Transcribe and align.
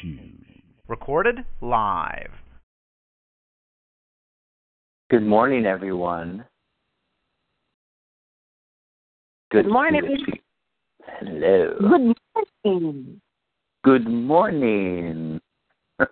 Shoes. 0.00 0.46
Recorded 0.88 1.44
live. 1.60 2.30
Good 5.10 5.24
morning, 5.24 5.66
everyone. 5.66 6.44
Good 9.50 9.66
morning. 9.68 10.02
Hello. 11.20 11.76
Good 11.80 12.14
morning. 12.64 13.20
Good 13.84 14.08
morning. 14.08 15.40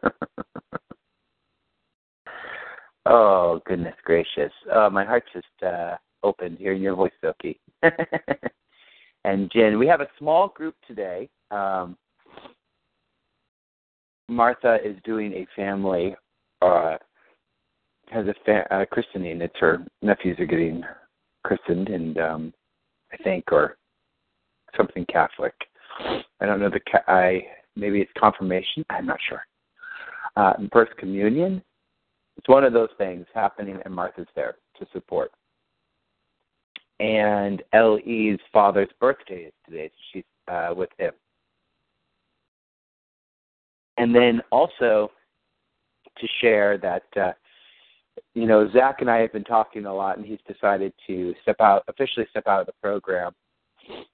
oh, 3.06 3.60
goodness 3.66 3.94
gracious. 4.04 4.52
Oh, 4.72 4.88
my 4.90 5.04
heart 5.04 5.24
just 5.32 5.46
uh, 5.66 5.96
opened 6.22 6.58
hearing 6.58 6.82
your 6.82 6.94
voice, 6.94 7.12
Silky. 7.20 7.58
and 9.24 9.50
Jen, 9.52 9.78
we 9.78 9.88
have 9.88 10.00
a 10.00 10.08
small 10.18 10.48
group 10.48 10.76
today. 10.86 11.28
Um, 11.50 11.96
Martha 14.28 14.78
is 14.84 14.96
doing 15.04 15.32
a 15.32 15.46
family, 15.54 16.14
uh, 16.62 16.96
has 18.10 18.26
a 18.26 18.34
fa- 18.44 18.74
uh, 18.74 18.84
christening. 18.86 19.40
It's 19.40 19.54
her 19.58 19.84
nephews 20.02 20.38
are 20.38 20.46
getting 20.46 20.82
christened, 21.44 21.88
and 21.88 22.18
um, 22.18 22.54
I 23.12 23.16
think, 23.22 23.44
or 23.52 23.76
something 24.76 25.04
Catholic. 25.06 25.54
I 26.00 26.46
don't 26.46 26.60
know 26.60 26.70
the 26.70 26.80
ca- 26.80 27.12
I 27.12 27.42
maybe 27.76 28.00
it's 28.00 28.10
confirmation. 28.18 28.84
I'm 28.90 29.06
not 29.06 29.18
sure. 29.28 29.44
Uh, 30.36 30.54
birth 30.72 30.88
communion. 30.98 31.62
It's 32.36 32.48
one 32.48 32.64
of 32.64 32.72
those 32.72 32.88
things 32.98 33.26
happening, 33.34 33.78
and 33.84 33.94
Martha's 33.94 34.26
there 34.34 34.56
to 34.78 34.86
support. 34.92 35.30
And 37.00 37.62
Le's 37.72 38.38
father's 38.52 38.88
birthday 39.00 39.44
is 39.44 39.52
today, 39.66 39.88
so 39.88 40.00
she's 40.12 40.24
uh, 40.48 40.74
with 40.76 40.90
him. 40.98 41.12
And 43.96 44.14
then 44.14 44.42
also 44.50 45.10
to 46.18 46.26
share 46.40 46.78
that, 46.78 47.04
uh, 47.16 47.32
you 48.34 48.46
know, 48.46 48.70
Zach 48.72 48.96
and 49.00 49.10
I 49.10 49.18
have 49.18 49.32
been 49.32 49.44
talking 49.44 49.86
a 49.86 49.94
lot, 49.94 50.16
and 50.16 50.26
he's 50.26 50.38
decided 50.46 50.92
to 51.06 51.34
step 51.42 51.56
out, 51.60 51.84
officially 51.88 52.26
step 52.30 52.46
out 52.46 52.60
of 52.60 52.66
the 52.66 52.72
program. 52.82 53.32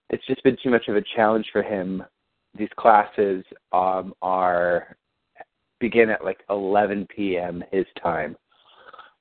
It's 0.08 0.26
just 0.26 0.42
been 0.42 0.56
too 0.62 0.70
much 0.70 0.88
of 0.88 0.96
a 0.96 1.02
challenge 1.14 1.46
for 1.52 1.62
him. 1.62 2.02
These 2.56 2.70
classes 2.76 3.44
um, 3.72 4.14
are 4.22 4.96
begin 5.78 6.10
at 6.10 6.24
like 6.24 6.40
11 6.50 7.06
p.m. 7.14 7.62
his 7.70 7.86
time, 8.02 8.36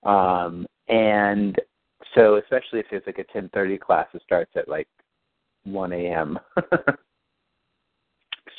um, 0.04 0.66
and 0.88 1.60
so 2.16 2.38
especially 2.38 2.80
if 2.80 2.88
it's 2.92 3.06
like 3.06 3.20
a 3.20 3.38
10:30 3.38 3.80
class, 3.80 4.08
it 4.14 4.22
starts 4.24 4.52
at 4.56 4.68
like 4.68 4.88
1 5.66 5.94
a.m. 5.94 6.40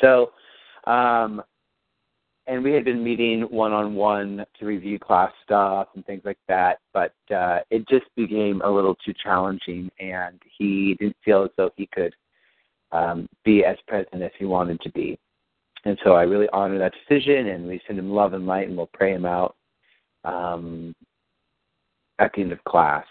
so 0.01 0.31
um, 0.87 1.42
and 2.51 2.65
we 2.65 2.73
had 2.73 2.84
been 2.84 3.05
meeting 3.05 3.43
one 3.43 3.73
on 3.73 3.95
one 3.95 4.45
to 4.59 4.67
review 4.67 4.98
class 4.98 5.31
stuff 5.45 5.87
and 5.95 6.05
things 6.05 6.23
like 6.25 6.39
that, 6.48 6.81
but 6.92 7.15
uh, 7.33 7.61
it 7.70 7.89
just 7.89 8.07
became 8.17 8.61
a 8.62 8.69
little 8.69 8.97
too 8.97 9.15
challenging, 9.23 9.89
and 10.01 10.42
he 10.59 10.97
didn't 10.98 11.17
feel 11.25 11.45
as 11.45 11.51
though 11.57 11.70
he 11.77 11.89
could 11.95 12.12
um, 12.91 13.29
be 13.45 13.65
as 13.65 13.77
present 13.87 14.20
as 14.20 14.33
he 14.37 14.47
wanted 14.47 14.81
to 14.81 14.91
be. 14.91 15.17
And 15.84 15.97
so 16.03 16.15
I 16.15 16.23
really 16.23 16.48
honor 16.53 16.77
that 16.81 16.92
decision, 17.09 17.47
and 17.47 17.69
we 17.69 17.81
send 17.87 18.01
him 18.01 18.11
love 18.11 18.33
and 18.33 18.48
light, 18.48 18.67
and 18.67 18.77
we'll 18.77 18.91
pray 18.92 19.12
him 19.12 19.27
out 19.27 19.55
um, 20.25 20.92
at 22.19 22.33
the 22.35 22.41
end 22.42 22.51
of 22.51 22.64
class. 22.64 23.07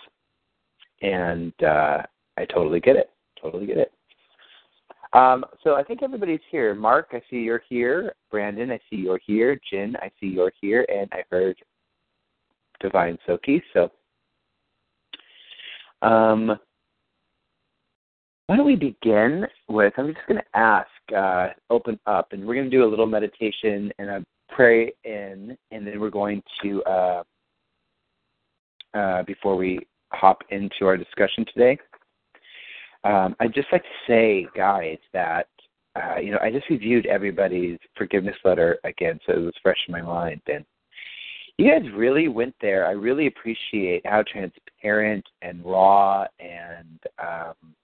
And 1.01 1.53
uh, 1.63 2.03
I 2.37 2.43
totally 2.53 2.81
get 2.81 2.97
it. 2.97 3.09
Totally 3.41 3.67
get 3.67 3.77
it. 3.77 3.93
Um, 5.13 5.43
so 5.63 5.75
I 5.75 5.83
think 5.83 6.03
everybody's 6.03 6.39
here. 6.51 6.75
Mark, 6.75 7.09
I 7.13 7.21
see 7.29 7.37
you're 7.37 7.63
here. 7.67 8.13
Brandon, 8.29 8.71
I 8.71 8.79
see 8.89 8.97
you're 8.97 9.19
here. 9.25 9.59
Jen, 9.71 9.95
I 10.01 10.11
see 10.19 10.27
you're 10.27 10.51
here. 10.61 10.85
And 10.87 11.09
I 11.11 11.23
heard 11.31 11.57
Divine 12.79 13.17
Soki. 13.27 13.61
So 13.73 13.89
um, 16.01 16.57
why 18.45 18.55
don't 18.55 18.65
we 18.65 18.75
begin 18.75 19.45
with, 19.67 19.93
I'm 19.97 20.13
just 20.13 20.27
going 20.27 20.39
to 20.41 20.57
ask, 20.57 20.87
uh, 21.15 21.49
open 21.69 21.99
up, 22.05 22.33
and 22.33 22.45
we're 22.45 22.55
going 22.55 22.69
to 22.69 22.75
do 22.75 22.83
a 22.83 22.89
little 22.89 23.05
meditation 23.05 23.91
and 23.99 24.09
a 24.09 24.25
pray 24.49 24.91
in, 25.03 25.55
and 25.71 25.85
then 25.85 25.99
we're 25.99 26.09
going 26.09 26.41
to, 26.63 26.83
uh, 26.83 27.23
uh, 28.95 29.23
before 29.23 29.55
we 29.55 29.79
hop 30.11 30.43
into 30.49 30.85
our 30.85 30.97
discussion 30.97 31.45
today, 31.53 31.77
um, 33.03 33.35
I'd 33.39 33.53
just 33.53 33.67
like 33.71 33.83
to 33.83 33.89
say, 34.07 34.47
guys, 34.55 34.97
that 35.13 35.47
uh, 35.95 36.19
you 36.21 36.31
know 36.31 36.39
I 36.41 36.51
just 36.51 36.69
reviewed 36.69 37.05
everybody's 37.05 37.79
forgiveness 37.95 38.35
letter 38.43 38.77
again, 38.83 39.19
so 39.25 39.33
it 39.33 39.39
was 39.39 39.53
fresh 39.61 39.79
in 39.87 39.91
my 39.91 40.01
mind, 40.01 40.41
and 40.47 40.65
you 41.57 41.69
guys 41.69 41.91
really 41.93 42.29
went 42.29 42.55
there. 42.61 42.87
I 42.87 42.91
really 42.91 43.27
appreciate 43.27 44.05
how 44.05 44.23
transparent 44.31 45.25
and 45.41 45.63
raw, 45.65 46.25
and 46.39 46.99
um, 47.21 47.75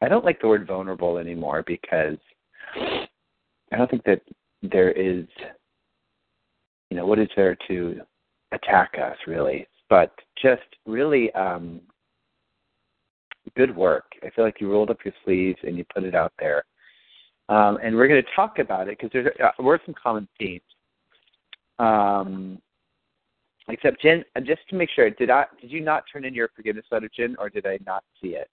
I 0.00 0.08
don't 0.08 0.24
like 0.24 0.40
the 0.40 0.48
word 0.48 0.66
vulnerable 0.66 1.18
anymore 1.18 1.62
because 1.66 2.16
I 2.76 3.76
don't 3.76 3.90
think 3.90 4.04
that 4.04 4.22
there 4.62 4.92
is, 4.92 5.26
you 6.90 6.96
know, 6.96 7.06
what 7.06 7.18
is 7.18 7.28
there 7.36 7.56
to 7.68 8.00
attack 8.52 8.94
us 9.02 9.16
really, 9.26 9.66
but 9.88 10.12
just 10.42 10.62
really 10.86 11.30
um, 11.32 11.80
good 13.56 13.74
work. 13.74 14.04
I 14.22 14.30
feel 14.30 14.44
like 14.44 14.60
you 14.60 14.70
rolled 14.70 14.90
up 14.90 15.04
your 15.04 15.14
sleeves 15.24 15.58
and 15.62 15.76
you 15.76 15.84
put 15.92 16.04
it 16.04 16.14
out 16.14 16.32
there. 16.38 16.64
Um, 17.48 17.78
and 17.82 17.96
we're 17.96 18.08
going 18.08 18.22
to 18.22 18.30
talk 18.36 18.58
about 18.58 18.88
it 18.88 18.98
because 18.98 19.10
there 19.12 19.32
uh, 19.44 19.62
were 19.62 19.80
some 19.84 19.94
common 20.00 20.28
themes. 20.38 20.62
Um, 21.78 22.60
except 23.68 24.02
Jen, 24.02 24.24
uh, 24.36 24.40
just 24.40 24.60
to 24.68 24.76
make 24.76 24.90
sure, 24.94 25.10
did 25.10 25.30
I 25.30 25.46
did 25.60 25.70
you 25.70 25.80
not 25.80 26.04
turn 26.12 26.24
in 26.24 26.34
your 26.34 26.50
forgiveness 26.54 26.84
letter, 26.90 27.10
Jen, 27.14 27.36
or 27.38 27.50
did 27.50 27.66
I 27.66 27.78
not 27.84 28.04
see 28.22 28.36
it? 28.36 28.48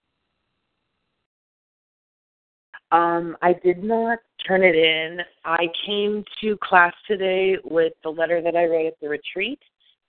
Um, 2.91 3.35
I 3.41 3.53
did 3.53 3.83
not 3.83 4.19
turn 4.47 4.63
it 4.63 4.75
in. 4.75 5.19
I 5.43 5.67
came 5.85 6.23
to 6.41 6.57
class 6.63 6.93
today 7.05 7.57
with 7.65 7.93
the 8.03 8.09
letter 8.09 8.41
that 8.41 8.55
I 8.55 8.65
wrote 8.65 8.87
at 8.87 8.99
the 9.01 9.09
retreat 9.09 9.59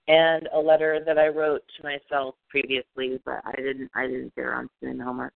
and 0.09 0.49
a 0.55 0.59
letter 0.59 1.01
that 1.05 1.19
I 1.19 1.29
wrote 1.29 1.63
to 1.77 1.83
myself 1.83 2.35
previously, 2.49 3.21
but 3.25 3.41
I 3.45 3.53
didn't 3.57 3.91
I 3.95 4.07
didn't 4.07 4.35
get 4.35 4.47
around 4.47 4.65
to 4.65 4.87
doing 4.87 4.99
homework. 4.99 5.35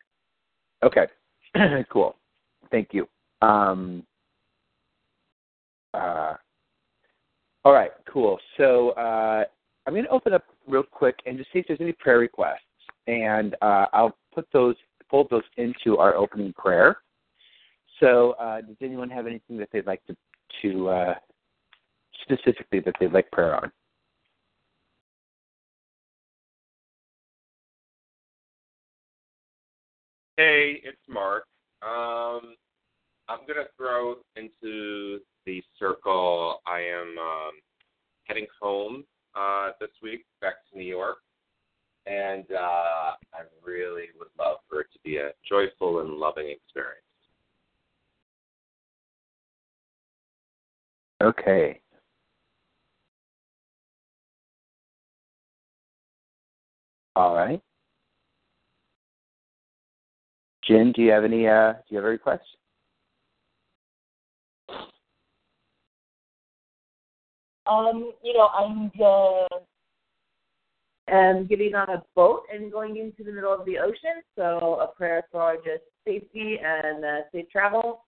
Okay. 0.83 1.07
cool. 1.91 2.17
Thank 2.71 2.89
you. 2.93 3.07
Um, 3.43 4.05
uh, 5.95 6.35
all 7.65 7.73
right, 7.73 7.93
cool. 8.11 8.39
So 8.57 8.91
uh, 8.91 9.45
I'm 9.87 9.93
going 9.93 10.05
to 10.05 10.11
open 10.11 10.33
up 10.33 10.45
real 10.67 10.83
quick 10.83 11.17
and 11.27 11.37
just 11.37 11.53
see 11.53 11.61
if 11.61 11.67
there's 11.69 11.81
any 11.81 11.93
prayer 11.93 12.19
requests, 12.19 12.61
and 13.07 13.55
uh, 13.63 13.87
I'll 13.93 14.17
put 14.35 14.47
those 14.53 14.77
fold 15.11 15.29
those 15.31 15.43
into 15.59 15.99
our 15.99 16.15
opening 16.17 16.53
prayer. 16.55 16.99
So, 18.01 18.33
uh, 18.41 18.63
does 18.63 18.77
anyone 18.81 19.11
have 19.11 19.27
anything 19.27 19.59
that 19.59 19.69
they'd 19.73 19.87
like 19.87 20.03
to 20.07 20.17
to 20.63 20.89
uh, 20.89 21.15
specifically 22.23 22.81
that 22.81 22.95
they'd 22.99 23.13
like 23.13 23.31
prayer 23.31 23.55
on? 23.55 23.71
Hey, 30.39 30.81
it's 30.83 30.97
Mark. 31.11 31.45
Um, 31.83 32.55
I'm 33.29 33.41
gonna 33.47 33.67
throw 33.77 34.15
into 34.37 35.21
the 35.45 35.63
circle. 35.79 36.63
I 36.67 36.81
am 36.81 37.19
um, 37.19 37.51
heading 38.25 38.47
home 38.59 39.05
uh, 39.35 39.73
this 39.79 39.91
week 40.03 40.25
back 40.41 40.55
to 40.71 40.79
New 40.79 40.87
York, 40.87 41.19
and 42.07 42.47
uh, 42.51 43.13
I 43.35 43.43
really 43.63 44.07
would 44.19 44.29
love 44.39 44.59
for 44.71 44.81
it 44.81 44.87
to 44.95 44.99
be 45.05 45.19
a 45.19 45.33
joyful 45.47 46.01
and 46.01 46.15
loving 46.15 46.49
experience. 46.49 47.05
Okay. 51.23 51.79
All 57.17 57.35
right. 57.35 57.61
Jen, 60.65 60.93
do 60.93 61.03
you 61.03 61.11
have 61.11 61.25
any? 61.25 61.49
Uh, 61.49 61.73
do 61.73 61.79
you 61.89 61.97
have 61.97 62.05
a 62.05 62.09
request? 62.09 62.45
Um, 67.67 68.13
you 68.23 68.35
know, 68.35 68.49
I'm 68.49 68.91
uh, 69.03 69.59
am 71.09 71.47
getting 71.47 71.75
on 71.75 71.89
a 71.91 72.03
boat 72.15 72.43
and 72.53 72.73
going 72.73 72.97
into 72.97 73.23
the 73.25 73.33
middle 73.33 73.53
of 73.53 73.65
the 73.67 73.79
ocean. 73.79 74.23
So 74.37 74.81
a 74.81 74.89
prayer 74.89 75.23
for 75.31 75.57
just 75.57 75.85
safety 76.07 76.59
and 76.65 77.05
uh, 77.05 77.19
safe 77.33 77.49
travel. 77.51 78.05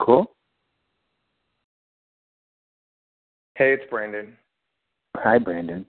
Cool. 0.00 0.34
Hey, 3.54 3.74
it's 3.74 3.84
Brandon. 3.90 4.36
Hi, 5.16 5.38
Brandon. 5.38 5.86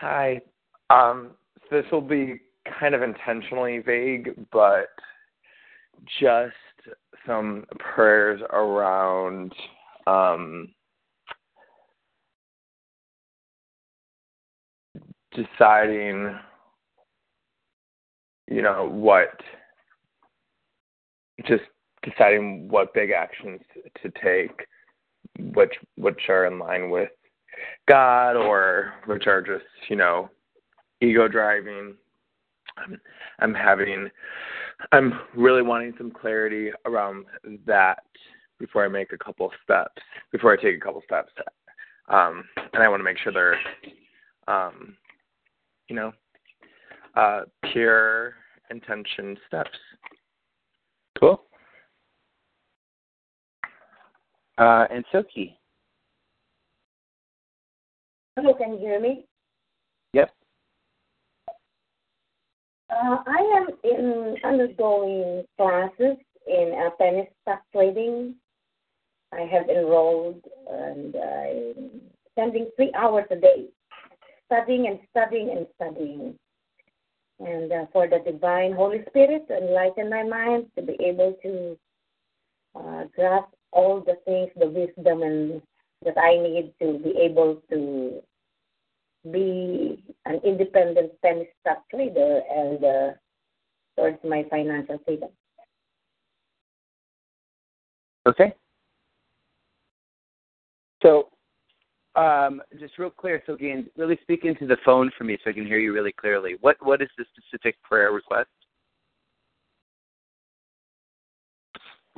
Hi. 0.00 0.40
Um, 0.90 1.30
this 1.70 1.84
will 1.90 2.00
be 2.00 2.40
kind 2.78 2.94
of 2.94 3.02
intentionally 3.02 3.78
vague, 3.78 4.30
but 4.52 4.88
just 6.20 6.54
some 7.26 7.64
prayers 7.78 8.40
around 8.50 9.52
um, 10.06 10.68
deciding, 15.32 16.38
you 18.50 18.62
know, 18.62 18.88
what, 18.90 19.40
just 21.46 21.64
deciding 22.02 22.68
what 22.68 22.94
big 22.94 23.10
actions 23.10 23.60
to 24.02 24.12
take, 24.22 24.66
which 25.54 25.74
which 25.96 26.28
are 26.28 26.46
in 26.46 26.58
line 26.58 26.90
with 26.90 27.10
God 27.88 28.36
or 28.36 28.92
which 29.06 29.26
are 29.26 29.42
just, 29.42 29.64
you 29.88 29.96
know, 29.96 30.30
ego 31.04 31.28
driving. 31.28 31.94
I'm, 32.76 33.00
I'm 33.38 33.54
having, 33.54 34.08
I'm 34.92 35.20
really 35.36 35.62
wanting 35.62 35.94
some 35.98 36.10
clarity 36.10 36.70
around 36.86 37.26
that 37.66 38.02
before 38.58 38.84
I 38.84 38.88
make 38.88 39.12
a 39.12 39.18
couple 39.18 39.50
steps, 39.62 40.02
before 40.32 40.52
I 40.52 40.56
take 40.56 40.76
a 40.76 40.80
couple 40.80 41.02
steps. 41.04 41.32
Um, 42.08 42.44
and 42.72 42.82
I 42.82 42.88
want 42.88 43.00
to 43.00 43.04
make 43.04 43.18
sure 43.18 43.32
they're, 43.32 43.58
um, 44.48 44.96
you 45.88 45.96
know, 45.96 46.12
uh, 47.14 47.42
pure 47.72 48.34
intention 48.70 49.36
steps. 49.46 49.70
Cool. 51.18 51.42
Uh, 54.58 54.86
and 54.90 55.04
Soki. 55.12 55.56
Hello, 58.36 58.54
can 58.54 58.72
you 58.72 58.78
hear 58.78 59.00
me? 59.00 59.26
Uh, 62.94 63.16
I 63.26 63.38
am 63.56 63.66
in 63.82 64.36
undergoing 64.44 65.44
classes 65.56 66.16
in 66.46 66.72
uh, 66.78 67.24
stock 67.42 67.62
trading. 67.72 68.36
I 69.32 69.40
have 69.40 69.68
enrolled 69.68 70.40
and 70.70 71.16
I'm 71.16 71.90
spending 72.30 72.70
three 72.76 72.92
hours 72.96 73.24
a 73.32 73.36
day 73.36 73.66
studying 74.46 74.86
and 74.86 75.00
studying 75.10 75.50
and 75.50 75.66
studying. 75.74 76.38
And 77.40 77.72
uh, 77.72 77.86
for 77.92 78.06
the 78.06 78.20
divine 78.30 78.72
Holy 78.72 79.02
Spirit 79.08 79.48
to 79.48 79.56
enlighten 79.56 80.08
my 80.08 80.22
mind 80.22 80.66
to 80.76 80.82
be 80.82 80.96
able 81.00 81.36
to 81.42 81.76
uh, 82.76 83.04
grasp 83.16 83.48
all 83.72 84.00
the 84.06 84.18
things, 84.24 84.50
the 84.56 84.68
wisdom 84.68 85.22
and 85.22 85.62
that 86.04 86.16
I 86.16 86.36
need 86.36 86.72
to 86.80 86.98
be 86.98 87.18
able 87.18 87.60
to 87.70 88.22
be 89.30 90.02
an 90.26 90.40
independent 90.44 91.12
penny 91.22 91.48
stock 91.60 91.84
trader 91.90 92.40
and 92.50 92.84
uh, 92.84 93.10
towards 93.96 94.18
my 94.24 94.44
financial 94.50 94.98
freedom. 95.04 95.30
Okay. 98.26 98.54
So, 101.02 101.28
um, 102.16 102.62
just 102.78 102.98
real 102.98 103.10
clear, 103.10 103.42
so 103.46 103.54
again, 103.54 103.88
really 103.96 104.18
speak 104.22 104.44
into 104.44 104.66
the 104.66 104.76
phone 104.84 105.10
for 105.18 105.24
me 105.24 105.36
so 105.42 105.50
I 105.50 105.52
can 105.52 105.66
hear 105.66 105.78
you 105.78 105.92
really 105.92 106.12
clearly. 106.12 106.56
What 106.60 106.76
What 106.80 107.02
is 107.02 107.08
the 107.18 107.24
specific 107.36 107.80
prayer 107.82 108.12
request? 108.12 108.48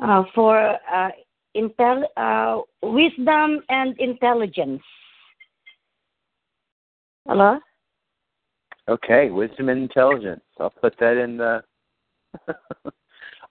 Uh, 0.00 0.24
for 0.34 0.76
uh, 0.92 1.08
intel, 1.56 2.04
uh, 2.16 2.60
wisdom 2.82 3.60
and 3.70 3.98
intelligence. 3.98 4.82
Hello? 7.28 7.58
Okay, 8.88 9.30
wisdom 9.30 9.68
and 9.68 9.82
intelligence. 9.82 10.42
I'll 10.60 10.70
put 10.70 10.94
that 11.00 11.16
in 11.16 11.36
the 11.36 11.62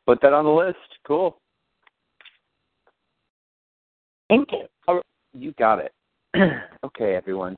put 0.06 0.22
that 0.22 0.32
on 0.32 0.46
the 0.46 0.52
list. 0.52 0.78
Cool. 1.06 1.38
Thank 4.30 4.50
you. 4.54 5.02
You 5.34 5.52
got 5.60 5.80
it. 5.80 5.92
okay, 6.86 7.16
everyone. 7.16 7.58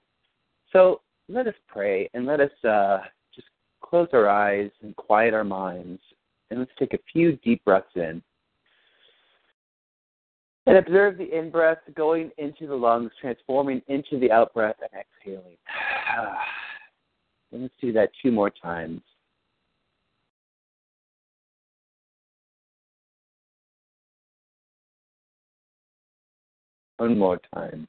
So 0.73 1.01
let 1.29 1.45
us 1.45 1.53
pray 1.67 2.09
and 2.15 2.25
let 2.25 2.39
us 2.39 2.51
uh, 2.67 2.99
just 3.33 3.47
close 3.81 4.07
our 4.13 4.27
eyes 4.27 4.71
and 4.81 4.95
quiet 4.95 5.35
our 5.35 5.43
minds 5.43 6.01
and 6.49 6.59
let's 6.59 6.71
take 6.79 6.93
a 6.93 6.99
few 7.13 7.33
deep 7.37 7.63
breaths 7.63 7.95
in. 7.95 8.23
And 10.67 10.75
observe 10.75 11.17
the 11.17 11.33
in 11.33 11.49
breath 11.49 11.77
going 11.95 12.29
into 12.37 12.67
the 12.67 12.75
lungs, 12.75 13.11
transforming 13.21 13.81
into 13.87 14.19
the 14.19 14.29
out 14.29 14.53
breath 14.53 14.75
and 14.81 15.01
exhaling. 15.01 15.55
Let's 17.53 17.73
do 17.79 17.93
that 17.93 18.09
two 18.21 18.33
more 18.33 18.49
times. 18.49 18.99
One 26.97 27.17
more 27.17 27.39
time. 27.55 27.87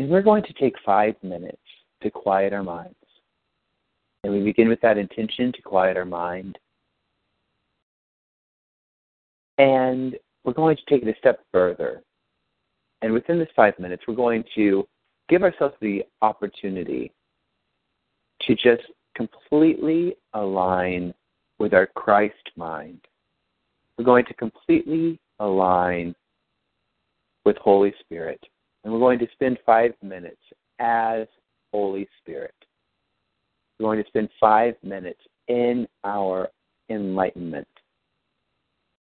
And 0.00 0.08
we're 0.08 0.22
going 0.22 0.42
to 0.44 0.54
take 0.54 0.76
five 0.82 1.14
minutes 1.22 1.60
to 2.02 2.10
quiet 2.10 2.54
our 2.54 2.62
minds. 2.62 2.94
And 4.24 4.32
we 4.32 4.42
begin 4.42 4.66
with 4.66 4.80
that 4.80 4.96
intention 4.96 5.52
to 5.52 5.60
quiet 5.60 5.98
our 5.98 6.06
mind. 6.06 6.58
And 9.58 10.16
we're 10.42 10.54
going 10.54 10.78
to 10.78 10.82
take 10.88 11.02
it 11.02 11.14
a 11.14 11.18
step 11.18 11.40
further. 11.52 12.00
And 13.02 13.12
within 13.12 13.38
this 13.38 13.50
five 13.54 13.78
minutes, 13.78 14.04
we're 14.08 14.14
going 14.14 14.42
to 14.54 14.88
give 15.28 15.42
ourselves 15.42 15.74
the 15.82 16.02
opportunity 16.22 17.12
to 18.46 18.54
just 18.54 18.84
completely 19.14 20.16
align 20.32 21.12
with 21.58 21.74
our 21.74 21.88
Christ 21.88 22.50
mind. 22.56 23.02
We're 23.98 24.06
going 24.06 24.24
to 24.24 24.34
completely 24.34 25.20
align 25.40 26.14
with 27.44 27.58
Holy 27.58 27.92
Spirit. 28.00 28.42
And 28.84 28.92
we're 28.92 28.98
going 28.98 29.18
to 29.18 29.28
spend 29.32 29.58
five 29.66 29.92
minutes 30.02 30.40
as 30.78 31.26
Holy 31.72 32.08
Spirit. 32.20 32.54
We're 33.78 33.86
going 33.86 34.02
to 34.02 34.08
spend 34.08 34.28
five 34.38 34.74
minutes 34.82 35.20
in 35.48 35.86
our 36.04 36.48
enlightenment 36.88 37.68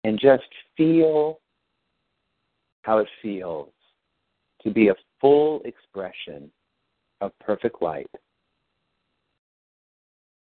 and 0.04 0.18
just 0.20 0.44
feel 0.76 1.40
how 2.82 2.98
it 2.98 3.08
feels 3.20 3.70
to 4.62 4.70
be 4.70 4.88
a 4.88 4.94
full 5.20 5.60
expression 5.64 6.50
of 7.20 7.32
perfect 7.40 7.82
light. 7.82 8.10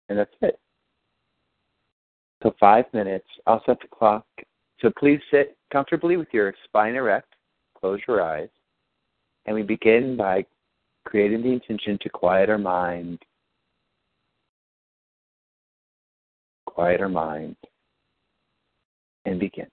And 0.09 0.19
that's 0.19 0.35
it. 0.43 0.59
So, 2.43 2.55
five 2.61 2.85
minutes. 2.93 3.27
I'll 3.47 3.63
set 3.67 3.81
the 3.81 3.89
clock. 3.89 4.27
So, 4.81 4.93
please 4.99 5.21
sit 5.31 5.57
comfortably 5.73 6.17
with 6.17 6.29
your 6.33 6.55
spine 6.65 6.95
erect, 6.95 7.35
close 7.79 8.01
your 8.07 8.23
eyes, 8.23 8.49
and 9.47 9.55
we 9.55 9.63
begin 9.63 10.17
by 10.17 10.45
creating 11.05 11.43
the 11.43 11.53
intention 11.53 11.99
to 12.03 12.09
quiet 12.09 12.51
our 12.51 12.59
mind. 12.59 13.21
Quiet 16.67 17.01
our 17.01 17.09
mind 17.09 17.57
and 19.25 19.41
begin. 19.41 19.69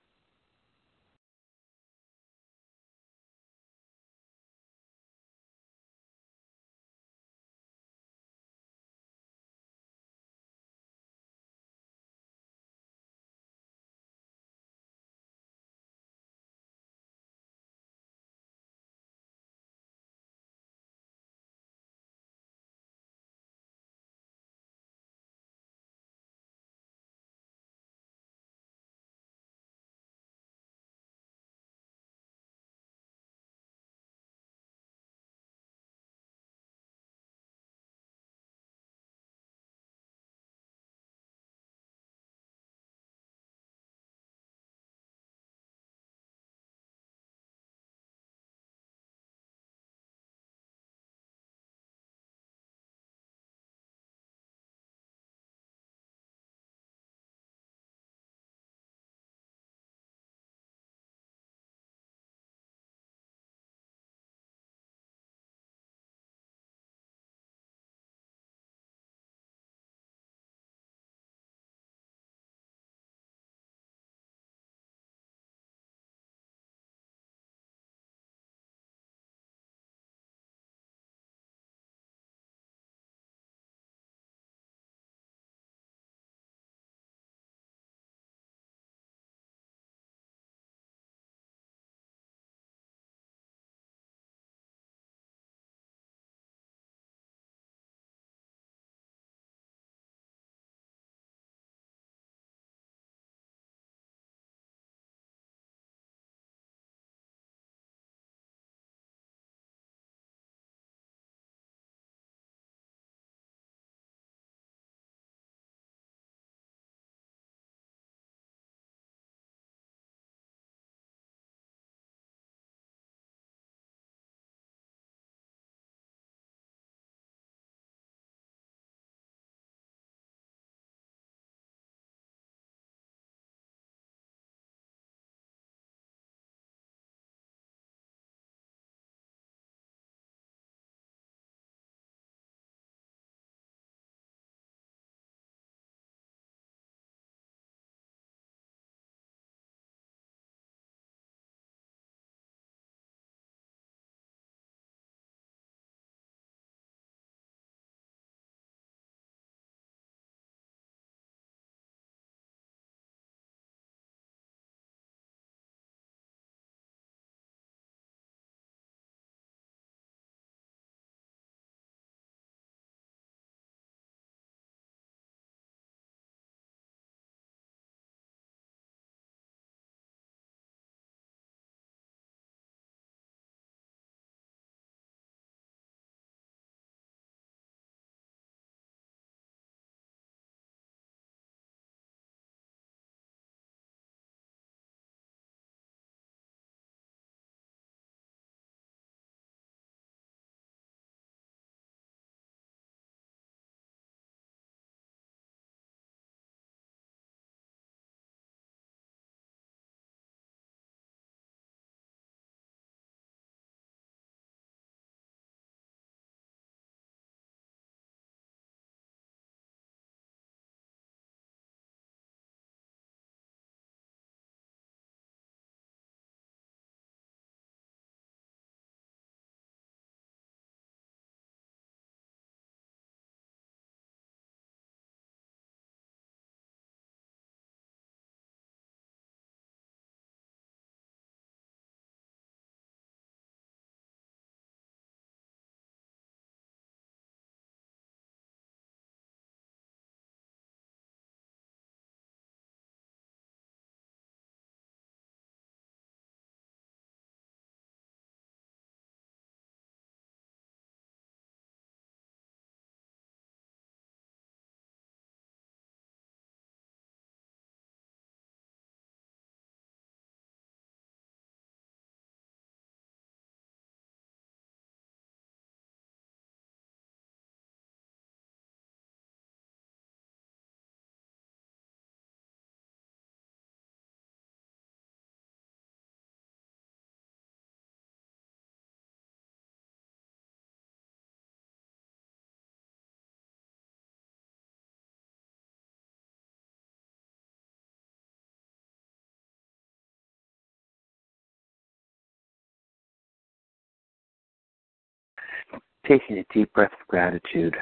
Taking 306.07 306.39
a 306.39 306.45
deep 306.53 306.71
breath 306.73 306.91
of 306.91 307.07
gratitude. 307.07 307.75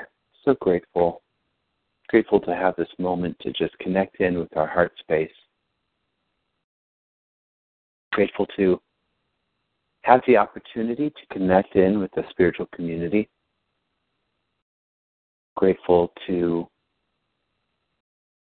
So 0.45 0.55
grateful. 0.61 1.21
Grateful 2.09 2.39
to 2.41 2.55
have 2.55 2.75
this 2.75 2.89
moment 2.99 3.37
to 3.41 3.51
just 3.53 3.77
connect 3.79 4.19
in 4.19 4.37
with 4.37 4.55
our 4.57 4.67
heart 4.67 4.91
space. 4.99 5.31
Grateful 8.11 8.45
to 8.57 8.81
have 10.03 10.21
the 10.27 10.37
opportunity 10.37 11.09
to 11.09 11.33
connect 11.33 11.75
in 11.75 11.99
with 11.99 12.11
the 12.15 12.23
spiritual 12.29 12.67
community. 12.75 13.29
Grateful 15.55 16.11
to 16.27 16.67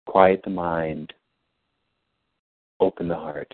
quiet 0.07 0.41
the 0.45 0.51
mind, 0.51 1.13
open 2.81 3.09
the 3.09 3.15
heart. 3.15 3.53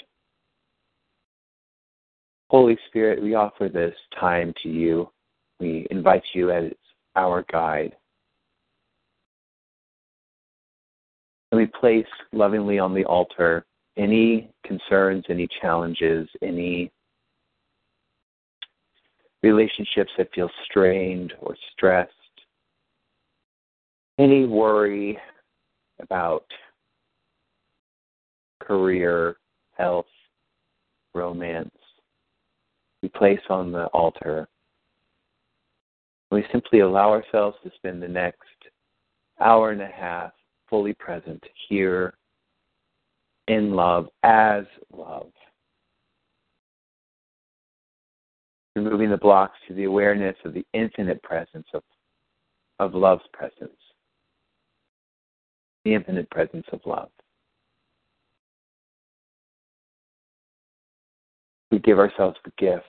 Holy 2.51 2.79
Spirit, 2.89 3.23
we 3.23 3.35
offer 3.35 3.69
this 3.69 3.95
time 4.19 4.55
to 4.63 4.69
you. 4.69 5.11
We 5.61 5.87
invite 5.91 6.23
you 6.35 6.51
as 6.51 6.73
our 7.17 7.45
guide. 7.51 7.97
And 11.51 11.61
we 11.61 11.67
place 11.67 12.07
lovingly 12.33 12.79
on 12.79 12.95
the 12.95 13.05
altar 13.05 13.65
any 13.97 14.49
concerns, 14.65 15.25
any 15.29 15.49
challenges, 15.61 16.29
any 16.41 16.91
relationships 19.43 20.11
that 20.17 20.33
feel 20.35 20.51
strained 20.65 21.33
or 21.41 21.57
stressed, 21.73 22.13
any 24.19 24.47
worry 24.47 25.19
about 26.01 26.45
career, 28.61 29.37
health, 29.77 30.07
romance, 31.15 31.71
we 33.03 33.09
place 33.09 33.41
on 33.49 33.73
the 33.73 33.87
altar. 33.87 34.49
We 36.31 36.45
simply 36.53 36.81
allow 36.81 37.11
ourselves 37.11 37.57
to 37.65 37.71
spend 37.77 38.03
the 38.03 38.09
next 38.09 38.39
hour 39.41 39.71
and 39.71 39.81
a 39.81 39.87
half 39.87 40.33
fully 40.69 40.93
present 40.93 41.43
here 41.69 42.15
in 43.47 43.73
love 43.73 44.09
as 44.23 44.65
love. 44.93 45.31
Removing 48.77 49.11
the 49.11 49.17
blocks 49.17 49.57
to 49.67 49.75
the 49.75 49.85
awareness 49.85 50.37
of 50.45 50.53
the 50.53 50.65
infinite 50.75 51.23
presence 51.23 51.67
of, 51.73 51.83
of 52.79 52.95
love's 52.95 53.25
presence, 53.33 53.81
the 55.85 55.95
infinite 55.95 56.31
presence 56.31 56.67
of 56.73 56.81
love. 56.85 57.09
We 61.71 61.79
give 61.81 61.99
ourselves 61.99 62.37
the 62.45 62.53
gift 62.57 62.85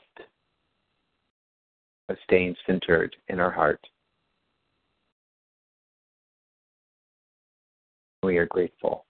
of 2.10 2.18
staying 2.24 2.56
centered 2.66 3.16
in 3.28 3.40
our 3.40 3.52
heart. 3.52 3.80
We 8.24 8.38
are 8.38 8.48
grateful. 8.48 9.06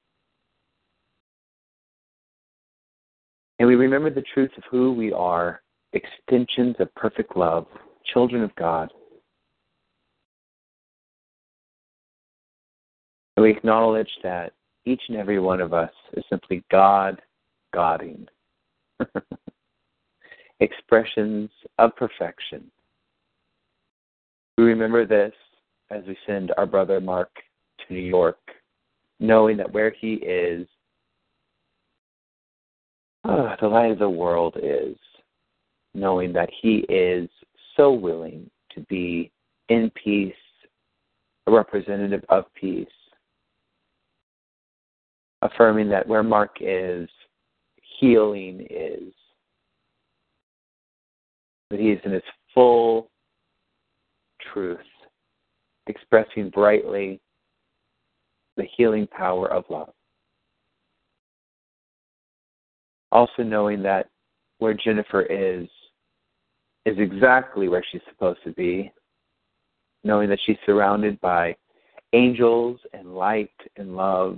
And 3.58 3.68
we 3.68 3.75
remember 3.75 4.10
the 4.10 4.24
truth 4.34 4.51
of 4.58 4.63
who 4.70 4.94
we 4.94 5.12
are 5.12 5.62
extensions 5.94 6.75
of 6.79 6.94
perfect 6.96 7.36
love, 7.36 7.65
children 8.13 8.44
of 8.44 8.53
God. 8.56 8.91
And 13.36 13.44
we 13.44 13.51
acknowledge 13.51 14.12
that 14.24 14.53
each 14.86 15.01
and 15.10 15.18
every 15.18 15.39
one 15.39 15.62
of 15.62 15.74
us 15.74 15.91
is 16.13 16.24
simply 16.29 16.63
God 16.72 17.22
Godding. 17.74 18.27
Expressions 20.60 21.50
of 21.77 21.96
perfection. 21.96 22.70
We 24.59 24.65
remember 24.65 25.05
this 25.05 25.31
as 25.89 26.03
we 26.05 26.17
send 26.27 26.51
our 26.57 26.65
brother 26.65 26.99
Mark 26.99 27.29
to 27.79 27.93
New 27.93 28.01
York, 28.01 28.39
knowing 29.21 29.55
that 29.55 29.71
where 29.71 29.89
he 29.89 30.15
is, 30.15 30.67
oh, 33.23 33.55
the 33.61 33.69
light 33.69 33.91
of 33.91 33.99
the 33.99 34.09
world 34.09 34.57
is, 34.61 34.97
knowing 35.93 36.33
that 36.33 36.49
he 36.61 36.79
is 36.89 37.29
so 37.77 37.93
willing 37.93 38.51
to 38.75 38.81
be 38.89 39.31
in 39.69 39.89
peace, 39.91 40.33
a 41.47 41.51
representative 41.53 42.25
of 42.27 42.43
peace, 42.53 42.85
affirming 45.41 45.87
that 45.87 46.05
where 46.05 46.21
Mark 46.21 46.57
is, 46.59 47.07
healing 48.01 48.67
is, 48.69 49.13
that 51.69 51.79
he 51.79 51.91
is 51.91 51.99
in 52.03 52.11
his 52.11 52.23
full 52.53 53.09
truth, 54.53 54.79
expressing 55.88 56.50
brightly 56.50 57.20
the 58.58 58.65
healing 58.75 59.08
power 59.08 59.51
of 59.51 59.63
love. 59.70 59.94
Also 63.12 63.44
knowing 63.44 63.82
that 63.84 64.10
where 64.60 64.74
Jennifer 64.74 65.22
is, 65.22 65.68
is 66.86 66.98
exactly 66.98 67.68
where 67.68 67.84
she's 67.91 68.01
supposed 68.10 68.44
to 68.44 68.51
be, 68.51 68.91
knowing 70.03 70.29
that 70.29 70.39
she's 70.46 70.58
surrounded 70.65 71.20
by 71.22 71.56
angels 72.13 72.79
and 72.94 73.15
light 73.15 73.51
and 73.77 73.96
love, 73.96 74.38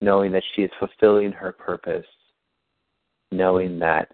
knowing 0.00 0.32
that 0.32 0.42
she 0.54 0.62
is 0.62 0.70
fulfilling 0.78 1.32
her 1.32 1.52
purpose, 1.52 2.06
knowing 3.32 3.78
that 3.78 4.12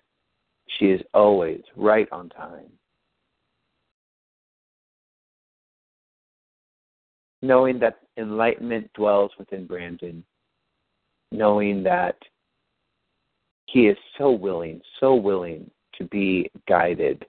she 0.78 0.86
is 0.86 1.00
always 1.12 1.62
right 1.76 2.08
on 2.12 2.28
time. 2.30 2.70
Knowing 7.42 7.78
that 7.80 7.98
enlightenment 8.16 8.90
dwells 8.94 9.32
within 9.38 9.66
Brandon, 9.66 10.24
knowing 11.32 11.82
that 11.82 12.16
he 13.66 13.88
is 13.88 13.96
so 14.18 14.30
willing, 14.30 14.80
so 15.00 15.14
willing 15.14 15.70
to 15.96 16.04
be 16.04 16.50
guided, 16.68 17.24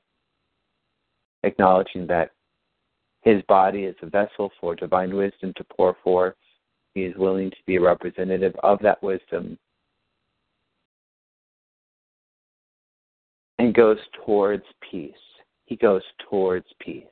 acknowledging 1.43 2.05
that 2.07 2.31
his 3.21 3.41
body 3.43 3.85
is 3.85 3.95
a 4.01 4.05
vessel 4.07 4.51
for 4.59 4.75
divine 4.75 5.15
wisdom 5.15 5.53
to 5.55 5.63
pour 5.63 5.95
forth. 6.03 6.35
He 6.93 7.03
is 7.03 7.15
willing 7.15 7.49
to 7.49 7.57
be 7.65 7.77
a 7.77 7.81
representative 7.81 8.53
of 8.61 8.79
that 8.81 9.01
wisdom 9.01 9.57
and 13.57 13.73
goes 13.73 13.97
towards 14.25 14.63
peace. 14.91 15.13
He 15.65 15.77
goes 15.77 16.03
towards 16.29 16.67
peace. 16.79 17.05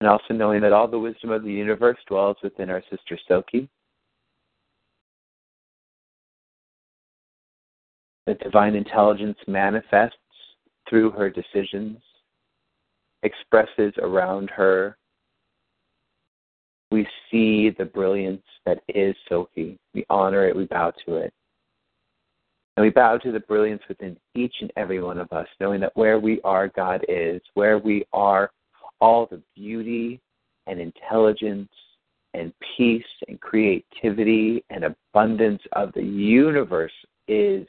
And 0.00 0.08
also 0.08 0.32
knowing 0.32 0.60
that 0.62 0.72
all 0.72 0.86
the 0.86 0.98
wisdom 0.98 1.30
of 1.30 1.42
the 1.42 1.52
universe 1.52 1.98
dwells 2.06 2.36
within 2.42 2.70
our 2.70 2.82
sister 2.90 3.18
Soki. 3.28 3.68
That 8.26 8.40
divine 8.40 8.74
intelligence 8.74 9.38
manifests 9.46 10.16
through 10.88 11.10
her 11.12 11.30
decisions, 11.30 11.98
expresses 13.22 13.92
around 13.98 14.50
her. 14.50 14.96
We 16.90 17.06
see 17.30 17.70
the 17.70 17.84
brilliance 17.84 18.44
that 18.66 18.82
is 18.88 19.16
Soki. 19.30 19.78
We 19.94 20.04
honor 20.08 20.46
it, 20.46 20.56
we 20.56 20.66
bow 20.66 20.92
to 21.06 21.16
it. 21.16 21.32
And 22.76 22.84
we 22.84 22.90
bow 22.90 23.18
to 23.18 23.32
the 23.32 23.40
brilliance 23.40 23.82
within 23.88 24.16
each 24.36 24.54
and 24.60 24.72
every 24.76 25.02
one 25.02 25.18
of 25.18 25.32
us, 25.32 25.48
knowing 25.58 25.80
that 25.80 25.96
where 25.96 26.20
we 26.20 26.40
are, 26.42 26.68
God 26.68 27.04
is. 27.08 27.40
Where 27.54 27.78
we 27.78 28.04
are, 28.12 28.52
all 29.00 29.26
the 29.26 29.40
beauty 29.54 30.20
and 30.66 30.80
intelligence 30.80 31.70
and 32.34 32.52
peace 32.76 33.02
and 33.26 33.40
creativity 33.40 34.64
and 34.70 34.84
abundance 34.84 35.62
of 35.72 35.92
the 35.94 36.02
universe 36.02 36.92
is 37.26 37.66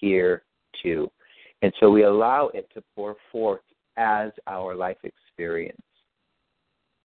here 0.00 0.42
too. 0.82 1.10
And 1.62 1.72
so 1.78 1.90
we 1.90 2.04
allow 2.04 2.48
it 2.54 2.68
to 2.74 2.82
pour 2.94 3.16
forth 3.30 3.60
as 3.96 4.30
our 4.46 4.74
life 4.74 4.96
experience, 5.04 5.76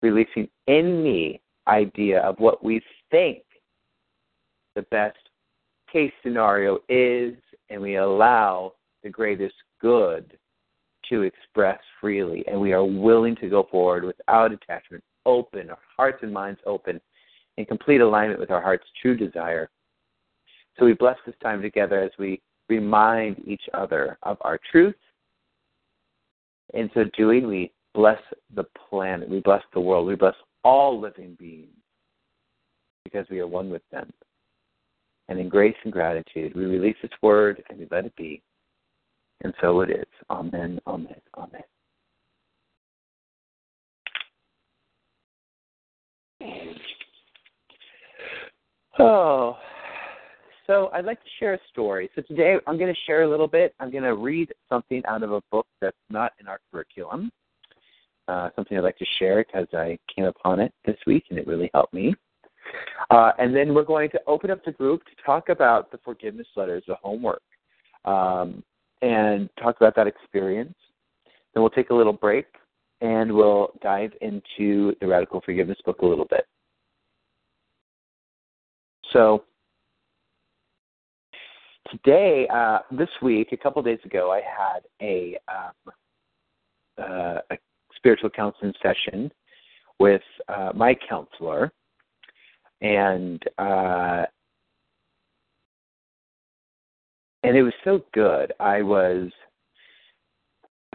releasing 0.03 0.49
any 0.67 1.43
idea 1.69 2.21
of 2.21 2.39
what 2.39 2.65
we 2.65 2.81
think 3.11 3.43
the 4.75 4.83
best 4.83 5.19
case 5.93 6.13
scenario 6.23 6.79
is, 6.89 7.35
and 7.69 7.81
we 7.81 7.97
allow 7.97 8.73
the 9.03 9.11
greatest 9.11 9.55
good 9.81 10.39
to 11.11 11.23
express 11.23 11.79
freely. 12.01 12.45
And 12.47 12.61
we 12.61 12.73
are 12.73 12.85
willing 12.85 13.37
to 13.37 13.49
go 13.49 13.67
forward 13.71 14.05
without 14.05 14.53
attachment, 14.53 15.05
open, 15.27 15.71
our 15.71 15.79
hearts 15.97 16.21
and 16.23 16.33
minds 16.33 16.61
open, 16.65 17.01
in 17.57 17.67
complete 17.67 18.01
alignment 18.01 18.41
with 18.41 18.51
our 18.51 18.63
heart's 18.63 18.87
true 19.03 19.17
desire. 19.17 19.69
So 20.79 20.87
we 20.87 20.95
bless 20.95 21.19
this 21.27 21.35
time 21.43 21.61
together 21.61 22.01
as 22.01 22.13
we 22.19 22.41
remind 22.69 23.47
each 23.47 23.65
other 23.75 24.17
of 24.23 24.39
our 24.41 24.59
truth. 24.71 24.95
In 26.73 26.91
so 26.95 27.05
doing, 27.17 27.47
we 27.47 27.73
bless 27.95 28.21
the 28.55 28.65
planet, 28.89 29.29
we 29.29 29.41
bless 29.41 29.63
the 29.75 29.81
world, 29.81 30.07
we 30.07 30.15
bless 30.15 30.37
all 30.63 30.99
living 30.99 31.37
beings 31.39 31.69
because 33.05 33.27
we 33.29 33.41
are 33.41 33.47
one 33.47 33.71
with 33.71 33.83
them. 33.91 34.11
And 35.29 35.39
in 35.39 35.49
grace 35.49 35.77
and 35.85 35.93
gratitude, 35.93 36.55
we 36.55 36.65
release 36.65 36.97
this 37.03 37.11
word 37.23 37.63
and 37.69 37.79
we 37.79 37.87
let 37.91 38.07
it 38.07 38.15
be. 38.17 38.43
And 39.43 39.55
so 39.61 39.81
it 39.81 39.91
is. 39.91 40.07
Amen, 40.29 40.81
amen, 40.87 41.15
amen. 41.37 41.63
Oh, 48.99 49.57
so 50.67 50.91
I'd 50.93 51.07
like 51.07 51.23
to 51.23 51.31
share 51.39 51.55
a 51.55 51.59
story. 51.73 52.11
So 52.15 52.23
today 52.23 52.57
I'm 52.67 52.77
going 52.77 52.93
to 52.93 53.01
share 53.07 53.23
a 53.23 53.29
little 53.29 53.49
bit. 53.49 53.75
I'm 53.81 53.91
going 53.91 54.05
to 54.05 54.15
read 54.15 54.53
something 54.69 55.03
out 55.09 55.23
of 55.23 55.33
a 55.33 55.41
book 55.51 55.67
that's 55.81 55.97
not 56.11 56.33
in 56.39 56.47
our 56.47 56.61
curriculum, 56.71 57.33
uh, 58.29 58.51
something 58.55 58.77
I'd 58.77 58.85
like 58.85 58.99
to 58.99 59.07
share 59.19 59.43
because 59.45 59.67
I 59.73 59.99
came 60.15 60.27
upon 60.27 60.61
it 60.61 60.73
this 60.85 60.99
week 61.07 61.25
and 61.31 61.39
it 61.39 61.47
really 61.47 61.71
helped 61.73 61.95
me. 61.95 62.15
Uh, 63.11 63.33
and 63.39 63.57
then 63.57 63.75
we're 63.75 63.83
going 63.83 64.11
to 64.11 64.21
open 64.27 64.51
up 64.51 64.65
the 64.65 64.73
group 64.73 65.03
to 65.07 65.11
talk 65.25 65.49
about 65.49 65.91
the 65.91 65.99
forgiveness 66.05 66.47
letters, 66.55 66.85
the 66.87 66.95
homework, 67.03 67.43
um, 68.05 68.63
and 69.03 69.49
talk 69.61 69.77
about 69.77 69.97
that 69.97 70.07
experience. 70.07 70.75
Then 71.55 71.63
we'll 71.63 71.71
take 71.71 71.91
a 71.91 71.95
little 71.95 72.13
break 72.13 72.47
and 73.01 73.33
we'll 73.33 73.73
dive 73.83 74.13
into 74.21 74.95
the 75.01 75.07
Radical 75.07 75.41
Forgiveness 75.41 75.79
book 75.85 76.01
a 76.03 76.07
little 76.07 76.27
bit. 76.27 76.47
So, 79.13 79.45
today, 81.91 82.47
uh, 82.53 82.81
this 82.93 83.09
week, 83.23 83.49
a 83.53 83.57
couple 83.57 83.83
days 83.83 83.99
ago, 84.05 84.31
I 84.31 84.41
had 84.41 84.81
a, 85.03 85.37
um, 85.49 85.93
uh, 86.99 87.39
a 87.51 87.59
spiritual 87.97 88.31
counseling 88.31 88.75
session 88.83 89.33
with 89.99 90.23
uh, 90.49 90.71
my 90.75 90.97
counselor, 91.09 91.73
and 92.81 93.43
and 97.43 97.57
it 97.57 97.63
was 97.63 97.73
so 97.85 98.05
good. 98.13 98.53
I 98.61 98.83
was 98.83 99.31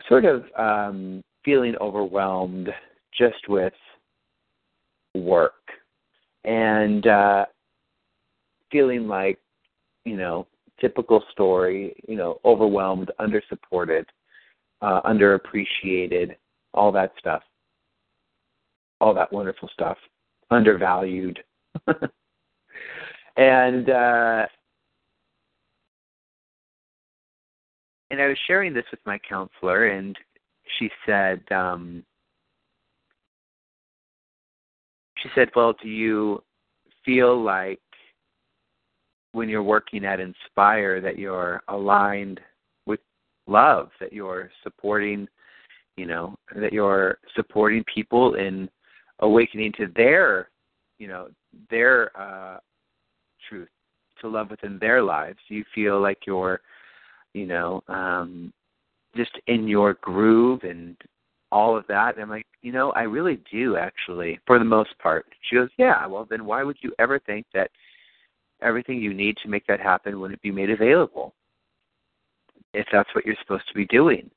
sort 0.08 0.26
of 0.26 0.44
um, 0.58 1.24
feeling 1.44 1.76
overwhelmed 1.82 2.70
just 3.18 3.48
with 3.48 3.74
work 5.16 5.54
and 6.44 7.08
uh, 7.08 7.46
feeling 8.72 9.08
like, 9.08 9.40
you 10.04 10.18
know, 10.18 10.48
typical 10.80 11.24
story, 11.32 11.96
you 12.08 12.16
know, 12.16 12.40
overwhelmed, 12.46 13.12
undersupported, 13.20 14.06
uh, 14.82 15.02
underappreciated, 15.04 16.36
all 16.74 16.92
that 16.92 17.14
stuff, 17.18 17.42
all 19.02 19.14
that 19.14 19.32
wonderful 19.32 19.70
stuff, 19.74 19.98
undervalued. 20.52 21.40
and 23.38 23.90
uh, 23.90 24.46
and 28.10 28.22
I 28.22 28.28
was 28.28 28.38
sharing 28.48 28.74
this 28.74 28.86
with 28.92 29.00
my 29.06 29.18
counselor, 29.28 29.88
and 29.88 30.18
she 30.78 30.90
said, 31.06 31.42
um, 31.52 32.04
she 35.18 35.30
said, 35.34 35.50
"Well, 35.56 35.74
do 35.82 35.88
you 35.90 36.44
feel 37.04 37.42
like 37.42 37.80
when 39.32 39.50
you're 39.50 39.64
working 39.64 40.06
at 40.06 40.20
Inspire 40.20 41.02
that 41.02 41.20
you're 41.20 41.62
aligned 41.68 42.40
with 42.86 43.02
love, 43.48 43.90
that 44.00 44.14
you're 44.14 44.50
supporting, 44.64 45.28
you 45.98 46.06
know, 46.06 46.36
that 46.56 46.72
you're 46.72 47.18
supporting 47.36 47.84
people 47.94 48.36
in 48.36 48.70
awakening 49.20 49.74
to 49.74 49.88
their, 49.96 50.50
you 51.00 51.08
know, 51.08 51.28
their 51.70 52.12
uh, 52.20 52.60
truth, 53.50 53.68
to 54.22 54.30
love 54.30 54.50
within 54.50 54.80
their 54.80 55.04
lives. 55.04 55.38
Do 55.50 55.56
you 55.56 55.66
feel 55.74 56.02
like 56.02 56.20
you're, 56.26 56.62
you 57.36 57.46
know, 57.46 57.84
um, 57.90 58.54
just 59.16 59.32
in 59.48 59.68
your 59.68 59.96
groove 59.96 60.64
and 60.64 60.96
all 61.52 61.78
of 61.78 61.86
that. 61.88 62.16
And 62.16 62.24
I'm 62.24 62.30
like, 62.30 62.48
you 62.62 62.72
know, 62.72 62.92
I 62.92 63.02
really 63.02 63.40
do 63.52 63.76
actually, 63.76 64.40
for 64.48 64.58
the 64.58 64.66
most 64.66 64.98
part. 65.00 65.26
She 65.42 65.58
goes, 65.58 65.70
yeah. 65.78 66.08
Well, 66.08 66.26
then 66.30 66.46
why 66.46 66.64
would 66.64 66.78
you 66.82 66.94
ever 66.98 67.20
think 67.20 67.46
that 67.54 67.70
everything 68.62 69.02
you 69.02 69.14
need 69.14 69.36
to 69.44 69.50
make 69.50 69.68
that 69.68 69.82
happen 69.82 70.20
wouldn't 70.20 70.42
be 70.42 70.52
made 70.52 70.70
available 70.70 71.34
if 72.74 72.88
that's 72.92 73.14
what 73.14 73.26
you're 73.26 73.36
supposed 73.42 73.68
to 73.68 73.74
be 73.74 73.86
doing? 73.88 74.32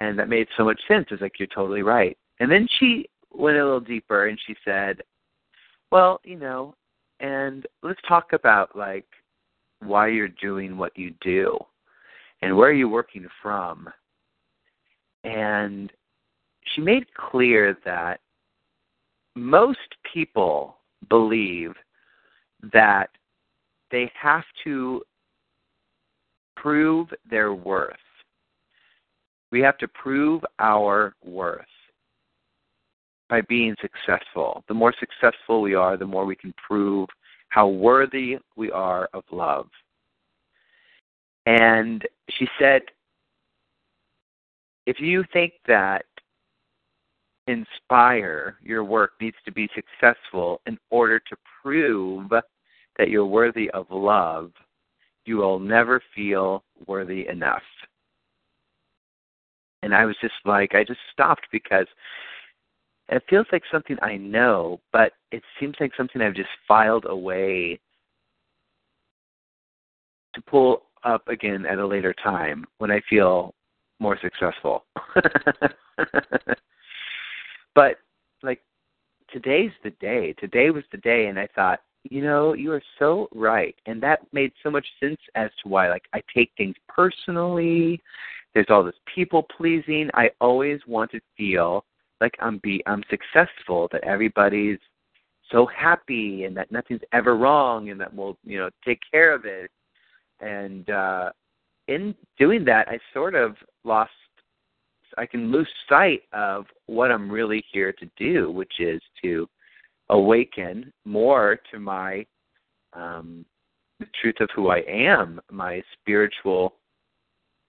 And 0.00 0.16
that 0.18 0.28
made 0.28 0.46
so 0.56 0.64
much 0.64 0.80
sense. 0.86 1.06
It's 1.10 1.20
like 1.20 1.38
you're 1.38 1.48
totally 1.48 1.82
right. 1.82 2.16
And 2.38 2.50
then 2.50 2.68
she 2.78 3.06
went 3.32 3.58
a 3.58 3.64
little 3.64 3.80
deeper 3.80 4.28
and 4.28 4.38
she 4.46 4.54
said, 4.64 5.02
well, 5.90 6.20
you 6.24 6.36
know, 6.36 6.74
and 7.18 7.66
let's 7.82 8.00
talk 8.06 8.32
about 8.32 8.76
like 8.76 9.06
why 9.80 10.06
you're 10.06 10.28
doing 10.28 10.78
what 10.78 10.96
you 10.96 11.12
do 11.20 11.58
and 12.42 12.56
where 12.56 12.70
are 12.70 12.74
you 12.74 12.88
working 12.88 13.26
from. 13.42 13.88
And 15.24 15.92
she 16.74 16.80
made 16.80 17.12
clear 17.14 17.76
that 17.84 18.20
most 19.36 19.78
people 20.12 20.76
believe 21.08 21.72
that 22.72 23.10
they 23.90 24.10
have 24.20 24.44
to 24.64 25.02
prove 26.56 27.08
their 27.28 27.54
worth. 27.54 27.96
We 29.50 29.60
have 29.60 29.78
to 29.78 29.88
prove 29.88 30.42
our 30.58 31.14
worth 31.24 31.64
by 33.28 33.40
being 33.42 33.74
successful. 33.80 34.64
The 34.68 34.74
more 34.74 34.94
successful 34.98 35.62
we 35.62 35.74
are, 35.74 35.96
the 35.96 36.06
more 36.06 36.24
we 36.24 36.36
can 36.36 36.54
prove 36.66 37.08
how 37.48 37.68
worthy 37.68 38.38
we 38.56 38.70
are 38.70 39.08
of 39.12 39.24
love. 39.32 39.68
And 41.46 42.06
she 42.30 42.46
said, 42.58 42.82
if 44.86 45.00
you 45.00 45.24
think 45.32 45.52
that 45.66 46.04
inspire 47.46 48.56
your 48.62 48.84
work 48.84 49.12
needs 49.20 49.36
to 49.44 49.52
be 49.52 49.68
successful 49.74 50.60
in 50.66 50.78
order 50.90 51.18
to 51.18 51.36
prove 51.62 52.30
that 52.98 53.08
you're 53.08 53.26
worthy 53.26 53.70
of 53.70 53.86
love, 53.90 54.52
you 55.24 55.36
will 55.36 55.58
never 55.58 56.02
feel 56.14 56.64
worthy 56.86 57.26
enough. 57.28 57.62
And 59.82 59.94
I 59.94 60.04
was 60.04 60.16
just 60.20 60.34
like, 60.44 60.74
I 60.74 60.84
just 60.84 61.00
stopped 61.12 61.46
because 61.50 61.86
it 63.08 63.22
feels 63.28 63.46
like 63.50 63.62
something 63.72 63.96
I 64.02 64.16
know, 64.16 64.80
but 64.92 65.12
it 65.32 65.42
seems 65.58 65.74
like 65.80 65.92
something 65.96 66.20
I've 66.22 66.34
just 66.34 66.50
filed 66.68 67.06
away 67.06 67.80
to 70.34 70.42
pull 70.42 70.82
up 71.04 71.26
again 71.28 71.66
at 71.66 71.78
a 71.78 71.86
later 71.86 72.14
time 72.22 72.64
when 72.78 72.90
I 72.90 73.00
feel 73.08 73.54
more 73.98 74.18
successful. 74.20 74.84
but 77.74 77.96
like 78.42 78.62
today's 79.32 79.72
the 79.84 79.90
day. 80.00 80.32
Today 80.34 80.70
was 80.70 80.84
the 80.90 80.98
day 80.98 81.26
and 81.26 81.38
I 81.38 81.48
thought, 81.54 81.80
you 82.04 82.22
know, 82.22 82.54
you 82.54 82.72
are 82.72 82.82
so 82.98 83.28
right. 83.32 83.74
And 83.86 84.02
that 84.02 84.20
made 84.32 84.52
so 84.62 84.70
much 84.70 84.86
sense 84.98 85.20
as 85.34 85.50
to 85.62 85.68
why 85.68 85.88
like 85.90 86.04
I 86.14 86.22
take 86.34 86.50
things 86.56 86.76
personally. 86.88 88.00
There's 88.54 88.66
all 88.70 88.82
this 88.82 88.94
people 89.14 89.46
pleasing. 89.56 90.10
I 90.14 90.30
always 90.40 90.80
want 90.86 91.10
to 91.12 91.20
feel 91.36 91.84
like 92.20 92.34
I'm 92.40 92.58
be 92.58 92.82
I'm 92.86 93.02
successful, 93.10 93.88
that 93.92 94.04
everybody's 94.04 94.78
so 95.50 95.66
happy 95.66 96.44
and 96.44 96.56
that 96.56 96.70
nothing's 96.70 97.00
ever 97.12 97.36
wrong 97.36 97.90
and 97.90 98.00
that 98.00 98.12
we'll, 98.14 98.38
you 98.44 98.58
know, 98.58 98.70
take 98.84 99.00
care 99.10 99.34
of 99.34 99.44
it. 99.44 99.70
And 100.40 100.88
uh 100.90 101.30
in 101.88 102.14
doing 102.38 102.64
that 102.66 102.88
I 102.88 102.98
sort 103.12 103.34
of 103.34 103.56
lost 103.84 104.10
I 105.18 105.26
can 105.26 105.50
lose 105.50 105.68
sight 105.88 106.22
of 106.32 106.66
what 106.86 107.10
I'm 107.10 107.30
really 107.30 107.64
here 107.72 107.92
to 107.92 108.08
do, 108.16 108.50
which 108.50 108.74
is 108.78 109.02
to 109.22 109.48
awaken 110.08 110.92
more 111.04 111.58
to 111.70 111.78
my 111.78 112.24
um 112.92 113.44
the 113.98 114.06
truth 114.20 114.36
of 114.40 114.48
who 114.54 114.68
I 114.70 114.78
am, 114.88 115.40
my 115.50 115.82
spiritual 116.00 116.74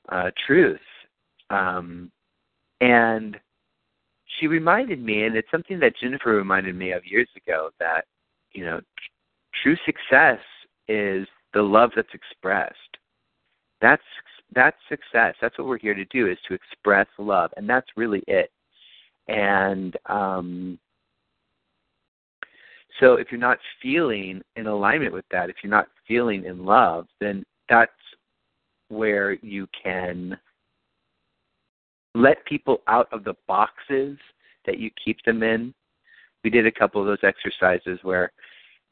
uh 0.09 0.31
truth. 0.45 0.79
Um 1.49 2.11
and 2.79 3.39
she 4.39 4.47
reminded 4.47 5.03
me, 5.03 5.25
and 5.25 5.35
it's 5.35 5.51
something 5.51 5.79
that 5.79 5.97
Jennifer 5.97 6.31
reminded 6.35 6.75
me 6.75 6.93
of 6.93 7.05
years 7.05 7.27
ago, 7.35 7.69
that 7.79 8.05
you 8.53 8.65
know, 8.65 8.81
true 9.61 9.75
success 9.85 10.39
is 10.87 11.27
the 11.53 11.61
love 11.61 11.91
that's 11.95 12.13
expressed. 12.13 12.75
That's 13.81 14.03
that's 14.53 14.77
success. 14.89 15.35
That's 15.41 15.57
what 15.57 15.67
we're 15.67 15.77
here 15.77 15.93
to 15.93 16.05
do 16.05 16.27
is 16.27 16.37
to 16.47 16.53
express 16.53 17.07
love, 17.17 17.51
and 17.57 17.69
that's 17.69 17.87
really 17.95 18.23
it. 18.27 18.51
And 19.27 19.95
um, 20.07 20.77
so, 22.99 23.15
if 23.15 23.31
you're 23.31 23.39
not 23.39 23.59
feeling 23.81 24.41
in 24.55 24.67
alignment 24.67 25.13
with 25.13 25.25
that, 25.31 25.49
if 25.49 25.57
you're 25.63 25.71
not 25.71 25.87
feeling 26.07 26.45
in 26.45 26.65
love, 26.65 27.07
then 27.19 27.43
that's 27.69 27.91
where 28.89 29.33
you 29.41 29.67
can 29.81 30.37
let 32.13 32.43
people 32.45 32.81
out 32.87 33.07
of 33.13 33.23
the 33.23 33.35
boxes 33.47 34.17
that 34.65 34.77
you 34.77 34.91
keep 35.03 35.23
them 35.23 35.43
in. 35.43 35.73
We 36.43 36.49
did 36.49 36.67
a 36.67 36.71
couple 36.71 36.99
of 36.99 37.07
those 37.07 37.23
exercises 37.23 37.99
where 38.03 38.31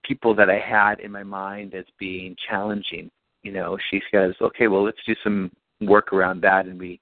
people 0.10 0.34
that 0.34 0.50
I 0.50 0.60
had 0.60 1.00
in 1.02 1.12
my 1.12 1.22
mind 1.24 1.76
as 1.76 1.86
being 2.00 2.36
challenging, 2.50 3.12
you 3.43 3.52
know, 3.52 3.78
she 3.91 4.02
says, 4.12 4.34
okay, 4.41 4.67
well, 4.67 4.84
let's 4.84 4.98
do 5.06 5.15
some 5.24 5.52
work 5.82 6.12
around 6.12 6.41
that, 6.41 6.65
and 6.65 6.80
we 6.80 7.00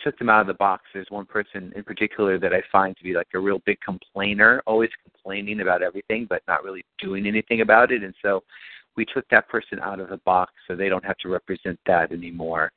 took 0.00 0.18
them 0.18 0.28
out 0.28 0.40
of 0.40 0.48
the 0.48 0.54
box. 0.54 0.82
There's 0.92 1.06
one 1.10 1.26
person 1.26 1.72
in 1.76 1.84
particular 1.84 2.38
that 2.40 2.52
I 2.52 2.62
find 2.72 2.96
to 2.96 3.04
be 3.04 3.14
like 3.14 3.28
a 3.34 3.38
real 3.38 3.60
big 3.64 3.78
complainer, 3.80 4.62
always 4.66 4.90
complaining 5.04 5.60
about 5.60 5.82
everything, 5.82 6.26
but 6.28 6.42
not 6.48 6.64
really 6.64 6.84
doing 6.98 7.26
anything 7.26 7.60
about 7.60 7.92
it. 7.92 8.02
And 8.02 8.14
so 8.20 8.42
we 8.96 9.04
took 9.04 9.28
that 9.30 9.48
person 9.48 9.78
out 9.80 10.00
of 10.00 10.08
the 10.08 10.16
box 10.18 10.52
so 10.66 10.74
they 10.74 10.88
don't 10.88 11.04
have 11.04 11.18
to 11.18 11.28
represent 11.28 11.78
that 11.86 12.10
anymore. 12.12 12.72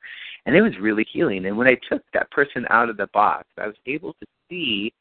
And 0.46 0.54
it 0.54 0.62
was 0.62 0.72
really 0.80 1.06
healing. 1.12 1.46
And 1.46 1.56
when 1.56 1.66
I 1.66 1.76
took 1.90 2.02
that 2.12 2.30
person 2.30 2.64
out 2.70 2.90
of 2.90 2.96
the 2.96 3.08
box, 3.12 3.46
I 3.58 3.66
was 3.66 3.76
able 3.86 4.12
to 4.12 4.26
see 4.48 4.92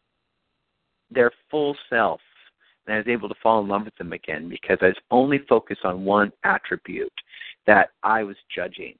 their 1.11 1.31
full 1.51 1.75
self. 1.89 2.21
And 2.85 2.95
I 2.95 2.97
was 2.97 3.07
able 3.07 3.29
to 3.29 3.35
fall 3.41 3.61
in 3.61 3.67
love 3.67 3.85
with 3.85 3.95
them 3.95 4.13
again 4.13 4.49
because 4.49 4.77
I 4.81 4.87
was 4.87 4.97
only 5.11 5.39
focused 5.49 5.85
on 5.85 6.05
one 6.05 6.31
attribute 6.43 7.13
that 7.65 7.89
I 8.03 8.23
was 8.23 8.35
judging. 8.53 8.95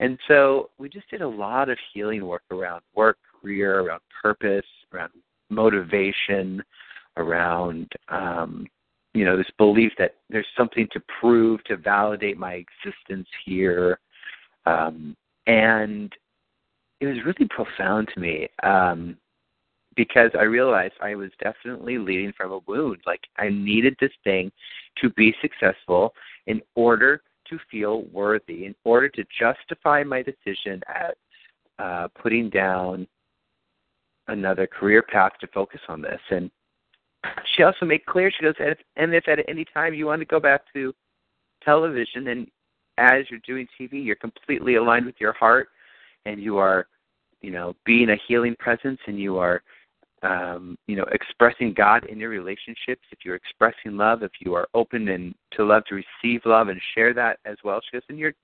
And 0.00 0.18
so 0.28 0.70
we 0.78 0.88
just 0.88 1.08
did 1.10 1.22
a 1.22 1.28
lot 1.28 1.68
of 1.70 1.78
healing 1.92 2.26
work 2.26 2.42
around 2.50 2.82
work, 2.94 3.16
career, 3.40 3.80
around 3.80 4.02
purpose, 4.22 4.66
around 4.92 5.10
motivation, 5.48 6.62
around 7.16 7.90
um, 8.08 8.66
you 9.14 9.24
know 9.24 9.36
this 9.36 9.50
belief 9.56 9.92
that 9.98 10.16
there's 10.28 10.46
something 10.56 10.86
to 10.92 11.00
prove 11.20 11.64
to 11.64 11.76
validate 11.76 12.36
my 12.36 12.62
existence 12.84 13.28
here, 13.46 13.98
um, 14.66 15.16
and 15.46 16.12
it 17.00 17.06
was 17.06 17.16
really 17.24 17.48
profound 17.48 18.08
to 18.12 18.20
me 18.20 18.48
um, 18.62 19.16
because 19.96 20.30
I 20.38 20.42
realized 20.42 20.94
I 21.00 21.14
was 21.14 21.30
definitely 21.42 21.98
leading 21.98 22.32
from 22.36 22.52
a 22.52 22.60
wound. 22.66 22.98
Like 23.06 23.22
I 23.38 23.48
needed 23.48 23.96
this 24.00 24.12
thing 24.22 24.52
to 25.00 25.10
be 25.10 25.34
successful 25.40 26.14
in 26.46 26.60
order 26.74 27.22
to 27.48 27.58
feel 27.70 28.02
worthy, 28.12 28.66
in 28.66 28.74
order 28.84 29.08
to 29.08 29.24
justify 29.38 30.02
my 30.02 30.22
decision 30.22 30.82
at 30.88 31.16
uh, 31.78 32.08
putting 32.20 32.50
down 32.50 33.06
another 34.28 34.66
career 34.66 35.02
path 35.02 35.32
to 35.40 35.46
focus 35.48 35.80
on 35.88 36.02
this. 36.02 36.20
And 36.30 36.50
she 37.54 37.62
also 37.62 37.86
made 37.86 38.04
clear, 38.06 38.30
she 38.30 38.42
goes, 38.42 38.54
and 38.96 39.14
if 39.14 39.28
at 39.28 39.38
any 39.48 39.64
time 39.64 39.94
you 39.94 40.06
want 40.06 40.20
to 40.20 40.26
go 40.26 40.40
back 40.40 40.62
to 40.74 40.94
television 41.64 42.28
and 42.28 42.46
as 42.98 43.24
you're 43.30 43.40
doing 43.46 43.66
TV, 43.78 44.04
you're 44.04 44.16
completely 44.16 44.76
aligned 44.76 45.06
with 45.06 45.16
your 45.18 45.34
heart 45.34 45.68
and 46.24 46.40
you 46.40 46.56
are, 46.56 46.86
you 47.42 47.50
know, 47.50 47.74
being 47.84 48.10
a 48.10 48.16
healing 48.26 48.56
presence 48.58 48.98
and 49.06 49.18
you 49.20 49.38
are 49.38 49.62
um, 50.26 50.76
you 50.86 50.96
know, 50.96 51.06
expressing 51.12 51.72
God 51.72 52.04
in 52.06 52.18
your 52.18 52.30
relationships, 52.30 53.02
if 53.12 53.18
you're 53.24 53.36
expressing 53.36 53.96
love, 53.96 54.22
if 54.22 54.32
you 54.40 54.54
are 54.54 54.66
open 54.74 55.08
and 55.08 55.34
to 55.52 55.64
love 55.64 55.84
to 55.86 55.94
receive 55.94 56.40
love 56.44 56.68
and 56.68 56.80
share 56.94 57.14
that 57.14 57.38
as 57.44 57.56
well, 57.62 57.80
she 57.80 57.96
goes, 57.96 58.02
and 58.08 58.18
you're 58.18 58.34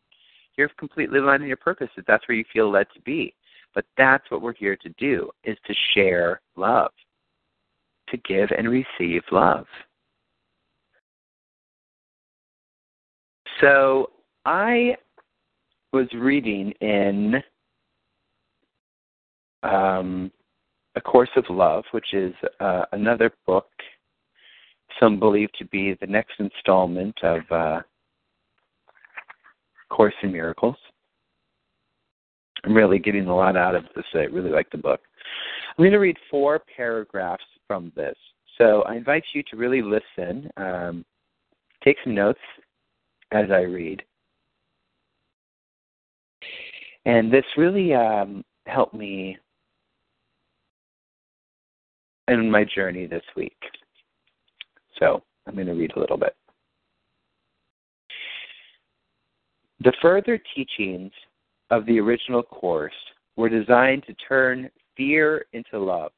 you're 0.57 0.69
completely 0.79 1.19
aligned 1.19 1.43
in 1.43 1.49
your 1.49 1.57
purpose 1.57 1.89
if 1.97 2.05
that's 2.05 2.29
where 2.29 2.37
you 2.37 2.45
feel 2.53 2.71
led 2.71 2.87
to 2.95 3.01
be. 3.01 3.35
But 3.75 3.87
that's 3.97 4.31
what 4.31 4.43
we're 4.43 4.53
here 4.53 4.77
to 4.77 4.89
do 4.99 5.31
is 5.45 5.57
to 5.67 5.75
share 5.95 6.41
love. 6.57 6.91
To 8.11 8.17
give 8.19 8.51
and 8.57 8.69
receive 8.69 9.23
love. 9.31 9.65
So 13.63 14.11
I 14.45 14.97
was 15.93 16.07
reading 16.13 16.73
in 16.83 17.43
um, 19.63 20.31
a 20.95 21.01
Course 21.01 21.31
of 21.37 21.45
Love, 21.49 21.85
which 21.93 22.13
is 22.13 22.35
uh, 22.61 22.85
another 22.93 23.33
book, 23.47 23.69
some 25.01 25.19
believe 25.19 25.51
to 25.59 25.65
be 25.67 25.95
the 26.01 26.07
next 26.07 26.35
installment 26.39 27.17
of 27.23 27.41
uh, 27.51 27.81
Course 29.89 30.15
in 30.23 30.33
Miracles. 30.33 30.77
I'm 32.65 32.75
really 32.75 32.99
getting 32.99 33.27
a 33.27 33.35
lot 33.35 33.57
out 33.57 33.75
of 33.75 33.85
this. 33.97 34.05
I 34.15 34.21
really 34.21 34.51
like 34.51 34.71
the 34.71 34.79
book. 34.79 35.01
I'm 35.71 35.83
going 35.83 35.93
to 35.93 35.99
read 35.99 36.19
four 36.31 36.61
paragraphs 36.77 37.45
from 37.67 37.91
this. 37.97 38.17
So 38.59 38.83
I 38.83 38.97
invite 38.97 39.25
you 39.33 39.43
to 39.45 39.57
really 39.57 39.83
listen, 39.83 40.51
um, 40.57 41.05
take 41.83 41.97
some 42.05 42.15
notes 42.15 42.39
as 43.33 43.51
I 43.51 43.63
read. 43.63 44.03
And 47.05 47.33
this 47.33 47.45
really 47.57 47.95
um, 47.95 48.45
helped 48.67 48.95
me 48.95 49.39
in 52.41 52.51
my 52.51 52.65
journey 52.65 53.07
this 53.07 53.25
week. 53.37 53.57
So 54.99 55.23
I'm 55.47 55.55
going 55.55 55.67
to 55.67 55.73
read 55.73 55.93
a 55.97 56.01
little 56.01 56.17
bit. 56.17 56.35
The 59.81 59.93
further 60.01 60.41
teachings 60.55 61.11
of 61.71 61.87
the 61.87 61.99
original 61.99 62.43
course 62.43 62.93
were 63.37 63.49
designed 63.49 64.05
to 64.07 64.15
turn 64.29 64.71
fear 64.97 65.47
into 65.53 65.79
love. 65.79 66.13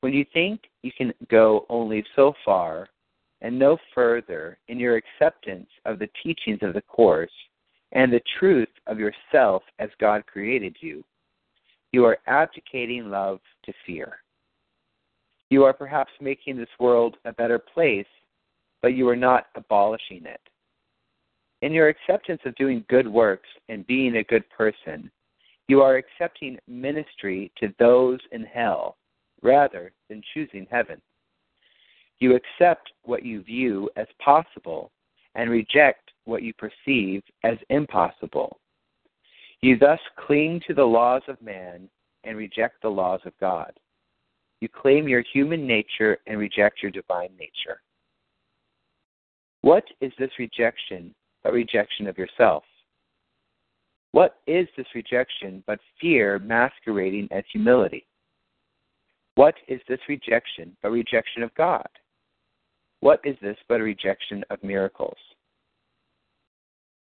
When 0.00 0.12
you 0.12 0.24
think 0.32 0.62
you 0.82 0.90
can 0.96 1.12
go 1.30 1.66
only 1.68 2.04
so 2.16 2.32
far 2.44 2.88
and 3.40 3.58
no 3.58 3.78
further 3.94 4.58
in 4.68 4.78
your 4.78 4.96
acceptance 4.96 5.68
of 5.84 5.98
the 5.98 6.08
teachings 6.22 6.58
of 6.62 6.74
the 6.74 6.82
course 6.82 7.30
and 7.92 8.12
the 8.12 8.22
truth 8.38 8.68
of 8.86 8.98
yourself 8.98 9.62
as 9.78 9.90
God 10.00 10.26
created 10.26 10.76
you, 10.80 11.04
you 11.92 12.04
are 12.04 12.18
abdicating 12.26 13.10
love 13.10 13.40
to 13.64 13.72
fear. 13.86 14.18
You 15.50 15.64
are 15.64 15.72
perhaps 15.72 16.12
making 16.20 16.56
this 16.56 16.68
world 16.78 17.16
a 17.24 17.32
better 17.32 17.58
place, 17.58 18.06
but 18.82 18.94
you 18.94 19.08
are 19.08 19.16
not 19.16 19.46
abolishing 19.54 20.24
it. 20.26 20.40
In 21.62 21.72
your 21.72 21.88
acceptance 21.88 22.40
of 22.44 22.54
doing 22.54 22.84
good 22.88 23.08
works 23.08 23.48
and 23.68 23.86
being 23.86 24.16
a 24.16 24.24
good 24.24 24.48
person, 24.50 25.10
you 25.66 25.82
are 25.82 25.96
accepting 25.96 26.58
ministry 26.68 27.50
to 27.58 27.74
those 27.78 28.20
in 28.32 28.44
hell 28.44 28.96
rather 29.42 29.92
than 30.08 30.22
choosing 30.34 30.66
heaven. 30.70 31.00
You 32.20 32.36
accept 32.36 32.92
what 33.04 33.24
you 33.24 33.42
view 33.42 33.90
as 33.96 34.06
possible 34.22 34.90
and 35.34 35.50
reject 35.50 36.10
what 36.24 36.42
you 36.42 36.52
perceive 36.54 37.22
as 37.44 37.56
impossible. 37.70 38.58
You 39.60 39.78
thus 39.78 40.00
cling 40.26 40.60
to 40.66 40.74
the 40.74 40.84
laws 40.84 41.22
of 41.28 41.40
man 41.42 41.88
and 42.24 42.36
reject 42.36 42.82
the 42.82 42.88
laws 42.88 43.20
of 43.24 43.32
God. 43.40 43.72
You 44.60 44.68
claim 44.68 45.08
your 45.08 45.22
human 45.32 45.66
nature 45.66 46.18
and 46.26 46.38
reject 46.38 46.82
your 46.82 46.90
divine 46.90 47.30
nature. 47.38 47.80
What 49.62 49.84
is 50.00 50.12
this 50.18 50.30
rejection 50.38 51.14
but 51.42 51.52
rejection 51.52 52.06
of 52.06 52.18
yourself? 52.18 52.64
What 54.12 54.36
is 54.46 54.66
this 54.76 54.86
rejection 54.94 55.62
but 55.66 55.78
fear 56.00 56.38
masquerading 56.38 57.28
as 57.30 57.44
humility? 57.52 58.06
What 59.34 59.54
is 59.68 59.80
this 59.88 60.00
rejection 60.08 60.76
but 60.82 60.90
rejection 60.90 61.42
of 61.42 61.54
God? 61.54 61.86
What 63.00 63.20
is 63.24 63.36
this 63.40 63.56
but 63.68 63.80
a 63.80 63.84
rejection 63.84 64.44
of 64.50 64.62
miracles? 64.64 65.16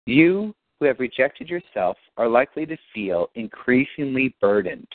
You 0.05 0.53
who 0.79 0.85
have 0.87 0.99
rejected 0.99 1.49
yourself 1.49 1.95
are 2.17 2.27
likely 2.27 2.65
to 2.65 2.77
feel 2.93 3.29
increasingly 3.35 4.35
burdened 4.41 4.87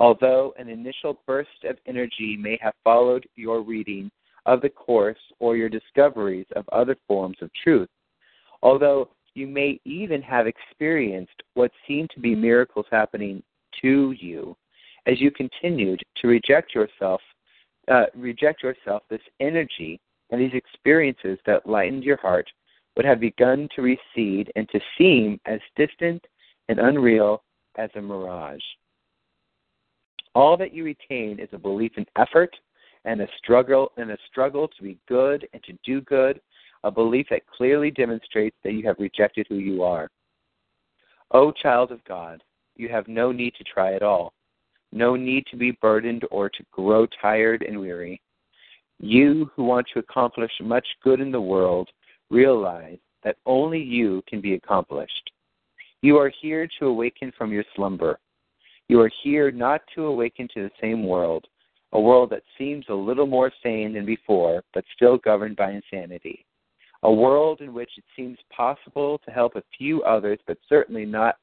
Although 0.00 0.54
an 0.58 0.70
initial 0.70 1.20
burst 1.26 1.64
of 1.68 1.76
energy 1.86 2.34
may 2.34 2.58
have 2.62 2.72
followed 2.82 3.28
your 3.36 3.60
reading 3.60 4.10
of 4.46 4.62
the 4.62 4.70
Course 4.70 5.18
or 5.40 5.58
your 5.58 5.68
discoveries 5.68 6.46
of 6.56 6.66
other 6.70 6.96
forms 7.06 7.36
of 7.42 7.50
truth, 7.62 7.88
although 8.62 9.10
you 9.34 9.46
may 9.46 9.78
even 9.84 10.22
have 10.22 10.46
experienced 10.46 11.42
what 11.52 11.70
seemed 11.86 12.08
to 12.14 12.20
be 12.20 12.34
miracles 12.34 12.86
happening 12.90 13.42
to 13.82 14.12
you, 14.12 14.56
as 15.04 15.20
you 15.20 15.30
continued 15.30 16.00
to 16.16 16.28
reject 16.28 16.74
yourself, 16.74 17.20
uh, 17.88 18.06
reject 18.14 18.62
yourself, 18.62 19.02
this 19.10 19.20
energy 19.38 20.00
and 20.30 20.40
these 20.40 20.54
experiences 20.54 21.38
that 21.44 21.68
lightened 21.68 22.04
your 22.04 22.16
heart 22.16 22.48
would 22.96 23.04
have 23.04 23.20
begun 23.20 23.68
to 23.76 23.82
recede 23.82 24.50
and 24.56 24.66
to 24.70 24.80
seem 24.96 25.38
as 25.44 25.60
distant 25.76 26.24
and 26.70 26.78
unreal 26.78 27.42
as 27.76 27.90
a 27.96 28.00
mirage. 28.00 28.62
All 30.34 30.56
that 30.56 30.72
you 30.72 30.84
retain 30.84 31.38
is 31.40 31.48
a 31.52 31.58
belief 31.58 31.92
in 31.96 32.06
effort 32.16 32.54
and 33.04 33.20
a 33.20 33.28
struggle 33.38 33.92
and 33.96 34.10
a 34.10 34.18
struggle 34.30 34.68
to 34.68 34.82
be 34.82 34.98
good 35.08 35.48
and 35.52 35.62
to 35.64 35.72
do 35.84 36.00
good, 36.02 36.40
a 36.84 36.90
belief 36.90 37.26
that 37.30 37.46
clearly 37.46 37.90
demonstrates 37.90 38.56
that 38.62 38.72
you 38.72 38.86
have 38.86 38.96
rejected 38.98 39.46
who 39.48 39.56
you 39.56 39.82
are. 39.82 40.08
O 41.32 41.48
oh, 41.48 41.52
child 41.52 41.90
of 41.90 42.04
God, 42.04 42.42
you 42.76 42.88
have 42.88 43.08
no 43.08 43.32
need 43.32 43.54
to 43.54 43.64
try 43.64 43.94
at 43.94 44.02
all, 44.02 44.32
no 44.92 45.16
need 45.16 45.46
to 45.50 45.56
be 45.56 45.78
burdened 45.82 46.24
or 46.30 46.48
to 46.48 46.64
grow 46.72 47.06
tired 47.20 47.62
and 47.62 47.78
weary. 47.78 48.20
You 48.98 49.50
who 49.54 49.64
want 49.64 49.86
to 49.92 50.00
accomplish 50.00 50.50
much 50.60 50.86
good 51.02 51.20
in 51.20 51.30
the 51.32 51.40
world 51.40 51.88
realize 52.30 52.98
that 53.24 53.36
only 53.46 53.80
you 53.80 54.22
can 54.28 54.40
be 54.40 54.54
accomplished. 54.54 55.30
You 56.02 56.18
are 56.18 56.32
here 56.40 56.68
to 56.78 56.86
awaken 56.86 57.32
from 57.36 57.52
your 57.52 57.64
slumber 57.74 58.18
you 58.90 59.00
are 59.00 59.10
here 59.22 59.52
not 59.52 59.82
to 59.94 60.06
awaken 60.06 60.48
to 60.52 60.64
the 60.64 60.70
same 60.80 61.06
world, 61.06 61.46
a 61.92 62.00
world 62.00 62.28
that 62.30 62.42
seems 62.58 62.84
a 62.88 62.94
little 62.94 63.26
more 63.26 63.52
sane 63.62 63.94
than 63.94 64.04
before, 64.04 64.64
but 64.74 64.84
still 64.96 65.16
governed 65.16 65.54
by 65.54 65.70
insanity. 65.70 66.44
A 67.04 67.12
world 67.12 67.60
in 67.60 67.72
which 67.72 67.90
it 67.96 68.04
seems 68.16 68.36
possible 68.54 69.20
to 69.24 69.30
help 69.30 69.54
a 69.54 69.62
few 69.78 70.02
others, 70.02 70.40
but 70.44 70.58
certainly 70.68 71.06
not 71.06 71.36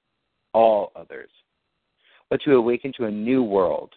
all 0.54 0.92
others. 0.94 1.30
But 2.30 2.42
to 2.42 2.56
awaken 2.56 2.92
to 2.98 3.06
a 3.06 3.12
new 3.12 3.44
world. 3.44 3.94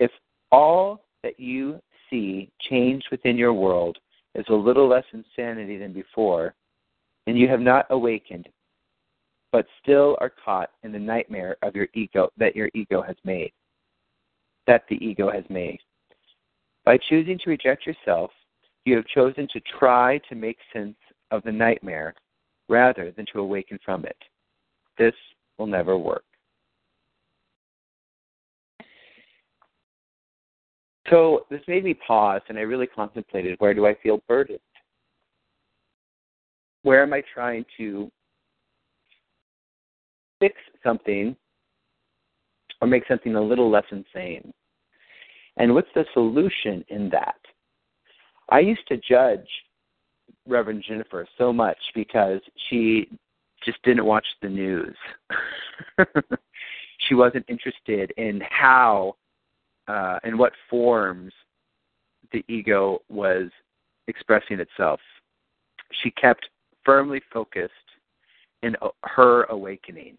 If 0.00 0.10
all 0.50 1.04
that 1.22 1.38
you 1.38 1.78
see 2.10 2.50
changed 2.68 3.06
within 3.12 3.36
your 3.36 3.52
world 3.52 3.96
is 4.34 4.44
a 4.48 4.54
little 4.54 4.88
less 4.88 5.04
insanity 5.12 5.78
than 5.78 5.92
before, 5.92 6.54
then 7.26 7.36
you 7.36 7.46
have 7.46 7.60
not 7.60 7.86
awakened, 7.90 8.48
but 9.52 9.66
still 9.82 10.16
are 10.20 10.32
caught 10.44 10.70
in 10.82 10.92
the 10.92 10.98
nightmare 10.98 11.56
of 11.62 11.74
your 11.74 11.88
ego 11.94 12.30
that 12.36 12.54
your 12.54 12.70
ego 12.74 13.02
has 13.02 13.16
made. 13.24 13.52
That 14.66 14.84
the 14.88 15.04
ego 15.04 15.30
has 15.30 15.44
made. 15.48 15.78
By 16.84 16.98
choosing 17.08 17.38
to 17.38 17.50
reject 17.50 17.86
yourself, 17.86 18.30
you 18.84 18.96
have 18.96 19.06
chosen 19.06 19.46
to 19.52 19.60
try 19.78 20.18
to 20.28 20.34
make 20.34 20.58
sense 20.72 20.96
of 21.30 21.42
the 21.42 21.52
nightmare 21.52 22.14
rather 22.68 23.10
than 23.10 23.26
to 23.32 23.40
awaken 23.40 23.78
from 23.84 24.04
it. 24.04 24.16
This 24.98 25.14
will 25.58 25.66
never 25.66 25.98
work. 25.98 26.24
So 31.10 31.46
this 31.50 31.60
made 31.66 31.84
me 31.84 31.94
pause 31.94 32.40
and 32.48 32.56
I 32.56 32.62
really 32.62 32.86
contemplated 32.86 33.56
where 33.58 33.74
do 33.74 33.84
I 33.84 33.96
feel 34.02 34.22
burdened? 34.28 34.60
Where 36.82 37.02
am 37.02 37.12
I 37.12 37.22
trying 37.34 37.64
to 37.76 38.10
fix 40.40 40.56
something 40.82 41.36
or 42.80 42.88
make 42.88 43.06
something 43.06 43.36
a 43.36 43.40
little 43.40 43.70
less 43.70 43.84
insane? 43.92 44.52
And 45.56 45.74
what's 45.74 45.88
the 45.94 46.04
solution 46.14 46.84
in 46.88 47.08
that? 47.10 47.38
I 48.48 48.60
used 48.60 48.86
to 48.88 48.96
judge 48.96 49.46
Reverend 50.48 50.84
Jennifer 50.86 51.26
so 51.38 51.52
much 51.52 51.78
because 51.94 52.40
she 52.68 53.08
just 53.64 53.82
didn't 53.82 54.04
watch 54.04 54.26
the 54.42 54.48
news. 54.48 54.96
she 56.98 57.14
wasn't 57.14 57.44
interested 57.48 58.12
in 58.16 58.40
how 58.48 59.16
uh, 59.86 60.18
in 60.24 60.38
what 60.38 60.52
forms 60.68 61.32
the 62.32 62.44
ego 62.48 63.00
was 63.08 63.50
expressing 64.08 64.60
itself. 64.60 65.00
She 66.02 66.10
kept 66.12 66.48
firmly 66.84 67.20
focused 67.32 67.72
in 68.62 68.76
her 69.02 69.44
awakening 69.44 70.16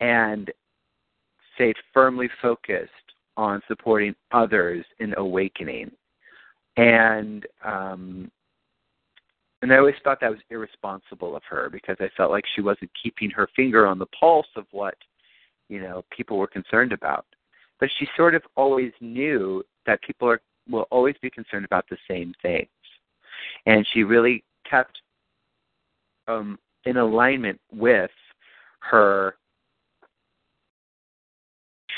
and 0.00 0.50
stayed 1.54 1.76
firmly 1.92 2.28
focused 2.42 2.90
on 3.36 3.62
supporting 3.68 4.14
others 4.32 4.84
in 4.98 5.14
awakening. 5.16 5.90
And 6.76 7.46
um, 7.64 8.30
and 9.62 9.72
I 9.72 9.78
always 9.78 9.94
thought 10.04 10.20
that 10.20 10.30
was 10.30 10.40
irresponsible 10.50 11.34
of 11.34 11.42
her 11.48 11.70
because 11.70 11.96
I 11.98 12.10
felt 12.16 12.30
like 12.30 12.44
she 12.54 12.60
wasn't 12.60 12.90
keeping 13.02 13.30
her 13.30 13.48
finger 13.56 13.86
on 13.86 13.98
the 13.98 14.06
pulse 14.18 14.46
of 14.54 14.66
what 14.70 14.94
you 15.68 15.80
know 15.80 16.04
people 16.14 16.38
were 16.38 16.46
concerned 16.46 16.92
about. 16.92 17.24
But 17.80 17.90
she 17.98 18.06
sort 18.16 18.34
of 18.34 18.42
always 18.56 18.92
knew 19.00 19.62
that 19.86 20.02
people 20.02 20.28
are 20.28 20.40
will 20.68 20.86
always 20.90 21.14
be 21.22 21.30
concerned 21.30 21.64
about 21.64 21.86
the 21.88 21.96
same 22.08 22.34
things, 22.42 22.68
and 23.64 23.86
she 23.92 24.02
really 24.02 24.44
kept 24.68 25.00
um, 26.28 26.58
in 26.84 26.98
alignment 26.98 27.60
with 27.72 28.10
her 28.80 29.36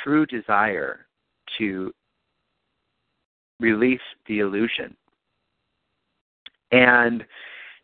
true 0.02 0.26
desire 0.26 1.06
to 1.58 1.92
release 3.61 4.00
the 4.26 4.40
illusion. 4.40 4.96
And 6.70 7.24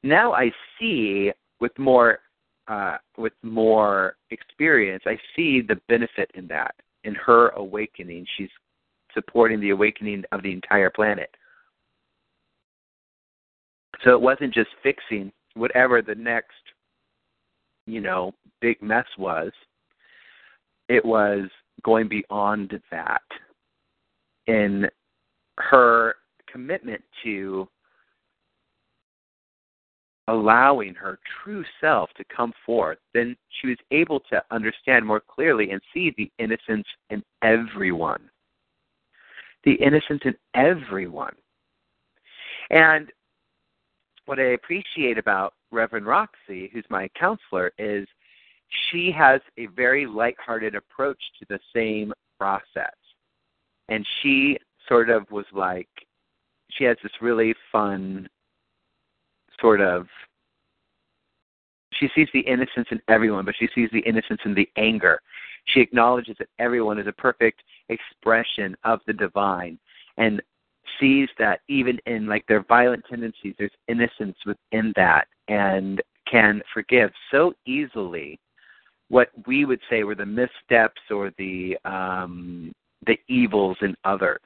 now 0.02 0.32
I 0.32 0.50
see 0.78 1.32
with 1.60 1.76
more 1.78 2.18
uh, 2.66 2.96
with 3.18 3.34
more 3.42 4.16
experience, 4.30 5.02
I 5.06 5.18
see 5.36 5.60
the 5.60 5.78
benefit 5.88 6.30
in 6.34 6.46
that. 6.48 6.74
In 7.04 7.14
her 7.14 7.50
awakening, 7.50 8.26
she's 8.36 8.48
supporting 9.12 9.60
the 9.60 9.70
awakening 9.70 10.24
of 10.32 10.42
the 10.42 10.52
entire 10.52 10.88
planet. 10.88 11.28
So 14.02 14.10
it 14.10 14.20
wasn't 14.20 14.54
just 14.54 14.70
fixing 14.82 15.30
whatever 15.54 16.00
the 16.00 16.14
next, 16.14 16.52
you 17.86 18.00
know, 18.00 18.32
big 18.60 18.80
mess 18.82 19.06
was. 19.18 19.52
It 20.88 21.04
was 21.04 21.48
going 21.84 22.08
beyond 22.08 22.80
that 22.90 23.22
in 24.46 24.88
her 25.58 26.14
commitment 26.50 27.02
to 27.22 27.68
allowing 30.28 30.94
her 30.94 31.18
true 31.42 31.64
self 31.80 32.08
to 32.16 32.24
come 32.34 32.52
forth, 32.64 32.98
then 33.12 33.36
she 33.60 33.68
was 33.68 33.76
able 33.90 34.20
to 34.20 34.42
understand 34.50 35.04
more 35.04 35.20
clearly 35.20 35.70
and 35.70 35.80
see 35.92 36.14
the 36.16 36.30
innocence 36.38 36.86
in 37.10 37.22
everyone. 37.42 38.30
The 39.64 39.74
innocence 39.74 40.22
in 40.24 40.34
everyone. 40.54 41.34
And 42.70 43.10
what 44.26 44.38
I 44.38 44.52
appreciate 44.52 45.18
about 45.18 45.54
Reverend 45.70 46.06
Roxy, 46.06 46.70
who's 46.72 46.84
my 46.88 47.08
counselor, 47.18 47.72
is 47.78 48.06
she 48.90 49.10
has 49.12 49.40
a 49.58 49.66
very 49.66 50.06
lighthearted 50.06 50.74
approach 50.74 51.20
to 51.38 51.46
the 51.48 51.58
same 51.74 52.12
process. 52.38 52.94
And 53.88 54.06
she 54.22 54.58
sort 54.88 55.10
of 55.10 55.30
was 55.30 55.46
like, 55.52 55.88
she 56.70 56.84
has 56.84 56.96
this 57.02 57.12
really 57.20 57.54
fun 57.70 58.28
sort 59.60 59.80
of 59.80 60.06
she 61.98 62.08
sees 62.14 62.28
the 62.34 62.40
innocence 62.40 62.88
in 62.90 63.00
everyone, 63.08 63.44
but 63.44 63.54
she 63.56 63.68
sees 63.74 63.88
the 63.92 64.00
innocence 64.00 64.40
in 64.44 64.54
the 64.54 64.68
anger. 64.76 65.20
She 65.66 65.80
acknowledges 65.80 66.36
that 66.38 66.48
everyone 66.58 66.98
is 66.98 67.06
a 67.06 67.12
perfect 67.12 67.62
expression 67.88 68.76
of 68.84 69.00
the 69.06 69.12
divine 69.12 69.78
and 70.16 70.42
sees 71.00 71.28
that 71.38 71.60
even 71.68 71.98
in 72.06 72.26
like 72.26 72.46
their 72.46 72.62
violent 72.64 73.02
tendencies 73.08 73.54
there's 73.58 73.70
innocence 73.88 74.36
within 74.44 74.92
that 74.96 75.26
and 75.48 76.02
can 76.30 76.62
forgive 76.72 77.10
so 77.30 77.54
easily 77.66 78.38
what 79.14 79.30
we 79.46 79.64
would 79.64 79.78
say 79.88 80.02
were 80.02 80.16
the 80.16 80.26
missteps 80.26 81.00
or 81.08 81.30
the 81.38 81.78
um 81.84 82.72
the 83.06 83.16
evils 83.28 83.76
in 83.80 83.94
others 84.04 84.40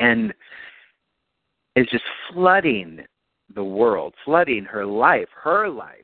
and 0.00 0.34
is 1.76 1.86
just 1.92 2.02
flooding 2.32 2.98
the 3.54 3.62
world, 3.62 4.14
flooding 4.24 4.64
her 4.64 4.84
life, 4.84 5.28
her 5.40 5.68
life, 5.68 5.94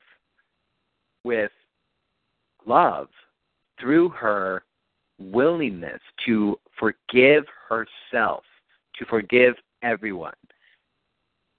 with 1.25 1.51
love 2.65 3.09
through 3.81 4.09
her 4.11 4.63
willingness 5.19 6.01
to 6.25 6.57
forgive 6.79 7.45
herself, 7.69 8.45
to 8.95 9.05
forgive 9.07 9.55
everyone. 9.83 10.33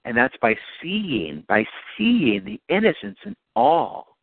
And 0.06 0.16
that's 0.16 0.36
by 0.40 0.56
seeing, 0.80 1.44
by 1.46 1.66
seeing 1.98 2.42
the 2.42 2.58
innocence 2.74 3.18
in 3.26 3.36
all. 3.54 4.15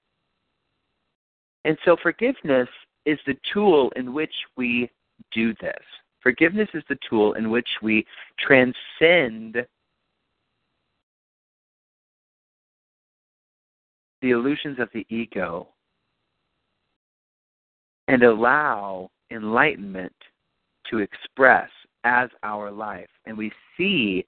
And 1.66 1.78
so 1.86 1.96
forgiveness 2.02 2.70
is 3.06 3.20
the 3.26 3.38
tool 3.54 3.92
in 3.96 4.14
which 4.14 4.34
we 4.58 4.90
do 5.32 5.54
this. 5.62 5.84
Forgiveness 6.22 6.70
is 6.74 6.84
the 6.90 6.98
tool 7.08 7.34
in 7.34 7.50
which 7.50 7.68
we 7.82 8.06
transcend 8.40 9.66
the 14.22 14.30
illusions 14.30 14.80
of 14.80 14.90
the 14.94 15.06
ego 15.10 15.68
and 18.08 18.24
allow 18.24 19.10
enlightenment 19.32 20.14
to 20.90 21.00
express 21.00 21.70
as 22.04 22.30
our 22.44 22.72
life. 22.72 23.10
And 23.26 23.38
we 23.38 23.52
see 23.78 24.26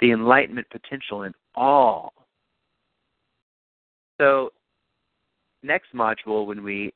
the 0.00 0.10
enlightenment 0.10 0.66
potential 0.70 1.22
in 1.22 1.32
all. 1.54 2.12
So, 4.20 4.52
next 5.62 5.94
module, 5.94 6.46
when 6.46 6.62
we 6.62 6.92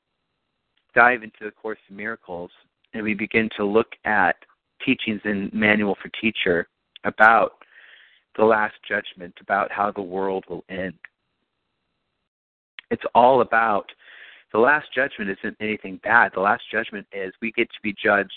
dive 0.95 1.23
into 1.23 1.45
the 1.45 1.51
Course 1.51 1.79
of 1.89 1.97
Miracles 1.97 2.51
and 2.95 3.03
we 3.03 3.15
begin 3.15 3.49
to 3.57 3.65
look 3.65 3.89
at 4.05 4.37
teachings 4.85 5.21
in 5.25 5.51
Manual 5.53 5.97
for 6.01 6.11
Teacher 6.21 6.69
about 7.05 7.53
the 8.37 8.45
Last 8.45 8.75
Judgment, 8.89 9.35
about 9.41 9.71
how 9.71 9.91
the 9.91 10.03
world 10.03 10.45
will 10.49 10.65
end, 10.69 10.95
it's 12.91 13.05
all 13.15 13.41
about 13.41 13.87
the 14.53 14.59
last 14.59 14.87
judgment 14.95 15.31
isn't 15.31 15.57
anything 15.61 16.01
bad. 16.03 16.33
The 16.35 16.41
last 16.41 16.63
judgment 16.71 17.07
is 17.13 17.33
we 17.43 17.53
get 17.53 17.69
to 17.69 17.83
be 17.83 17.93
judged 17.93 18.33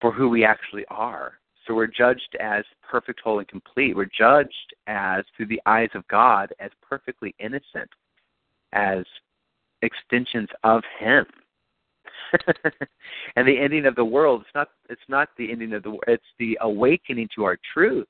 for 0.00 0.10
who 0.10 0.28
we 0.28 0.44
actually 0.44 0.84
are. 0.90 1.34
So 1.68 1.74
we're 1.74 1.86
judged 1.86 2.34
as 2.40 2.64
perfect, 2.90 3.20
whole, 3.20 3.40
and 3.40 3.46
complete. 3.46 3.94
We're 3.94 4.06
judged 4.06 4.74
as, 4.86 5.22
through 5.36 5.46
the 5.46 5.60
eyes 5.66 5.90
of 5.94 6.08
God, 6.08 6.50
as 6.58 6.70
perfectly 6.80 7.34
innocent, 7.38 7.90
as 8.72 9.04
extensions 9.82 10.48
of 10.64 10.82
Him. 10.98 11.26
and 13.36 13.46
the 13.46 13.58
ending 13.58 13.86
of 13.86 13.94
the 13.94 14.04
world 14.04 14.42
it's 14.42 14.50
not 14.54 14.68
it's 14.90 15.00
not 15.08 15.30
the 15.38 15.50
ending 15.50 15.72
of 15.72 15.82
the 15.82 15.88
world 15.88 16.04
it's 16.08 16.22
the 16.38 16.58
awakening 16.60 17.26
to 17.34 17.44
our 17.44 17.56
truth 17.72 18.06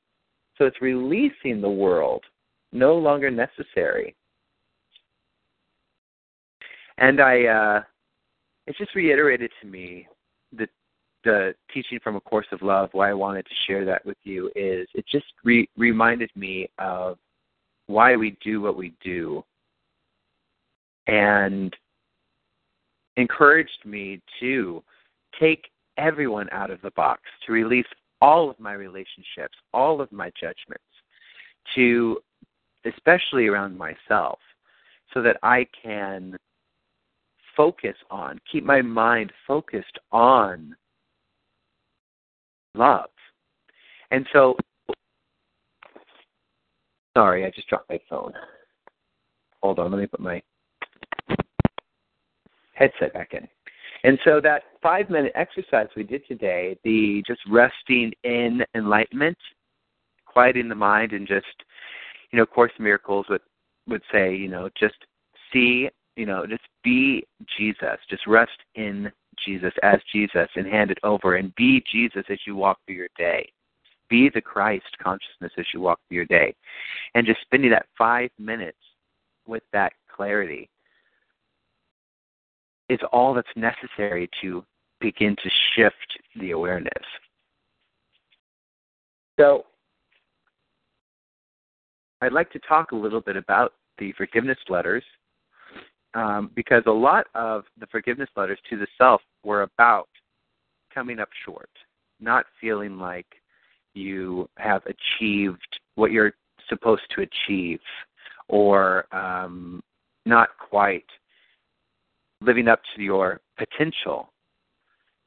So 0.56 0.64
it's 0.64 0.80
releasing 0.80 1.60
the 1.60 1.70
world, 1.70 2.24
no 2.72 2.96
longer 2.96 3.30
necessary. 3.30 4.16
And 6.96 7.20
I, 7.20 7.44
uh, 7.44 7.82
it 8.66 8.74
just 8.76 8.94
reiterated 8.96 9.52
to 9.60 9.68
me 9.68 10.08
the 11.24 11.54
teaching 11.72 11.98
from 12.02 12.16
a 12.16 12.20
course 12.20 12.46
of 12.52 12.62
love. 12.62 12.90
Why 12.92 13.10
I 13.10 13.14
wanted 13.14 13.46
to 13.46 13.54
share 13.66 13.84
that 13.84 14.04
with 14.06 14.16
you 14.24 14.50
is 14.54 14.88
it 14.94 15.04
just 15.10 15.26
re- 15.44 15.68
reminded 15.76 16.30
me 16.36 16.70
of 16.78 17.18
why 17.86 18.16
we 18.16 18.36
do 18.44 18.60
what 18.60 18.76
we 18.76 18.92
do, 19.02 19.44
and 21.06 21.74
encouraged 23.16 23.84
me 23.84 24.20
to 24.40 24.82
take 25.40 25.70
everyone 25.96 26.48
out 26.52 26.70
of 26.70 26.80
the 26.82 26.90
box, 26.92 27.22
to 27.46 27.52
release 27.52 27.86
all 28.20 28.50
of 28.50 28.60
my 28.60 28.74
relationships, 28.74 29.56
all 29.72 30.00
of 30.00 30.12
my 30.12 30.30
judgments, 30.38 30.84
to 31.74 32.18
especially 32.84 33.46
around 33.46 33.76
myself, 33.76 34.38
so 35.12 35.22
that 35.22 35.36
I 35.42 35.66
can 35.82 36.36
focus 37.56 37.96
on, 38.10 38.40
keep 38.50 38.64
my 38.64 38.82
mind 38.82 39.32
focused 39.46 39.98
on 40.12 40.76
love. 42.78 43.10
And 44.10 44.26
so, 44.32 44.56
sorry, 47.16 47.44
I 47.44 47.50
just 47.50 47.68
dropped 47.68 47.90
my 47.90 48.00
phone. 48.08 48.32
Hold 49.62 49.78
on, 49.78 49.90
let 49.90 50.00
me 50.00 50.06
put 50.06 50.20
my 50.20 50.40
headset 52.74 53.12
back 53.12 53.34
in. 53.34 53.46
And 54.04 54.18
so 54.24 54.40
that 54.40 54.62
five 54.80 55.10
minute 55.10 55.32
exercise 55.34 55.88
we 55.96 56.04
did 56.04 56.22
today, 56.26 56.78
the 56.84 57.22
just 57.26 57.40
resting 57.50 58.12
in 58.22 58.62
enlightenment, 58.74 59.36
quieting 60.24 60.68
the 60.68 60.74
mind, 60.74 61.12
and 61.12 61.26
just, 61.26 61.46
you 62.30 62.38
know, 62.38 62.46
Course 62.46 62.72
Miracles 62.78 63.26
would 63.28 63.40
would 63.88 64.02
say, 64.12 64.34
you 64.34 64.48
know, 64.48 64.68
just 64.78 64.94
see, 65.52 65.88
you 66.16 66.26
know, 66.26 66.46
just 66.46 66.62
be 66.84 67.26
Jesus, 67.56 67.98
just 68.08 68.26
rest 68.26 68.58
in 68.76 69.10
Jesus 69.44 69.72
as 69.82 70.00
Jesus 70.12 70.48
and 70.56 70.66
hand 70.66 70.90
it 70.90 70.98
over, 71.02 71.36
and 71.36 71.54
be 71.54 71.82
Jesus 71.90 72.24
as 72.28 72.38
you 72.46 72.56
walk 72.56 72.78
through 72.86 72.96
your 72.96 73.08
day. 73.16 73.48
Be 74.08 74.30
the 74.32 74.40
Christ 74.40 74.86
consciousness 75.02 75.52
as 75.58 75.66
you 75.72 75.80
walk 75.80 76.00
through 76.08 76.16
your 76.16 76.24
day, 76.26 76.54
and 77.14 77.26
just 77.26 77.40
spending 77.42 77.70
that 77.70 77.86
five 77.96 78.30
minutes 78.38 78.78
with 79.46 79.62
that 79.72 79.92
clarity 80.14 80.68
is 82.88 83.00
all 83.12 83.34
that's 83.34 83.48
necessary 83.54 84.28
to 84.40 84.64
begin 85.00 85.36
to 85.36 85.50
shift 85.74 86.18
the 86.40 86.52
awareness. 86.52 86.92
So, 89.38 89.66
I'd 92.20 92.32
like 92.32 92.50
to 92.52 92.58
talk 92.60 92.92
a 92.92 92.96
little 92.96 93.20
bit 93.20 93.36
about 93.36 93.74
the 93.98 94.12
forgiveness 94.12 94.58
letters 94.68 95.04
um, 96.14 96.50
because 96.54 96.82
a 96.86 96.90
lot 96.90 97.26
of 97.34 97.64
the 97.78 97.86
forgiveness 97.86 98.28
letters 98.36 98.58
to 98.70 98.76
the 98.76 98.86
self 98.96 99.20
were 99.44 99.62
about 99.62 100.08
coming 100.94 101.18
up 101.18 101.28
short, 101.44 101.70
not 102.20 102.46
feeling 102.60 102.98
like 102.98 103.26
you 103.94 104.48
have 104.56 104.82
achieved 104.86 105.80
what 105.94 106.12
you're 106.12 106.32
supposed 106.68 107.02
to 107.14 107.22
achieve, 107.22 107.80
or 108.48 109.06
um, 109.14 109.82
not 110.26 110.50
quite 110.58 111.04
living 112.40 112.68
up 112.68 112.80
to 112.94 113.02
your 113.02 113.40
potential. 113.56 114.32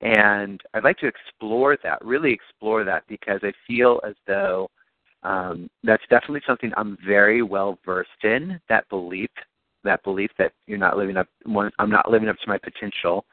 And 0.02 0.62
I'd 0.74 0.84
like 0.84 0.98
to 1.00 1.08
explore 1.08 1.78
that, 1.84 2.04
really 2.04 2.32
explore 2.32 2.84
that, 2.84 3.04
because 3.08 3.40
I 3.44 3.52
feel 3.68 4.00
as 4.08 4.16
though 4.26 4.70
um, 5.24 5.70
that's 5.84 6.04
definitely 6.10 6.42
something 6.48 6.72
I'm 6.76 6.98
very 7.06 7.44
well 7.44 7.78
versed 7.86 8.10
in. 8.24 8.60
That 8.70 8.90
belief, 8.90 9.30
that 9.84 10.04
belief 10.04 10.32
that 10.40 10.54
you're 10.66 10.78
not 10.80 10.98
living 10.98 11.18
up, 11.18 11.28
I'm 11.78 11.92
not 11.92 12.10
living 12.10 12.30
up 12.30 12.38
to 12.38 12.50
my 12.50 12.58
potential. 12.58 13.26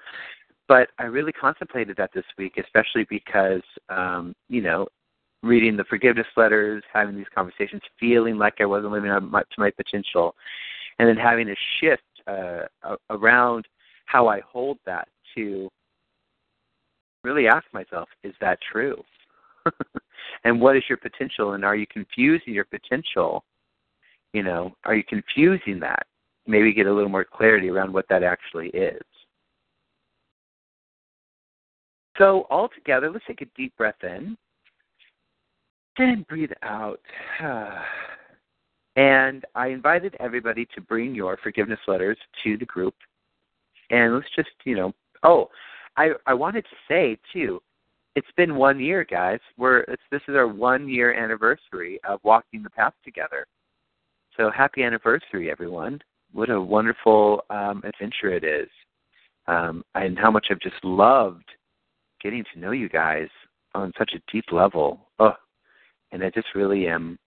But 0.68 0.90
I 0.98 1.04
really 1.04 1.32
contemplated 1.32 1.96
that 1.96 2.10
this 2.14 2.24
week, 2.36 2.58
especially 2.62 3.06
because, 3.08 3.62
um, 3.88 4.34
you 4.48 4.60
know, 4.60 4.86
reading 5.42 5.76
the 5.76 5.84
forgiveness 5.84 6.26
letters, 6.36 6.82
having 6.92 7.16
these 7.16 7.26
conversations, 7.34 7.80
feeling 7.98 8.36
like 8.36 8.54
I 8.60 8.66
wasn't 8.66 8.92
living 8.92 9.10
up 9.10 9.22
to 9.22 9.60
my 9.60 9.70
potential, 9.70 10.34
and 10.98 11.08
then 11.08 11.16
having 11.16 11.48
a 11.48 11.54
shift 11.80 12.02
uh, 12.26 12.96
around 13.10 13.66
how 14.06 14.28
I 14.28 14.40
hold 14.40 14.78
that 14.84 15.08
to 15.34 15.68
really 17.24 17.46
ask 17.46 17.64
myself, 17.72 18.08
is 18.22 18.34
that 18.40 18.58
true? 18.72 19.02
and 20.44 20.60
what 20.60 20.76
is 20.76 20.82
your 20.88 20.98
potential? 20.98 21.52
And 21.52 21.64
are 21.64 21.76
you 21.76 21.86
confusing 21.86 22.54
your 22.54 22.64
potential? 22.64 23.44
You 24.32 24.42
know, 24.42 24.72
are 24.84 24.94
you 24.94 25.04
confusing 25.04 25.80
that? 25.80 26.06
Maybe 26.46 26.72
get 26.72 26.86
a 26.86 26.92
little 26.92 27.10
more 27.10 27.24
clarity 27.24 27.68
around 27.68 27.92
what 27.92 28.08
that 28.08 28.22
actually 28.22 28.68
is. 28.68 29.02
So, 32.18 32.46
all 32.50 32.68
together, 32.68 33.10
let's 33.10 33.24
take 33.26 33.42
a 33.42 33.46
deep 33.56 33.76
breath 33.76 34.02
in 34.02 34.36
and 35.98 36.26
breathe 36.26 36.52
out. 36.62 37.00
And 38.96 39.44
I 39.54 39.68
invited 39.68 40.16
everybody 40.18 40.66
to 40.74 40.80
bring 40.80 41.14
your 41.14 41.38
forgiveness 41.40 41.78
letters 41.86 42.18
to 42.42 42.56
the 42.56 42.64
group. 42.64 42.96
And 43.90 44.12
let's 44.12 44.26
just, 44.34 44.48
you 44.64 44.74
know, 44.74 44.92
oh, 45.22 45.50
I 45.96 46.10
I 46.26 46.34
wanted 46.34 46.64
to 46.64 46.76
say 46.88 47.16
too, 47.32 47.62
it's 48.16 48.26
been 48.36 48.56
one 48.56 48.80
year, 48.80 49.04
guys. 49.04 49.38
We're 49.56 49.84
this 50.10 50.22
is 50.26 50.34
our 50.34 50.48
one 50.48 50.88
year 50.88 51.14
anniversary 51.14 52.00
of 52.02 52.18
walking 52.24 52.64
the 52.64 52.70
path 52.70 52.94
together. 53.04 53.46
So 54.36 54.50
happy 54.50 54.82
anniversary, 54.82 55.48
everyone! 55.48 56.00
What 56.32 56.50
a 56.50 56.60
wonderful 56.60 57.44
um, 57.50 57.84
adventure 57.84 58.32
it 58.32 58.42
is, 58.42 58.68
um, 59.46 59.84
and 59.94 60.18
how 60.18 60.32
much 60.32 60.48
I've 60.50 60.58
just 60.58 60.82
loved 60.82 61.48
getting 62.22 62.44
to 62.52 62.60
know 62.60 62.72
you 62.72 62.88
guys 62.88 63.28
on 63.74 63.92
such 63.98 64.12
a 64.14 64.32
deep 64.32 64.46
level. 64.52 65.08
Oh, 65.18 65.34
and 66.12 66.22
I 66.24 66.30
just 66.30 66.48
really 66.54 66.88
am 66.88 67.18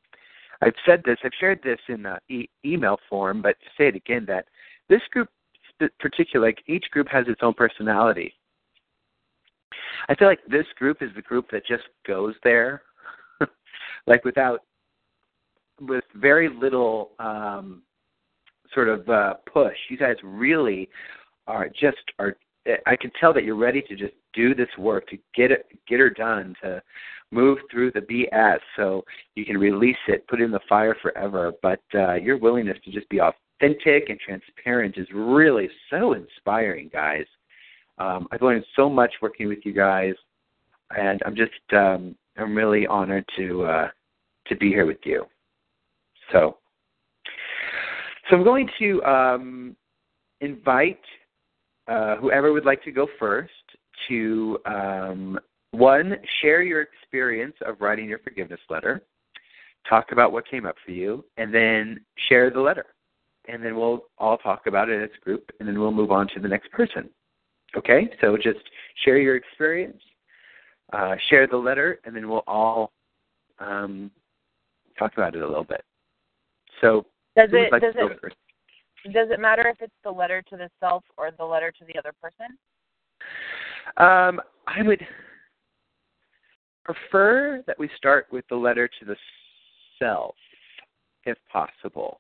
I've 0.62 0.76
said 0.86 1.02
this, 1.04 1.18
I've 1.24 1.32
shared 1.40 1.60
this 1.64 1.80
in 1.90 2.06
uh, 2.06 2.20
e- 2.30 2.50
email 2.64 3.00
form, 3.10 3.42
but 3.42 3.60
to 3.60 3.66
say 3.78 3.88
it 3.88 3.96
again, 3.96 4.26
that 4.28 4.46
this 4.90 5.02
group, 5.12 5.30
particular, 6.00 6.46
like 6.46 6.62
each 6.68 6.86
group 6.92 7.08
has 7.10 7.26
its 7.28 7.42
own 7.42 7.56
personality. 7.56 8.34
I 10.08 10.16
feel 10.16 10.28
like 10.28 10.46
this 10.48 10.68
group 10.78 11.02
is 11.02 11.10
the 11.16 11.22
group 11.22 11.50
that 11.52 11.66
just 11.66 11.84
goes 12.06 12.36
there, 12.44 12.84
like 14.08 14.24
without, 14.24 14.62
with 15.80 16.04
very 16.16 16.48
little 16.48 17.12
um, 17.18 17.82
sort 18.74 18.88
of 18.88 19.10
uh, 19.10 19.36
push. 19.52 19.78
You 19.90 19.98
guys 19.98 20.16
really 20.24 20.90
are 21.48 21.70
just 21.70 21.98
are. 22.20 22.36
I 22.86 22.96
can 22.96 23.12
tell 23.20 23.34
that 23.34 23.44
you're 23.44 23.56
ready 23.56 23.82
to 23.82 23.96
just 23.96 24.14
do 24.34 24.54
this 24.54 24.70
work 24.78 25.08
to 25.10 25.18
get 25.36 25.52
it, 25.52 25.66
get 25.88 26.00
her 26.00 26.10
done, 26.10 26.56
to 26.62 26.82
move 27.32 27.58
through 27.72 27.92
the 27.92 28.02
BS 28.02 28.60
so 28.76 29.04
you 29.36 29.46
can 29.46 29.58
release 29.58 29.98
it, 30.08 30.28
put 30.28 30.42
it 30.42 30.44
in 30.44 30.52
the 30.52 30.60
fire 30.70 30.96
forever. 31.02 31.54
But 31.62 31.82
uh, 31.96 32.14
your 32.16 32.38
willingness 32.38 32.78
to 32.86 32.92
just 32.92 33.10
be 33.10 33.20
authentic 33.20 34.10
and 34.10 34.20
transparent 34.20 34.98
is 34.98 35.08
really 35.14 35.70
so 35.90 36.14
inspiring, 36.14 36.90
guys. 36.92 37.26
Um, 37.98 38.28
I've 38.32 38.42
learned 38.42 38.66
so 38.76 38.90
much 38.90 39.14
working 39.22 39.48
with 39.48 39.60
you 39.64 39.74
guys, 39.74 40.14
and 40.96 41.22
I'm 41.26 41.36
just 41.36 41.52
um, 41.74 42.16
I'm 42.38 42.56
really 42.56 42.88
honored 42.88 43.26
to 43.38 43.64
uh, 43.64 43.90
to 44.48 44.56
be 44.56 44.70
here 44.70 44.86
with 44.86 45.00
you. 45.04 45.26
So, 46.32 46.58
so 48.30 48.36
I'm 48.36 48.44
going 48.44 48.70
to 48.80 49.04
um, 49.04 49.76
invite 50.40 51.00
uh, 51.92 52.16
whoever 52.18 52.54
would 52.54 52.66
like 52.66 52.82
to 52.84 52.92
go 52.92 53.08
first 53.20 53.52
to 54.08 54.58
um, 54.66 55.38
one, 55.72 56.16
share 56.42 56.62
your 56.62 56.82
experience 56.82 57.56
of 57.66 57.82
writing 57.82 58.08
your 58.08 58.20
forgiveness 58.20 58.60
letter. 58.70 59.02
Talk 59.90 60.12
about 60.12 60.32
what 60.32 60.48
came 60.48 60.66
up 60.66 60.76
for 60.86 60.92
you, 60.92 61.26
and 61.38 61.54
then 61.54 62.00
share 62.30 62.50
the 62.50 62.60
letter. 62.60 62.86
And 63.48 63.64
then 63.64 63.76
we'll 63.76 64.06
all 64.18 64.38
talk 64.38 64.68
about 64.68 64.90
it 64.90 65.04
as 65.04 65.10
a 65.20 65.26
group, 65.26 65.52
and 65.60 65.68
then 65.68 65.80
we'll 65.80 65.92
move 65.92 66.12
on 66.12 66.28
to 66.30 66.40
the 66.40 66.48
next 66.48 66.72
person. 66.72 67.10
Okay? 67.76 68.10
So 68.22 68.38
just 68.38 68.60
share 69.04 69.18
your 69.18 69.36
experience, 69.36 70.02
uh, 70.94 71.16
share 71.30 71.48
the 71.48 71.58
letter, 71.58 72.00
and 72.06 72.16
then 72.16 72.30
we'll 72.30 72.44
all 72.48 72.92
um, 73.60 74.12
talk 74.98 75.14
about 75.18 75.36
it 75.36 75.42
a 75.42 75.48
little 75.48 75.64
bit. 75.66 75.84
So, 76.80 77.06
does 77.36 77.50
it 77.52 77.72
like 77.72 77.82
does 77.82 77.96
it 77.96 78.36
does 79.06 79.30
it 79.32 79.40
matter 79.40 79.68
if 79.68 79.82
it's 79.82 79.94
the 80.04 80.12
letter 80.12 80.42
to 80.50 80.58
the 80.58 80.70
self 80.80 81.04
or 81.18 81.32
the 81.38 81.46
letter 81.46 81.72
to 81.72 81.86
the 81.86 81.98
other 81.98 82.14
person? 82.22 82.58
Um, 83.98 84.42
I 84.68 84.84
would 84.84 85.06
prefer 86.84 87.64
that 87.68 87.80
we 87.80 87.90
start 87.98 88.28
with 88.32 88.46
the 88.50 88.56
letter 88.56 88.88
to 88.88 89.06
the 89.06 89.16
self, 90.00 90.36
if 91.26 91.38
possible. 91.52 92.20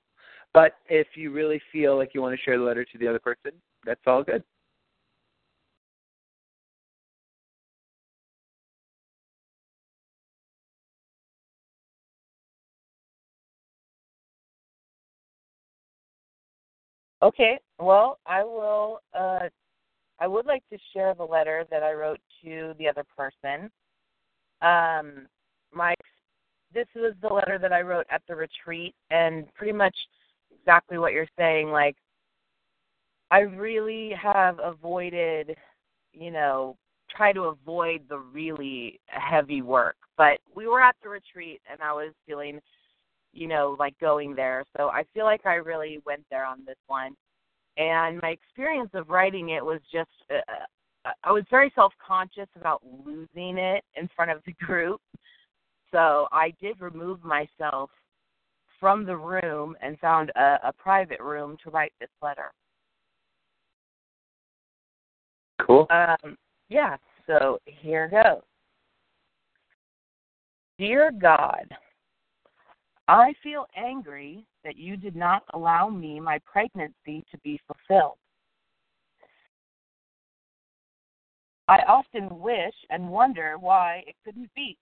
But 0.53 0.73
if 0.89 1.07
you 1.15 1.31
really 1.31 1.61
feel 1.71 1.97
like 1.97 2.11
you 2.13 2.21
want 2.21 2.37
to 2.37 2.43
share 2.43 2.57
the 2.57 2.63
letter 2.63 2.83
to 2.83 2.97
the 2.97 3.07
other 3.07 3.19
person, 3.19 3.51
that's 3.85 4.01
all 4.05 4.23
good. 4.23 4.43
Okay. 17.23 17.59
Well, 17.79 18.19
I 18.25 18.43
will. 18.43 19.01
Uh, 19.13 19.49
I 20.19 20.27
would 20.27 20.45
like 20.45 20.63
to 20.71 20.77
share 20.93 21.13
the 21.15 21.23
letter 21.23 21.65
that 21.71 21.83
I 21.83 21.93
wrote 21.93 22.19
to 22.43 22.73
the 22.77 22.87
other 22.87 23.03
person. 23.17 23.71
Um, 24.61 25.27
my 25.73 25.95
this 26.73 26.87
was 26.95 27.13
the 27.21 27.27
letter 27.27 27.57
that 27.59 27.73
I 27.73 27.81
wrote 27.81 28.05
at 28.09 28.21
the 28.27 28.35
retreat, 28.35 28.95
and 29.09 29.51
pretty 29.53 29.73
much 29.73 29.95
exactly 30.53 30.97
what 30.97 31.13
you're 31.13 31.27
saying. 31.37 31.69
Like, 31.71 31.95
I 33.29 33.39
really 33.39 34.11
have 34.21 34.59
avoided, 34.63 35.55
you 36.13 36.31
know, 36.31 36.77
try 37.09 37.33
to 37.33 37.43
avoid 37.43 38.03
the 38.09 38.19
really 38.19 38.99
heavy 39.07 39.61
work. 39.61 39.95
But 40.17 40.39
we 40.55 40.67
were 40.67 40.81
at 40.81 40.95
the 41.03 41.09
retreat, 41.09 41.61
and 41.69 41.81
I 41.81 41.93
was 41.93 42.13
feeling, 42.27 42.61
you 43.33 43.47
know, 43.47 43.75
like 43.79 43.97
going 43.99 44.35
there. 44.35 44.65
So 44.77 44.89
I 44.89 45.03
feel 45.13 45.25
like 45.25 45.45
I 45.45 45.55
really 45.55 45.99
went 46.05 46.23
there 46.29 46.45
on 46.45 46.59
this 46.65 46.77
one. 46.87 47.15
And 47.77 48.19
my 48.21 48.29
experience 48.29 48.89
of 48.93 49.09
writing 49.09 49.49
it 49.49 49.63
was 49.63 49.79
just, 49.91 50.09
uh, 50.29 51.09
I 51.23 51.31
was 51.31 51.43
very 51.49 51.71
self 51.73 51.93
conscious 52.05 52.49
about 52.59 52.81
losing 53.05 53.57
it 53.57 53.83
in 53.95 54.09
front 54.15 54.31
of 54.31 54.41
the 54.45 54.53
group. 54.65 55.01
So 55.91 56.27
I 56.31 56.53
did 56.61 56.79
remove 56.79 57.23
myself 57.23 57.89
from 58.79 59.05
the 59.05 59.15
room 59.15 59.75
and 59.81 59.99
found 59.99 60.31
a, 60.35 60.57
a 60.63 60.73
private 60.73 61.19
room 61.19 61.57
to 61.63 61.69
write 61.69 61.93
this 61.99 62.09
letter. 62.21 62.51
Cool. 65.65 65.87
Um, 65.89 66.35
yeah, 66.69 66.97
so 67.27 67.59
here 67.65 68.09
goes. 68.09 68.41
Dear 70.79 71.11
God, 71.11 71.65
I 73.11 73.33
feel 73.43 73.65
angry 73.75 74.45
that 74.63 74.77
you 74.77 74.95
did 74.95 75.17
not 75.17 75.43
allow 75.53 75.89
me 75.89 76.21
my 76.21 76.39
pregnancy 76.45 77.25
to 77.29 77.37
be 77.43 77.59
fulfilled. 77.67 78.15
I 81.67 81.79
often 81.89 82.39
wish 82.39 82.73
and 82.89 83.09
wonder 83.09 83.57
why 83.59 84.05
it 84.07 84.15
couldn't 84.23 84.49
be. 84.55 84.77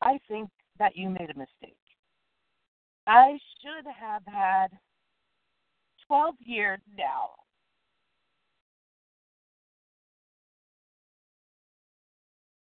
I 0.00 0.20
think 0.28 0.50
that 0.78 0.96
you 0.96 1.10
made 1.10 1.30
a 1.34 1.38
mistake. 1.38 1.74
I 3.08 3.36
should 3.60 3.90
have 3.92 4.22
had 4.24 4.68
12 6.06 6.36
years 6.44 6.80
now 6.96 7.30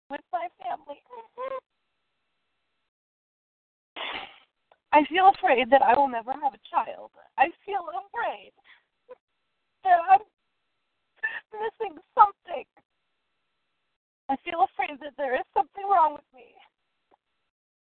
with 0.10 0.22
my 0.34 0.48
family. 0.60 1.04
I 4.96 5.04
feel 5.12 5.28
afraid 5.28 5.70
that 5.72 5.82
I 5.82 5.94
will 5.94 6.08
never 6.08 6.32
have 6.32 6.54
a 6.54 6.68
child. 6.72 7.12
I 7.38 7.52
feel 7.66 7.84
afraid 8.08 8.54
that 9.84 10.00
I'm 10.10 10.24
missing 11.52 12.00
something. 12.16 12.64
I 14.30 14.38
feel 14.48 14.64
afraid 14.64 14.98
that 15.02 15.12
there 15.18 15.36
is 15.36 15.44
something 15.54 15.84
wrong 15.84 16.14
with 16.14 16.30
me. 16.34 16.56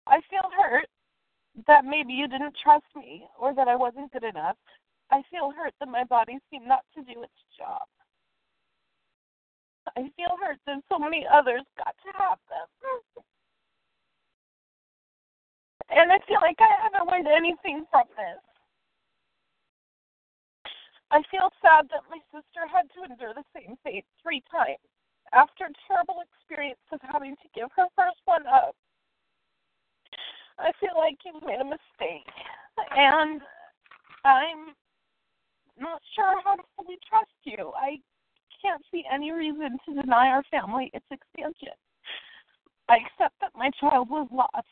I 0.06 0.22
feel 0.30 0.48
hurt 0.56 0.88
that 1.66 1.84
maybe 1.84 2.14
you 2.14 2.26
didn't 2.26 2.56
trust 2.56 2.88
me 2.96 3.28
or 3.38 3.54
that 3.54 3.68
I 3.68 3.76
wasn't 3.76 4.10
good 4.10 4.24
enough. 4.24 4.56
I 5.10 5.22
feel 5.30 5.52
hurt 5.52 5.74
that 5.80 5.88
my 5.88 6.04
body 6.04 6.38
seemed 6.50 6.66
not 6.66 6.88
to 6.96 7.02
do 7.02 7.22
its 7.22 7.40
job. 7.58 7.84
I 9.94 10.08
feel 10.16 10.40
hurt 10.40 10.56
that 10.64 10.80
so 10.88 10.98
many 10.98 11.26
others 11.30 11.64
got 11.76 11.94
to 12.00 12.18
have 12.18 12.38
them. 12.48 13.24
And 15.90 16.10
I 16.10 16.18
feel 16.26 16.40
like 16.40 16.58
I 16.60 16.70
haven't 16.82 17.10
learned 17.10 17.28
anything 17.28 17.84
from 17.90 18.08
this. 18.16 18.40
I 21.10 21.22
feel 21.30 21.52
sad 21.62 21.86
that 21.92 22.08
my 22.10 22.18
sister 22.32 22.66
had 22.66 22.90
to 22.96 23.04
endure 23.04 23.34
the 23.34 23.44
same 23.54 23.76
fate 23.84 24.04
three 24.22 24.42
times 24.50 24.82
after 25.32 25.66
a 25.66 25.78
terrible 25.86 26.22
experience 26.24 26.80
of 26.90 27.00
having 27.02 27.36
to 27.36 27.48
give 27.54 27.68
her 27.76 27.86
first 27.94 28.18
one 28.24 28.46
up. 28.46 28.74
I 30.58 30.72
feel 30.80 30.94
like 30.96 31.18
you've 31.24 31.42
made 31.42 31.60
a 31.60 31.64
mistake, 31.64 32.30
and 32.96 33.42
I'm 34.24 34.74
not 35.78 36.00
sure 36.14 36.40
how 36.42 36.56
to 36.56 36.62
fully 36.76 36.98
trust 37.08 37.34
you. 37.44 37.72
I 37.76 37.98
can't 38.62 38.82
see 38.90 39.04
any 39.12 39.32
reason 39.32 39.78
to 39.86 40.02
deny 40.02 40.28
our 40.28 40.42
family 40.50 40.90
its 40.94 41.06
expansion. 41.10 41.74
I 42.88 42.98
accept 42.98 43.34
that 43.40 43.50
my 43.54 43.70
child 43.80 44.10
was 44.10 44.28
lost, 44.30 44.66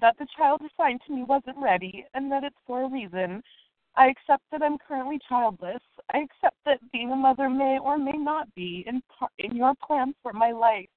that 0.00 0.16
the 0.18 0.26
child 0.36 0.60
assigned 0.60 1.00
to 1.06 1.12
me 1.12 1.24
wasn't 1.24 1.58
ready, 1.58 2.04
and 2.14 2.30
that 2.30 2.44
it's 2.44 2.56
for 2.66 2.82
a 2.82 2.90
reason. 2.90 3.42
I 3.96 4.06
accept 4.06 4.44
that 4.52 4.62
I'm 4.62 4.78
currently 4.78 5.18
childless. 5.28 5.82
I 6.12 6.18
accept 6.18 6.56
that 6.64 6.78
being 6.92 7.10
a 7.10 7.16
mother 7.16 7.48
may 7.48 7.78
or 7.78 7.98
may 7.98 8.16
not 8.16 8.52
be 8.54 8.84
in, 8.86 9.02
par- 9.18 9.30
in 9.38 9.56
your 9.56 9.74
plan 9.84 10.14
for 10.22 10.32
my 10.32 10.52
life. 10.52 10.88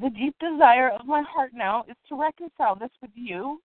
The 0.00 0.10
deep 0.10 0.34
desire 0.40 0.90
of 0.90 1.06
my 1.06 1.22
heart 1.22 1.52
now 1.54 1.84
is 1.88 1.96
to 2.08 2.20
reconcile 2.20 2.74
this 2.74 2.90
with 3.00 3.10
you 3.14 3.60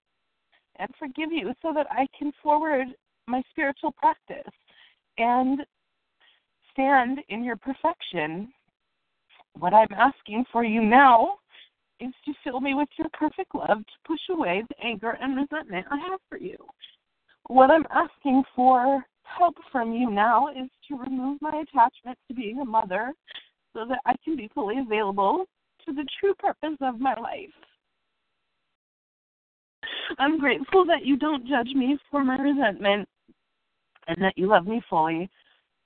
and 0.77 0.89
forgive 0.99 1.31
you 1.31 1.53
so 1.61 1.71
that 1.73 1.87
I 1.89 2.07
can 2.17 2.31
forward 2.43 2.87
my 3.27 3.41
spiritual 3.49 3.93
practice 3.93 4.53
and 5.17 5.61
stand 6.71 7.19
in 7.29 7.43
your 7.43 7.55
perfection. 7.55 8.51
What 9.57 9.73
I'm 9.73 9.93
asking 9.93 10.45
for 10.51 10.63
you 10.63 10.81
now 10.81 11.35
is 11.99 12.13
to 12.25 12.33
fill 12.43 12.59
me 12.59 12.73
with 12.73 12.89
your 12.97 13.07
perfect 13.13 13.53
love 13.53 13.79
to 13.79 14.07
push 14.07 14.19
away 14.29 14.63
the 14.69 14.85
anger 14.85 15.17
and 15.21 15.35
resentment 15.35 15.85
I 15.89 15.97
have 16.09 16.19
for 16.29 16.37
you. 16.37 16.57
What 17.47 17.71
I'm 17.71 17.85
asking 17.91 18.43
for 18.55 19.03
help 19.23 19.55
from 19.71 19.93
you 19.93 20.09
now 20.09 20.49
is 20.49 20.69
to 20.87 20.97
remove 20.97 21.41
my 21.41 21.63
attachment 21.63 22.17
to 22.27 22.33
being 22.33 22.59
a 22.59 22.65
mother 22.65 23.13
so 23.73 23.85
that 23.87 23.99
I 24.05 24.15
can 24.23 24.35
be 24.35 24.49
fully 24.53 24.79
available 24.79 25.45
to 25.85 25.93
the 25.93 26.05
true 26.19 26.33
purpose 26.35 26.77
of 26.81 26.99
my 26.99 27.13
life. 27.15 27.49
I'm 30.17 30.39
grateful 30.39 30.85
that 30.85 31.05
you 31.05 31.17
don't 31.17 31.47
judge 31.47 31.73
me 31.75 31.97
for 32.09 32.23
my 32.23 32.37
resentment 32.37 33.07
and 34.07 34.17
that 34.21 34.37
you 34.37 34.47
love 34.47 34.65
me 34.65 34.81
fully. 34.89 35.29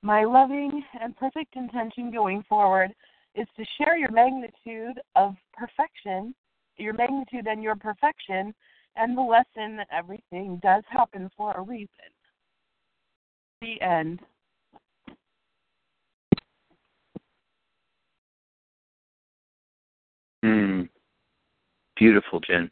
My 0.02 0.24
loving 0.24 0.84
and 1.00 1.16
perfect 1.18 1.56
intention 1.56 2.12
going 2.12 2.44
forward 2.48 2.92
is 3.36 3.48
to 3.58 3.66
share 3.78 3.98
your 3.98 4.12
magnitude 4.12 5.00
of 5.16 5.36
perfection, 5.54 6.34
your 6.78 6.94
magnitude 6.94 7.48
and 7.48 7.62
your 7.62 7.76
perfection, 7.76 8.54
and 8.96 9.18
the 9.18 9.22
lesson 9.22 9.78
that 9.78 9.88
everything 9.92 10.60
does 10.62 10.84
happen 10.90 11.30
for 11.38 11.54
a 11.54 11.62
reason. 11.62 11.88
The 13.62 13.82
end. 13.82 14.20
Hmm. 20.44 20.84
Beautiful, 21.98 22.40
Jen. 22.40 22.72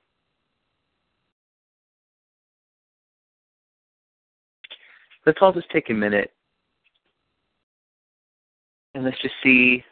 Let's 5.26 5.40
all 5.42 5.52
just 5.52 5.70
take 5.72 5.90
a 5.90 5.94
minute 5.94 6.32
and 8.96 9.04
let's 9.04 9.22
just 9.22 9.36
see 9.44 9.84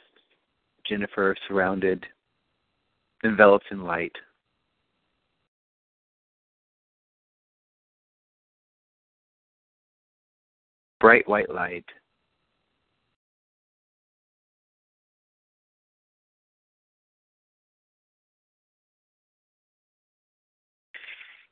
Jennifer 0.87 1.35
surrounded, 1.47 2.05
enveloped 3.23 3.65
in 3.71 3.83
light. 3.83 4.15
Bright 10.99 11.27
white 11.27 11.49
light. 11.49 11.85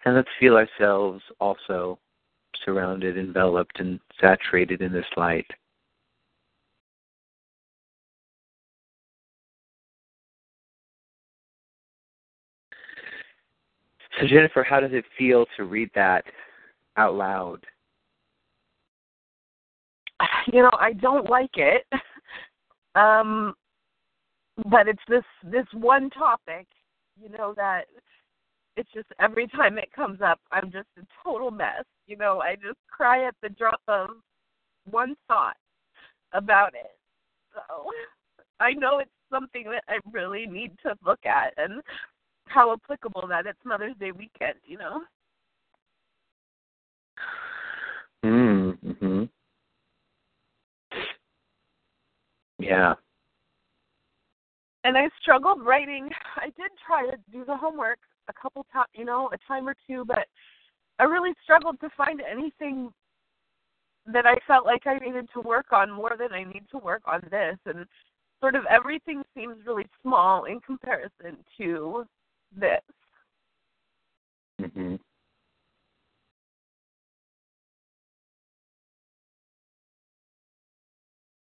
And 0.05 0.15
let's 0.15 0.27
feel 0.39 0.57
ourselves 0.57 1.21
also 1.39 1.97
surrounded, 2.65 3.17
enveloped, 3.17 3.79
and 3.79 3.99
saturated 4.19 4.81
in 4.81 4.91
this 4.91 5.05
light. 5.15 5.47
So, 14.19 14.27
Jennifer, 14.27 14.63
how 14.63 14.79
does 14.79 14.93
it 14.93 15.05
feel 15.17 15.45
to 15.57 15.63
read 15.63 15.89
that 15.95 16.25
out 16.97 17.15
loud? 17.15 17.65
You 20.51 20.61
know, 20.61 20.71
I 20.79 20.93
don't 20.93 21.29
like 21.29 21.55
it. 21.55 21.85
Um 22.95 23.55
but 24.69 24.87
it's 24.87 25.01
this 25.09 25.23
this 25.43 25.65
one 25.73 26.11
topic, 26.11 26.67
you 27.19 27.27
know, 27.27 27.55
that 27.57 27.85
it's 28.77 28.91
just 28.93 29.07
every 29.19 29.47
time 29.47 29.79
it 29.79 29.91
comes 29.91 30.21
up 30.21 30.39
I'm 30.51 30.71
just 30.71 30.89
a 30.99 31.01
total 31.23 31.49
mess. 31.49 31.85
You 32.05 32.17
know, 32.17 32.39
I 32.39 32.53
just 32.53 32.77
cry 32.95 33.27
at 33.27 33.33
the 33.41 33.49
drop 33.49 33.81
of 33.87 34.09
one 34.87 35.15
thought 35.27 35.57
about 36.33 36.75
it. 36.75 36.95
So 37.55 37.89
I 38.59 38.73
know 38.73 38.99
it's 38.99 39.09
something 39.31 39.63
that 39.71 39.83
I 39.89 39.97
really 40.11 40.45
need 40.45 40.77
to 40.83 40.93
look 41.03 41.25
at 41.25 41.53
and 41.57 41.81
how 42.45 42.73
applicable 42.73 43.25
that 43.27 43.45
it's 43.45 43.59
Mother's 43.65 43.95
Day 43.99 44.11
weekend, 44.11 44.55
you 44.65 44.77
know. 44.77 45.01
Mm, 48.23 48.77
mhm. 48.77 49.29
Yeah. 52.59 52.93
And 54.85 54.97
I 54.97 55.09
struggled 55.21 55.65
writing. 55.65 56.09
I 56.37 56.45
did 56.45 56.71
try 56.85 57.05
to 57.09 57.17
do 57.31 57.45
the 57.45 57.55
homework 57.55 57.99
a 58.27 58.33
couple 58.33 58.65
times, 58.71 58.87
you 58.93 59.05
know, 59.05 59.29
a 59.33 59.37
time 59.47 59.67
or 59.67 59.75
two, 59.87 60.05
but 60.05 60.27
I 60.99 61.03
really 61.03 61.33
struggled 61.43 61.79
to 61.81 61.89
find 61.97 62.21
anything 62.21 62.91
that 64.05 64.25
I 64.25 64.35
felt 64.45 64.65
like 64.65 64.85
I 64.85 64.99
needed 64.99 65.29
to 65.33 65.41
work 65.41 65.71
on 65.71 65.89
more 65.89 66.15
than 66.17 66.33
I 66.33 66.43
need 66.43 66.63
to 66.71 66.77
work 66.77 67.01
on 67.05 67.21
this. 67.31 67.57
And 67.65 67.85
sort 68.41 68.55
of 68.55 68.65
everything 68.69 69.23
seems 69.35 69.55
really 69.65 69.87
small 70.01 70.45
in 70.45 70.59
comparison 70.59 71.37
to 71.57 72.05
this. 72.57 72.81
Mhm. 74.59 74.99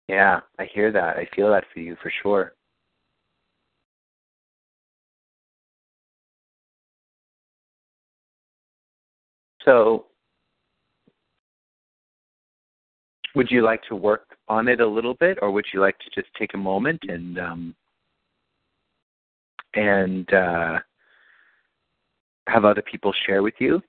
Yeah, 0.07 0.39
I 0.59 0.65
hear 0.65 0.91
that. 0.93 1.17
I 1.17 1.25
feel 1.35 1.49
that 1.51 1.65
for 1.73 1.79
you 1.79 1.95
for 2.01 2.09
sure. 2.21 2.53
So, 9.65 10.07
would 13.35 13.49
you 13.51 13.61
like 13.63 13.81
to 13.89 13.95
work 13.95 14.37
on 14.47 14.67
it 14.67 14.79
a 14.79 14.87
little 14.87 15.15
bit, 15.15 15.39
or 15.41 15.51
would 15.51 15.65
you 15.73 15.79
like 15.81 15.97
to 15.99 16.09
just 16.13 16.33
take 16.35 16.53
a 16.53 16.57
moment 16.57 17.01
and 17.07 17.39
um, 17.39 17.75
and 19.75 20.31
uh, 20.33 20.79
have 22.47 22.65
other 22.65 22.81
people 22.81 23.13
share 23.25 23.43
with 23.43 23.55
you? 23.59 23.81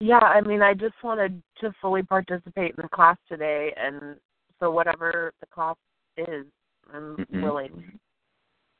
Yeah, 0.00 0.18
I 0.18 0.40
mean, 0.40 0.62
I 0.62 0.74
just 0.74 0.94
wanted 1.04 1.40
to 1.60 1.72
fully 1.80 2.02
participate 2.02 2.74
in 2.76 2.82
the 2.82 2.88
class 2.88 3.16
today, 3.28 3.72
and 3.76 4.16
so 4.58 4.70
whatever 4.70 5.32
the 5.40 5.46
class 5.46 5.76
is, 6.16 6.46
I'm 6.92 7.16
Mhm. 7.16 7.42
willing. 7.42 8.00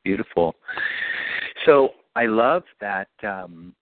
Beautiful. 0.03 0.55
So 1.65 1.95
I 2.15 2.25
love 2.25 2.65
that. 2.79 3.09
Um, 3.23 3.73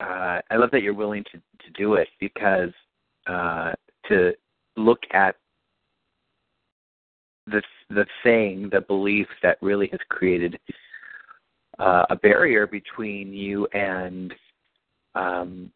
uh, 0.00 0.42
I 0.50 0.56
love 0.56 0.70
that 0.72 0.82
you're 0.82 0.94
willing 0.94 1.24
to 1.24 1.40
to 1.60 1.70
do 1.70 1.94
it 1.94 2.08
because 2.18 2.72
uh, 3.26 3.72
to 4.04 4.36
look 4.76 5.02
at 5.12 5.36
the 7.46 7.62
the 7.88 8.06
thing, 8.22 8.68
the 8.68 8.80
belief 8.82 9.28
that 9.42 9.58
really 9.62 9.88
has 9.88 10.00
created 10.08 10.58
uh, 11.80 12.04
a 12.10 12.16
barrier 12.16 12.66
between 12.66 13.32
you 13.32 13.66
and 13.68 14.34
um, 15.14 15.72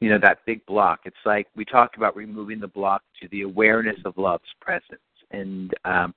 you 0.00 0.08
know 0.08 0.18
that 0.18 0.38
big 0.46 0.64
block. 0.66 1.00
It's 1.04 1.16
like 1.24 1.48
we 1.56 1.64
talked 1.64 1.96
about 1.96 2.16
removing 2.16 2.60
the 2.60 2.68
block 2.68 3.02
to 3.20 3.28
the 3.28 3.42
awareness 3.42 3.98
of 4.04 4.16
love's 4.16 4.44
presence, 4.60 5.00
and 5.30 5.74
um, 5.84 6.14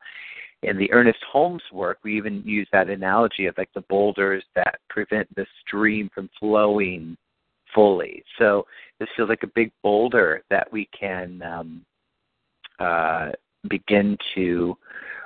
in 0.63 0.77
the 0.77 0.91
Ernest 0.91 1.19
Holmes 1.31 1.61
work, 1.71 1.99
we 2.03 2.17
even 2.17 2.41
use 2.45 2.67
that 2.71 2.89
analogy 2.89 3.45
of 3.45 3.57
like 3.57 3.71
the 3.73 3.81
boulders 3.81 4.43
that 4.55 4.79
prevent 4.89 5.33
the 5.35 5.45
stream 5.61 6.09
from 6.13 6.29
flowing 6.39 7.17
fully. 7.73 8.23
So 8.39 8.65
this 8.99 9.09
feels 9.15 9.29
like 9.29 9.43
a 9.43 9.51
big 9.53 9.71
boulder 9.83 10.43
that 10.49 10.71
we 10.71 10.89
can 10.97 11.41
um, 11.43 11.85
uh, 12.79 13.31
begin 13.67 14.17
to 14.35 14.77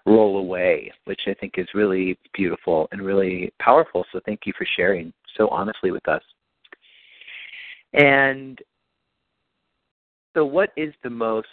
roll 0.06 0.38
away, 0.38 0.91
which 1.06 1.22
I 1.28 1.34
think 1.34 1.54
is 1.58 1.68
really 1.74 2.18
beautiful 2.34 2.88
and 2.91 3.02
really 3.02 3.54
powerful. 3.60 4.06
So 4.12 4.20
thank 4.26 4.41
you 4.45 4.54
for 4.58 4.66
sharing 4.76 5.14
so 5.38 5.47
honestly 5.49 5.91
with 5.91 6.08
us. 6.08 6.24
And 7.93 8.60
so, 10.34 10.45
what 10.45 10.72
is 10.78 10.93
the 11.04 11.10
most 11.10 11.47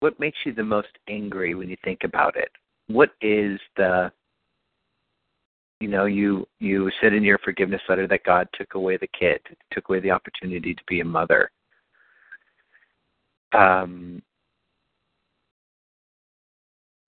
what 0.00 0.18
makes 0.18 0.38
you 0.44 0.52
the 0.52 0.64
most 0.64 0.88
angry 1.08 1.54
when 1.54 1.70
you 1.70 1.76
think 1.84 2.00
about 2.04 2.36
it? 2.36 2.50
What 2.88 3.10
is 3.22 3.58
the 3.76 4.12
you 5.82 5.88
know, 5.88 6.04
you 6.04 6.46
you 6.60 6.90
said 7.00 7.12
in 7.12 7.24
your 7.24 7.38
forgiveness 7.38 7.82
letter 7.88 8.06
that 8.06 8.24
God 8.24 8.48
took 8.54 8.74
away 8.74 8.96
the 8.98 9.08
kid, 9.18 9.40
took 9.72 9.88
away 9.88 9.98
the 9.98 10.12
opportunity 10.12 10.74
to 10.74 10.82
be 10.86 11.00
a 11.00 11.04
mother. 11.04 11.50
Um, 13.52 14.22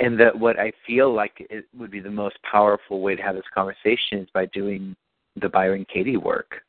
and 0.01 0.19
that 0.19 0.39
what 0.39 0.59
I 0.59 0.73
feel 0.87 1.13
like 1.13 1.47
it 1.51 1.67
would 1.77 1.91
be 1.91 2.01
the 2.01 2.11
most 2.11 2.37
powerful 2.51 3.01
way 3.01 3.15
to 3.15 3.23
have 3.23 3.37
this 3.37 3.45
conversation 3.55 4.19
is 4.19 4.29
by 4.35 4.47
doing 4.47 4.97
the 5.37 5.49
Byron 5.49 5.87
Katie 5.93 6.17
work. 6.17 6.63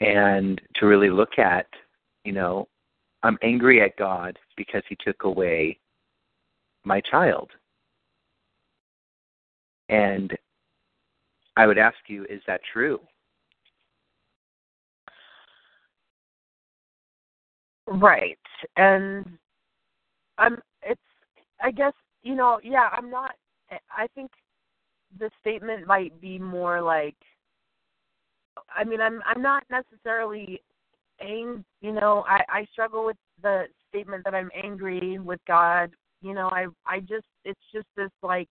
And 0.00 0.60
to 0.76 0.86
really 0.86 1.10
look 1.10 1.38
at, 1.38 1.66
you 2.24 2.32
know, 2.32 2.68
I'm 3.22 3.38
angry 3.42 3.80
at 3.82 3.96
God 3.96 4.38
because 4.56 4.82
he 4.88 4.96
took 4.96 5.24
away 5.24 5.78
my 6.84 7.00
child. 7.00 7.50
And 9.88 10.36
I 11.56 11.66
would 11.66 11.78
ask 11.78 11.96
you, 12.08 12.24
is 12.24 12.40
that 12.46 12.60
true? 12.72 13.00
Right. 17.86 18.38
And 18.76 19.38
I'm 20.42 20.58
it's 20.82 21.00
I 21.62 21.70
guess, 21.70 21.92
you 22.22 22.34
know, 22.34 22.58
yeah, 22.62 22.88
I'm 22.92 23.10
not 23.10 23.32
I 23.96 24.06
think 24.14 24.30
the 25.18 25.30
statement 25.40 25.86
might 25.86 26.20
be 26.20 26.38
more 26.38 26.80
like 26.80 27.16
I 28.74 28.84
mean, 28.84 29.00
I'm 29.00 29.22
I'm 29.26 29.42
not 29.42 29.64
necessarily 29.70 30.60
ang 31.20 31.64
you 31.80 31.92
know, 31.92 32.24
I 32.28 32.42
I 32.48 32.66
struggle 32.72 33.04
with 33.06 33.16
the 33.42 33.64
statement 33.88 34.24
that 34.24 34.34
I'm 34.34 34.50
angry 34.62 35.18
with 35.18 35.40
God. 35.46 35.90
You 36.20 36.34
know, 36.34 36.48
I 36.50 36.66
I 36.86 37.00
just 37.00 37.26
it's 37.44 37.60
just 37.72 37.86
this 37.96 38.10
like 38.22 38.48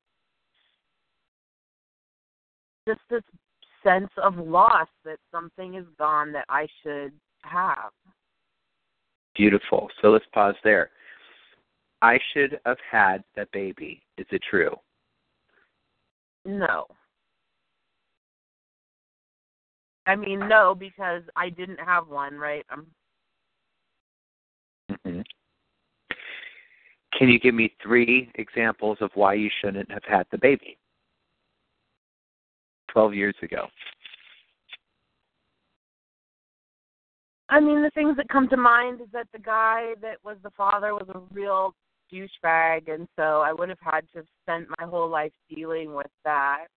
just 2.88 3.02
this 3.10 3.24
sense 3.84 4.10
of 4.22 4.38
loss 4.38 4.88
that 5.06 5.18
something 5.32 5.76
is 5.76 5.86
gone 5.98 6.32
that 6.32 6.46
I 6.50 6.68
should 6.82 7.14
have. 7.44 7.92
Beautiful. 9.36 9.90
So 10.02 10.10
let's 10.10 10.26
pause 10.34 10.56
there. 10.64 10.92
I 12.02 12.20
should 12.34 12.60
have 12.66 12.78
had 12.90 13.24
that 13.36 13.52
baby. 13.52 14.02
Is 14.18 14.26
it 14.32 14.42
true? 14.50 14.76
No. 16.46 16.88
I 20.08 20.16
mean, 20.16 20.40
no, 20.48 20.74
because 20.74 21.22
I 21.36 21.50
didn't 21.50 21.80
have 21.80 22.08
one, 22.08 22.36
right? 22.36 22.66
I'm 22.70 22.88
hmm 25.04 25.22
Can 27.18 27.30
you 27.30 27.40
give 27.40 27.54
me 27.54 27.74
three 27.82 28.32
examples 28.36 28.98
of 29.02 29.12
why 29.14 29.36
you 29.36 29.50
shouldn't 29.62 29.92
have 29.92 30.04
had 30.04 30.26
the 30.32 30.38
baby? 30.40 30.78
12 32.92 33.14
years 33.14 33.36
ago. 33.42 33.68
I 37.50 37.60
mean, 37.60 37.84
the 37.84 37.92
things 37.92 38.16
that 38.18 38.30
come 38.30 38.48
to 38.50 38.58
mind 38.58 39.02
is 39.02 39.08
that 39.14 39.28
the 39.34 39.40
guy 39.40 39.94
that 40.02 40.18
was 40.24 40.38
the 40.42 40.52
father 40.52 40.94
was 40.94 41.08
a 41.14 41.20
real 41.34 41.76
douchebag, 42.14 42.92
and 42.94 43.08
so 43.16 43.42
I 43.42 43.54
would 43.54 43.70
have 43.70 43.80
had 43.82 44.02
to 44.12 44.20
have 44.20 44.26
spent 44.44 44.68
my 44.80 44.86
whole 44.86 45.10
life 45.10 45.32
dealing 45.54 45.94
with 45.94 46.12
that. 46.24 46.68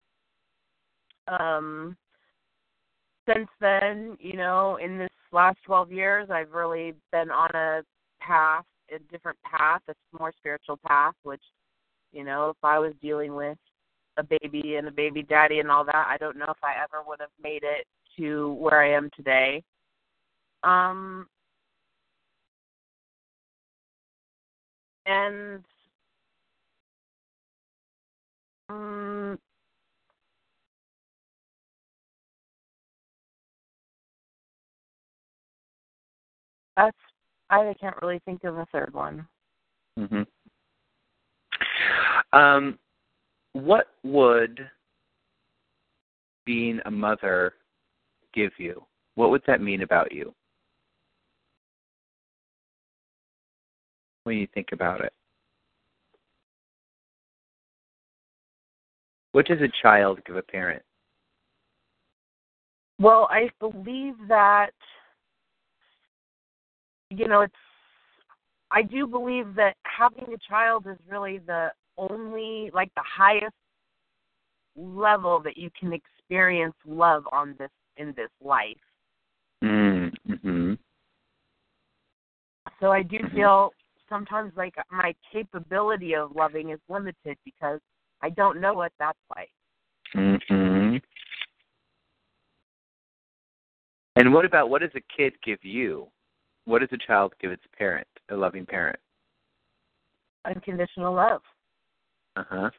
Um, 1.28 1.97
since 3.26 3.49
then, 3.61 4.16
you 4.20 4.37
know, 4.37 4.76
in 4.76 4.99
this 4.99 5.11
last 5.32 5.59
12 5.64 5.93
years, 5.93 6.28
I've 6.30 6.53
really 6.53 6.95
been 7.12 7.30
on 7.30 7.51
a 7.55 7.82
path, 8.20 8.64
a 8.95 8.99
different 9.11 9.39
path, 9.43 9.80
a 9.89 9.95
more 10.18 10.32
spiritual 10.37 10.78
path, 10.87 11.14
which, 11.22 11.43
you 12.12 12.24
know, 12.24 12.51
if 12.51 12.57
I 12.62 12.78
was 12.78 12.93
dealing 13.01 13.35
with 13.35 13.59
a 14.16 14.22
baby 14.22 14.76
and 14.76 14.87
a 14.87 14.93
baby 14.93 15.22
daddy 15.22 15.61
and 15.61 15.70
all 15.70 15.85
that, 15.85 16.07
I 16.09 16.16
don't 16.18 16.37
know 16.37 16.47
if 16.49 16.62
I 16.62 16.74
ever 16.82 17.03
would 17.07 17.20
have 17.20 17.30
made 17.43 17.62
it 17.62 17.87
to 18.18 18.53
where 18.55 18.82
I 18.82 18.93
am 18.93 19.11
today. 19.16 19.62
Um, 20.62 21.26
and 25.07 25.62
um, 28.68 29.38
that's 36.76 36.96
I 37.50 37.74
can't 37.80 37.96
really 38.02 38.20
think 38.24 38.44
of 38.44 38.59
a 38.59 38.66
third 38.72 38.94
one. 38.94 39.26
Mm-hmm. 39.98 40.22
Um, 42.36 42.78
what 43.52 43.88
would 44.02 44.68
being 46.44 46.80
a 46.84 46.90
mother 46.90 47.55
give 48.32 48.52
you? 48.59 48.84
What 49.14 49.30
would 49.30 49.42
that 49.46 49.61
mean 49.61 49.82
about 49.82 50.11
you 50.12 50.34
when 54.24 54.36
you 54.36 54.48
think 54.52 54.68
about 54.72 55.02
it? 55.02 55.12
What 59.32 59.46
does 59.46 59.60
a 59.60 59.68
child 59.82 60.20
give 60.26 60.36
a 60.36 60.42
parent? 60.42 60.82
Well, 62.98 63.28
I 63.30 63.50
believe 63.60 64.14
that 64.28 64.70
you 67.10 67.28
know, 67.28 67.42
it's 67.42 67.54
I 68.70 68.82
do 68.82 69.06
believe 69.06 69.54
that 69.54 69.76
having 69.84 70.32
a 70.32 70.38
child 70.48 70.86
is 70.86 70.96
really 71.08 71.38
the 71.38 71.70
only 71.96 72.70
like 72.74 72.92
the 72.96 73.02
highest 73.04 73.54
level 74.76 75.40
that 75.40 75.56
you 75.56 75.70
can 75.78 75.92
experience 75.92 76.74
love 76.84 77.24
on 77.30 77.54
this 77.58 77.70
in 77.96 78.12
this 78.16 78.30
life. 78.42 78.76
Mm-hmm. 79.62 80.74
So 82.80 82.90
I 82.90 83.02
do 83.02 83.18
Mhm. 83.18 83.34
feel 83.34 83.72
sometimes 84.14 84.52
like 84.56 84.74
my 84.90 85.14
capability 85.32 86.14
of 86.14 86.34
loving 86.36 86.70
is 86.70 86.78
limited 86.88 87.36
because 87.44 87.80
I 88.22 88.30
don't 88.30 88.60
know 88.60 88.72
what 88.72 88.92
that's 88.98 89.18
like. 89.34 89.50
Mm-hmm. 90.14 90.96
And 94.16 94.32
what 94.32 94.44
about 94.44 94.70
what 94.70 94.82
does 94.82 94.92
a 94.94 95.02
kid 95.16 95.32
give 95.44 95.58
you? 95.62 96.06
What 96.66 96.78
does 96.78 96.90
a 96.92 97.06
child 97.06 97.32
give 97.42 97.50
its 97.50 97.64
parent, 97.76 98.06
a 98.30 98.36
loving 98.36 98.64
parent? 98.64 98.98
Unconditional 100.44 101.12
love. 101.12 101.42
Uh 102.36 102.44
huh. 102.48 102.70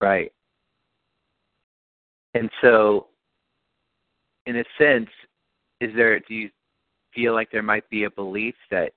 Right. 0.00 0.30
And 2.34 2.50
so, 2.60 3.06
in 4.46 4.56
a 4.56 4.64
sense, 4.78 5.08
is 5.80 5.90
there? 5.96 6.20
Do 6.20 6.34
you 6.34 6.50
feel 7.14 7.34
like 7.34 7.50
there 7.50 7.62
might 7.62 7.88
be 7.90 8.04
a 8.04 8.10
belief 8.10 8.54
that 8.70 8.92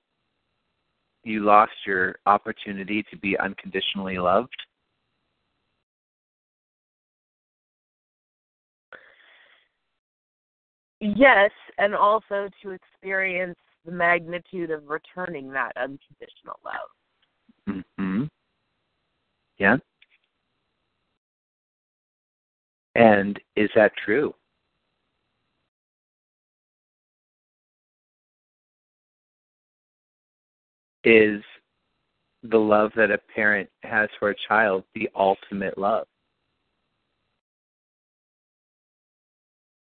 you 1.24 1.44
lost 1.44 1.72
your 1.86 2.16
opportunity 2.26 3.04
to 3.10 3.16
be 3.16 3.38
unconditionally 3.38 4.18
loved? 4.18 4.54
Yes, 11.00 11.50
and 11.78 11.94
also 11.94 12.48
to 12.62 12.70
experience 12.70 13.58
the 13.84 13.90
magnitude 13.90 14.70
of 14.70 14.88
returning 14.88 15.50
that 15.50 15.72
unconditional 15.76 16.60
love. 16.64 17.82
Hmm. 17.98 18.24
Yeah. 19.58 19.76
And 22.94 23.40
is 23.56 23.70
that 23.74 23.92
true? 24.04 24.34
Is 31.04 31.42
the 32.42 32.58
love 32.58 32.92
that 32.96 33.10
a 33.10 33.18
parent 33.34 33.68
has 33.82 34.08
for 34.18 34.30
a 34.30 34.34
child 34.48 34.84
the 34.94 35.08
ultimate 35.14 35.76
love? 35.78 36.06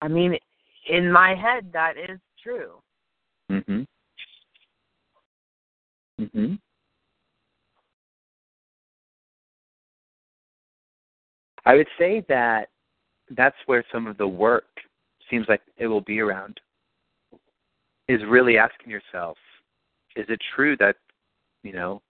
I 0.01 0.07
mean, 0.07 0.37
in 0.87 1.11
my 1.11 1.35
head, 1.35 1.71
that 1.73 1.97
is 1.97 2.19
true. 2.41 2.81
Mhm. 3.49 3.87
Mhm. 6.19 6.59
I 11.65 11.75
would 11.75 11.89
say 11.97 12.21
that 12.21 12.69
that's 13.29 13.57
where 13.65 13.83
some 13.91 14.05
of 14.05 14.17
the 14.17 14.27
work 14.27 14.67
seems 15.29 15.47
like 15.49 15.61
it 15.77 15.87
will 15.87 16.01
be 16.01 16.19
around. 16.19 16.59
Is 18.07 18.23
really 18.25 18.57
asking 18.57 18.91
yourself, 18.91 19.37
is 20.15 20.29
it 20.29 20.39
true 20.55 20.77
that, 20.77 20.97
you 21.65 21.73
know, 21.73 22.01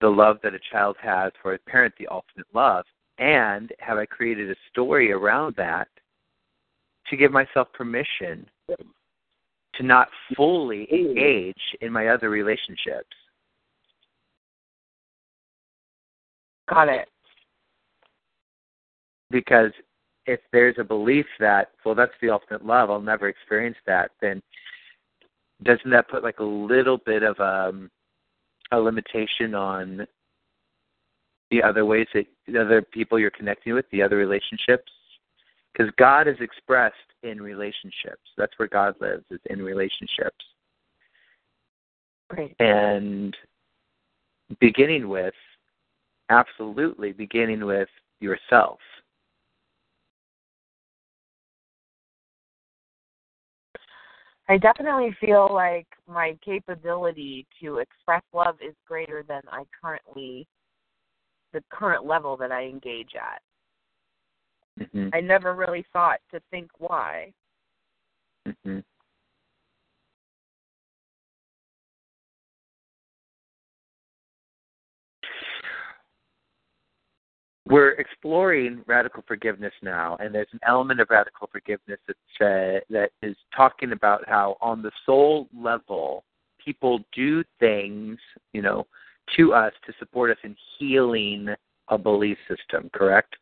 the 0.00 0.08
love 0.08 0.38
that 0.42 0.54
a 0.54 0.58
child 0.70 0.96
has 1.00 1.32
for 1.40 1.54
a 1.54 1.58
parent, 1.58 1.94
the 1.98 2.08
ultimate 2.08 2.46
love, 2.52 2.84
and 3.18 3.72
have 3.78 3.98
I 3.98 4.06
created 4.06 4.50
a 4.50 4.56
story 4.70 5.12
around 5.12 5.54
that 5.56 5.88
to 7.08 7.16
give 7.16 7.30
myself 7.32 7.68
permission 7.72 8.46
to 8.68 9.82
not 9.82 10.08
fully 10.36 10.88
engage 10.92 11.54
in 11.80 11.92
my 11.92 12.08
other 12.08 12.30
relationships? 12.30 13.16
Got 16.68 16.88
it. 16.88 17.08
because 19.32 19.72
if 20.26 20.38
there's 20.52 20.76
a 20.78 20.84
belief 20.84 21.26
that 21.40 21.70
well 21.84 21.96
that's 21.96 22.12
the 22.20 22.30
ultimate 22.30 22.64
love 22.64 22.90
i'll 22.90 23.00
never 23.00 23.28
experience 23.28 23.76
that 23.86 24.12
then 24.20 24.40
doesn't 25.62 25.90
that 25.90 26.08
put 26.08 26.22
like 26.22 26.38
a 26.40 26.44
little 26.44 26.98
bit 26.98 27.22
of 27.22 27.38
um 27.40 27.90
a 28.70 28.78
limitation 28.78 29.54
on 29.54 30.06
the 31.50 31.62
other 31.62 31.84
ways 31.84 32.06
that 32.14 32.26
the 32.46 32.60
other 32.60 32.80
people 32.80 33.18
you're 33.18 33.30
connecting 33.30 33.74
with 33.74 33.86
the 33.90 34.02
other 34.02 34.16
relationships? 34.16 34.90
Because 35.72 35.92
god 35.98 36.28
is 36.28 36.36
expressed 36.40 36.96
in 37.22 37.40
relationships. 37.40 38.22
That's 38.36 38.58
where 38.58 38.68
god 38.68 38.94
lives 39.00 39.24
is 39.30 39.40
in 39.50 39.62
relationships. 39.62 40.44
Great. 42.28 42.56
and 42.60 43.36
beginning 44.58 45.06
with 45.08 45.34
absolutely 46.30 47.12
beginning 47.12 47.64
with 47.64 47.88
yourself 48.20 48.78
I 54.52 54.58
definitely 54.58 55.16
feel 55.18 55.48
like 55.50 55.86
my 56.06 56.36
capability 56.44 57.46
to 57.62 57.78
express 57.78 58.22
love 58.34 58.56
is 58.60 58.74
greater 58.86 59.24
than 59.26 59.40
I 59.50 59.64
currently, 59.80 60.46
the 61.54 61.64
current 61.70 62.04
level 62.04 62.36
that 62.36 62.52
I 62.52 62.64
engage 62.64 63.12
at. 63.16 63.40
hmm 64.92 65.08
I 65.14 65.20
never 65.22 65.54
really 65.54 65.86
thought 65.90 66.18
to 66.32 66.40
think 66.50 66.70
why. 66.76 67.32
hmm 68.62 68.80
We're 77.72 77.92
exploring 77.92 78.82
radical 78.86 79.24
forgiveness 79.26 79.72
now, 79.80 80.18
and 80.20 80.34
there's 80.34 80.52
an 80.52 80.60
element 80.68 81.00
of 81.00 81.08
radical 81.08 81.48
forgiveness 81.50 81.98
that's, 82.06 82.18
uh, 82.38 82.84
that 82.90 83.12
is 83.22 83.34
talking 83.56 83.92
about 83.92 84.28
how, 84.28 84.58
on 84.60 84.82
the 84.82 84.90
soul 85.06 85.48
level, 85.58 86.22
people 86.62 87.00
do 87.14 87.42
things, 87.60 88.18
you 88.52 88.60
know, 88.60 88.86
to 89.38 89.54
us 89.54 89.72
to 89.86 89.94
support 89.98 90.30
us 90.30 90.36
in 90.44 90.54
healing 90.78 91.48
a 91.88 91.96
belief 91.96 92.36
system. 92.46 92.90
Correct? 92.92 93.36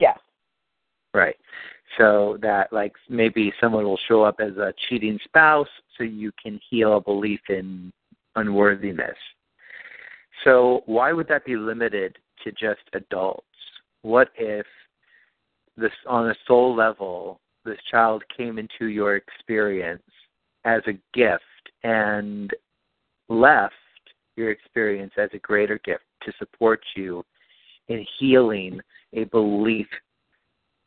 Yes. 0.00 0.18
Right. 1.12 1.36
So 1.98 2.38
that 2.40 2.72
like 2.72 2.94
maybe 3.10 3.52
someone 3.60 3.84
will 3.84 4.00
show 4.08 4.22
up 4.22 4.36
as 4.40 4.56
a 4.56 4.72
cheating 4.88 5.18
spouse 5.24 5.68
so 5.98 6.04
you 6.04 6.32
can 6.42 6.58
heal 6.70 6.96
a 6.96 7.02
belief 7.02 7.40
in 7.50 7.92
unworthiness. 8.34 9.16
So 10.42 10.84
why 10.86 11.12
would 11.12 11.28
that 11.28 11.44
be 11.44 11.56
limited 11.56 12.16
to 12.44 12.52
just 12.52 12.80
adults? 12.92 13.44
What 14.02 14.28
if 14.36 14.66
this 15.76 15.92
on 16.06 16.30
a 16.30 16.34
soul 16.46 16.74
level 16.74 17.40
this 17.64 17.78
child 17.90 18.22
came 18.34 18.58
into 18.58 18.86
your 18.86 19.16
experience 19.16 20.02
as 20.64 20.82
a 20.86 20.98
gift 21.14 21.42
and 21.84 22.50
left 23.28 23.74
your 24.36 24.50
experience 24.50 25.12
as 25.18 25.28
a 25.32 25.38
greater 25.38 25.78
gift 25.84 26.04
to 26.22 26.32
support 26.38 26.80
you 26.96 27.24
in 27.88 28.06
healing 28.18 28.80
a 29.12 29.24
belief 29.24 29.86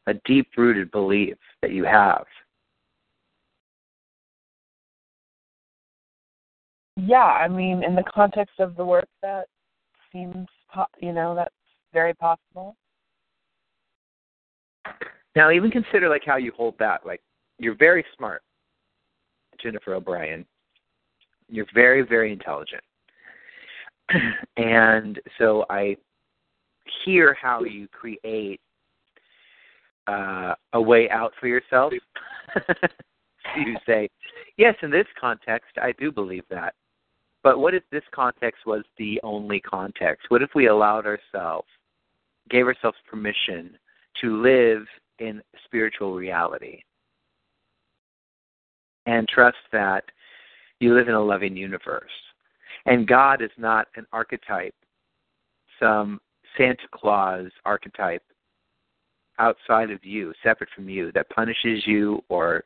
a 0.07 0.13
deep 0.25 0.47
rooted 0.57 0.89
belief 0.91 1.37
that 1.61 1.71
you 1.71 1.83
have. 1.83 2.25
Yeah, 6.97 7.17
I 7.17 7.47
mean, 7.47 7.83
in 7.83 7.95
the 7.95 8.03
context 8.03 8.59
of 8.59 8.75
the 8.75 8.85
work, 8.85 9.07
that 9.21 9.45
seems, 10.11 10.47
you 10.99 11.13
know, 11.13 11.35
that's 11.35 11.53
very 11.93 12.13
possible. 12.13 12.75
Now, 15.35 15.51
even 15.51 15.71
consider 15.71 16.09
like 16.09 16.23
how 16.25 16.37
you 16.37 16.51
hold 16.55 16.75
that. 16.79 17.05
Like, 17.05 17.21
you're 17.57 17.75
very 17.75 18.03
smart, 18.17 18.41
Jennifer 19.61 19.93
O'Brien. 19.93 20.45
You're 21.49 21.67
very, 21.73 22.01
very 22.01 22.31
intelligent, 22.31 22.83
and 24.57 25.19
so 25.37 25.65
I 25.69 25.97
hear 27.05 27.35
how 27.39 27.63
you 27.63 27.87
create 27.89 28.59
uh, 30.07 30.55
a 30.73 30.81
way 30.81 31.09
out 31.09 31.33
for 31.39 31.47
yourself. 31.47 31.93
you 33.57 33.75
say, 33.85 34.09
yes, 34.57 34.75
in 34.81 34.91
this 34.91 35.07
context, 35.19 35.71
I 35.81 35.93
do 35.93 36.11
believe 36.11 36.43
that. 36.49 36.73
But 37.43 37.59
what 37.59 37.73
if 37.73 37.83
this 37.91 38.03
context 38.13 38.65
was 38.65 38.83
the 38.97 39.19
only 39.23 39.59
context? 39.59 40.27
What 40.29 40.41
if 40.41 40.51
we 40.53 40.67
allowed 40.67 41.05
ourselves, 41.05 41.67
gave 42.49 42.67
ourselves 42.67 42.97
permission 43.09 43.77
to 44.21 44.41
live 44.41 44.85
in 45.19 45.41
spiritual 45.65 46.15
reality 46.15 46.81
and 49.05 49.27
trust 49.27 49.57
that 49.71 50.03
you 50.79 50.93
live 50.93 51.07
in 51.07 51.15
a 51.15 51.23
loving 51.23 51.55
universe? 51.55 52.11
And 52.85 53.07
God 53.07 53.41
is 53.41 53.51
not 53.57 53.87
an 53.95 54.05
archetype, 54.11 54.75
some 55.79 56.19
Santa 56.57 56.87
Claus 56.93 57.47
archetype 57.65 58.23
outside 59.39 59.89
of 59.89 60.03
you, 60.03 60.33
separate 60.43 60.69
from 60.75 60.89
you, 60.89 61.11
that 61.13 61.29
punishes 61.29 61.85
you 61.85 62.23
or 62.29 62.63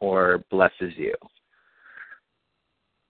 or 0.00 0.44
blesses 0.50 0.92
you. 0.96 1.14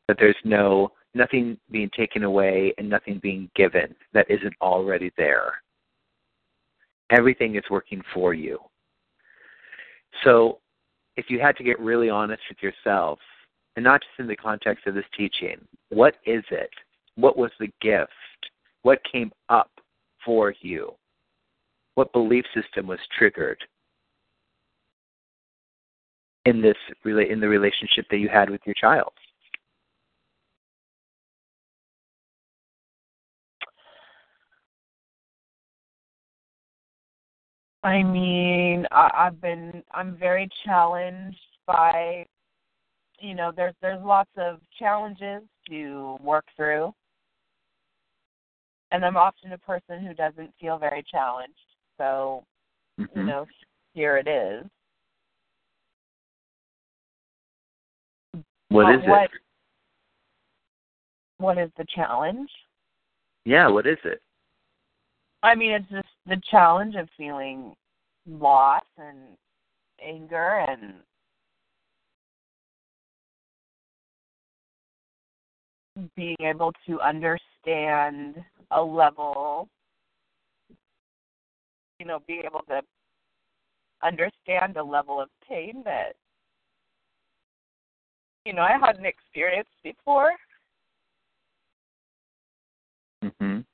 That 0.09 0.17
there's 0.19 0.37
no 0.45 0.93
nothing 1.15 1.59
being 1.71 1.91
taken 1.97 2.25
away 2.25 2.73
and 2.79 2.89
nothing 2.89 3.21
being 3.23 3.51
given 3.55 3.95
that 4.15 4.31
isn't 4.31 4.55
already 4.61 5.13
there. 5.17 5.53
Everything 7.11 7.57
is 7.57 7.65
working 7.71 8.03
for 8.15 8.33
you. 8.33 8.59
So 10.25 10.59
if 11.17 11.27
you 11.29 11.39
had 11.41 11.57
to 11.57 11.65
get 11.65 11.79
really 11.79 12.09
honest 12.09 12.43
with 12.49 12.63
yourself, 12.63 13.19
and 13.77 13.85
not 13.85 14.01
just 14.01 14.19
in 14.19 14.27
the 14.27 14.37
context 14.37 14.87
of 14.87 14.95
this 14.95 15.05
teaching, 15.17 15.57
what 15.91 16.17
is 16.27 16.45
it? 16.51 16.71
What 17.17 17.37
was 17.37 17.51
the 17.59 17.71
gift? 17.81 18.11
What 18.83 19.01
came 19.11 19.31
up 19.49 19.71
for 20.25 20.55
you? 20.61 20.95
What 21.95 22.13
belief 22.13 22.45
system 22.55 22.87
was 22.87 22.99
triggered 23.17 23.63
in 26.45 26.61
this 26.61 26.77
in 27.05 27.41
the 27.41 27.49
relationship 27.49 28.07
that 28.11 28.19
you 28.19 28.29
had 28.29 28.51
with 28.51 28.61
your 28.65 28.75
child? 28.75 29.13
I 37.85 38.03
mean, 38.03 38.87
I, 38.91 39.11
I've 39.15 39.41
been 39.41 39.83
I'm 39.93 40.17
very 40.17 40.49
challenged 40.65 41.37
by 41.67 42.27
you 43.23 43.35
know, 43.35 43.53
there's 43.55 43.75
there's 43.81 44.05
lots 44.05 44.31
of 44.37 44.59
challenges 44.79 45.43
to 45.69 46.17
work 46.23 46.45
through. 46.57 46.93
And 48.91 49.05
I'm 49.05 49.17
often 49.17 49.53
a 49.53 49.59
person 49.59 50.05
who 50.05 50.13
doesn't 50.13 50.53
feel 50.61 50.77
very 50.77 51.03
challenged. 51.11 51.55
So, 51.97 52.45
mm-hmm. 53.01 53.19
you 53.19 53.25
know, 53.25 53.47
here 53.95 54.19
it 54.19 54.29
is. 54.29 54.67
What 58.69 58.95
is 58.95 59.01
what, 59.07 59.25
it? 59.25 59.31
What 61.39 61.59
is 61.59 61.71
the 61.79 61.87
challenge? 61.95 62.51
Yeah, 63.45 63.69
what 63.69 63.87
is 63.87 63.99
it? 64.05 64.21
I 65.43 65.55
mean, 65.55 65.73
it's 65.73 65.89
just 65.91 66.02
the 66.27 66.41
challenge 66.51 66.95
of 66.95 67.09
feeling 67.17 67.75
loss 68.27 68.85
and 68.99 69.19
anger 70.05 70.65
and 70.69 70.95
being 76.17 76.37
able 76.41 76.73
to 76.87 77.01
understand 77.01 78.37
a 78.71 78.83
level, 78.83 79.69
you 81.99 82.07
know, 82.07 82.21
being 82.27 82.43
able 82.45 82.63
to 82.69 82.81
understand 84.03 84.77
a 84.77 84.83
level 84.83 85.21
of 85.21 85.29
pain 85.49 85.83
that, 85.85 86.15
you 88.45 88.53
know, 88.53 88.63
I 88.63 88.79
hadn't 88.79 89.07
experienced 89.07 89.71
before. 89.83 90.33
Mhm. 93.23 93.65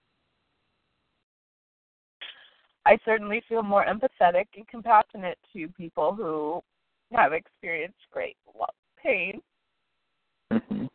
I 2.89 2.99
certainly 3.05 3.43
feel 3.47 3.63
more 3.63 3.85
empathetic 3.85 4.47
and 4.57 4.67
compassionate 4.67 5.37
to 5.53 5.69
people 5.77 6.15
who 6.15 6.63
have 7.15 7.35
experienced 7.35 7.99
great 8.11 8.35
pain. 9.05 9.43
Mm-hmm. 10.51 10.87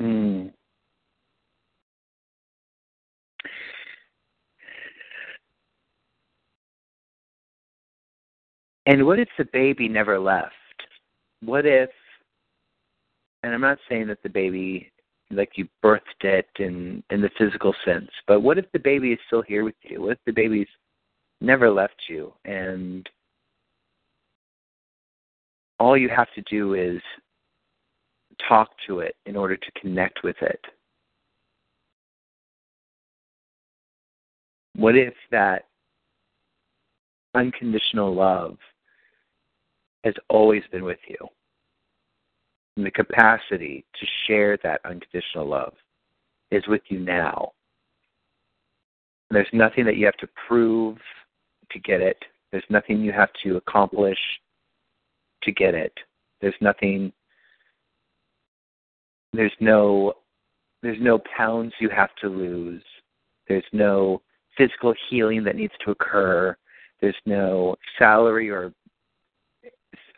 Mm. 0.00 0.52
And 8.90 9.06
what 9.06 9.20
if 9.20 9.28
the 9.38 9.44
baby 9.52 9.88
never 9.88 10.18
left? 10.18 10.52
What 11.44 11.64
if, 11.64 11.90
and 13.44 13.54
I'm 13.54 13.60
not 13.60 13.78
saying 13.88 14.08
that 14.08 14.20
the 14.24 14.28
baby, 14.28 14.90
like 15.30 15.50
you 15.54 15.68
birthed 15.80 16.24
it 16.24 16.48
in 16.58 17.00
in 17.10 17.20
the 17.20 17.30
physical 17.38 17.72
sense, 17.84 18.10
but 18.26 18.40
what 18.40 18.58
if 18.58 18.64
the 18.72 18.80
baby 18.80 19.12
is 19.12 19.20
still 19.28 19.42
here 19.42 19.62
with 19.62 19.76
you? 19.82 20.02
What 20.02 20.12
if 20.14 20.18
the 20.26 20.32
baby's 20.32 20.66
never 21.40 21.70
left 21.70 22.02
you, 22.08 22.32
and 22.44 23.08
all 25.78 25.96
you 25.96 26.08
have 26.08 26.34
to 26.34 26.42
do 26.50 26.74
is 26.74 27.00
talk 28.48 28.70
to 28.88 28.98
it 28.98 29.14
in 29.24 29.36
order 29.36 29.56
to 29.56 29.80
connect 29.80 30.24
with 30.24 30.36
it? 30.42 30.64
What 34.74 34.96
if 34.96 35.14
that 35.30 35.66
unconditional 37.36 38.12
love 38.12 38.56
has 40.04 40.14
always 40.28 40.62
been 40.72 40.84
with 40.84 40.98
you? 41.08 41.16
And 42.76 42.86
the 42.86 42.90
capacity 42.90 43.84
to 43.98 44.06
share 44.26 44.56
that 44.62 44.80
unconditional 44.84 45.46
love 45.46 45.74
is 46.50 46.66
with 46.66 46.82
you 46.88 47.00
now. 47.00 47.52
There's 49.30 49.48
nothing 49.52 49.84
that 49.84 49.96
you 49.96 50.06
have 50.06 50.16
to 50.16 50.28
prove 50.48 50.98
to 51.70 51.78
get 51.78 52.00
it. 52.00 52.18
There's 52.50 52.64
nothing 52.68 53.00
you 53.00 53.12
have 53.12 53.30
to 53.44 53.56
accomplish 53.56 54.18
to 55.42 55.52
get 55.52 55.74
it. 55.74 55.92
There's 56.40 56.54
nothing 56.60 57.12
there's 59.32 59.52
no 59.60 60.14
there's 60.82 61.00
no 61.00 61.20
pounds 61.36 61.72
you 61.78 61.90
have 61.90 62.14
to 62.22 62.28
lose. 62.28 62.82
There's 63.48 63.64
no 63.72 64.22
physical 64.56 64.94
healing 65.08 65.44
that 65.44 65.56
needs 65.56 65.74
to 65.84 65.90
occur. 65.90 66.56
There's 67.00 67.16
no 67.26 67.76
salary 67.98 68.50
or 68.50 68.72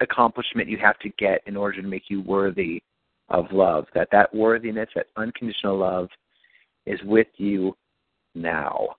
accomplishment 0.02 0.68
you 0.68 0.78
have 0.78 0.98
to 1.00 1.08
get 1.18 1.42
in 1.46 1.56
order 1.56 1.80
to 1.80 1.88
make 1.88 2.04
you 2.08 2.22
worthy 2.22 2.82
of 3.28 3.46
love. 3.52 3.86
That 3.94 4.08
that 4.12 4.34
worthiness, 4.34 4.88
that 4.94 5.06
unconditional 5.16 5.78
love 5.78 6.08
is 6.86 7.00
with 7.04 7.28
you 7.36 7.76
now. 8.34 8.96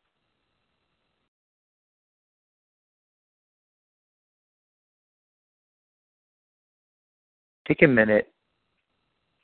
Take 7.68 7.82
a 7.84 7.88
minute 7.88 8.34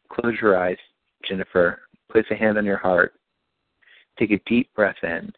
Close 0.10 0.36
your 0.42 0.58
eyes, 0.58 0.78
Jennifer. 1.28 1.82
Place 2.12 2.26
a 2.32 2.36
hand 2.36 2.58
on 2.58 2.66
your 2.66 2.78
heart. 2.78 3.14
Take 4.18 4.32
a 4.32 4.40
deep 4.48 4.74
breath 4.74 4.96
in. 5.04 5.32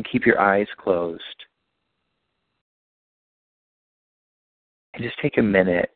And 0.00 0.08
keep 0.10 0.24
your 0.24 0.40
eyes 0.40 0.66
closed. 0.78 1.20
And 4.94 5.02
just 5.02 5.18
take 5.20 5.36
a 5.36 5.42
minute 5.42 5.90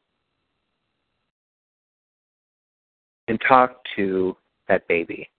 and 3.29 3.41
talk 3.49 3.81
to 3.97 4.37
that 4.69 4.87
baby. 4.89 5.31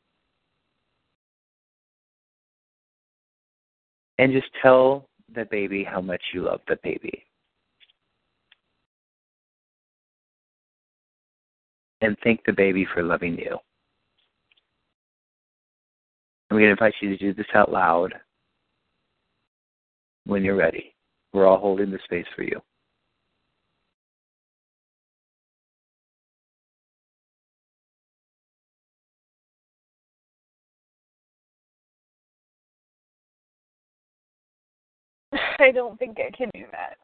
And 4.17 4.33
just 4.33 4.47
tell 4.63 5.09
that 5.35 5.51
baby 5.51 5.83
how 5.83 6.01
much 6.01 6.23
you 6.33 6.41
love 6.41 6.61
the 6.67 6.79
baby. 6.81 7.23
and 12.01 12.17
thank 12.23 12.43
the 12.45 12.53
baby 12.53 12.87
for 12.93 13.03
loving 13.03 13.37
you. 13.37 13.57
I'm 16.49 16.57
going 16.57 16.65
to 16.65 16.71
invite 16.71 16.93
you 17.01 17.09
to 17.09 17.17
do 17.17 17.33
this 17.33 17.47
out 17.53 17.71
loud 17.71 18.13
when 20.25 20.43
you're 20.43 20.55
ready. 20.55 20.93
We're 21.33 21.47
all 21.47 21.59
holding 21.59 21.91
the 21.91 21.99
space 22.05 22.25
for 22.35 22.43
you. 22.43 22.61
I 35.59 35.71
don't 35.71 35.97
think 35.99 36.17
I 36.19 36.35
can 36.35 36.49
do 36.53 36.65
that. 36.71 36.97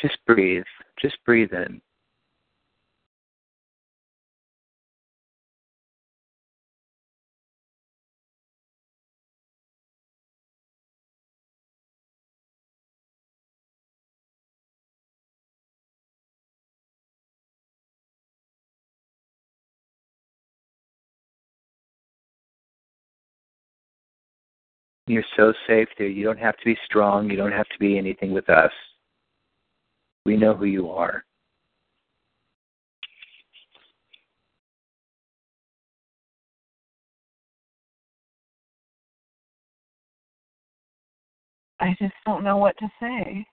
Just 0.00 0.18
breathe. 0.26 0.64
Just 1.00 1.16
breathe 1.24 1.52
in. 1.52 1.80
You're 25.06 25.24
so 25.36 25.52
safe 25.66 25.88
there. 25.98 26.06
You 26.06 26.24
don't 26.24 26.38
have 26.38 26.56
to 26.58 26.64
be 26.64 26.78
strong. 26.84 27.28
You 27.28 27.36
don't 27.36 27.52
have 27.52 27.68
to 27.68 27.78
be 27.78 27.98
anything 27.98 28.32
with 28.32 28.48
us. 28.48 28.70
We 30.24 30.36
know 30.36 30.54
who 30.54 30.66
you 30.66 30.90
are. 30.90 31.24
I 41.80 41.96
just 42.00 42.14
don't 42.24 42.44
know 42.44 42.58
what 42.58 42.78
to 42.78 42.86
say. 43.00 43.44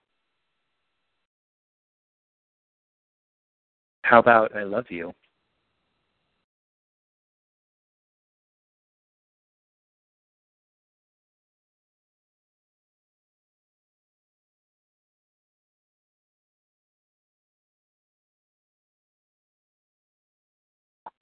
How 4.02 4.20
about 4.20 4.54
I 4.56 4.62
love 4.62 4.86
you? 4.88 5.12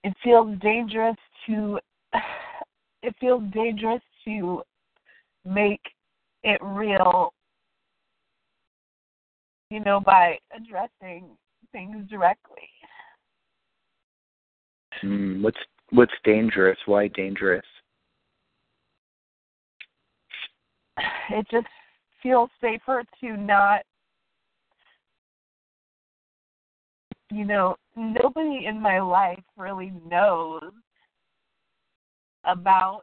It 0.09 0.17
feels 0.25 0.59
dangerous 0.61 1.19
to 1.47 1.79
it 3.03 3.15
feels 3.21 3.43
dangerous 3.53 4.01
to 4.25 4.63
make 5.45 5.83
it 6.45 6.59
real 6.63 7.35
you 9.69 9.81
know 9.81 10.01
by 10.01 10.39
addressing 10.57 11.27
things 11.73 12.09
directly. 12.09 12.71
Mm, 15.05 15.43
what's 15.43 15.59
what's 15.91 16.15
dangerous? 16.25 16.79
Why 16.87 17.09
dangerous? 17.09 17.67
It 21.29 21.47
just 21.51 21.67
feels 22.23 22.49
safer 22.63 23.05
to 23.21 23.37
not 23.37 23.83
you 27.31 27.45
know, 27.45 27.77
nobody 27.97 28.67
in 28.67 28.81
my 28.81 29.01
life 29.01 29.43
really 29.57 29.93
knows 30.09 30.73
about 32.45 33.03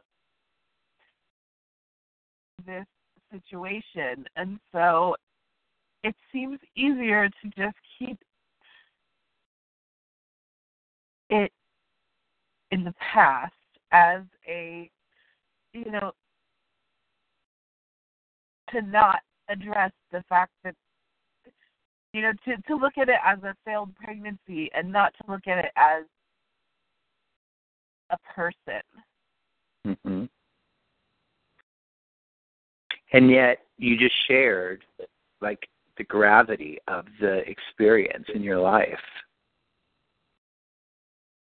this 2.66 2.86
situation. 3.30 4.24
And 4.36 4.58
so 4.72 5.14
it 6.02 6.14
seems 6.32 6.58
easier 6.76 7.28
to 7.28 7.50
just 7.56 7.76
keep 7.98 8.18
it 11.30 11.52
in 12.70 12.84
the 12.84 12.94
past 13.12 13.52
as 13.92 14.22
a, 14.48 14.90
you 15.72 15.90
know, 15.90 16.12
to 18.70 18.82
not 18.82 19.20
address 19.48 19.92
the 20.10 20.22
fact 20.28 20.52
that 20.64 20.74
you 22.16 22.22
know 22.22 22.32
to 22.44 22.56
to 22.62 22.76
look 22.76 22.96
at 22.98 23.08
it 23.08 23.18
as 23.24 23.38
a 23.42 23.54
failed 23.64 23.94
pregnancy 23.96 24.70
and 24.74 24.90
not 24.90 25.12
to 25.14 25.30
look 25.30 25.46
at 25.46 25.58
it 25.58 25.72
as 25.76 26.04
a 28.10 28.16
person 28.34 28.82
hmm 30.04 30.24
And 33.12 33.30
yet, 33.30 33.58
you 33.78 33.96
just 33.96 34.14
shared 34.26 34.84
like 35.40 35.68
the 35.96 36.04
gravity 36.04 36.78
of 36.88 37.06
the 37.20 37.48
experience 37.48 38.26
in 38.34 38.42
your 38.42 38.58
life. 38.58 38.98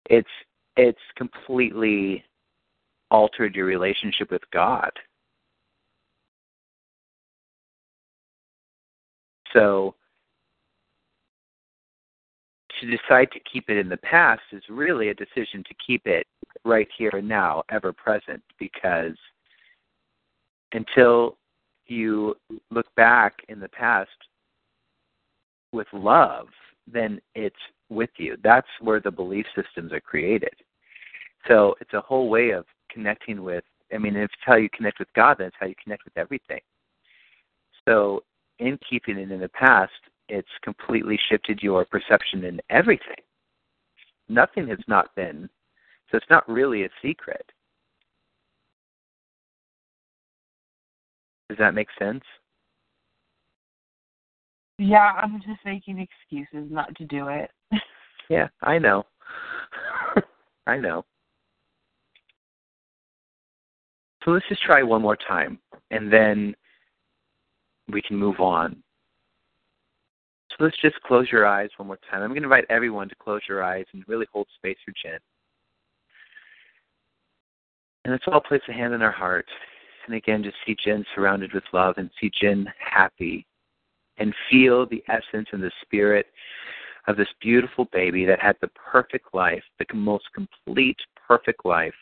It's 0.10 0.28
it's 0.76 1.00
completely 1.16 2.24
altered 3.12 3.56
your 3.56 3.66
relationship 3.66 4.32
with 4.32 4.42
God. 4.52 4.92
So 9.54 9.96
to 12.84 12.98
decide 12.98 13.32
to 13.32 13.40
keep 13.52 13.70
it 13.70 13.78
in 13.78 13.88
the 13.88 13.98
past 13.98 14.42
is 14.52 14.64
really 14.70 15.10
a 15.10 15.14
decision 15.14 15.64
to 15.64 15.74
keep 15.86 16.06
it 16.06 16.28
right 16.66 16.88
here 16.98 17.12
and 17.14 17.28
now, 17.28 17.64
ever 17.72 17.94
present, 17.94 18.42
because 18.60 19.16
until 20.74 21.38
you 21.88 22.36
look 22.72 22.94
back 22.96 23.36
in 23.48 23.60
the 23.60 23.70
past 23.70 24.10
with 25.72 25.88
love, 25.94 26.48
then 26.92 27.22
it's 27.36 27.56
with 27.90 28.10
you. 28.18 28.36
That's 28.44 28.68
where 28.82 29.00
the 29.00 29.12
belief 29.12 29.46
systems 29.56 29.94
are 29.94 30.02
created. 30.02 30.54
So 31.48 31.76
it's 31.80 31.94
a 31.94 32.02
whole 32.02 32.30
way 32.30 32.52
of 32.52 32.66
connecting 32.92 33.44
with, 33.44 33.64
I 33.94 33.98
mean, 33.98 34.16
if 34.16 34.26
it's 34.26 34.34
how 34.46 34.56
you 34.56 34.70
connect 34.70 35.00
with 35.00 35.12
God, 35.16 35.38
then 35.38 35.48
it's 35.48 35.56
how 35.60 35.68
you 35.68 35.76
connect 35.82 36.04
with 36.06 36.18
everything. 36.18 36.62
So 37.88 38.24
in 38.60 38.78
keeping 38.90 39.18
it 39.18 39.32
in 39.32 39.40
the 39.40 39.50
past, 39.50 39.92
it's 40.30 40.48
completely 40.64 41.20
shifted 41.30 41.62
your 41.62 41.86
perception 41.86 42.46
in 42.46 42.62
everything. 42.70 43.16
Nothing 44.30 44.68
has 44.70 44.80
not 44.88 45.14
been, 45.16 45.50
so 46.10 46.18
it's 46.18 46.30
not 46.30 46.48
really 46.50 46.84
a 46.84 46.90
secret. 47.02 47.46
Does 51.50 51.58
that 51.60 51.76
make 51.76 51.90
sense? 52.00 52.24
yeah 54.80 55.12
i'm 55.22 55.40
just 55.40 55.64
making 55.66 56.00
excuses 56.00 56.68
not 56.72 56.94
to 56.96 57.06
do 57.06 57.28
it 57.28 57.52
Yeah, 58.30 58.48
I 58.62 58.80
know. 58.80 59.04
I 60.68 60.78
know. 60.78 61.06
So 64.24 64.32
let's 64.32 64.48
just 64.48 64.64
try 64.64 64.82
one 64.84 65.02
more 65.02 65.18
time, 65.18 65.60
and 65.92 66.12
then 66.12 66.56
we 67.92 68.02
can 68.02 68.18
move 68.18 68.40
on. 68.40 68.82
So 70.58 70.66
let's 70.66 70.78
just 70.82 71.02
close 71.02 71.32
your 71.32 71.48
eyes 71.48 71.70
one 71.78 71.88
more 71.88 72.00
time. 72.10 72.22
I'm 72.22 72.30
going 72.30 72.42
to 72.42 72.48
invite 72.48 72.66
everyone 72.70 73.10
to 73.10 73.16
close 73.16 73.42
your 73.50 73.64
eyes 73.64 73.86
and 73.94 74.04
really 74.08 74.28
hold 74.32 74.48
space 74.56 74.78
for 74.86 74.94
Jen. 75.04 75.20
And 78.06 78.12
let's 78.12 78.26
all 78.28 78.42
place 78.42 78.62
a 78.70 78.74
hand 78.74 78.94
on 78.94 79.02
our 79.02 79.12
heart. 79.12 79.48
And 80.06 80.16
again, 80.16 80.44
just 80.44 80.58
see 80.66 80.76
Jen 80.84 81.06
surrounded 81.16 81.54
with 81.54 81.64
love 81.72 81.96
and 81.98 82.10
see 82.20 82.30
Jen 82.40 82.72
happy 82.78 83.46
and 84.18 84.36
feel 84.52 84.86
the 84.86 85.04
essence 85.08 85.48
and 85.54 85.64
the 85.64 85.72
spirit 85.82 86.28
of 87.08 87.18
this 87.18 87.30
beautiful 87.42 87.86
baby 87.92 88.26
that 88.26 88.40
had 88.40 88.56
the 88.62 88.70
perfect 88.70 89.34
life, 89.34 89.64
the 89.80 89.86
most 89.96 90.26
complete, 90.34 90.98
perfect 91.28 91.66
life, 91.66 91.94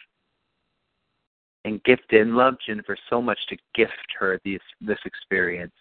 and 1.64 1.84
gifted 1.84 2.22
and 2.22 2.36
loved 2.36 2.58
Jennifer 2.66 2.98
so 3.10 3.22
much 3.22 3.40
to 3.50 3.58
gift 3.76 3.94
her 4.20 4.40
this 4.44 4.62
this 4.82 5.00
experience, 5.06 5.74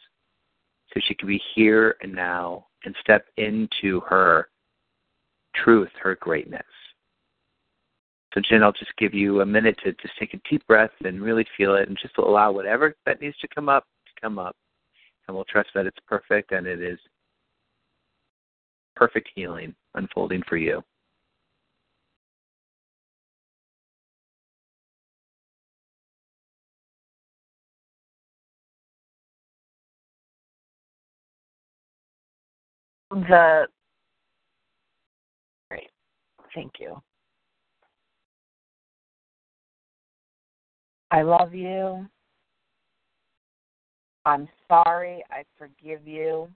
so 0.93 1.01
she 1.03 1.15
could 1.15 1.29
be 1.29 1.41
here 1.55 1.97
and 2.03 2.13
now 2.13 2.67
and 2.85 2.95
step 3.01 3.27
into 3.37 4.01
her 4.01 4.49
truth, 5.55 5.91
her 6.03 6.17
greatness. 6.17 6.63
So 8.35 8.41
Jen, 8.49 8.63
I'll 8.63 8.73
just 8.73 8.97
give 8.97 9.13
you 9.13 9.41
a 9.41 9.47
minute 9.47 9.77
to 9.85 9.93
just 9.93 10.15
take 10.19 10.35
a 10.35 10.41
deep 10.49 10.65
breath 10.67 10.91
and 11.05 11.21
really 11.21 11.47
feel 11.57 11.75
it, 11.75 11.89
and 11.89 11.99
just 12.01 12.17
allow 12.19 12.53
whatever 12.53 12.95
that 13.07 13.21
needs 13.21 13.37
to 13.39 13.49
come 13.53 13.69
up 13.69 13.85
to 14.07 14.21
come 14.21 14.39
up, 14.39 14.57
and 15.27 15.35
we'll 15.35 15.45
trust 15.47 15.71
that 15.75 15.87
it's 15.87 15.99
perfect 16.07 16.53
and 16.53 16.67
it 16.67 16.81
is 16.81 16.99
perfect 18.95 19.29
healing 19.35 19.75
unfolding 19.95 20.43
for 20.49 20.57
you. 20.57 20.83
The 33.11 33.67
great. 35.69 35.91
Thank 36.55 36.75
you. 36.79 37.03
I 41.11 41.23
love 41.23 41.55
you. 41.55 42.07
I'm 44.25 44.49
sorry. 44.69 45.25
I 45.31 45.43
forgive 45.59 46.07
you. 46.07 46.49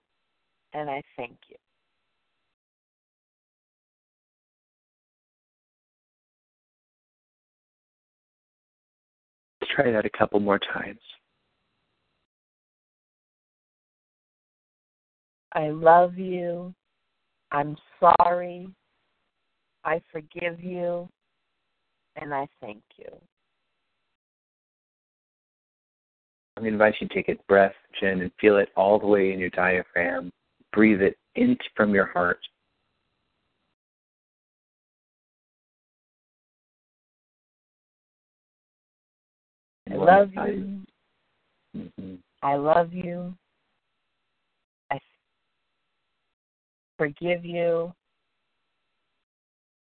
And 0.74 0.88
I 0.88 1.02
thank 1.16 1.36
you. 1.48 1.56
Let's 9.60 9.72
try 9.74 9.90
that 9.90 10.06
a 10.06 10.10
couple 10.10 10.38
more 10.40 10.58
times. 10.58 11.00
I 15.54 15.68
love 15.68 16.18
you. 16.18 16.74
I'm 17.52 17.76
sorry. 18.00 18.68
I 19.84 20.00
forgive 20.10 20.62
you. 20.62 21.08
And 22.16 22.34
I 22.34 22.46
thank 22.60 22.82
you. 22.96 23.08
I'm 26.56 26.62
going 26.62 26.72
to 26.72 26.74
invite 26.74 26.94
you 27.00 27.08
to 27.08 27.14
take 27.14 27.28
a 27.28 27.34
breath, 27.48 27.74
Jen, 28.00 28.20
and 28.20 28.30
feel 28.40 28.58
it 28.58 28.68
all 28.76 28.98
the 28.98 29.06
way 29.06 29.32
in 29.32 29.38
your 29.38 29.50
diaphragm. 29.50 30.30
Breathe 30.72 31.02
it 31.02 31.16
in 31.34 31.56
from 31.76 31.94
your 31.94 32.06
heart. 32.06 32.38
I 39.90 39.96
love 39.96 40.30
you. 40.32 40.80
Mm-hmm. 41.76 42.14
I 42.42 42.54
love 42.56 42.92
you. 42.92 43.34
I 44.90 44.98
forgive 46.98 47.44
you. 47.44 47.92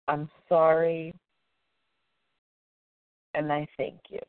I'm 0.07 0.29
sorry. 0.49 1.15
And 3.35 3.53
I 3.53 3.67
thank 3.77 4.01
you. 4.09 4.21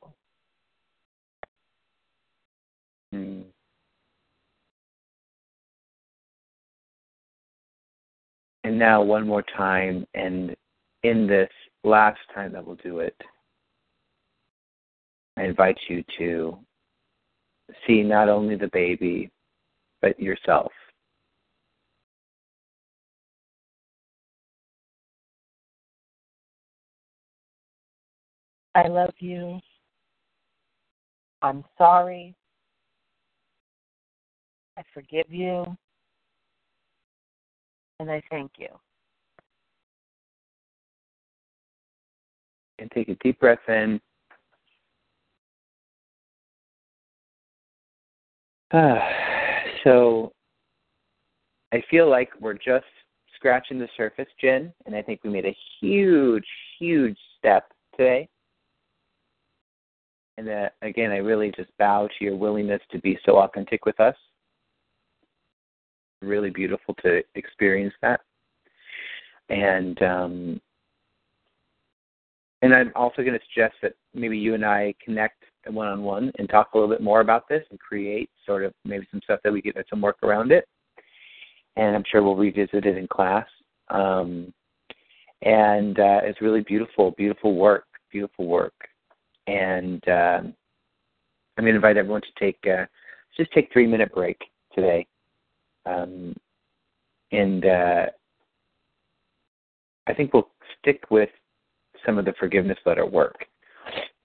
Mm. 3.13 3.43
And 8.63 8.78
now, 8.78 9.01
one 9.01 9.26
more 9.26 9.43
time, 9.57 10.05
and 10.13 10.55
in 11.03 11.26
this 11.26 11.49
last 11.84 12.20
time 12.36 12.51
that 12.51 12.65
we'll 12.65 12.76
do 12.76 12.99
it, 12.99 13.15
I 15.38 15.45
invite 15.45 15.78
you 15.88 16.03
to 16.17 16.59
see 17.88 18.03
not 18.03 18.28
only 18.28 18.55
the 18.55 18.70
baby, 18.74 19.32
but 20.01 20.20
yourself. 20.20 20.72
I 28.76 28.88
love 28.88 29.13
you. 29.20 29.59
I'm 31.41 31.63
sorry. 31.78 32.36
I 34.78 34.84
forgive 34.93 35.26
you. 35.30 35.65
And 37.99 38.09
I 38.09 38.22
thank 38.30 38.51
you. 38.57 38.70
And 42.78 42.89
take 42.91 43.09
a 43.09 43.15
deep 43.15 43.39
breath 43.39 43.59
in. 43.67 43.99
Ah, 48.72 49.01
so 49.84 50.32
I 51.74 51.84
feel 51.89 52.09
like 52.09 52.30
we're 52.39 52.53
just 52.53 52.86
scratching 53.36 53.80
the 53.80 53.89
surface, 53.97 54.28
Jen, 54.39 54.72
and 54.86 54.95
I 54.95 55.01
think 55.01 55.22
we 55.24 55.30
made 55.30 55.45
a 55.45 55.57
huge, 55.82 56.45
huge 56.78 57.17
step 57.38 57.72
today. 57.97 58.30
And 60.40 60.48
uh, 60.48 60.70
again, 60.84 61.12
I 61.12 61.18
really 61.18 61.52
just 61.52 61.70
bow 61.78 62.08
to 62.08 62.24
your 62.24 62.38
willingness 62.38 62.82
to 62.92 63.00
be 63.00 63.20
so 63.26 63.40
authentic 63.40 63.86
with 63.86 64.00
us. 64.00 64.16
Really 66.22 66.50
beautiful 66.50 66.96
to 67.04 67.22
experience 67.36 67.94
that. 68.02 68.22
And 69.50 70.02
um, 70.02 70.62
and 72.62 72.74
I'm 72.74 72.94
also 72.96 73.22
going 73.22 73.38
to 73.38 73.46
suggest 73.54 73.76
that 73.82 73.96
maybe 74.14 74.38
you 74.38 74.54
and 74.54 74.66
I 74.66 74.94
connect 75.04 75.44
one 75.68 75.88
on 75.88 76.04
one 76.04 76.32
and 76.40 76.50
talk 76.50 76.70
a 76.74 76.78
little 76.78 76.94
bit 76.94 77.04
more 77.04 77.20
about 77.20 77.50
this 77.50 77.64
and 77.70 77.80
create 77.80 78.30
sort 78.46 78.64
of 78.64 78.74
maybe 78.86 79.06
some 79.12 79.22
stuff 79.26 79.42
that 79.44 79.52
we 79.52 79.62
get 79.62 79.76
some 79.90 80.00
work 80.00 80.18
around 80.24 80.54
it. 80.54 80.66
And 81.76 81.98
I'm 81.98 82.04
sure 82.10 82.24
we'll 82.24 82.36
revisit 82.38 82.86
it 82.86 82.98
in 82.98 83.08
class. 83.08 83.48
Um, 83.90 84.54
and 85.42 86.00
uh, 86.00 86.22
it's 86.24 86.42
really 86.42 86.62
beautiful, 86.62 87.12
beautiful 87.12 87.56
work, 87.56 87.86
beautiful 88.10 88.46
work. 88.46 88.89
And 89.50 90.08
uh, 90.08 90.41
I'm 91.58 91.64
going 91.64 91.72
to 91.72 91.76
invite 91.76 91.97
everyone 91.97 92.22
to 92.22 92.28
take 92.39 92.60
uh, 92.68 92.86
just 93.36 93.52
take 93.52 93.72
three 93.74 93.88
minute 93.88 94.14
break 94.14 94.38
today. 94.76 95.08
Um, 95.86 96.36
and 97.32 97.66
uh, 97.66 98.06
I 100.08 100.14
think 100.14 100.34
we'll 100.34 100.50
stick 100.80 101.04
with 101.10 101.30
some 102.06 102.18
of 102.18 102.26
the 102.26 102.34
forgiveness 102.39 102.78
letter 102.86 103.06
work, 103.06 103.45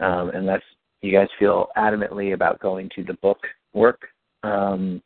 um, 0.00 0.30
unless 0.34 0.62
you 1.00 1.12
guys 1.12 1.28
feel 1.38 1.68
adamantly 1.76 2.34
about 2.34 2.60
going 2.60 2.90
to 2.96 3.04
the 3.04 3.14
book 3.14 3.38
work. 3.72 4.02
Um, 4.42 5.02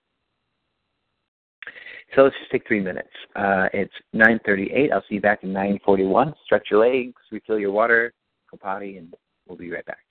so 2.14 2.23
let's 2.23 2.37
just 2.41 2.51
take 2.51 2.66
three 2.66 2.81
minutes. 2.81 3.09
Uh, 3.37 3.69
it's 3.73 3.93
9:38. 4.14 4.93
I'll 4.93 5.05
see 5.09 5.16
you 5.16 5.21
back 5.21 5.45
in 5.45 5.53
9:41. 5.53 6.35
Stretch 6.45 6.69
your 6.71 6.81
legs, 6.81 7.14
refill 7.31 7.59
your 7.59 7.73
water, 7.73 8.12
go 8.51 8.57
potty, 8.57 8.97
and 8.97 9.14
we'll 9.47 9.59
be 9.59 9.71
right 9.71 9.85
back. 9.87 10.08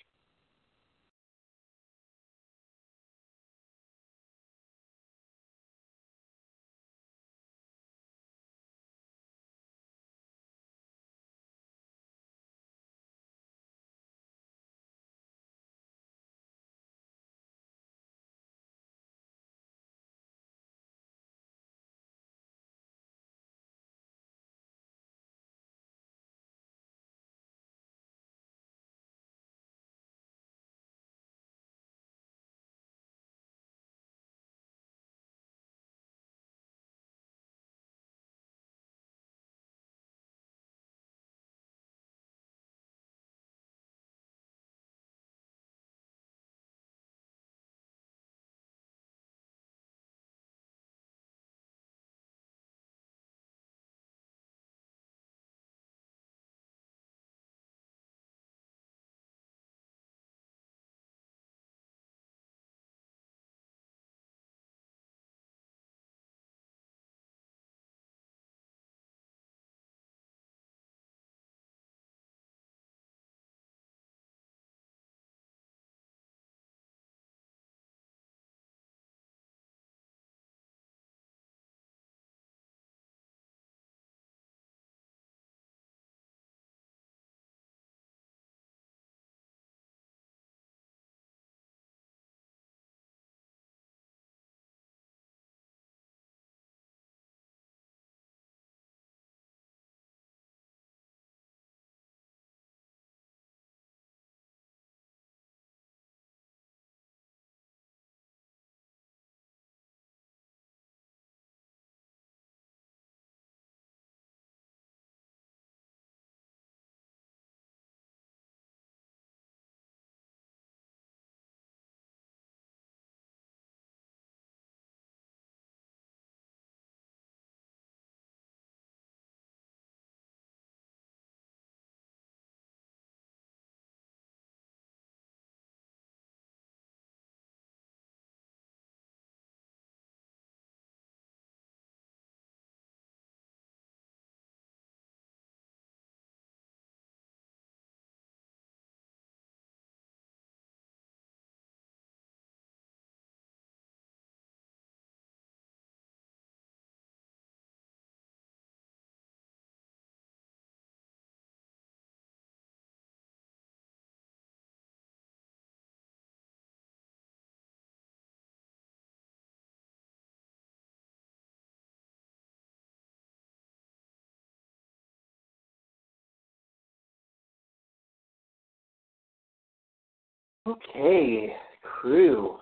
Okay, 180.68 181.54
crew, 181.82 182.58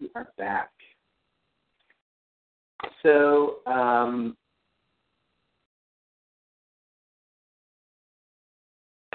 we 0.00 0.08
are 0.14 0.28
back. 0.38 0.70
So, 3.02 3.56
um, 3.66 4.36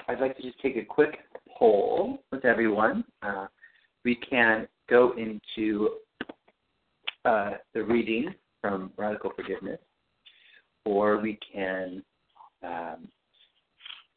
I'd 0.06 0.20
like 0.20 0.36
to 0.36 0.42
just 0.42 0.60
take 0.60 0.76
a 0.76 0.84
quick 0.84 1.16
poll 1.58 2.18
with 2.30 2.44
everyone. 2.44 3.04
Uh, 3.22 3.46
we 4.04 4.16
can 4.16 4.68
go 4.90 5.14
into 5.16 5.88
uh, 7.24 7.52
the 7.72 7.82
reading 7.82 8.34
from 8.60 8.92
Radical 8.98 9.32
Forgiveness, 9.34 9.80
or 10.84 11.22
we 11.22 11.38
can 11.50 12.02
um, 12.62 13.08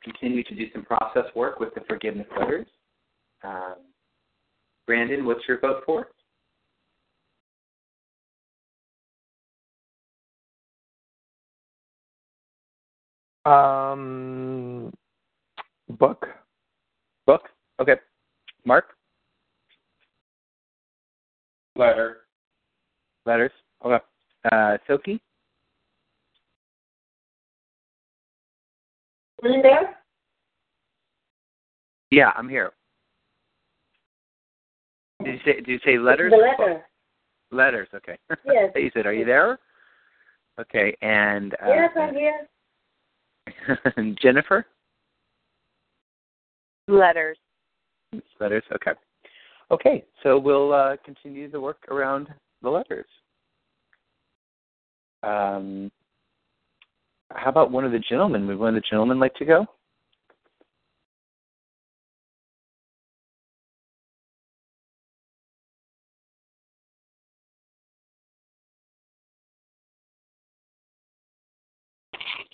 continue 0.03 0.43
to 0.43 0.55
do 0.55 0.65
some 0.73 0.83
process 0.83 1.23
work 1.37 1.61
with 1.61 1.73
the 1.73 1.81
forgiveness 1.87 2.27
letters. 2.37 2.67
Um, 3.43 3.75
Brandon, 4.85 5.25
what's 5.25 5.47
your 5.47 5.59
vote 5.59 5.83
for? 5.85 6.07
Um, 13.45 14.93
book. 15.89 16.27
Book? 17.25 17.49
Okay. 17.79 17.95
Mark? 18.65 18.85
Letter. 21.75 22.17
Letters? 23.25 23.51
Okay. 23.83 24.03
Uh, 24.51 24.77
Silky? 24.87 25.21
Are 29.43 29.49
you 29.49 29.61
there? 29.61 29.97
Yeah, 32.11 32.31
I'm 32.35 32.49
here. 32.49 32.73
Did 35.23 35.33
you 35.33 35.39
say 35.45 35.53
did 35.55 35.67
you 35.67 35.79
say 35.85 35.97
letters? 35.97 36.31
The 36.31 36.37
letter. 36.37 36.85
Letters, 37.51 37.89
okay. 37.93 38.17
Yes. 38.45 38.71
you 38.75 38.89
said, 38.93 39.05
are 39.05 39.13
you 39.13 39.25
there? 39.25 39.59
Okay, 40.59 40.95
and 41.01 41.53
uh, 41.55 41.67
Yes, 41.67 41.91
I'm 41.97 42.15
here. 42.15 42.47
Jennifer? 44.21 44.65
Letters. 46.87 47.37
Letters, 48.39 48.63
okay. 48.73 48.91
Okay, 49.71 50.03
so 50.23 50.37
we'll 50.37 50.73
uh, 50.73 50.97
continue 51.05 51.49
the 51.49 51.59
work 51.59 51.79
around 51.89 52.27
the 52.61 52.69
letters. 52.69 53.05
Um, 55.23 55.91
how 57.31 57.49
about 57.49 57.71
one 57.71 57.85
of 57.85 57.91
the 57.91 57.99
gentlemen? 57.99 58.47
Would 58.47 58.59
one 58.59 58.75
of 58.75 58.83
the 58.83 58.87
gentlemen 58.89 59.19
like 59.19 59.33
to 59.35 59.45
go? 59.45 59.65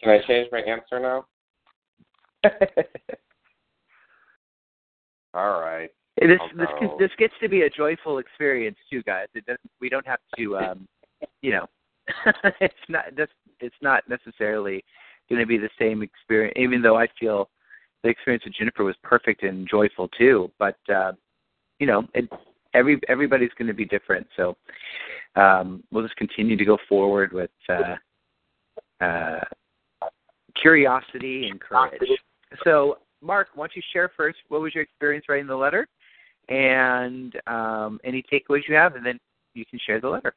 Can 0.08 0.22
I 0.22 0.26
change 0.26 0.48
my 0.54 0.60
answer 0.60 1.02
now? 1.02 1.26
All 5.34 5.60
right. 5.60 5.90
this 6.18 6.40
I'll 6.40 6.48
this 6.58 6.70
go. 6.80 6.96
this 6.98 7.12
gets 7.18 7.34
to 7.42 7.50
be 7.50 7.64
a 7.64 7.70
joyful 7.70 8.20
experience 8.20 8.78
too, 8.90 9.04
guys. 9.04 9.28
It 9.36 9.46
doesn't. 9.46 9.70
We 9.82 9.90
don't 9.90 10.08
have 10.08 10.20
to. 10.38 10.58
Um, 10.58 10.88
you 11.42 11.52
know, 11.52 11.68
it's 12.62 12.74
not. 12.88 13.08
That's. 13.18 13.34
It's 13.60 13.76
not 13.82 14.08
necessarily 14.08 14.82
going 15.30 15.42
to 15.42 15.46
be 15.46 15.58
the 15.58 15.70
same 15.78 16.02
experience. 16.02 16.54
Even 16.56 16.82
though 16.82 16.98
I 16.98 17.10
feel 17.20 17.50
the 18.04 18.10
experience 18.10 18.46
with 18.46 18.54
Jennifer 18.54 18.86
was 18.86 18.96
perfect 19.04 19.44
and 19.44 19.68
joyful 19.70 20.08
too, 20.18 20.50
but 20.58 20.78
uh, 20.88 21.12
you 21.80 21.88
know, 21.88 22.08
it, 22.14 22.30
every 22.74 22.98
everybody's 23.10 23.52
going 23.58 23.68
to 23.68 23.74
be 23.74 23.84
different. 23.84 24.26
So 24.38 24.56
um, 25.36 25.84
we'll 25.92 26.06
just 26.06 26.16
continue 26.16 26.56
to 26.56 26.64
go 26.64 26.78
forward 26.88 27.34
with 27.34 27.52
uh, 27.68 27.96
uh, 29.04 29.40
curiosity 30.62 31.50
and 31.50 31.60
courage. 31.60 32.02
So, 32.64 33.00
Mark, 33.22 33.50
why 33.56 33.64
don't 33.64 33.76
you 33.76 33.82
share 33.94 34.12
first? 34.16 34.38
What 34.50 34.62
was 34.62 34.74
your 34.74 34.84
experience 34.84 35.26
writing 35.28 35.48
the 35.48 35.56
letter, 35.56 35.88
and 36.50 37.34
um, 37.48 38.00
any 38.04 38.24
takeaways 38.32 38.62
you 38.68 38.76
have, 38.76 38.96
and 38.96 39.06
then 39.06 39.20
you 39.54 39.66
can 39.66 39.80
share 39.86 40.00
the 40.00 40.10
letter. 40.10 40.34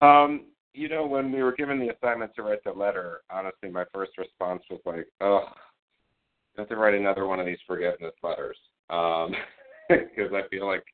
Um, 0.00 0.46
you 0.74 0.88
know, 0.88 1.06
when 1.06 1.32
we 1.32 1.42
were 1.42 1.52
given 1.52 1.78
the 1.78 1.94
assignment 1.94 2.34
to 2.36 2.42
write 2.42 2.62
the 2.64 2.72
letter, 2.72 3.22
honestly, 3.30 3.68
my 3.70 3.84
first 3.92 4.12
response 4.18 4.62
was 4.70 4.80
like, 4.84 5.06
"Oh, 5.20 5.44
I 6.56 6.60
have 6.60 6.68
to 6.68 6.76
write 6.76 6.94
another 6.94 7.26
one 7.26 7.40
of 7.40 7.46
these 7.46 7.58
forgiveness 7.66 8.14
letters," 8.22 8.56
because 9.88 10.32
I 10.32 10.46
feel 10.50 10.66
like 10.66 10.84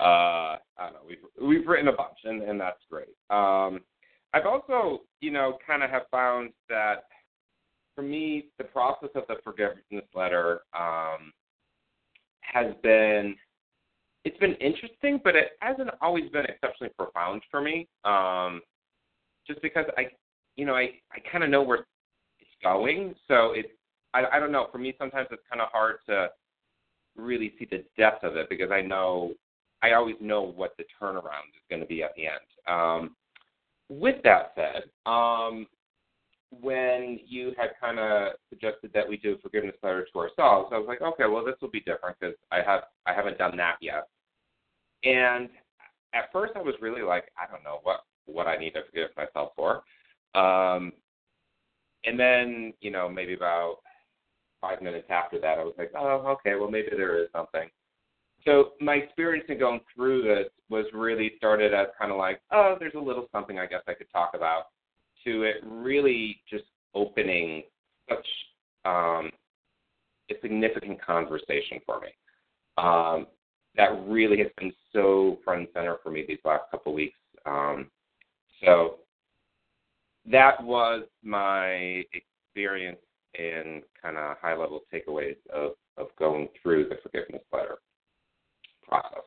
uh, 0.00 0.56
I 0.56 0.58
don't 0.78 0.94
know 0.94 1.00
we've 1.06 1.48
we've 1.48 1.66
written 1.66 1.88
a 1.88 1.92
bunch, 1.92 2.18
and 2.24 2.42
and 2.42 2.60
that's 2.60 2.82
great. 2.90 3.14
Um, 3.30 3.80
I've 4.32 4.46
also, 4.46 5.02
you 5.20 5.30
know, 5.30 5.58
kind 5.66 5.82
of 5.82 5.90
have 5.90 6.02
found 6.10 6.50
that 6.68 7.04
for 7.94 8.02
me, 8.02 8.46
the 8.58 8.64
process 8.64 9.10
of 9.14 9.24
the 9.28 9.36
forgiveness 9.42 10.04
letter 10.14 10.60
um, 10.74 11.32
has 12.40 12.74
been 12.82 13.36
it's 14.24 14.36
been 14.38 14.54
interesting, 14.56 15.18
but 15.24 15.34
it 15.34 15.52
hasn't 15.60 15.90
always 16.02 16.28
been 16.30 16.44
exceptionally 16.44 16.92
profound 16.98 17.42
for 17.50 17.62
me. 17.62 17.88
Um, 18.04 18.60
just 19.46 19.62
because 19.62 19.86
I, 19.96 20.08
you 20.56 20.66
know, 20.66 20.74
I 20.74 20.90
I 21.12 21.18
kind 21.30 21.42
of 21.42 21.50
know 21.50 21.62
where 21.62 21.86
it's 22.38 22.50
going, 22.62 23.14
so 23.26 23.52
it 23.52 23.76
I 24.14 24.24
I 24.32 24.40
don't 24.40 24.52
know. 24.52 24.68
For 24.70 24.78
me, 24.78 24.94
sometimes 24.98 25.28
it's 25.30 25.42
kind 25.50 25.60
of 25.60 25.68
hard 25.72 25.96
to 26.08 26.28
really 27.16 27.54
see 27.58 27.66
the 27.70 27.84
depth 27.96 28.24
of 28.24 28.36
it 28.36 28.48
because 28.48 28.70
I 28.70 28.82
know 28.82 29.32
I 29.82 29.92
always 29.92 30.16
know 30.20 30.42
what 30.42 30.76
the 30.76 30.84
turnaround 31.00 31.48
is 31.56 31.64
going 31.68 31.80
to 31.80 31.86
be 31.86 32.02
at 32.02 32.14
the 32.14 32.26
end. 32.26 32.36
Um, 32.68 33.16
with 33.90 34.22
that 34.22 34.52
said, 34.54 34.84
um, 35.04 35.66
when 36.50 37.18
you 37.26 37.52
had 37.58 37.70
kind 37.80 37.98
of 37.98 38.32
suggested 38.48 38.90
that 38.94 39.08
we 39.08 39.16
do 39.16 39.34
a 39.34 39.38
forgiveness 39.38 39.76
letter 39.82 40.06
to 40.12 40.18
ourselves, 40.18 40.70
I 40.72 40.78
was 40.78 40.86
like, 40.88 41.02
okay, 41.02 41.24
well, 41.26 41.44
this 41.44 41.56
will 41.60 41.70
be 41.70 41.80
different 41.80 42.16
because 42.18 42.36
I 42.50 42.62
have 42.62 42.84
I 43.06 43.12
haven't 43.12 43.38
done 43.38 43.56
that 43.56 43.76
yet. 43.80 44.08
And 45.04 45.48
at 46.14 46.32
first, 46.32 46.52
I 46.56 46.62
was 46.62 46.74
really 46.80 47.02
like, 47.02 47.30
I 47.36 47.50
don't 47.50 47.64
know 47.64 47.80
what 47.82 48.00
what 48.26 48.46
I 48.46 48.56
need 48.56 48.70
to 48.72 48.84
forgive 48.86 49.10
myself 49.16 49.52
for. 49.56 49.82
Um, 50.34 50.92
and 52.04 52.18
then, 52.18 52.72
you 52.80 52.90
know, 52.90 53.08
maybe 53.08 53.34
about 53.34 53.78
five 54.60 54.80
minutes 54.82 55.06
after 55.10 55.40
that, 55.40 55.58
I 55.58 55.64
was 55.64 55.74
like, 55.78 55.92
oh, 55.96 56.36
okay, 56.38 56.54
well, 56.58 56.70
maybe 56.70 56.88
there 56.90 57.22
is 57.22 57.28
something. 57.32 57.68
So 58.44 58.72
my 58.80 58.94
experience 58.94 59.46
in 59.48 59.58
going 59.58 59.80
through 59.94 60.22
this 60.22 60.48
was 60.70 60.86
really 60.94 61.32
started 61.36 61.74
as 61.74 61.88
kind 61.98 62.12
of 62.12 62.16
like, 62.16 62.40
oh, 62.52 62.76
there's 62.78 62.94
a 62.94 63.00
little 63.00 63.28
something 63.32 63.58
I 63.58 63.66
guess 63.66 63.82
I 63.86 63.94
could 63.94 64.10
talk 64.12 64.30
about, 64.34 64.66
to 65.24 65.42
it 65.42 65.56
really 65.64 66.40
just 66.48 66.64
opening 66.94 67.64
such 68.08 68.26
um, 68.84 69.30
a 70.30 70.34
significant 70.40 71.04
conversation 71.04 71.80
for 71.84 72.00
me. 72.00 72.08
Um, 72.78 73.26
that 73.76 73.90
really 74.06 74.38
has 74.38 74.48
been 74.58 74.72
so 74.92 75.38
front 75.44 75.60
and 75.60 75.68
center 75.74 75.96
for 76.02 76.10
me 76.10 76.24
these 76.26 76.38
last 76.44 76.64
couple 76.70 76.92
of 76.92 76.96
weeks. 76.96 77.18
Um, 77.46 77.90
so 78.64 78.96
that 80.30 80.62
was 80.62 81.04
my 81.22 82.04
experience 82.12 82.98
in 83.38 83.82
kind 84.00 84.16
of 84.16 84.36
high 84.40 84.56
level 84.56 84.80
takeaways 84.92 85.36
of, 85.52 85.72
of 85.96 86.08
going 86.18 86.48
through 86.62 86.88
the 86.88 86.96
forgiveness 87.02 87.42
letter 87.52 87.78
process. 88.86 89.22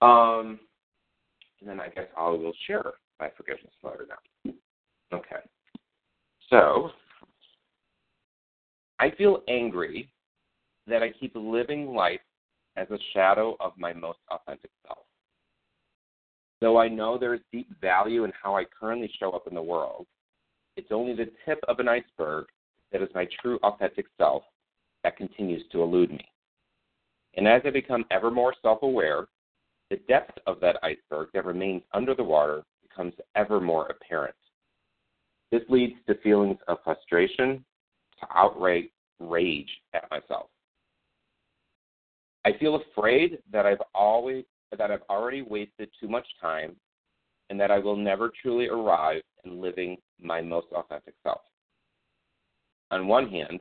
Um, 0.00 0.58
and 1.60 1.68
then 1.68 1.80
I 1.80 1.88
guess 1.88 2.06
I 2.16 2.28
will 2.28 2.52
share 2.66 2.92
my 3.18 3.30
forgiveness 3.36 3.72
letter 3.82 4.06
now. 4.08 4.52
Okay. 5.12 5.40
So 6.48 6.90
I 8.98 9.10
feel 9.10 9.42
angry 9.48 10.10
that 10.86 11.02
I 11.02 11.10
keep 11.10 11.32
living 11.34 11.94
life 11.94 12.20
as 12.76 12.88
a 12.90 12.98
shadow 13.12 13.56
of 13.60 13.72
my 13.76 13.92
most 13.92 14.18
authentic 14.30 14.70
self. 14.86 15.04
Though 16.60 16.78
I 16.78 16.88
know 16.88 17.18
there 17.18 17.34
is 17.34 17.40
deep 17.52 17.68
value 17.80 18.24
in 18.24 18.32
how 18.42 18.56
I 18.56 18.64
currently 18.64 19.10
show 19.18 19.30
up 19.30 19.46
in 19.46 19.54
the 19.54 19.62
world, 19.62 20.06
it's 20.76 20.92
only 20.92 21.14
the 21.14 21.30
tip 21.44 21.58
of 21.68 21.78
an 21.78 21.88
iceberg 21.88 22.46
that 22.92 23.02
is 23.02 23.08
my 23.14 23.26
true 23.40 23.58
authentic 23.62 24.06
self 24.18 24.42
that 25.02 25.16
continues 25.16 25.62
to 25.72 25.82
elude 25.82 26.10
me. 26.10 26.24
And 27.36 27.46
as 27.46 27.62
I 27.64 27.70
become 27.70 28.04
ever 28.10 28.30
more 28.30 28.54
self 28.62 28.82
aware, 28.82 29.26
the 29.90 29.96
depth 30.08 30.38
of 30.46 30.60
that 30.60 30.76
iceberg 30.82 31.28
that 31.34 31.44
remains 31.44 31.82
under 31.92 32.14
the 32.14 32.22
water 32.22 32.62
becomes 32.82 33.14
ever 33.34 33.60
more 33.60 33.86
apparent. 33.86 34.34
This 35.50 35.62
leads 35.68 35.94
to 36.06 36.14
feelings 36.16 36.58
of 36.68 36.78
frustration, 36.84 37.64
to 38.20 38.26
outright 38.34 38.92
rage 39.18 39.68
at 39.92 40.08
myself. 40.10 40.46
I 42.44 42.52
feel 42.58 42.76
afraid 42.76 43.38
that 43.52 43.66
I've 43.66 43.82
always 43.94 44.44
that 44.78 44.92
I've 44.92 45.02
already 45.10 45.42
wasted 45.42 45.90
too 46.00 46.08
much 46.08 46.26
time 46.40 46.76
and 47.50 47.58
that 47.58 47.72
I 47.72 47.80
will 47.80 47.96
never 47.96 48.30
truly 48.40 48.68
arrive 48.68 49.22
in 49.44 49.60
living 49.60 49.96
my 50.20 50.40
most 50.40 50.68
authentic 50.72 51.14
self. 51.24 51.40
On 52.92 53.08
one 53.08 53.28
hand, 53.28 53.58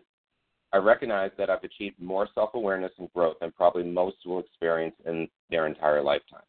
I 0.72 0.78
recognize 0.78 1.32
that 1.38 1.50
I've 1.50 1.64
achieved 1.64 2.00
more 2.00 2.28
self 2.36 2.52
awareness 2.54 2.92
and 3.00 3.12
growth 3.14 3.38
than 3.42 3.52
probably 3.52 3.84
most 3.84 4.18
will 4.26 4.40
experience 4.40 4.96
in 5.06 5.28
their 5.50 5.66
entire 5.66 6.02
lifetime. 6.02 6.44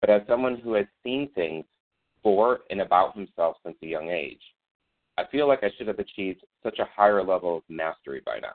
But 0.00 0.10
as 0.10 0.22
someone 0.28 0.56
who 0.56 0.74
has 0.74 0.86
seen 1.02 1.30
things 1.34 1.64
for 2.22 2.60
and 2.70 2.80
about 2.80 3.14
himself 3.14 3.56
since 3.64 3.76
a 3.82 3.86
young 3.86 4.10
age, 4.10 4.40
I 5.18 5.24
feel 5.30 5.46
like 5.46 5.62
I 5.62 5.70
should 5.76 5.88
have 5.88 5.98
achieved 5.98 6.44
such 6.62 6.78
a 6.78 6.88
higher 6.94 7.22
level 7.22 7.58
of 7.58 7.62
mastery 7.68 8.22
by 8.24 8.38
now. 8.40 8.54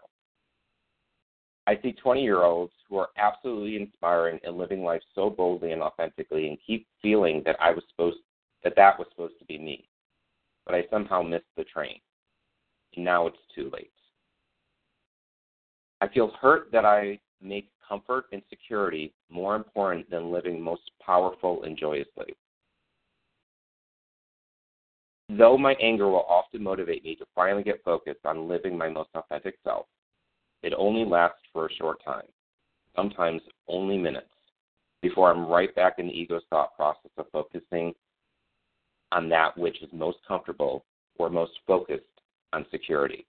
I 1.67 1.79
see 1.83 1.91
20 1.93 2.23
year 2.23 2.43
olds 2.43 2.73
who 2.89 2.97
are 2.97 3.09
absolutely 3.17 3.75
inspiring 3.75 4.39
and 4.43 4.57
living 4.57 4.83
life 4.83 5.01
so 5.13 5.29
boldly 5.29 5.71
and 5.71 5.83
authentically 5.83 6.49
and 6.49 6.57
keep 6.65 6.87
feeling 7.01 7.43
that 7.45 7.57
I 7.61 7.71
was 7.71 7.83
supposed 7.91 8.17
that 8.63 8.75
that 8.75 8.97
was 8.97 9.07
supposed 9.11 9.37
to 9.39 9.45
be 9.45 9.59
me. 9.59 9.87
But 10.65 10.75
I 10.75 10.85
somehow 10.89 11.21
missed 11.21 11.45
the 11.55 11.63
train. 11.63 11.99
And 12.95 13.05
now 13.05 13.27
it's 13.27 13.37
too 13.55 13.69
late. 13.71 13.91
I 16.01 16.07
feel 16.07 16.31
hurt 16.41 16.71
that 16.71 16.85
I 16.85 17.19
make 17.41 17.69
comfort 17.87 18.25
and 18.31 18.41
security 18.49 19.13
more 19.29 19.55
important 19.55 20.09
than 20.09 20.31
living 20.31 20.61
most 20.61 20.91
powerful 21.05 21.63
and 21.63 21.77
joyously. 21.77 22.35
Though 25.29 25.57
my 25.57 25.73
anger 25.75 26.07
will 26.07 26.25
often 26.27 26.63
motivate 26.63 27.03
me 27.03 27.15
to 27.15 27.25
finally 27.35 27.63
get 27.63 27.83
focused 27.83 28.25
on 28.25 28.47
living 28.47 28.77
my 28.77 28.89
most 28.89 29.09
authentic 29.13 29.55
self, 29.63 29.85
it 30.63 30.73
only 30.77 31.05
lasts 31.05 31.41
for 31.53 31.67
a 31.67 31.73
short 31.73 32.03
time, 32.03 32.25
sometimes 32.95 33.41
only 33.67 33.97
minutes, 33.97 34.27
before 35.01 35.31
I'm 35.31 35.45
right 35.45 35.73
back 35.75 35.99
in 35.99 36.07
the 36.07 36.13
ego's 36.19 36.41
thought 36.49 36.75
process 36.75 37.11
of 37.17 37.27
focusing 37.31 37.93
on 39.11 39.29
that 39.29 39.57
which 39.57 39.81
is 39.81 39.89
most 39.93 40.17
comfortable 40.27 40.83
or 41.17 41.29
most 41.29 41.53
focused 41.67 42.03
on 42.53 42.65
security. 42.71 43.25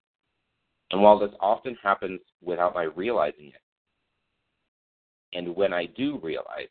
And 0.91 1.03
while 1.03 1.19
this 1.19 1.31
often 1.41 1.77
happens 1.83 2.21
without 2.43 2.75
my 2.75 2.85
realizing 2.85 3.49
it, 3.49 3.63
and 5.33 5.55
when 5.55 5.73
I 5.73 5.87
do 5.87 6.19
realize 6.23 6.69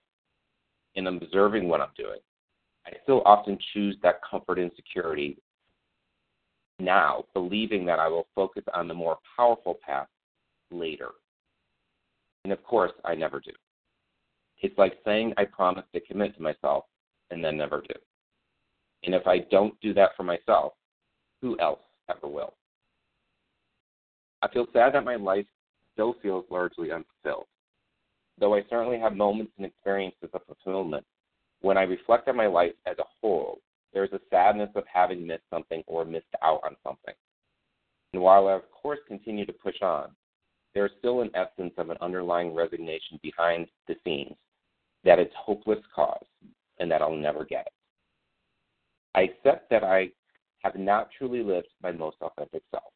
in 0.96 1.08
observing 1.08 1.68
what 1.68 1.82
I'm 1.82 1.94
doing, 1.98 2.20
I 2.86 2.92
still 3.04 3.22
often 3.26 3.58
choose 3.74 3.96
that 4.04 4.20
comfort 4.30 4.60
and 4.60 4.72
security 4.76 5.38
now, 6.80 7.26
believing 7.34 7.86
that 7.86 8.00
I 8.00 8.08
will 8.08 8.28
focus 8.34 8.64
on 8.74 8.88
the 8.88 8.94
more 8.94 9.18
powerful 9.36 9.78
path 9.86 10.08
later. 10.72 11.10
And 12.44 12.54
of 12.54 12.64
course, 12.64 12.92
I 13.04 13.16
never 13.16 13.40
do. 13.40 13.52
It's 14.62 14.78
like 14.78 15.00
saying 15.06 15.34
I 15.38 15.46
promise 15.46 15.86
to 15.94 16.00
commit 16.00 16.36
to 16.36 16.42
myself 16.42 16.86
and 17.32 17.44
then 17.44 17.58
never 17.58 17.82
do. 17.82 17.96
And 19.04 19.14
if 19.14 19.28
I 19.28 19.40
don't 19.52 19.80
do 19.82 19.94
that 19.94 20.12
for 20.18 20.24
myself, 20.24 20.74
who 21.42 21.60
else 21.60 21.80
ever 22.10 22.28
will? 22.28 22.54
I 24.42 24.48
feel 24.50 24.68
sad 24.74 24.94
that 24.94 25.04
my 25.04 25.16
life 25.16 25.46
still 25.94 26.16
feels 26.22 26.46
largely 26.50 26.92
unfulfilled. 26.92 27.48
Though 28.40 28.56
I 28.56 28.64
certainly 28.70 29.00
have 29.00 29.16
moments 29.16 29.52
and 29.58 29.66
experiences 29.66 30.30
of 30.34 30.42
fulfillment, 30.46 31.06
when 31.62 31.78
I 31.78 31.84
reflect 31.84 32.28
on 32.30 32.38
my 32.38 32.48
life 32.48 32.72
as 32.86 32.98
a 33.00 33.04
whole, 33.20 33.60
there 33.94 34.06
is 34.06 34.14
a 34.14 34.22
sadness 34.30 34.70
of 34.76 34.84
having 34.92 35.28
missed 35.28 35.44
something 35.50 35.84
or 35.88 36.06
missed 36.06 36.26
out 36.42 36.62
on 36.64 36.76
something. 36.84 37.14
And 38.14 38.22
while 38.22 38.48
I, 38.48 38.54
of 38.54 38.72
course, 38.72 39.00
continue 39.08 39.46
to 39.46 39.54
push 39.54 39.82
on, 39.82 40.12
there 40.74 40.86
is 40.86 40.92
still 41.00 41.22
an 41.22 41.32
essence 41.34 41.74
of 41.78 41.90
an 41.90 41.98
underlying 42.00 42.54
resignation 42.54 43.20
behind 43.22 43.68
the 43.88 43.96
scenes 44.04 44.36
that 45.04 45.20
it's 45.20 45.34
hopeless 45.36 45.80
cause 45.94 46.26
and 46.80 46.90
that 46.92 47.02
I'll 47.02 47.16
never 47.16 47.44
get 47.44 47.68
it. 47.68 47.74
I 49.16 49.22
accept 49.24 49.70
that 49.70 49.84
I 49.84 50.10
have 50.60 50.76
not 50.76 51.10
truly 51.18 51.44
lived 51.44 51.68
my 51.82 51.92
most 51.92 52.18
authentic 52.22 52.64
self. 52.72 52.94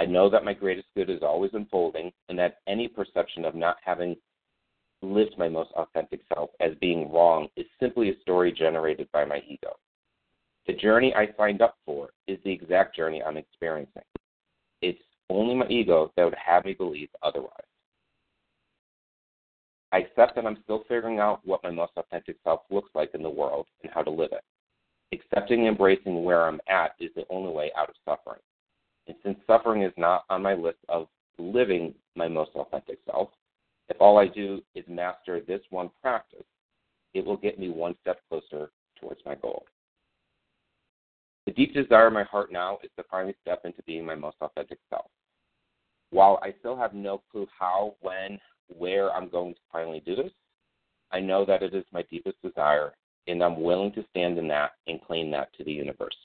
I 0.00 0.06
know 0.06 0.30
that 0.30 0.46
my 0.46 0.54
greatest 0.54 0.88
good 0.96 1.10
is 1.10 1.22
always 1.22 1.50
unfolding, 1.52 2.10
and 2.30 2.38
that 2.38 2.60
any 2.66 2.88
perception 2.88 3.44
of 3.44 3.54
not 3.54 3.76
having 3.84 4.16
lived 5.02 5.36
my 5.36 5.46
most 5.46 5.72
authentic 5.72 6.20
self 6.32 6.48
as 6.58 6.70
being 6.80 7.12
wrong 7.12 7.48
is 7.56 7.66
simply 7.78 8.08
a 8.08 8.18
story 8.22 8.50
generated 8.50 9.08
by 9.12 9.26
my 9.26 9.42
ego. 9.46 9.76
The 10.66 10.72
journey 10.72 11.12
I 11.14 11.28
signed 11.36 11.60
up 11.60 11.76
for 11.84 12.08
is 12.26 12.38
the 12.44 12.50
exact 12.50 12.96
journey 12.96 13.22
I'm 13.22 13.36
experiencing. 13.36 14.04
It's 14.80 15.02
only 15.28 15.54
my 15.54 15.66
ego 15.68 16.10
that 16.16 16.24
would 16.24 16.34
have 16.34 16.64
me 16.64 16.72
believe 16.72 17.10
otherwise. 17.22 17.50
I 19.92 19.98
accept 19.98 20.34
that 20.36 20.46
I'm 20.46 20.62
still 20.64 20.84
figuring 20.88 21.18
out 21.18 21.42
what 21.44 21.62
my 21.62 21.70
most 21.70 21.92
authentic 21.98 22.36
self 22.42 22.62
looks 22.70 22.90
like 22.94 23.10
in 23.12 23.22
the 23.22 23.28
world 23.28 23.66
and 23.82 23.92
how 23.92 24.00
to 24.00 24.10
live 24.10 24.32
it. 24.32 24.44
Accepting 25.12 25.60
and 25.60 25.68
embracing 25.68 26.24
where 26.24 26.46
I'm 26.46 26.60
at 26.68 26.94
is 26.98 27.10
the 27.14 27.26
only 27.28 27.52
way 27.52 27.70
out 27.76 27.90
of 27.90 27.96
suffering. 28.06 28.40
And 29.06 29.16
since 29.24 29.38
suffering 29.46 29.82
is 29.82 29.92
not 29.96 30.24
on 30.30 30.42
my 30.42 30.54
list 30.54 30.78
of 30.88 31.08
living 31.38 31.94
my 32.14 32.28
most 32.28 32.50
authentic 32.54 32.98
self, 33.06 33.30
if 33.88 33.96
all 34.00 34.18
I 34.18 34.28
do 34.28 34.62
is 34.74 34.84
master 34.88 35.40
this 35.40 35.62
one 35.70 35.90
practice, 36.00 36.44
it 37.14 37.24
will 37.24 37.36
get 37.36 37.58
me 37.58 37.70
one 37.70 37.96
step 38.00 38.20
closer 38.28 38.70
towards 39.00 39.20
my 39.26 39.34
goal. 39.34 39.64
The 41.46 41.52
deep 41.52 41.74
desire 41.74 42.08
in 42.08 42.14
my 42.14 42.22
heart 42.24 42.52
now 42.52 42.78
is 42.84 42.90
to 42.96 43.04
finally 43.10 43.34
step 43.42 43.62
into 43.64 43.82
being 43.82 44.04
my 44.04 44.14
most 44.14 44.36
authentic 44.40 44.78
self. 44.88 45.06
While 46.10 46.38
I 46.42 46.54
still 46.58 46.76
have 46.76 46.94
no 46.94 47.22
clue 47.30 47.46
how, 47.58 47.94
when, 48.00 48.38
where 48.68 49.12
I'm 49.12 49.28
going 49.28 49.54
to 49.54 49.60
finally 49.72 50.02
do 50.04 50.14
this, 50.14 50.32
I 51.10 51.20
know 51.20 51.44
that 51.46 51.62
it 51.62 51.74
is 51.74 51.84
my 51.92 52.02
deepest 52.10 52.40
desire, 52.42 52.92
and 53.26 53.42
I'm 53.42 53.62
willing 53.62 53.92
to 53.92 54.04
stand 54.10 54.38
in 54.38 54.46
that 54.48 54.72
and 54.86 55.02
claim 55.02 55.30
that 55.32 55.52
to 55.54 55.64
the 55.64 55.72
universe. 55.72 56.16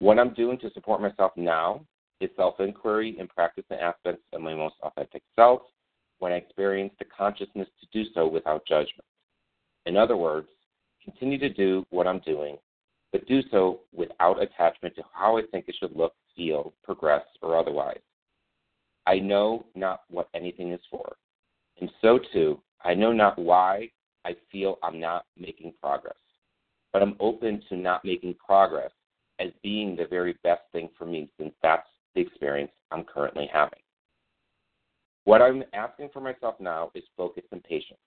What 0.00 0.18
I'm 0.18 0.32
doing 0.32 0.58
to 0.60 0.70
support 0.72 1.02
myself 1.02 1.32
now 1.36 1.84
is 2.22 2.30
self 2.34 2.58
inquiry 2.58 3.16
and 3.18 3.28
practice 3.28 3.64
the 3.68 3.80
aspects 3.80 4.22
of 4.32 4.40
my 4.40 4.54
most 4.54 4.76
authentic 4.82 5.22
self 5.36 5.60
when 6.20 6.32
I 6.32 6.36
experience 6.36 6.94
the 6.98 7.04
consciousness 7.04 7.68
to 7.80 7.86
do 7.92 8.08
so 8.14 8.26
without 8.26 8.66
judgment. 8.66 9.04
In 9.84 9.98
other 9.98 10.16
words, 10.16 10.48
continue 11.04 11.38
to 11.38 11.50
do 11.50 11.84
what 11.90 12.06
I'm 12.06 12.20
doing, 12.20 12.56
but 13.12 13.26
do 13.26 13.42
so 13.50 13.80
without 13.92 14.42
attachment 14.42 14.96
to 14.96 15.02
how 15.12 15.36
I 15.36 15.42
think 15.52 15.66
it 15.68 15.76
should 15.78 15.94
look, 15.94 16.14
feel, 16.34 16.72
progress, 16.82 17.24
or 17.42 17.58
otherwise. 17.58 18.00
I 19.06 19.18
know 19.18 19.66
not 19.74 20.00
what 20.08 20.30
anything 20.34 20.72
is 20.72 20.80
for, 20.90 21.14
and 21.78 21.90
so 22.00 22.18
too, 22.32 22.58
I 22.84 22.94
know 22.94 23.12
not 23.12 23.38
why 23.38 23.90
I 24.24 24.34
feel 24.50 24.78
I'm 24.82 24.98
not 24.98 25.26
making 25.38 25.74
progress, 25.78 26.16
but 26.90 27.02
I'm 27.02 27.16
open 27.20 27.62
to 27.68 27.76
not 27.76 28.02
making 28.02 28.36
progress 28.46 28.92
as 29.40 29.50
being 29.62 29.96
the 29.96 30.06
very 30.06 30.36
best 30.44 30.62
thing 30.72 30.88
for 30.96 31.06
me 31.06 31.30
since 31.38 31.52
that's 31.62 31.88
the 32.14 32.20
experience 32.20 32.70
I'm 32.90 33.04
currently 33.04 33.48
having. 33.52 33.78
What 35.24 35.42
I'm 35.42 35.64
asking 35.72 36.10
for 36.12 36.20
myself 36.20 36.56
now 36.60 36.90
is 36.94 37.04
focus 37.16 37.44
and 37.52 37.62
patience. 37.64 37.98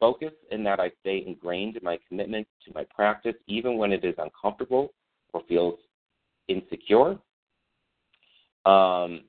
Focus 0.00 0.32
in 0.50 0.62
that 0.64 0.80
I 0.80 0.90
stay 1.00 1.24
ingrained 1.26 1.76
in 1.76 1.84
my 1.84 1.98
commitment 2.08 2.46
to 2.66 2.72
my 2.74 2.84
practice 2.94 3.36
even 3.46 3.78
when 3.78 3.92
it 3.92 4.04
is 4.04 4.14
uncomfortable 4.18 4.92
or 5.32 5.42
feels 5.48 5.78
insecure. 6.48 7.18
Um, 8.66 9.22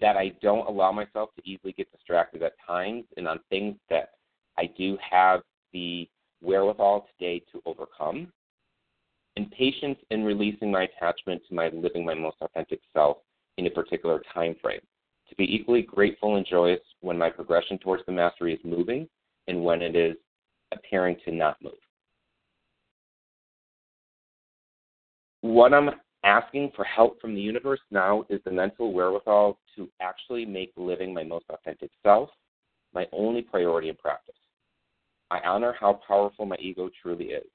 that 0.00 0.16
I 0.16 0.32
don't 0.40 0.66
allow 0.66 0.92
myself 0.92 1.30
to 1.36 1.48
easily 1.48 1.72
get 1.72 1.90
distracted 1.92 2.42
at 2.42 2.54
times 2.66 3.04
and 3.16 3.28
on 3.28 3.40
things 3.50 3.76
that 3.90 4.12
I 4.56 4.70
do 4.78 4.96
have 5.08 5.40
the 5.72 6.08
wherewithal 6.40 7.06
today 7.18 7.42
to 7.52 7.62
overcome 7.66 8.32
and 9.36 9.50
patience 9.50 9.98
in 10.10 10.24
releasing 10.24 10.70
my 10.70 10.84
attachment 10.84 11.42
to 11.48 11.54
my 11.54 11.68
living 11.68 12.04
my 12.04 12.14
most 12.14 12.36
authentic 12.40 12.80
self 12.92 13.18
in 13.58 13.66
a 13.66 13.70
particular 13.70 14.22
time 14.32 14.54
frame. 14.60 14.80
To 15.28 15.34
be 15.36 15.44
equally 15.44 15.82
grateful 15.82 16.36
and 16.36 16.46
joyous 16.46 16.80
when 17.00 17.16
my 17.16 17.30
progression 17.30 17.78
towards 17.78 18.04
the 18.06 18.12
mastery 18.12 18.52
is 18.52 18.60
moving 18.64 19.08
and 19.48 19.64
when 19.64 19.80
it 19.80 19.96
is 19.96 20.16
appearing 20.72 21.16
to 21.24 21.32
not 21.32 21.56
move. 21.62 21.72
What 25.40 25.72
I'm 25.74 25.90
asking 26.24 26.72
for 26.76 26.84
help 26.84 27.20
from 27.20 27.34
the 27.34 27.40
universe 27.40 27.80
now 27.90 28.24
is 28.28 28.40
the 28.44 28.50
mental 28.50 28.92
wherewithal 28.92 29.58
to 29.76 29.88
actually 30.00 30.44
make 30.44 30.72
living 30.76 31.12
my 31.12 31.24
most 31.24 31.46
authentic 31.50 31.90
self 32.02 32.30
my 32.94 33.06
only 33.12 33.42
priority 33.42 33.88
in 33.88 33.96
practice. 33.96 34.34
I 35.30 35.40
honor 35.40 35.74
how 35.78 36.00
powerful 36.06 36.44
my 36.44 36.56
ego 36.60 36.90
truly 37.00 37.26
is. 37.26 37.46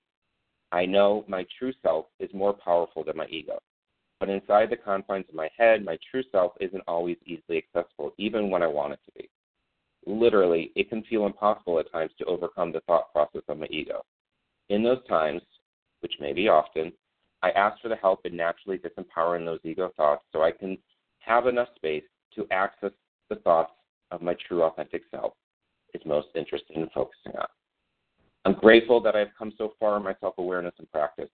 I 0.71 0.85
know 0.85 1.23
my 1.27 1.45
true 1.57 1.73
self 1.81 2.07
is 2.19 2.33
more 2.33 2.53
powerful 2.53 3.03
than 3.03 3.17
my 3.17 3.27
ego. 3.27 3.59
But 4.19 4.29
inside 4.29 4.69
the 4.69 4.77
confines 4.77 5.25
of 5.29 5.35
my 5.35 5.49
head, 5.57 5.85
my 5.85 5.97
true 6.09 6.23
self 6.31 6.53
isn't 6.59 6.83
always 6.87 7.17
easily 7.25 7.57
accessible, 7.57 8.13
even 8.17 8.49
when 8.49 8.63
I 8.63 8.67
want 8.67 8.93
it 8.93 8.99
to 9.05 9.11
be. 9.15 9.29
Literally, 10.05 10.71
it 10.75 10.89
can 10.89 11.03
feel 11.03 11.25
impossible 11.25 11.79
at 11.79 11.91
times 11.91 12.11
to 12.17 12.25
overcome 12.25 12.71
the 12.71 12.81
thought 12.81 13.11
process 13.11 13.43
of 13.47 13.59
my 13.59 13.67
ego. 13.69 14.03
In 14.69 14.83
those 14.83 15.05
times, 15.07 15.41
which 16.01 16.13
may 16.19 16.33
be 16.33 16.47
often, 16.47 16.91
I 17.43 17.51
ask 17.51 17.81
for 17.81 17.89
the 17.89 17.95
help 17.95 18.25
in 18.25 18.35
naturally 18.35 18.79
disempowering 18.79 19.45
those 19.45 19.59
ego 19.63 19.91
thoughts 19.95 20.23
so 20.31 20.41
I 20.41 20.51
can 20.51 20.77
have 21.19 21.47
enough 21.47 21.69
space 21.75 22.03
to 22.35 22.47
access 22.51 22.91
the 23.29 23.35
thoughts 23.37 23.73
of 24.11 24.21
my 24.21 24.35
true 24.47 24.63
authentic 24.63 25.03
self 25.11 25.33
is 25.93 26.01
most 26.05 26.27
interested 26.35 26.75
in 26.75 26.89
focusing 26.93 27.35
on. 27.37 27.47
I'm 28.47 28.53
grateful 28.53 29.01
that 29.01 29.13
I've 29.13 29.35
come 29.37 29.51
so 29.57 29.73
far 29.77 29.97
in 29.97 30.03
my 30.03 30.15
self 30.21 30.35
awareness 30.37 30.73
and 30.79 30.89
practice. 30.89 31.29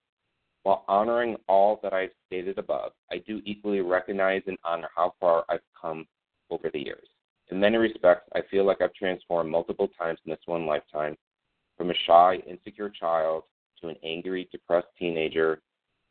While 0.64 0.84
honoring 0.88 1.36
all 1.46 1.78
that 1.84 1.92
I've 1.92 2.10
stated 2.26 2.58
above, 2.58 2.90
I 3.12 3.18
do 3.18 3.40
equally 3.44 3.82
recognize 3.82 4.42
and 4.48 4.58
honor 4.64 4.88
how 4.96 5.14
far 5.20 5.44
I've 5.48 5.60
come 5.80 6.08
over 6.50 6.70
the 6.72 6.84
years. 6.84 7.06
In 7.52 7.60
many 7.60 7.76
respects, 7.76 8.28
I 8.34 8.40
feel 8.50 8.66
like 8.66 8.82
I've 8.82 8.94
transformed 8.94 9.48
multiple 9.48 9.88
times 9.96 10.18
in 10.26 10.30
this 10.32 10.40
one 10.46 10.66
lifetime 10.66 11.16
from 11.78 11.92
a 11.92 11.94
shy, 12.04 12.42
insecure 12.48 12.90
child 12.90 13.44
to 13.80 13.90
an 13.90 13.96
angry, 14.02 14.48
depressed 14.50 14.88
teenager 14.98 15.62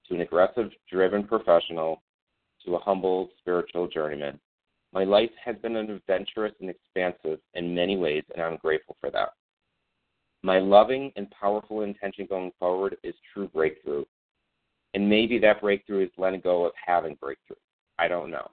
to 0.08 0.16
an 0.16 0.22
aggressive, 0.22 0.72
driven 0.90 1.26
professional 1.26 2.02
to 2.66 2.76
a 2.76 2.80
humble 2.80 3.30
spiritual 3.40 3.90
journeyman. 3.90 4.40
My 4.94 5.04
life 5.04 5.32
has 5.44 5.58
been 5.58 5.76
an 5.76 5.92
adventurous 5.92 6.54
and 6.62 6.70
expansive 6.70 7.40
in 7.56 7.76
many 7.76 7.98
ways, 7.98 8.24
and 8.34 8.42
I'm 8.42 8.56
grateful 8.56 8.96
for 9.02 9.12
that. 9.12 9.32
My 10.46 10.60
loving 10.60 11.12
and 11.16 11.32
powerful 11.32 11.82
intention 11.82 12.26
going 12.30 12.52
forward 12.60 12.98
is 13.02 13.16
true 13.34 13.48
breakthrough. 13.48 14.04
And 14.94 15.10
maybe 15.10 15.40
that 15.40 15.62
breakthrough 15.62 16.04
is 16.04 16.12
letting 16.18 16.42
go 16.42 16.66
of 16.66 16.74
having 16.86 17.16
breakthrough. 17.16 17.56
I 17.98 18.10
don't 18.10 18.30
know. 18.30 18.52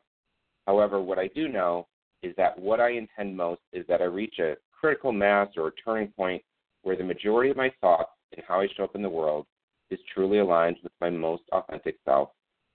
However, 0.66 1.00
what 1.00 1.18
I 1.18 1.26
do 1.34 1.48
know 1.48 1.88
is 2.22 2.34
that 2.36 2.56
what 2.58 2.80
I 2.80 2.90
intend 2.92 3.36
most 3.36 3.62
is 3.72 3.84
that 3.88 4.00
I 4.00 4.04
reach 4.04 4.38
a 4.38 4.56
critical 4.72 5.10
mass 5.10 5.48
or 5.56 5.66
a 5.68 5.72
turning 5.84 6.08
point 6.08 6.42
where 6.82 6.96
the 6.96 7.02
majority 7.02 7.50
of 7.50 7.56
my 7.56 7.72
thoughts 7.80 8.12
and 8.36 8.44
how 8.46 8.60
I 8.60 8.68
show 8.76 8.84
up 8.84 8.94
in 8.94 9.02
the 9.02 9.08
world 9.08 9.46
is 9.90 9.98
truly 10.14 10.38
aligned 10.38 10.76
with 10.82 10.92
my 11.00 11.10
most 11.10 11.42
authentic 11.50 11.96
self, 12.04 12.30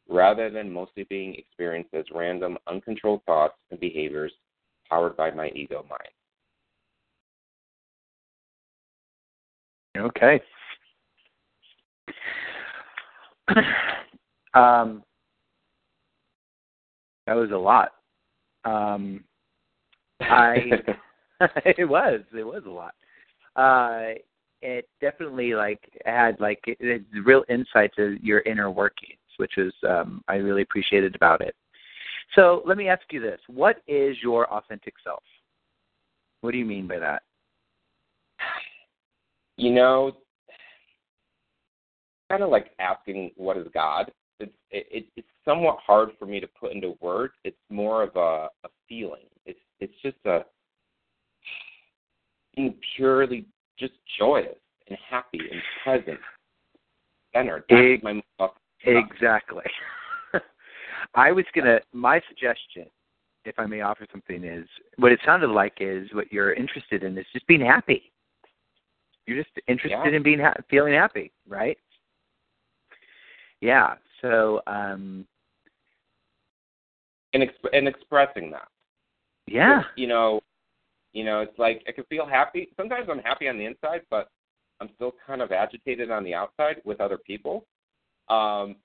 rather 0.10 0.50
than 0.50 0.72
mostly 0.72 1.06
being 1.06 1.34
experienced 1.36 1.94
as 1.94 2.04
random, 2.14 2.58
uncontrolled 2.68 3.24
thoughts 3.26 3.56
and 3.72 3.80
behaviors 3.80 4.34
powered 4.90 5.16
by 5.16 5.32
my 5.32 5.50
ego 5.56 5.86
mind. 5.90 6.10
Okay. 9.98 10.42
um, 14.54 15.04
that 17.28 17.36
was 17.36 17.52
a 17.52 17.58
lot. 17.58 17.92
Um, 18.66 19.24
I 20.22 20.58
it 21.66 21.88
was 21.88 22.22
it 22.34 22.44
was 22.44 22.64
a 22.66 22.70
lot. 22.70 22.94
Uh, 23.56 24.16
it 24.62 24.88
definitely 25.02 25.54
like 25.54 25.80
had 26.06 26.40
like 26.40 26.60
it, 26.66 27.04
real 27.26 27.44
insight 27.50 27.92
to 27.96 28.18
your 28.22 28.40
inner 28.42 28.72
workings, 28.72 29.20
which 29.38 29.58
is 29.58 29.74
um, 29.88 30.24
I 30.28 30.36
really 30.36 30.62
appreciated 30.62 31.16
about 31.16 31.42
it. 31.42 31.56
So 32.36 32.64
let 32.66 32.78
me 32.78 32.88
ask 32.88 33.04
you 33.12 33.20
this: 33.20 33.40
What 33.48 33.82
is 33.88 34.18
your 34.22 34.52
authentic 34.52 34.96
self? 35.04 35.24
What 36.42 36.52
do 36.52 36.58
you 36.58 36.66
mean 36.66 36.88
by 36.88 37.00
that? 37.00 37.24
You 39.58 39.72
know, 39.72 40.12
kind 42.30 42.44
of 42.44 42.50
like 42.50 42.72
asking 42.80 43.32
what 43.38 43.58
is 43.58 43.68
God. 43.74 44.12
It's 44.40 44.52
it, 44.72 45.06
it's 45.16 45.28
somewhat 45.46 45.78
hard 45.86 46.10
for 46.20 46.26
me 46.26 46.40
to 46.40 46.48
put 46.60 46.74
into 46.74 46.98
words. 47.02 47.34
It's 47.44 47.58
more 47.70 48.04
of 48.04 48.16
a, 48.16 48.50
a 48.66 48.70
feeling. 48.90 49.24
It's 49.46 49.60
it's 49.80 49.94
just 50.02 50.18
a 50.26 50.46
being 52.56 52.76
purely 52.96 53.46
just 53.78 53.94
joyous 54.18 54.56
and 54.88 54.98
happy 55.10 55.40
and 55.40 55.62
present. 55.84 56.20
Centered. 57.34 57.64
That's 57.70 58.04
my 58.04 58.22
exactly. 58.86 59.66
I 61.16 61.32
was 61.32 61.46
gonna. 61.54 61.80
My 61.94 62.22
suggestion, 62.28 62.86
if 63.44 63.60
I 63.60 63.66
may 63.66 63.82
offer 63.82 64.06
something, 64.12 64.44
is 64.44 64.68
what 64.98 65.12
it 65.12 65.20
sounded 65.26 65.50
like 65.50 65.78
is 65.80 66.08
what 66.14 66.32
you're 66.32 66.54
interested 66.54 67.04
in 67.04 67.18
is 67.18 67.26
just 67.34 67.48
being 67.48 67.62
happy. 67.62 68.12
You're 69.28 69.42
just 69.42 69.56
interested 69.68 69.98
yeah. 70.06 70.16
in 70.16 70.24
being 70.24 70.40
ha- 70.40 70.56
feeling 70.70 70.94
happy, 70.94 71.32
right? 71.48 71.78
Yeah. 73.62 73.96
So. 74.22 74.62
um 74.68 75.26
and 77.36 77.44
exp- 77.44 77.74
and 77.74 77.88
expressing 77.88 78.50
that. 78.52 78.68
Yeah. 79.46 79.84
You 79.96 80.08
know, 80.08 80.42
you 81.14 81.24
know, 81.24 81.42
it's 81.42 81.58
like 81.60 81.84
I 81.88 81.92
can 81.92 82.06
feel 82.06 82.26
happy. 82.26 82.70
Sometimes 82.78 83.08
I'm 83.12 83.20
happy 83.20 83.48
on 83.48 83.58
the 83.58 83.66
inside, 83.66 84.02
but 84.10 84.30
I'm 84.82 84.90
still 84.96 85.14
kind 85.26 85.42
of 85.42 85.52
agitated 85.52 86.10
on 86.12 86.24
the 86.24 86.34
outside 86.34 86.78
with 86.86 87.00
other 87.02 87.18
people, 87.18 87.66
um, 88.30 88.76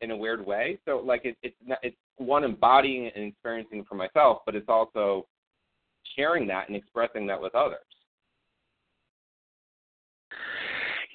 in 0.00 0.10
a 0.12 0.16
weird 0.16 0.44
way. 0.44 0.78
So 0.84 1.02
like 1.04 1.24
it, 1.24 1.36
it's 1.42 1.56
not, 1.64 1.78
it's 1.82 1.96
one 2.16 2.44
embodying 2.44 3.10
and 3.14 3.24
experiencing 3.24 3.84
for 3.88 3.96
myself, 3.96 4.42
but 4.46 4.54
it's 4.54 4.68
also 4.68 5.26
sharing 6.16 6.46
that 6.48 6.68
and 6.68 6.76
expressing 6.76 7.26
that 7.26 7.40
with 7.40 7.54
others. 7.54 7.78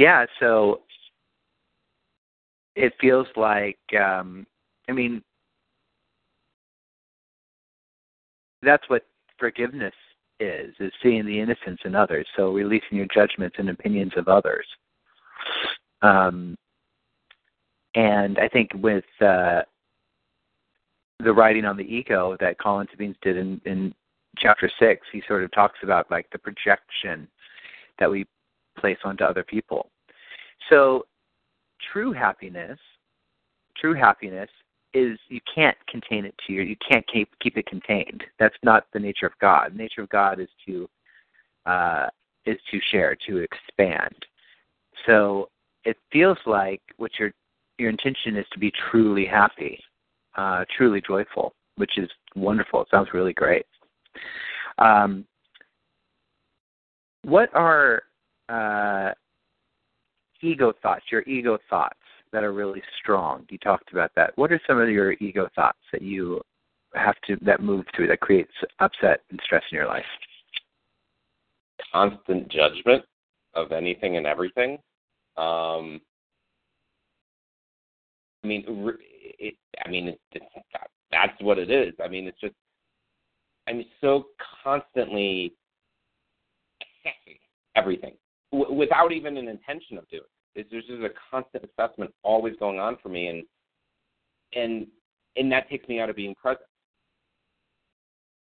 Yeah. 0.02 0.26
So 0.40 0.82
it 2.76 2.91
feels 2.99 3.28
like, 3.36 3.78
um, 3.99 4.48
I 4.90 4.94
mean, 4.94 5.22
that's 8.64 8.90
what 8.90 9.06
forgiveness 9.38 9.94
is 10.40 10.73
is 10.80 10.91
seeing 11.03 11.23
the 11.28 11.40
innocence 11.40 11.80
in 11.86 11.94
others 11.94 12.26
so 12.36 12.52
releasing 12.52 12.98
your 12.98 13.06
judgments 13.14 13.56
and 13.60 13.69
opinions 13.69 14.11
of 14.18 14.28
others 14.28 14.65
um, 16.02 16.56
and 17.94 18.40
i 18.40 18.48
think 18.48 18.72
with 18.76 19.03
uh, 19.19 19.61
the 21.23 21.32
writing 21.32 21.65
on 21.65 21.78
the 21.78 21.84
ego 21.84 22.36
that 22.40 22.57
colin 22.57 22.88
sabines 22.91 23.15
did 23.22 23.38
in, 23.38 23.61
in 23.65 23.94
chapter 24.38 24.69
six 24.80 25.06
he 25.11 25.22
sort 25.28 25.44
of 25.44 25.52
talks 25.52 25.78
about 25.84 26.10
like 26.10 26.28
the 26.32 26.40
projection 26.40 27.28
that 27.99 28.10
we 28.10 28.26
place 28.82 28.98
onto 29.03 29.24
other 29.24 29.44
people 29.44 29.90
so 30.70 31.06
true 31.94 32.12
happiness 32.12 32.80
true 33.80 33.94
happiness 33.94 34.49
is 34.94 35.18
you 35.30 35.40
can't 35.53 35.78
contain 35.88 36.26
it 36.26 36.36
to 36.45 36.53
your 36.53 36.64
you 36.64 36.76
can't 36.88 37.06
keep 37.08 37.30
keep 37.40 37.58
it 37.58 37.66
contained. 37.66 38.24
That's 38.40 38.56
not 38.64 38.86
the 38.94 38.99
nature 38.99 39.26
of 39.26 39.34
God. 39.40 39.74
The 39.74 39.78
nature 39.78 40.02
of 40.02 40.10
God 40.10 40.40
is 40.40 40.49
to 40.66 40.90
uh, 41.66 42.08
is 42.45 42.58
to 42.72 42.80
share, 42.91 43.16
to 43.28 43.38
expand. 43.38 44.16
So 45.06 45.49
it 45.86 45.98
feels 46.12 46.38
like 46.45 46.82
what 46.98 47.12
your 47.20 47.32
your 47.78 47.90
intention 47.90 48.36
is 48.36 48.45
to 48.53 48.60
be 48.60 48.72
truly 48.91 49.26
happy, 49.26 49.80
uh, 50.36 50.66
truly 50.76 51.02
joyful, 51.02 51.53
which 51.76 51.98
is 51.98 52.10
wonderful. 52.36 52.82
It 52.82 52.88
sounds 52.91 53.10
really 53.14 53.34
great. 53.34 53.66
Um, 54.78 55.26
what 57.24 57.53
are 57.53 58.03
uh, 58.50 59.12
ego 60.42 60.74
thoughts? 60.82 61.04
Your 61.12 61.22
ego 61.24 61.58
thoughts 61.70 62.00
that 62.32 62.44
are 62.44 62.54
really 62.54 62.82
strong. 63.02 63.46
You 63.50 63.58
talked 63.58 63.92
about 63.92 64.12
that. 64.16 64.32
What 64.36 64.52
are 64.52 64.62
some 64.68 64.80
of 64.80 64.90
your 64.90 65.14
ego 65.14 65.50
thoughts 65.56 65.80
that 65.92 66.02
you 66.02 66.42
have 66.96 67.16
to 67.28 67.38
that 67.42 67.62
move 67.62 67.86
through 67.96 68.08
that 68.08 68.20
creates 68.20 68.52
upset 68.80 69.22
and 69.30 69.40
stress 69.44 69.64
in 69.72 69.76
your 69.76 69.88
life? 69.88 70.06
Constant 71.92 72.50
judgment 72.50 73.04
of 73.54 73.72
anything 73.72 74.18
and 74.18 74.26
everything. 74.26 74.78
Um, 75.38 76.00
I 78.44 78.48
mean, 78.48 78.64
it, 79.40 79.56
I 79.86 79.90
mean, 79.90 80.10
it, 80.10 80.20
it, 80.32 80.44
that's 81.12 81.40
what 81.42 81.60
it 81.60 81.70
is. 81.70 81.94
I 82.04 82.08
mean, 82.08 82.28
it's 82.28 82.40
just 82.40 82.56
I'm 83.68 83.84
so 84.00 84.26
constantly 84.64 85.54
assessing 86.82 87.38
everything 87.76 88.14
w- 88.52 88.73
without 88.73 89.11
even 89.11 89.38
an 89.38 89.48
intention 89.48 89.98
of 89.98 90.07
doing. 90.10 90.23
It's, 90.56 90.69
there's 90.72 90.86
just 90.86 91.02
a 91.02 91.10
constant 91.30 91.64
assessment 91.64 92.14
always 92.23 92.56
going 92.60 92.80
on 92.80 92.98
for 93.02 93.10
me, 93.10 93.28
and 93.28 93.44
and 94.53 94.88
and 95.38 95.52
that 95.52 95.69
takes 95.69 95.88
me 95.88 95.99
out 95.99 96.10
of 96.10 96.15
being 96.15 96.36
present. 96.36 96.65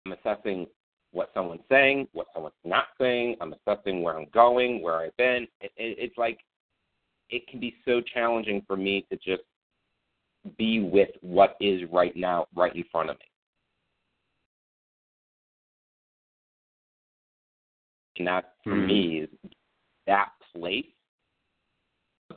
I'm 0.06 0.14
assessing 0.14 0.68
what 1.12 1.30
someone's 1.34 1.62
saying, 1.70 2.08
what 2.14 2.28
someone's 2.34 2.56
not 2.64 2.86
saying. 3.00 3.36
I'm 3.42 3.54
assessing 3.54 4.02
where 4.02 4.18
I'm 4.18 4.28
going, 4.34 4.82
where 4.82 4.98
I've 4.98 5.18
been. 5.18 5.48
It, 5.62 5.72
it, 5.78 5.98
it's 6.00 6.18
like 6.18 6.40
it 7.30 7.48
can 7.48 7.60
be 7.60 7.76
so 7.86 8.02
challenging 8.02 8.64
for 8.68 8.76
me 8.76 9.06
to 9.12 9.18
just 9.18 9.44
be 10.58 10.80
with 10.82 11.10
what 11.22 11.56
is 11.60 11.82
right 11.92 12.16
now, 12.16 12.48
right 12.56 12.76
in 12.76 12.84
front 12.92 13.10
of 13.10 13.18
me. 13.18 13.26
And 18.18 18.28
that, 18.28 18.54
for 18.64 18.74
mm. 18.74 18.88
me, 18.88 19.20
is 19.22 19.30
that 20.10 20.32
place 20.54 20.86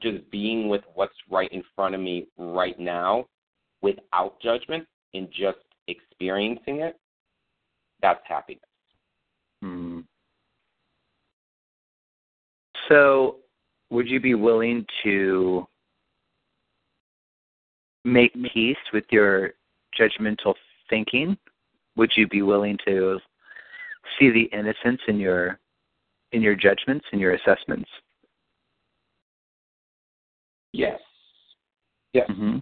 just 0.02 0.30
being 0.30 0.68
with 0.68 0.82
what's 0.94 1.14
right 1.30 1.50
in 1.52 1.62
front 1.74 1.94
of 1.94 2.00
me 2.00 2.26
right 2.38 2.78
now 2.78 3.26
without 3.80 4.40
judgment 4.40 4.86
and 5.14 5.28
just 5.30 5.58
experiencing 5.88 6.80
it, 6.80 6.98
that's 8.00 8.20
happiness. 8.24 8.62
Hmm. 9.62 10.00
So, 12.88 13.36
would 13.90 14.08
you 14.08 14.20
be 14.20 14.34
willing 14.34 14.84
to 15.02 15.66
make 18.04 18.32
peace 18.52 18.76
with 18.92 19.04
your 19.10 19.52
judgmental 19.98 20.54
thinking? 20.90 21.36
Would 21.96 22.12
you 22.16 22.26
be 22.26 22.42
willing 22.42 22.78
to 22.86 23.18
see 24.18 24.30
the 24.30 24.48
innocence 24.56 25.00
in 25.08 25.18
your 25.18 25.58
in 26.32 26.42
your 26.42 26.54
judgments 26.54 27.04
and 27.12 27.20
your 27.20 27.34
assessments? 27.34 27.88
Yes. 30.72 30.98
Yeah. 32.12 32.24
hmm 32.26 32.58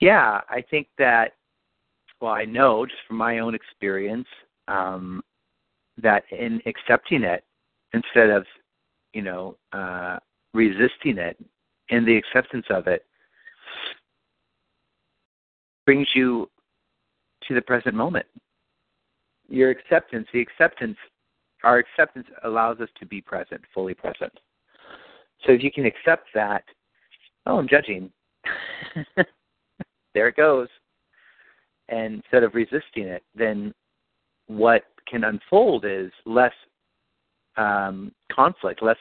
Yeah, 0.00 0.40
I 0.48 0.62
think 0.70 0.88
that. 0.98 1.34
Well, 2.20 2.32
I 2.32 2.44
know 2.44 2.84
just 2.84 2.98
from 3.06 3.16
my 3.16 3.38
own 3.38 3.54
experience 3.54 4.26
um, 4.66 5.22
that 6.02 6.24
in 6.32 6.60
accepting 6.66 7.22
it 7.22 7.44
instead 7.92 8.30
of, 8.30 8.44
you 9.12 9.22
know, 9.22 9.56
uh, 9.72 10.18
resisting 10.52 11.18
it, 11.18 11.36
in 11.90 12.04
the 12.04 12.16
acceptance 12.16 12.66
of 12.70 12.86
it 12.86 13.06
brings 15.86 16.08
you 16.14 16.50
to 17.46 17.54
the 17.54 17.62
present 17.62 17.94
moment. 17.94 18.26
Your 19.48 19.70
acceptance, 19.70 20.26
the 20.32 20.40
acceptance, 20.40 20.96
our 21.64 21.78
acceptance 21.78 22.26
allows 22.44 22.80
us 22.80 22.88
to 23.00 23.06
be 23.06 23.20
present, 23.20 23.60
fully 23.74 23.94
present. 23.94 24.32
So 25.46 25.52
if 25.52 25.62
you 25.62 25.70
can 25.70 25.86
accept 25.86 26.28
that, 26.34 26.64
oh, 27.46 27.58
I'm 27.58 27.68
judging. 27.68 28.10
there 30.14 30.28
it 30.28 30.36
goes. 30.36 30.68
And 31.88 32.14
instead 32.14 32.42
of 32.42 32.54
resisting 32.54 33.04
it, 33.04 33.22
then 33.34 33.72
what 34.46 34.84
can 35.06 35.24
unfold 35.24 35.84
is 35.86 36.10
less 36.26 36.52
um, 37.56 38.12
conflict, 38.30 38.82
less 38.82 38.98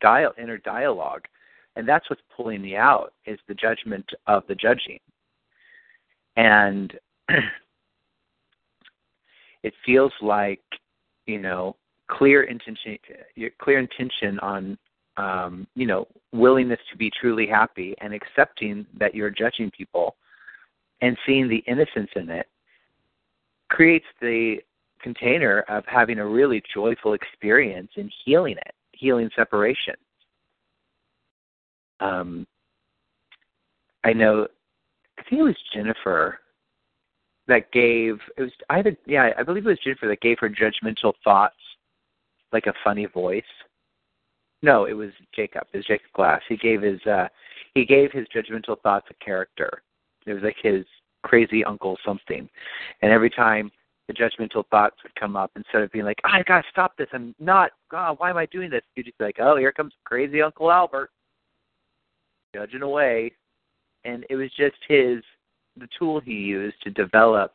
dial- 0.00 0.34
inner 0.38 0.58
dialogue, 0.58 1.22
and 1.76 1.88
that's 1.88 2.08
what's 2.10 2.22
pulling 2.36 2.62
me 2.62 2.76
out 2.76 3.12
is 3.26 3.38
the 3.48 3.54
judgment 3.54 4.08
of 4.26 4.42
the 4.46 4.54
judging. 4.54 4.98
And 6.36 6.92
it 9.62 9.74
feels 9.84 10.12
like 10.20 10.62
you 11.26 11.38
know 11.38 11.76
clear 12.08 12.44
intention, 12.44 12.98
clear 13.60 13.78
intention 13.78 14.38
on 14.40 14.78
um, 15.16 15.66
you 15.74 15.86
know 15.86 16.06
willingness 16.32 16.80
to 16.90 16.96
be 16.96 17.10
truly 17.20 17.46
happy 17.46 17.94
and 18.00 18.14
accepting 18.14 18.86
that 18.98 19.14
you're 19.14 19.30
judging 19.30 19.70
people 19.70 20.16
and 21.00 21.16
seeing 21.26 21.48
the 21.48 21.62
innocence 21.66 22.10
in 22.16 22.30
it 22.30 22.46
creates 23.68 24.06
the 24.20 24.58
container 25.02 25.64
of 25.68 25.84
having 25.86 26.18
a 26.18 26.26
really 26.26 26.62
joyful 26.72 27.14
experience 27.14 27.90
in 27.96 28.10
healing 28.24 28.56
it, 28.56 28.74
healing 28.92 29.28
separation. 29.34 29.94
Um, 32.00 32.46
I 34.04 34.12
know, 34.12 34.46
I 35.18 35.22
think 35.22 35.40
it 35.40 35.44
was 35.44 35.56
Jennifer 35.72 36.38
that 37.52 37.70
gave 37.70 38.18
it 38.36 38.42
was 38.42 38.52
either 38.70 38.96
yeah 39.06 39.30
I 39.38 39.42
believe 39.42 39.66
it 39.66 39.70
was 39.70 39.78
Jennifer 39.84 40.08
that 40.08 40.20
gave 40.20 40.38
her 40.40 40.48
judgmental 40.48 41.12
thoughts 41.22 41.56
like 42.52 42.66
a 42.66 42.74
funny 42.82 43.06
voice. 43.06 43.44
No, 44.62 44.84
it 44.84 44.92
was 44.92 45.10
Jacob. 45.34 45.64
It 45.72 45.78
was 45.78 45.86
Jacob 45.86 46.12
Glass. 46.14 46.40
He 46.48 46.56
gave 46.56 46.82
his 46.82 47.00
uh 47.06 47.28
he 47.74 47.84
gave 47.84 48.10
his 48.12 48.26
judgmental 48.34 48.80
thoughts 48.80 49.06
a 49.10 49.24
character. 49.24 49.82
It 50.26 50.32
was 50.32 50.42
like 50.42 50.56
his 50.62 50.84
crazy 51.22 51.64
uncle 51.64 51.98
something. 52.04 52.48
And 53.02 53.12
every 53.12 53.30
time 53.30 53.70
the 54.08 54.14
judgmental 54.14 54.64
thoughts 54.70 54.96
would 55.02 55.14
come 55.14 55.36
up, 55.36 55.50
instead 55.54 55.82
of 55.82 55.92
being 55.92 56.04
like, 56.04 56.18
I 56.24 56.42
gotta 56.42 56.66
stop 56.70 56.96
this, 56.96 57.08
I'm 57.12 57.34
not 57.38 57.72
God, 57.90 58.18
why 58.18 58.30
am 58.30 58.38
I 58.38 58.46
doing 58.46 58.70
this? 58.70 58.82
You'd 58.96 59.06
just 59.06 59.18
be 59.18 59.24
like, 59.24 59.36
Oh, 59.40 59.56
here 59.56 59.72
comes 59.72 59.92
crazy 60.04 60.40
Uncle 60.40 60.70
Albert 60.70 61.10
judging 62.54 62.82
away. 62.82 63.32
And 64.04 64.24
it 64.30 64.36
was 64.36 64.50
just 64.56 64.76
his 64.88 65.22
the 65.76 65.88
tool 65.98 66.20
he 66.20 66.32
used 66.32 66.80
to 66.82 66.90
develop 66.90 67.54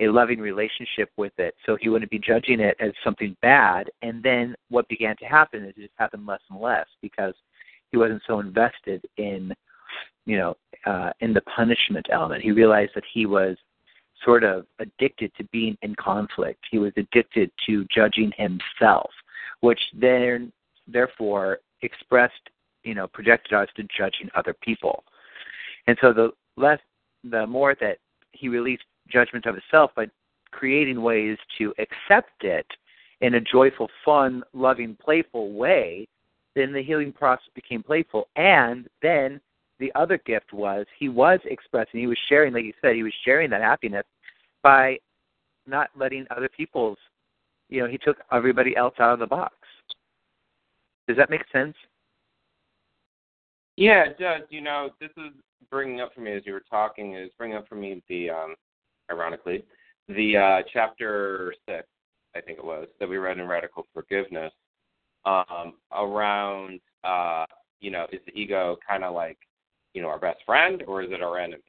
a 0.00 0.08
loving 0.08 0.40
relationship 0.40 1.10
with 1.16 1.32
it. 1.38 1.54
So 1.66 1.76
he 1.80 1.88
wouldn't 1.88 2.10
be 2.10 2.18
judging 2.18 2.60
it 2.60 2.76
as 2.80 2.92
something 3.04 3.36
bad. 3.42 3.90
And 4.02 4.22
then 4.22 4.54
what 4.68 4.88
began 4.88 5.16
to 5.18 5.24
happen 5.24 5.64
is 5.64 5.74
it 5.76 5.82
just 5.82 5.92
happened 5.96 6.26
less 6.26 6.40
and 6.50 6.60
less 6.60 6.86
because 7.00 7.34
he 7.90 7.98
wasn't 7.98 8.22
so 8.26 8.40
invested 8.40 9.04
in 9.18 9.52
you 10.24 10.38
know 10.38 10.56
uh 10.86 11.10
in 11.20 11.34
the 11.34 11.42
punishment 11.42 12.06
element. 12.10 12.42
He 12.42 12.52
realized 12.52 12.92
that 12.94 13.04
he 13.12 13.26
was 13.26 13.56
sort 14.24 14.44
of 14.44 14.66
addicted 14.78 15.32
to 15.36 15.44
being 15.44 15.76
in 15.82 15.94
conflict. 15.96 16.64
He 16.70 16.78
was 16.78 16.92
addicted 16.96 17.50
to 17.66 17.84
judging 17.92 18.32
himself 18.36 19.10
which 19.62 19.80
then 19.94 20.52
therefore 20.86 21.60
expressed 21.80 22.50
you 22.84 22.94
know 22.94 23.06
projected 23.06 23.54
us 23.54 23.68
to 23.76 23.84
judging 23.96 24.28
other 24.36 24.54
people. 24.62 25.02
And 25.86 25.96
so 26.00 26.12
the 26.12 26.30
less 26.56 26.80
the 27.24 27.46
more 27.46 27.76
that 27.80 27.98
he 28.32 28.48
released 28.48 28.84
judgment 29.08 29.46
of 29.46 29.54
himself 29.54 29.90
by 29.94 30.06
creating 30.50 31.02
ways 31.02 31.38
to 31.58 31.74
accept 31.78 32.44
it 32.44 32.66
in 33.20 33.34
a 33.34 33.40
joyful, 33.40 33.88
fun, 34.04 34.42
loving, 34.52 34.96
playful 35.02 35.52
way, 35.52 36.06
then 36.54 36.72
the 36.72 36.82
healing 36.82 37.12
process 37.12 37.48
became 37.54 37.82
playful. 37.82 38.28
And 38.36 38.88
then 39.00 39.40
the 39.78 39.92
other 39.94 40.18
gift 40.26 40.52
was 40.52 40.86
he 40.98 41.08
was 41.08 41.40
expressing, 41.44 42.00
he 42.00 42.06
was 42.06 42.18
sharing, 42.28 42.52
like 42.52 42.64
you 42.64 42.74
said, 42.80 42.94
he 42.94 43.02
was 43.02 43.14
sharing 43.24 43.50
that 43.50 43.62
happiness 43.62 44.04
by 44.62 44.98
not 45.66 45.90
letting 45.96 46.26
other 46.30 46.48
people's, 46.48 46.98
you 47.68 47.80
know, 47.80 47.88
he 47.88 47.98
took 47.98 48.18
everybody 48.30 48.76
else 48.76 48.94
out 48.98 49.14
of 49.14 49.18
the 49.18 49.26
box. 49.26 49.54
Does 51.08 51.16
that 51.16 51.30
make 51.30 51.42
sense? 51.52 51.74
Yeah, 53.76 54.04
it 54.04 54.18
does. 54.18 54.42
You 54.50 54.60
know, 54.60 54.90
this 55.00 55.10
is 55.16 55.32
bringing 55.70 56.00
up 56.00 56.12
for 56.14 56.20
me 56.20 56.32
as 56.32 56.42
you 56.44 56.52
were 56.52 56.62
talking 56.68 57.14
is 57.14 57.30
bringing 57.38 57.56
up 57.56 57.68
for 57.68 57.74
me 57.74 58.02
the 58.08 58.30
um 58.30 58.54
ironically 59.10 59.64
the 60.08 60.36
uh 60.36 60.62
chapter 60.72 61.54
six 61.68 61.86
i 62.34 62.40
think 62.40 62.58
it 62.58 62.64
was 62.64 62.88
that 62.98 63.08
we 63.08 63.16
read 63.16 63.38
in 63.38 63.46
radical 63.46 63.86
forgiveness 63.92 64.52
um 65.24 65.74
around 65.92 66.80
uh 67.04 67.44
you 67.80 67.90
know 67.90 68.06
is 68.12 68.20
the 68.26 68.32
ego 68.32 68.76
kind 68.86 69.04
of 69.04 69.14
like 69.14 69.38
you 69.94 70.02
know 70.02 70.08
our 70.08 70.18
best 70.18 70.40
friend 70.46 70.82
or 70.86 71.02
is 71.02 71.10
it 71.12 71.22
our 71.22 71.38
enemy? 71.38 71.62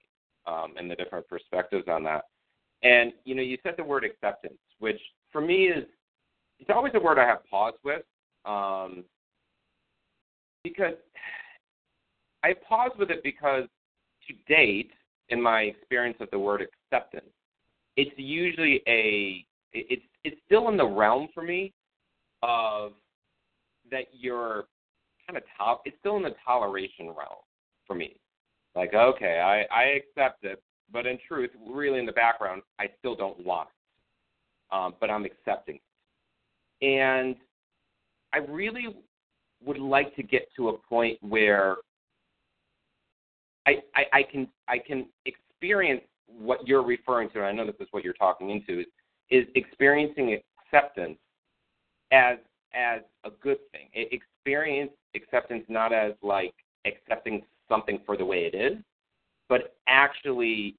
Um 0.47 0.73
and 0.77 0.89
the 0.89 0.95
different 0.95 1.27
perspectives 1.27 1.87
on 1.87 2.03
that. 2.03 2.25
And 2.81 3.13
you 3.25 3.35
know 3.35 3.41
you 3.41 3.57
said 3.63 3.75
the 3.77 3.83
word 3.83 4.03
acceptance 4.03 4.59
which 4.79 4.99
for 5.31 5.41
me 5.41 5.65
is 5.65 5.85
it's 6.59 6.69
always 6.73 6.93
a 6.95 6.99
word 6.99 7.19
i 7.19 7.25
have 7.25 7.45
pause 7.49 7.73
with 7.83 8.03
um 8.45 9.03
because 10.63 10.93
I 12.43 12.53
pause 12.67 12.91
with 12.99 13.09
it 13.09 13.23
because 13.23 13.63
to 14.27 14.53
date, 14.53 14.91
in 15.29 15.41
my 15.41 15.61
experience 15.61 16.17
of 16.19 16.29
the 16.31 16.39
word 16.39 16.61
acceptance, 16.61 17.31
it's 17.97 18.11
usually 18.17 18.81
a 18.87 19.45
it's 19.71 20.03
it's 20.23 20.39
still 20.45 20.69
in 20.69 20.77
the 20.77 20.85
realm 20.85 21.27
for 21.33 21.43
me 21.43 21.73
of 22.41 22.93
that 23.91 24.05
you're 24.11 24.65
kind 25.27 25.37
of 25.37 25.43
top. 25.57 25.81
It's 25.85 25.95
still 25.99 26.17
in 26.17 26.23
the 26.23 26.35
toleration 26.45 27.07
realm 27.07 27.41
for 27.87 27.95
me. 27.95 28.15
Like, 28.75 28.93
okay, 28.93 29.39
I 29.39 29.73
I 29.73 29.83
accept 29.83 30.43
it, 30.43 30.61
but 30.91 31.05
in 31.05 31.17
truth, 31.27 31.51
really 31.67 31.99
in 31.99 32.05
the 32.05 32.11
background, 32.11 32.61
I 32.79 32.87
still 32.99 33.15
don't 33.15 33.43
want 33.45 33.69
it. 33.69 34.75
Um, 34.75 34.95
but 34.99 35.09
I'm 35.11 35.25
accepting 35.25 35.79
it, 36.81 36.85
and 36.85 37.35
I 38.33 38.37
really 38.37 38.87
would 39.63 39.77
like 39.77 40.15
to 40.15 40.23
get 40.23 40.49
to 40.57 40.69
a 40.69 40.77
point 40.77 41.17
where 41.21 41.77
I, 43.65 43.75
I, 44.11 44.23
can 44.23 44.47
I 44.67 44.77
can 44.77 45.07
experience 45.25 46.01
what 46.27 46.67
you're 46.67 46.83
referring 46.83 47.29
to. 47.31 47.39
And 47.39 47.47
I 47.47 47.51
know 47.51 47.65
this 47.65 47.75
is 47.79 47.87
what 47.91 48.03
you're 48.03 48.13
talking 48.13 48.49
into 48.49 48.81
is, 48.81 48.85
is 49.29 49.45
experiencing 49.55 50.39
acceptance 50.65 51.17
as 52.11 52.37
as 52.73 53.01
a 53.23 53.29
good 53.41 53.57
thing. 53.71 53.89
Experience 53.93 54.91
acceptance 55.15 55.63
not 55.69 55.93
as 55.93 56.13
like 56.21 56.53
accepting 56.85 57.43
something 57.69 57.99
for 58.05 58.17
the 58.17 58.25
way 58.25 58.49
it 58.51 58.55
is, 58.55 58.77
but 59.47 59.75
actually 59.87 60.75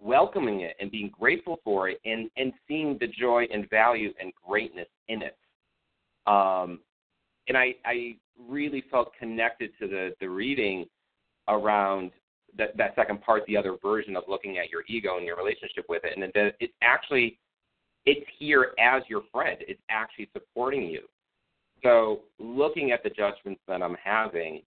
welcoming 0.00 0.62
it 0.62 0.74
and 0.80 0.90
being 0.90 1.10
grateful 1.18 1.60
for 1.62 1.88
it 1.88 2.00
and 2.04 2.30
and 2.36 2.52
seeing 2.66 2.96
the 2.98 3.06
joy 3.06 3.46
and 3.52 3.68
value 3.70 4.12
and 4.20 4.32
greatness 4.46 4.88
in 5.08 5.22
it. 5.22 5.36
Um, 6.26 6.80
and 7.48 7.56
I 7.56 7.74
I 7.84 8.16
really 8.38 8.82
felt 8.90 9.12
connected 9.18 9.70
to 9.80 9.86
the 9.86 10.14
the 10.20 10.28
reading 10.28 10.86
around 11.48 12.10
that 12.56 12.76
that 12.76 12.94
second 12.94 13.20
part, 13.22 13.44
the 13.46 13.56
other 13.56 13.76
version 13.82 14.16
of 14.16 14.24
looking 14.28 14.58
at 14.58 14.70
your 14.70 14.84
ego 14.88 15.16
and 15.16 15.26
your 15.26 15.36
relationship 15.36 15.86
with 15.88 16.02
it, 16.04 16.12
and 16.14 16.32
that 16.34 16.54
it's 16.60 16.72
actually 16.82 17.38
it's 18.06 18.26
here 18.38 18.72
as 18.78 19.02
your 19.08 19.22
friend. 19.32 19.58
It's 19.60 19.80
actually 19.90 20.28
supporting 20.32 20.88
you. 20.88 21.02
So 21.82 22.20
looking 22.38 22.92
at 22.92 23.02
the 23.02 23.10
judgments 23.10 23.60
that 23.68 23.82
I'm 23.82 23.96
having, 24.02 24.62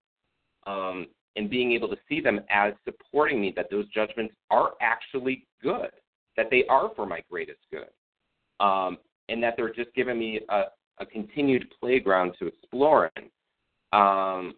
um, 0.66 1.06
and 1.36 1.48
being 1.48 1.72
able 1.72 1.88
to 1.88 1.96
see 2.08 2.20
them 2.20 2.40
as 2.50 2.72
supporting 2.84 3.40
me, 3.40 3.52
that 3.56 3.70
those 3.70 3.86
judgments 3.88 4.34
are 4.50 4.72
actually 4.80 5.46
good, 5.62 5.90
that 6.36 6.46
they 6.50 6.64
are 6.68 6.90
for 6.94 7.06
my 7.06 7.22
greatest 7.30 7.60
good, 7.72 7.88
um, 8.60 8.98
and 9.28 9.42
that 9.42 9.54
they're 9.56 9.72
just 9.72 9.94
giving 9.94 10.18
me 10.18 10.40
a, 10.48 10.64
a 11.00 11.06
continued 11.06 11.72
playground 11.80 12.34
to 12.38 12.46
explore 12.46 13.10
in. 13.16 13.24
Um, 13.98 14.54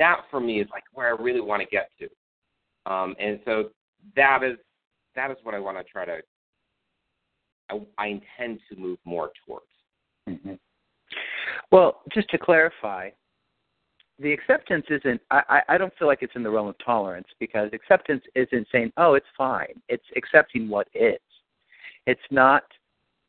that 0.00 0.22
for 0.30 0.40
me 0.40 0.60
is 0.60 0.68
like 0.72 0.82
where 0.92 1.08
I 1.08 1.22
really 1.22 1.40
want 1.40 1.62
to 1.62 1.68
get 1.68 1.90
to. 2.00 2.92
Um, 2.92 3.14
and 3.20 3.38
so 3.44 3.70
that 4.16 4.42
is 4.42 4.56
that 5.14 5.30
is 5.30 5.36
what 5.42 5.54
I 5.54 5.60
want 5.60 5.76
to 5.78 5.84
try 5.84 6.04
to. 6.06 6.18
I, 7.70 7.80
I 7.98 8.06
intend 8.06 8.60
to 8.70 8.76
move 8.76 8.98
more 9.04 9.30
towards. 9.46 9.66
Mm-hmm. 10.28 10.54
Well, 11.70 12.00
just 12.12 12.28
to 12.30 12.38
clarify, 12.38 13.10
the 14.18 14.32
acceptance 14.32 14.86
isn't 14.88 15.20
I, 15.30 15.62
I 15.68 15.78
don't 15.78 15.92
feel 15.98 16.08
like 16.08 16.22
it's 16.22 16.34
in 16.34 16.42
the 16.42 16.50
realm 16.50 16.68
of 16.68 16.76
tolerance 16.84 17.28
because 17.38 17.70
acceptance 17.72 18.22
isn't 18.34 18.66
saying 18.70 18.92
oh 18.98 19.14
it's 19.14 19.26
fine 19.36 19.80
it's 19.88 20.04
accepting 20.14 20.68
what 20.68 20.88
is 20.94 21.18
it's 22.06 22.20
not 22.30 22.64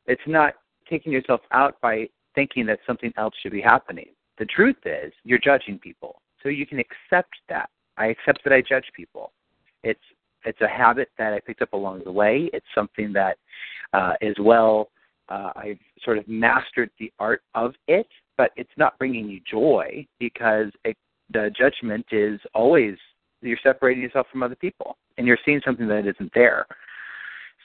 it's 0.05 0.21
not 0.27 0.55
taking 0.89 1.13
yourself 1.13 1.39
out 1.51 1.79
by 1.81 2.09
thinking 2.35 2.65
that 2.65 2.79
something 2.85 3.13
else 3.17 3.33
should 3.41 3.53
be 3.53 3.61
happening 3.61 4.07
the 4.37 4.45
truth 4.45 4.75
is 4.85 5.13
you're 5.23 5.39
judging 5.39 5.79
people 5.79 6.21
so 6.43 6.49
you 6.49 6.65
can 6.65 6.79
accept 6.79 7.35
that 7.49 7.69
i 7.97 8.07
accept 8.07 8.43
that 8.43 8.53
i 8.53 8.61
judge 8.61 8.85
people 8.95 9.31
it's 9.83 9.99
it's 10.45 10.61
a 10.61 10.67
habit 10.67 11.09
that 11.17 11.33
i 11.33 11.39
picked 11.39 11.61
up 11.61 11.73
along 11.73 12.01
the 12.05 12.11
way 12.11 12.49
it's 12.53 12.65
something 12.73 13.13
that 13.13 13.37
uh, 13.93 14.13
is 14.21 14.35
well 14.39 14.89
uh, 15.29 15.51
i've 15.55 15.79
sort 16.03 16.17
of 16.17 16.27
mastered 16.27 16.89
the 16.99 17.11
art 17.19 17.41
of 17.55 17.73
it 17.87 18.07
but 18.37 18.51
it's 18.55 18.71
not 18.77 18.97
bringing 18.97 19.27
you 19.29 19.39
joy 19.49 20.05
because 20.19 20.71
it, 20.83 20.97
the 21.31 21.51
judgment 21.57 22.05
is 22.11 22.39
always 22.53 22.95
you're 23.41 23.57
separating 23.61 24.01
yourself 24.01 24.27
from 24.31 24.43
other 24.43 24.55
people 24.55 24.97
and 25.17 25.27
you're 25.27 25.37
seeing 25.45 25.61
something 25.65 25.87
that 25.87 26.07
isn't 26.07 26.31
there. 26.33 26.65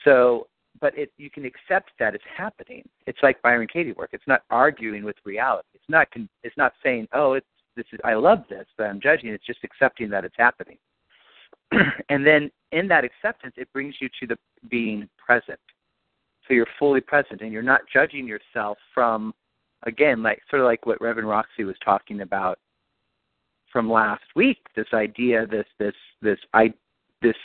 So, 0.03 0.47
but 0.79 0.97
it 0.97 1.11
you 1.17 1.29
can 1.29 1.45
accept 1.45 1.91
that 1.99 2.13
it's 2.13 2.23
happening. 2.35 2.87
It's 3.07 3.17
like 3.23 3.41
Byron 3.41 3.67
Katie 3.71 3.93
work. 3.93 4.09
It's 4.13 4.27
not 4.27 4.43
arguing 4.49 5.03
with 5.03 5.15
reality. 5.23 5.67
It's 5.73 5.89
not 5.89 6.11
Con- 6.11 6.29
it's 6.43 6.57
not 6.57 6.73
saying, 6.83 7.07
"Oh, 7.13 7.33
it's 7.33 7.47
this 7.77 7.85
is 7.93 7.99
I 8.03 8.15
love 8.15 8.43
this, 8.49 8.65
but 8.77 8.85
I'm 8.87 8.99
judging." 8.99 9.29
It's 9.29 9.45
just 9.45 9.63
accepting 9.63 10.09
that 10.09 10.25
it's 10.25 10.35
happening. 10.37 10.77
and 12.09 12.25
then 12.25 12.51
in 12.71 12.87
that 12.89 13.05
acceptance, 13.05 13.53
it 13.57 13.71
brings 13.71 13.95
you 14.01 14.09
to 14.19 14.27
the 14.27 14.37
being 14.69 15.07
present. 15.17 15.59
So 16.47 16.53
you're 16.53 16.67
fully 16.79 17.01
present 17.01 17.41
and 17.41 17.51
you're 17.51 17.61
not 17.61 17.81
judging 17.91 18.27
yourself 18.27 18.77
from 18.93 19.33
again, 19.83 20.23
like 20.23 20.41
sort 20.49 20.61
of 20.61 20.65
like 20.65 20.85
what 20.85 21.01
Reverend 21.01 21.29
Roxy 21.29 21.63
was 21.63 21.75
talking 21.83 22.21
about 22.21 22.59
from 23.71 23.89
last 23.89 24.23
week, 24.35 24.57
this 24.75 24.87
idea, 24.93 25.45
this 25.45 25.67
this 25.79 25.95
this 26.21 26.39
I 26.53 26.73
this 27.21 27.35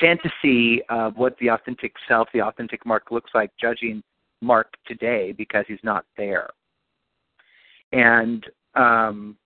fantasy 0.00 0.82
of 0.88 1.16
what 1.16 1.36
the 1.38 1.48
authentic 1.48 1.94
self, 2.08 2.28
the 2.32 2.42
authentic 2.42 2.84
Mark 2.86 3.10
looks 3.10 3.30
like, 3.34 3.50
judging 3.60 4.02
Mark 4.40 4.72
today 4.86 5.32
because 5.32 5.64
he's 5.68 5.82
not 5.82 6.04
there. 6.16 6.48
And 7.92 8.44
um, 8.74 9.36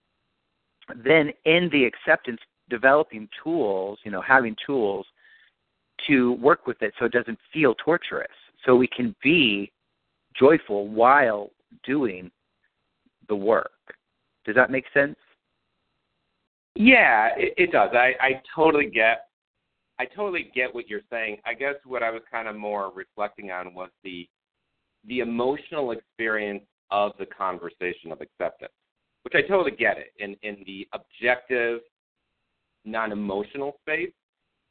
then 1.04 1.32
in 1.44 1.68
the 1.72 1.84
acceptance, 1.84 2.40
developing 2.68 3.28
tools, 3.42 3.98
you 4.04 4.10
know, 4.10 4.20
having 4.20 4.56
tools 4.64 5.06
to 6.06 6.32
work 6.34 6.66
with 6.66 6.80
it 6.82 6.92
so 6.98 7.06
it 7.06 7.12
doesn't 7.12 7.38
feel 7.52 7.74
torturous. 7.74 8.28
So 8.64 8.76
we 8.76 8.86
can 8.86 9.14
be 9.22 9.72
joyful 10.34 10.88
while 10.88 11.50
doing 11.84 12.30
the 13.28 13.36
work. 13.36 13.70
Does 14.44 14.54
that 14.54 14.70
make 14.70 14.84
sense? 14.92 15.16
Yeah, 16.74 17.30
it, 17.36 17.54
it 17.56 17.72
does. 17.72 17.90
I, 17.94 18.14
I 18.20 18.42
totally 18.54 18.86
get 18.86 19.26
I 19.98 20.04
totally 20.04 20.50
get 20.54 20.74
what 20.74 20.88
you're 20.88 21.00
saying. 21.10 21.38
I 21.46 21.54
guess 21.54 21.74
what 21.86 22.02
I 22.02 22.10
was 22.10 22.20
kind 22.30 22.48
of 22.48 22.56
more 22.56 22.92
reflecting 22.94 23.50
on 23.50 23.74
was 23.74 23.88
the 24.04 24.28
the 25.06 25.20
emotional 25.20 25.92
experience 25.92 26.64
of 26.90 27.12
the 27.18 27.26
conversation 27.26 28.12
of 28.12 28.20
acceptance, 28.20 28.72
which 29.26 29.34
I 29.34 29.42
totally 29.42 29.72
get 29.72 29.98
it. 29.98 30.12
In 30.20 30.36
in 30.44 30.62
the 30.64 30.86
objective, 30.92 31.80
non 32.84 33.10
emotional 33.10 33.76
space, 33.80 34.12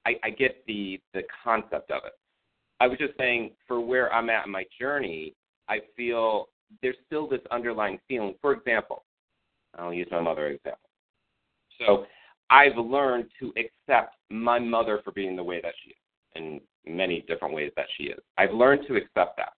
I, 0.07 0.13
I 0.23 0.29
get 0.29 0.63
the 0.65 0.97
the 1.13 1.23
concept 1.43 1.91
of 1.91 2.03
it. 2.05 2.13
I 2.79 2.87
was 2.87 2.97
just 2.97 3.17
saying 3.17 3.51
for 3.67 3.81
where 3.81 4.13
I'm 4.13 4.29
at 4.29 4.45
in 4.45 4.53
my 4.53 4.63
journey, 4.79 5.35
I 5.67 5.79
feel 5.97 6.47
there's 6.81 6.95
still 7.05 7.27
this 7.27 7.41
underlying 7.51 7.99
feeling. 8.07 8.33
For 8.41 8.53
example, 8.53 9.03
I'll 9.77 9.93
use 9.93 10.07
my 10.09 10.21
mother 10.21 10.47
example. 10.47 10.89
So 11.77 12.05
I've 12.49 12.77
learned 12.77 13.25
to 13.41 13.51
accept 13.57 14.15
my 14.29 14.57
mother 14.57 15.01
for 15.03 15.11
being 15.11 15.35
the 15.35 15.43
way 15.43 15.59
that 15.63 15.73
she 15.83 15.89
is 15.89 15.97
in 16.35 16.61
many 16.87 17.25
different 17.27 17.53
ways 17.53 17.73
that 17.75 17.87
she 17.97 18.03
is. 18.05 18.19
I've 18.37 18.53
learned 18.53 18.87
to 18.87 18.95
accept 18.95 19.35
that. 19.35 19.51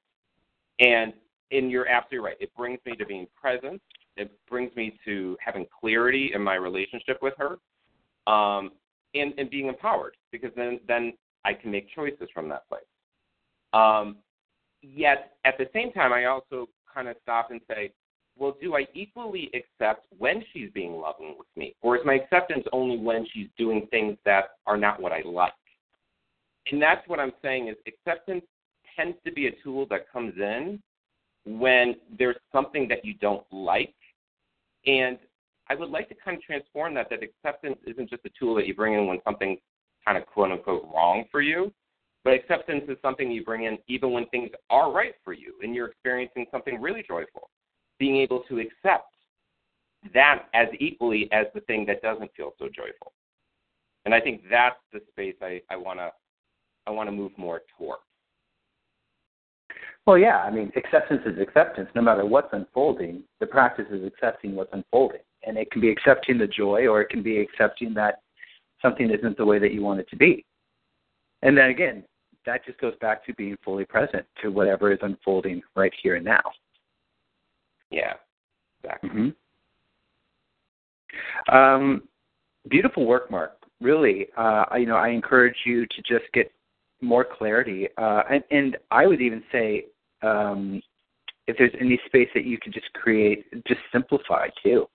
And 0.79 1.13
and 1.51 1.69
you're 1.69 1.87
absolutely 1.87 2.25
right. 2.29 2.37
It 2.39 2.51
brings 2.57 2.79
me 2.83 2.95
to 2.95 3.05
being 3.05 3.27
present. 3.39 3.79
It 4.17 4.31
brings 4.49 4.75
me 4.75 4.97
to 5.05 5.37
having 5.43 5.65
clarity 5.79 6.31
in 6.33 6.41
my 6.41 6.55
relationship 6.55 7.19
with 7.21 7.33
her, 7.37 7.57
um, 8.31 8.71
and 9.13 9.33
and 9.37 9.49
being 9.49 9.67
empowered 9.67 10.15
because 10.31 10.51
then 10.55 10.79
then 10.87 11.13
I 11.45 11.53
can 11.53 11.71
make 11.71 11.89
choices 11.93 12.27
from 12.33 12.49
that 12.49 12.67
place. 12.67 12.81
Um, 13.73 14.17
yet 14.81 15.33
at 15.45 15.57
the 15.57 15.69
same 15.73 15.91
time, 15.91 16.13
I 16.13 16.25
also 16.25 16.67
kind 16.93 17.07
of 17.07 17.15
stop 17.23 17.51
and 17.51 17.61
say, 17.69 17.91
well, 18.37 18.55
do 18.61 18.75
I 18.75 18.87
equally 18.93 19.49
accept 19.53 20.05
when 20.17 20.43
she's 20.53 20.69
being 20.73 20.93
loving 20.93 21.35
with 21.37 21.47
me? 21.55 21.75
Or 21.81 21.97
is 21.97 22.05
my 22.05 22.15
acceptance 22.15 22.65
only 22.71 22.97
when 22.97 23.25
she's 23.33 23.47
doing 23.57 23.87
things 23.89 24.17
that 24.25 24.49
are 24.65 24.77
not 24.77 25.01
what 25.01 25.11
I 25.11 25.21
like? 25.25 25.53
And 26.71 26.81
that's 26.81 27.07
what 27.07 27.19
I'm 27.19 27.31
saying 27.41 27.69
is 27.69 27.75
acceptance 27.87 28.43
tends 28.95 29.17
to 29.25 29.31
be 29.31 29.47
a 29.47 29.51
tool 29.63 29.85
that 29.89 30.11
comes 30.11 30.33
in 30.37 30.81
when 31.45 31.95
there's 32.17 32.37
something 32.51 32.87
that 32.89 33.05
you 33.05 33.13
don't 33.15 33.45
like. 33.51 33.93
And 34.87 35.17
I 35.69 35.75
would 35.75 35.89
like 35.89 36.07
to 36.09 36.15
kind 36.15 36.37
of 36.37 36.43
transform 36.43 36.93
that, 36.95 37.09
that 37.09 37.19
acceptance 37.21 37.77
isn't 37.85 38.09
just 38.09 38.25
a 38.25 38.29
tool 38.39 38.55
that 38.55 38.65
you 38.65 38.73
bring 38.73 38.93
in 38.93 39.05
when 39.05 39.19
something's 39.25 39.59
kind 40.03 40.17
of 40.17 40.25
quote 40.25 40.51
unquote 40.51 40.87
wrong 40.93 41.25
for 41.29 41.41
you, 41.41 41.73
but 42.23 42.33
acceptance 42.33 42.83
is 42.87 42.97
something 43.01 43.29
you 43.29 43.43
bring 43.43 43.65
in 43.65 43.77
even 43.87 44.11
when 44.11 44.25
things 44.27 44.49
are 44.69 44.91
right 44.91 45.13
for 45.23 45.33
you 45.33 45.53
and 45.61 45.75
you're 45.75 45.87
experiencing 45.87 46.45
something 46.51 46.81
really 46.81 47.03
joyful. 47.07 47.49
Being 47.99 48.17
able 48.17 48.43
to 48.47 48.59
accept 48.59 49.13
that 50.13 50.45
as 50.53 50.67
equally 50.79 51.29
as 51.31 51.47
the 51.53 51.61
thing 51.61 51.85
that 51.87 52.01
doesn't 52.01 52.31
feel 52.35 52.53
so 52.57 52.65
joyful. 52.65 53.11
And 54.05 54.13
I 54.13 54.21
think 54.21 54.43
that's 54.49 54.79
the 54.93 55.01
space 55.09 55.35
I, 55.41 55.61
I 55.69 55.75
wanna 55.75 56.11
I 56.85 56.91
wanna 56.91 57.11
move 57.11 57.31
more 57.37 57.63
toward. 57.77 57.97
Well, 60.07 60.17
yeah, 60.17 60.37
I 60.37 60.49
mean, 60.49 60.71
acceptance 60.77 61.21
is 61.25 61.37
acceptance. 61.37 61.89
No 61.93 62.01
matter 62.01 62.25
what's 62.25 62.53
unfolding, 62.53 63.23
the 63.41 63.45
practice 63.45 63.87
is 63.91 64.07
accepting 64.07 64.55
what's 64.55 64.71
unfolding, 64.71 65.19
and 65.45 65.57
it 65.57 65.69
can 65.69 65.81
be 65.81 65.89
accepting 65.89 66.37
the 66.37 66.47
joy, 66.47 66.87
or 66.87 67.01
it 67.01 67.09
can 67.09 67.21
be 67.21 67.39
accepting 67.39 67.93
that 67.95 68.21
something 68.81 69.11
isn't 69.11 69.35
the 69.35 69.45
way 69.45 69.59
that 69.59 69.73
you 69.73 69.81
want 69.81 69.99
it 69.99 70.09
to 70.09 70.15
be. 70.15 70.45
And 71.41 71.57
then 71.57 71.71
again, 71.71 72.05
that 72.45 72.65
just 72.65 72.79
goes 72.79 72.93
back 73.01 73.25
to 73.25 73.33
being 73.33 73.57
fully 73.65 73.83
present 73.83 74.25
to 74.41 74.49
whatever 74.49 74.93
is 74.93 74.99
unfolding 75.01 75.61
right 75.75 75.91
here 76.01 76.15
and 76.15 76.23
now. 76.23 76.53
Yeah, 77.91 78.13
exactly. 78.81 79.09
Mm-hmm. 79.09 81.53
Um, 81.53 82.03
beautiful 82.69 83.05
work, 83.05 83.29
Mark. 83.29 83.57
Really, 83.81 84.27
uh, 84.37 84.63
you 84.79 84.85
know, 84.85 84.95
I 84.95 85.09
encourage 85.09 85.57
you 85.65 85.85
to 85.85 85.97
just 85.97 86.31
get 86.33 86.49
more 87.01 87.25
clarity, 87.25 87.89
uh, 87.97 88.21
and, 88.31 88.41
and 88.51 88.77
I 88.89 89.05
would 89.05 89.19
even 89.19 89.43
say, 89.51 89.87
um, 90.21 90.81
if 91.47 91.57
there's 91.57 91.73
any 91.79 91.99
space 92.05 92.29
that 92.33 92.45
you 92.45 92.57
could 92.57 92.73
just 92.73 92.91
create, 92.93 93.45
just 93.67 93.79
simplify 93.91 94.47
too. 94.63 94.87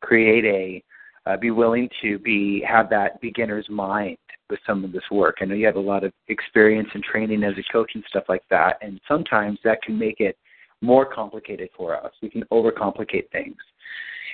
Create 0.00 0.44
a, 0.44 1.30
uh, 1.30 1.36
be 1.36 1.50
willing 1.50 1.88
to 2.02 2.18
be 2.18 2.64
have 2.68 2.88
that 2.90 3.20
beginner's 3.20 3.68
mind 3.68 4.16
with 4.50 4.60
some 4.66 4.84
of 4.84 4.92
this 4.92 5.02
work. 5.10 5.36
I 5.40 5.44
know 5.44 5.54
you 5.54 5.66
have 5.66 5.76
a 5.76 5.80
lot 5.80 6.04
of 6.04 6.12
experience 6.28 6.88
and 6.94 7.02
training 7.02 7.42
as 7.42 7.54
a 7.58 7.72
coach 7.72 7.92
and 7.94 8.04
stuff 8.08 8.24
like 8.28 8.44
that, 8.50 8.78
and 8.80 9.00
sometimes 9.08 9.58
that 9.64 9.82
can 9.82 9.98
make 9.98 10.20
it 10.20 10.36
more 10.80 11.04
complicated 11.04 11.68
for 11.76 11.96
us. 11.96 12.12
We 12.22 12.30
can 12.30 12.44
overcomplicate 12.52 13.30
things, 13.30 13.56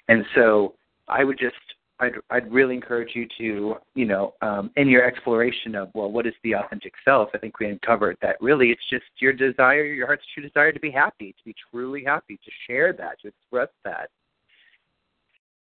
and 0.09 0.25
so 0.35 0.75
I 1.09 1.25
would 1.25 1.39
just 1.39 1.57
I'd, 2.01 2.15
I'd 2.31 2.53
really 2.53 2.75
encourage 2.75 3.11
you 3.15 3.27
to, 3.39 3.77
you 3.95 4.05
know, 4.05 4.35
um, 4.43 4.71
in 4.77 4.89
your 4.89 5.05
exploration 5.05 5.77
of, 5.77 5.91
well, 5.95 6.11
what 6.11 6.27
is 6.27 6.35
the 6.43 6.55
authentic 6.55 6.93
self? 7.05 7.29
I 7.35 7.39
think 7.39 7.61
we 7.61 7.67
uncovered 7.67 8.17
that 8.21 8.37
really 8.41 8.71
it's 8.71 8.83
just 8.91 9.05
your 9.19 9.33
desire, 9.33 9.85
your 9.85 10.07
heart's 10.07 10.25
true 10.35 10.43
desire 10.43 10.73
to 10.73 10.81
be 10.81 10.91
happy, 10.91 11.33
to 11.33 11.45
be 11.45 11.55
truly 11.71 12.03
happy, 12.05 12.39
to 12.45 12.51
share 12.67 12.93
that, 12.95 13.21
to 13.21 13.29
express 13.29 13.69
that. 13.85 14.11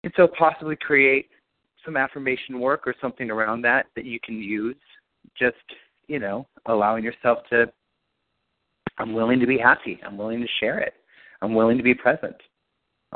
And 0.02 0.12
so 0.16 0.26
possibly 0.26 0.76
create 0.76 1.28
some 1.84 1.96
affirmation 1.96 2.58
work 2.58 2.86
or 2.86 2.94
something 3.00 3.30
around 3.30 3.62
that 3.62 3.86
that 3.94 4.04
you 4.04 4.18
can 4.20 4.42
use. 4.42 4.76
Just, 5.38 5.56
you 6.08 6.18
know, 6.18 6.46
allowing 6.66 7.04
yourself 7.04 7.38
to, 7.50 7.70
I'm 8.98 9.12
willing 9.12 9.38
to 9.40 9.46
be 9.46 9.58
happy. 9.58 10.00
I'm 10.04 10.16
willing 10.16 10.40
to 10.40 10.48
share 10.58 10.80
it. 10.80 10.94
I'm 11.42 11.54
willing 11.54 11.76
to 11.76 11.82
be 11.84 11.94
present. 11.94 12.36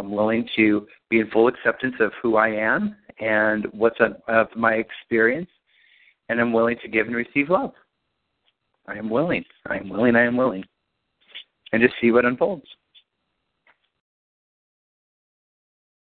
I'm 0.01 0.11
willing 0.11 0.49
to 0.57 0.87
be 1.09 1.21
in 1.21 1.31
full 1.31 1.49
acceptance 1.49 1.95
of 2.01 2.13
who 2.23 2.37
I 2.37 2.49
am 2.49 2.97
and 3.21 3.67
what's 3.73 4.01
a, 4.01 4.17
of 4.29 4.49
my 4.57 4.75
experience, 4.75 5.51
and 6.29 6.41
I'm 6.41 6.53
willing 6.53 6.79
to 6.83 6.89
give 6.89 7.07
and 7.07 7.15
receive 7.15 7.51
love. 7.51 7.73
I 8.89 8.97
am 8.97 9.11
willing. 9.11 9.45
I 9.67 9.77
am 9.77 9.89
willing. 9.89 10.17
I 10.17 10.25
am 10.25 10.37
willing. 10.37 10.65
And 11.73 11.83
just 11.83 11.95
see 12.01 12.11
what 12.11 12.25
unfolds. 12.25 12.67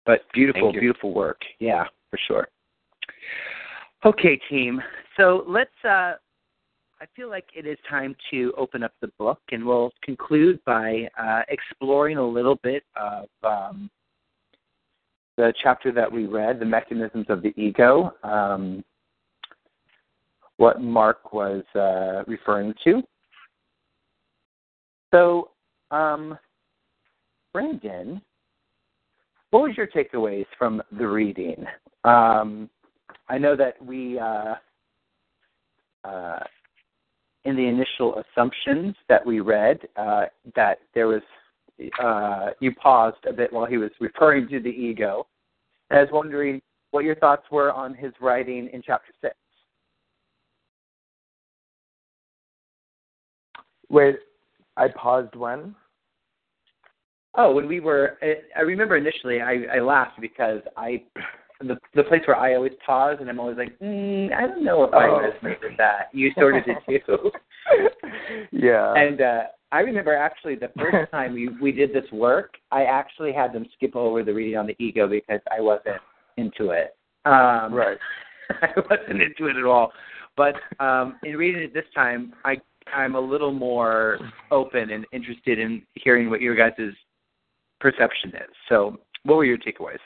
But 0.06 0.20
beautiful, 0.32 0.72
beautiful 0.72 1.12
work. 1.12 1.40
Yeah 1.58 1.84
for 2.10 2.18
sure. 2.26 2.48
Okay, 4.04 4.40
team. 4.48 4.80
So 5.16 5.44
let's. 5.46 5.70
Uh, 5.88 6.14
I 7.02 7.06
feel 7.16 7.30
like 7.30 7.46
it 7.56 7.66
is 7.66 7.78
time 7.88 8.14
to 8.30 8.52
open 8.58 8.82
up 8.82 8.92
the 9.00 9.08
book, 9.18 9.40
and 9.52 9.64
we'll 9.64 9.90
conclude 10.02 10.60
by 10.66 11.08
uh, 11.18 11.42
exploring 11.48 12.18
a 12.18 12.26
little 12.26 12.56
bit 12.56 12.82
of 12.94 13.26
um, 13.42 13.90
the 15.38 15.54
chapter 15.62 15.92
that 15.92 16.12
we 16.12 16.26
read, 16.26 16.60
the 16.60 16.66
mechanisms 16.66 17.24
of 17.30 17.40
the 17.40 17.54
ego, 17.56 18.12
um, 18.22 18.84
what 20.58 20.82
Mark 20.82 21.32
was 21.32 21.62
uh, 21.74 22.22
referring 22.26 22.74
to. 22.84 23.02
So, 25.10 25.52
um, 25.90 26.38
Brandon, 27.54 28.20
what 29.52 29.62
was 29.62 29.72
your 29.74 29.86
takeaways 29.86 30.46
from 30.58 30.82
the 30.98 31.08
reading? 31.08 31.64
Um, 32.04 32.68
I 33.30 33.38
know 33.38 33.56
that 33.56 33.82
we, 33.82 34.18
uh, 34.18 34.56
uh, 36.04 36.40
in 37.44 37.56
the 37.56 37.66
initial 37.66 38.22
assumptions 38.22 38.94
that 39.08 39.24
we 39.24 39.40
read, 39.40 39.80
uh, 39.96 40.26
that 40.54 40.78
there 40.94 41.08
was, 41.08 41.22
uh, 42.02 42.50
you 42.60 42.74
paused 42.74 43.24
a 43.26 43.32
bit 43.32 43.52
while 43.52 43.66
he 43.66 43.78
was 43.78 43.90
referring 44.00 44.48
to 44.48 44.60
the 44.60 44.68
ego. 44.68 45.26
And 45.88 45.98
I 45.98 46.02
was 46.02 46.12
wondering 46.12 46.60
what 46.90 47.04
your 47.04 47.14
thoughts 47.16 47.44
were 47.50 47.72
on 47.72 47.94
his 47.94 48.12
writing 48.20 48.68
in 48.72 48.82
chapter 48.84 49.12
six. 49.20 49.34
Wait, 53.88 54.16
I 54.76 54.88
paused 54.88 55.34
when? 55.34 55.74
Oh, 57.36 57.52
when 57.52 57.66
we 57.66 57.80
were, 57.80 58.18
I 58.56 58.60
remember 58.60 58.96
initially 58.96 59.40
I, 59.40 59.64
I 59.76 59.80
laughed 59.80 60.20
because 60.20 60.60
I, 60.76 61.02
the 61.68 61.76
the 61.94 62.04
place 62.04 62.22
where 62.26 62.36
I 62.36 62.54
always 62.54 62.72
pause 62.84 63.18
and 63.20 63.28
I'm 63.28 63.38
always 63.40 63.56
like, 63.58 63.78
mm, 63.78 64.32
I 64.32 64.46
don't 64.46 64.64
know 64.64 64.84
if 64.84 64.94
I 64.94 65.06
Oh. 65.06 65.30
resonate 65.30 65.60
with 65.62 65.76
that. 65.78 66.08
You 66.12 66.30
sort 66.38 66.56
of 66.56 66.64
did 66.64 66.76
too. 67.06 67.30
yeah. 68.52 68.92
and 68.94 69.20
uh, 69.20 69.42
I 69.72 69.80
remember 69.80 70.14
actually 70.14 70.54
the 70.56 70.70
first 70.78 71.10
time 71.10 71.34
we 71.34 71.48
we 71.60 71.72
did 71.72 71.92
this 71.92 72.10
work, 72.12 72.54
I 72.70 72.84
actually 72.84 73.32
had 73.32 73.52
them 73.52 73.66
skip 73.76 73.94
over 73.96 74.22
the 74.22 74.32
reading 74.34 74.56
on 74.56 74.66
the 74.66 74.76
ego 74.78 75.08
because 75.08 75.40
I 75.50 75.60
wasn't 75.60 75.96
into 76.36 76.70
it. 76.70 76.96
Um, 77.26 77.72
right. 77.74 77.98
I 78.62 78.68
wasn't 78.88 79.22
into 79.22 79.46
it 79.46 79.56
at 79.56 79.64
all. 79.64 79.92
But 80.36 80.54
um, 80.82 81.18
in 81.24 81.36
reading 81.36 81.62
it 81.62 81.74
this 81.74 81.84
time, 81.94 82.32
I 82.44 82.56
I'm 82.94 83.14
a 83.14 83.20
little 83.20 83.52
more 83.52 84.18
open 84.50 84.90
and 84.90 85.04
interested 85.12 85.58
in 85.58 85.82
hearing 85.94 86.30
what 86.30 86.40
your 86.40 86.56
guys' 86.56 86.94
perception 87.78 88.30
is. 88.30 88.50
So, 88.68 88.98
what 89.24 89.36
were 89.36 89.44
your 89.44 89.58
takeaways? 89.58 89.98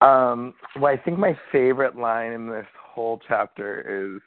Um, 0.00 0.54
well, 0.78 0.92
I 0.92 0.96
think 0.98 1.18
my 1.18 1.38
favorite 1.50 1.96
line 1.96 2.32
in 2.32 2.48
this 2.50 2.66
whole 2.78 3.20
chapter 3.26 4.14
is 4.16 4.20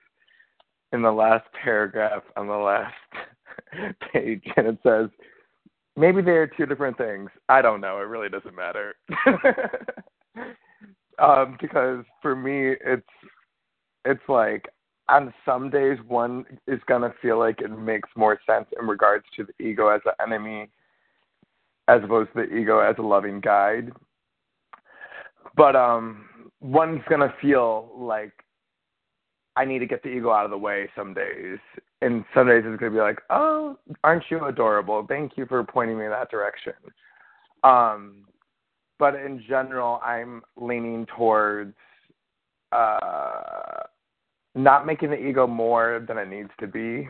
in 0.91 1.01
the 1.03 1.11
last 1.11 1.45
paragraph 1.61 2.23
on 2.35 2.47
the 2.47 2.53
last 2.53 2.95
page, 4.13 4.43
and 4.57 4.67
it 4.67 4.79
says, 4.83 5.09
"Maybe 5.95 6.21
they 6.21 6.31
are 6.31 6.47
two 6.47 6.65
different 6.65 6.97
things. 6.97 7.29
I 7.49 7.61
don't 7.61 7.81
know. 7.81 7.99
It 7.99 8.07
really 8.07 8.29
doesn't 8.29 8.55
matter." 8.55 8.95
um, 11.19 11.57
because 11.61 12.03
for 12.21 12.35
me, 12.35 12.75
it's 12.83 13.03
it's 14.05 14.27
like 14.27 14.65
on 15.07 15.31
some 15.45 15.69
days 15.69 15.99
one 16.07 16.45
is 16.67 16.79
gonna 16.87 17.13
feel 17.21 17.37
like 17.37 17.61
it 17.61 17.69
makes 17.69 18.09
more 18.15 18.39
sense 18.47 18.65
in 18.79 18.87
regards 18.87 19.25
to 19.35 19.43
the 19.45 19.63
ego 19.63 19.89
as 19.89 20.01
an 20.05 20.13
enemy, 20.19 20.67
as 21.87 22.01
opposed 22.03 22.33
to 22.33 22.41
the 22.41 22.55
ego 22.55 22.79
as 22.79 22.95
a 22.97 23.03
loving 23.03 23.39
guide 23.39 23.91
but 25.55 25.75
um 25.75 26.25
one's 26.61 27.01
gonna 27.09 27.33
feel 27.41 27.91
like 27.95 28.31
I 29.55 29.65
need 29.65 29.79
to 29.79 29.85
get 29.85 30.03
the 30.03 30.09
ego 30.09 30.31
out 30.31 30.45
of 30.45 30.51
the 30.51 30.57
way 30.57 30.89
some 30.95 31.13
days. 31.13 31.57
And 32.01 32.23
some 32.33 32.47
days 32.47 32.63
it's 32.65 32.79
gonna 32.79 32.91
be 32.91 32.99
like, 32.99 33.19
Oh, 33.29 33.77
aren't 34.03 34.23
you 34.29 34.45
adorable? 34.45 35.05
Thank 35.07 35.37
you 35.37 35.45
for 35.45 35.63
pointing 35.63 35.97
me 35.97 36.05
in 36.05 36.11
that 36.11 36.31
direction. 36.31 36.73
Um 37.63 38.25
but 38.97 39.15
in 39.15 39.43
general 39.47 39.99
I'm 40.03 40.41
leaning 40.57 41.05
towards 41.17 41.75
uh 42.71 43.83
not 44.55 44.85
making 44.85 45.11
the 45.11 45.17
ego 45.17 45.47
more 45.47 46.03
than 46.07 46.17
it 46.17 46.27
needs 46.27 46.49
to 46.59 46.67
be. 46.67 47.09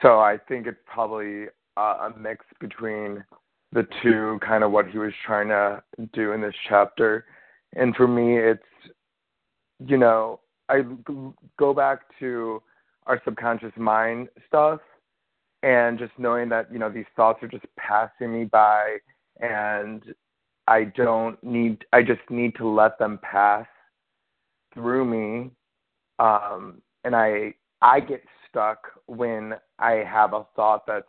So 0.00 0.20
I 0.20 0.38
think 0.48 0.66
it's 0.66 0.78
probably 0.86 1.46
uh, 1.76 2.10
a 2.10 2.18
mix 2.18 2.44
between 2.60 3.24
the 3.72 3.86
two, 4.02 4.38
kind 4.46 4.62
of 4.62 4.70
what 4.70 4.88
he 4.88 4.98
was 4.98 5.12
trying 5.24 5.48
to 5.48 5.82
do 6.12 6.32
in 6.32 6.40
this 6.40 6.54
chapter. 6.68 7.24
And 7.74 7.96
for 7.96 8.06
me, 8.06 8.38
it's, 8.38 8.62
you 9.84 9.96
know, 9.96 10.40
I 10.68 10.82
go 11.58 11.74
back 11.74 12.00
to 12.20 12.62
our 13.06 13.20
subconscious 13.24 13.72
mind 13.76 14.28
stuff 14.46 14.80
and 15.62 15.98
just 15.98 16.12
knowing 16.18 16.48
that, 16.50 16.72
you 16.72 16.78
know, 16.78 16.90
these 16.90 17.06
thoughts 17.16 17.42
are 17.42 17.48
just 17.48 17.64
passing 17.78 18.32
me 18.32 18.44
by 18.44 18.96
and 19.40 20.02
I 20.68 20.84
don't 20.84 21.42
need, 21.42 21.84
I 21.92 22.02
just 22.02 22.20
need 22.30 22.54
to 22.56 22.68
let 22.68 22.98
them 22.98 23.18
pass 23.22 23.66
through 24.74 25.04
me. 25.04 25.50
Um, 26.18 26.82
and 27.04 27.16
I, 27.16 27.54
I 27.80 28.00
get 28.00 28.22
stuck 28.48 28.86
when 29.06 29.54
I 29.78 30.04
have 30.08 30.34
a 30.34 30.46
thought 30.54 30.86
that's 30.86 31.06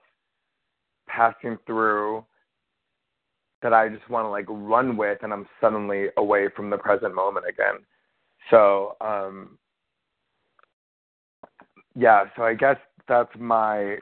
passing 1.08 1.58
through 1.68 2.26
that 3.64 3.74
I 3.74 3.90
just 3.90 4.08
want 4.10 4.26
to 4.26 4.30
like 4.30 4.46
run 4.48 4.96
with 4.98 5.20
and 5.24 5.34
I'm 5.34 5.48
suddenly 5.60 6.08
away 6.18 6.48
from 6.56 6.70
the 6.70 6.78
present 6.78 7.16
moment 7.16 7.46
again. 7.48 7.80
So, 8.52 8.96
um 9.02 9.58
yeah, 11.96 12.26
so 12.36 12.44
I 12.44 12.54
guess 12.54 12.78
that's 13.08 13.32
my 13.38 13.98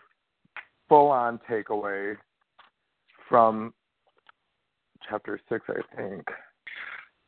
full 0.89 1.07
on 1.09 1.39
takeaway 1.49 2.15
from 3.29 3.73
chapter 5.09 5.39
6, 5.49 5.65
I 5.69 5.95
think. 5.95 6.25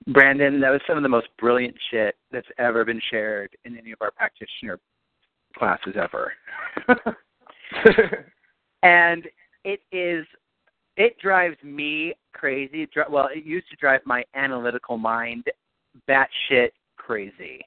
Brandon, 0.08 0.60
that 0.60 0.70
was 0.70 0.82
some 0.86 0.98
of 0.98 1.04
the 1.04 1.10
most 1.10 1.28
brilliant 1.38 1.76
shit 1.90 2.16
that's 2.32 2.48
ever 2.58 2.84
been 2.84 3.02
shared 3.10 3.50
in 3.66 3.78
any 3.78 3.92
of 3.92 4.00
our 4.02 4.12
practitioner 4.12 4.80
classes 5.58 5.96
ever. 5.96 6.34
and 8.84 9.28
it 9.64 9.80
is 9.92 10.26
it 10.98 11.18
drives 11.20 11.57
me 11.64 12.14
crazy. 12.34 12.88
Well, 13.10 13.30
it 13.34 13.45
used 13.45 13.70
to 13.70 13.76
drive 13.78 14.02
my 14.06 14.24
analytical 14.36 14.98
mind 14.98 15.45
batshit 16.10 16.72
crazy 16.98 17.61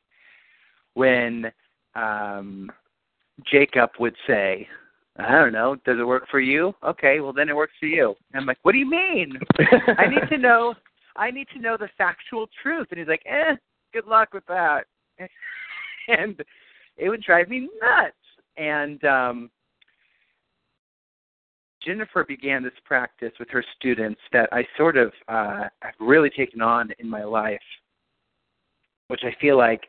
when 0.94 1.51
um, 1.94 2.70
Jacob 3.51 3.90
would 3.98 4.15
say, 4.27 4.69
"I 5.16 5.32
don't 5.32 5.53
know, 5.53 5.77
does 5.85 5.98
it 5.98 6.07
work 6.07 6.27
for 6.31 6.40
you? 6.40 6.74
Okay, 6.85 7.20
well 7.20 7.32
then 7.32 7.48
it 7.48 7.57
works 7.57 7.74
for 7.78 7.86
you." 7.86 8.15
And 8.32 8.40
I'm 8.40 8.47
like, 8.47 8.59
"What 8.62 8.73
do 8.73 8.78
you 8.78 8.89
mean? 8.89 9.39
I 9.98 10.07
need 10.07 10.28
to 10.31 10.39
know. 10.39 10.74
I 11.16 11.31
need 11.31 11.48
to 11.55 11.61
know 11.61 11.77
the 11.77 11.89
factual 11.98 12.48
truth." 12.62 12.89
And 12.90 12.98
he's 12.98 13.09
like, 13.09 13.23
"Eh, 13.27 13.55
good 13.93 14.07
luck 14.07 14.32
with 14.32 14.47
that." 14.47 14.85
and 16.09 16.43
it 16.97 17.09
would 17.09 17.23
drive 17.23 17.48
me 17.48 17.69
nuts. 17.81 18.15
And 18.57 19.05
um 19.05 19.51
Jennifer 21.87 22.25
began 22.25 22.65
this 22.65 22.73
practice 22.85 23.33
with 23.39 23.49
her 23.51 23.65
students 23.77 24.21
that 24.33 24.49
I 24.53 24.67
sort 24.77 24.97
of 24.97 25.13
uh, 25.29 25.69
have 25.83 25.95
really 26.01 26.31
taken 26.31 26.61
on 26.61 26.91
in 26.99 27.09
my 27.09 27.23
life, 27.23 27.61
which 29.07 29.23
I 29.23 29.35
feel 29.41 29.57
like 29.57 29.83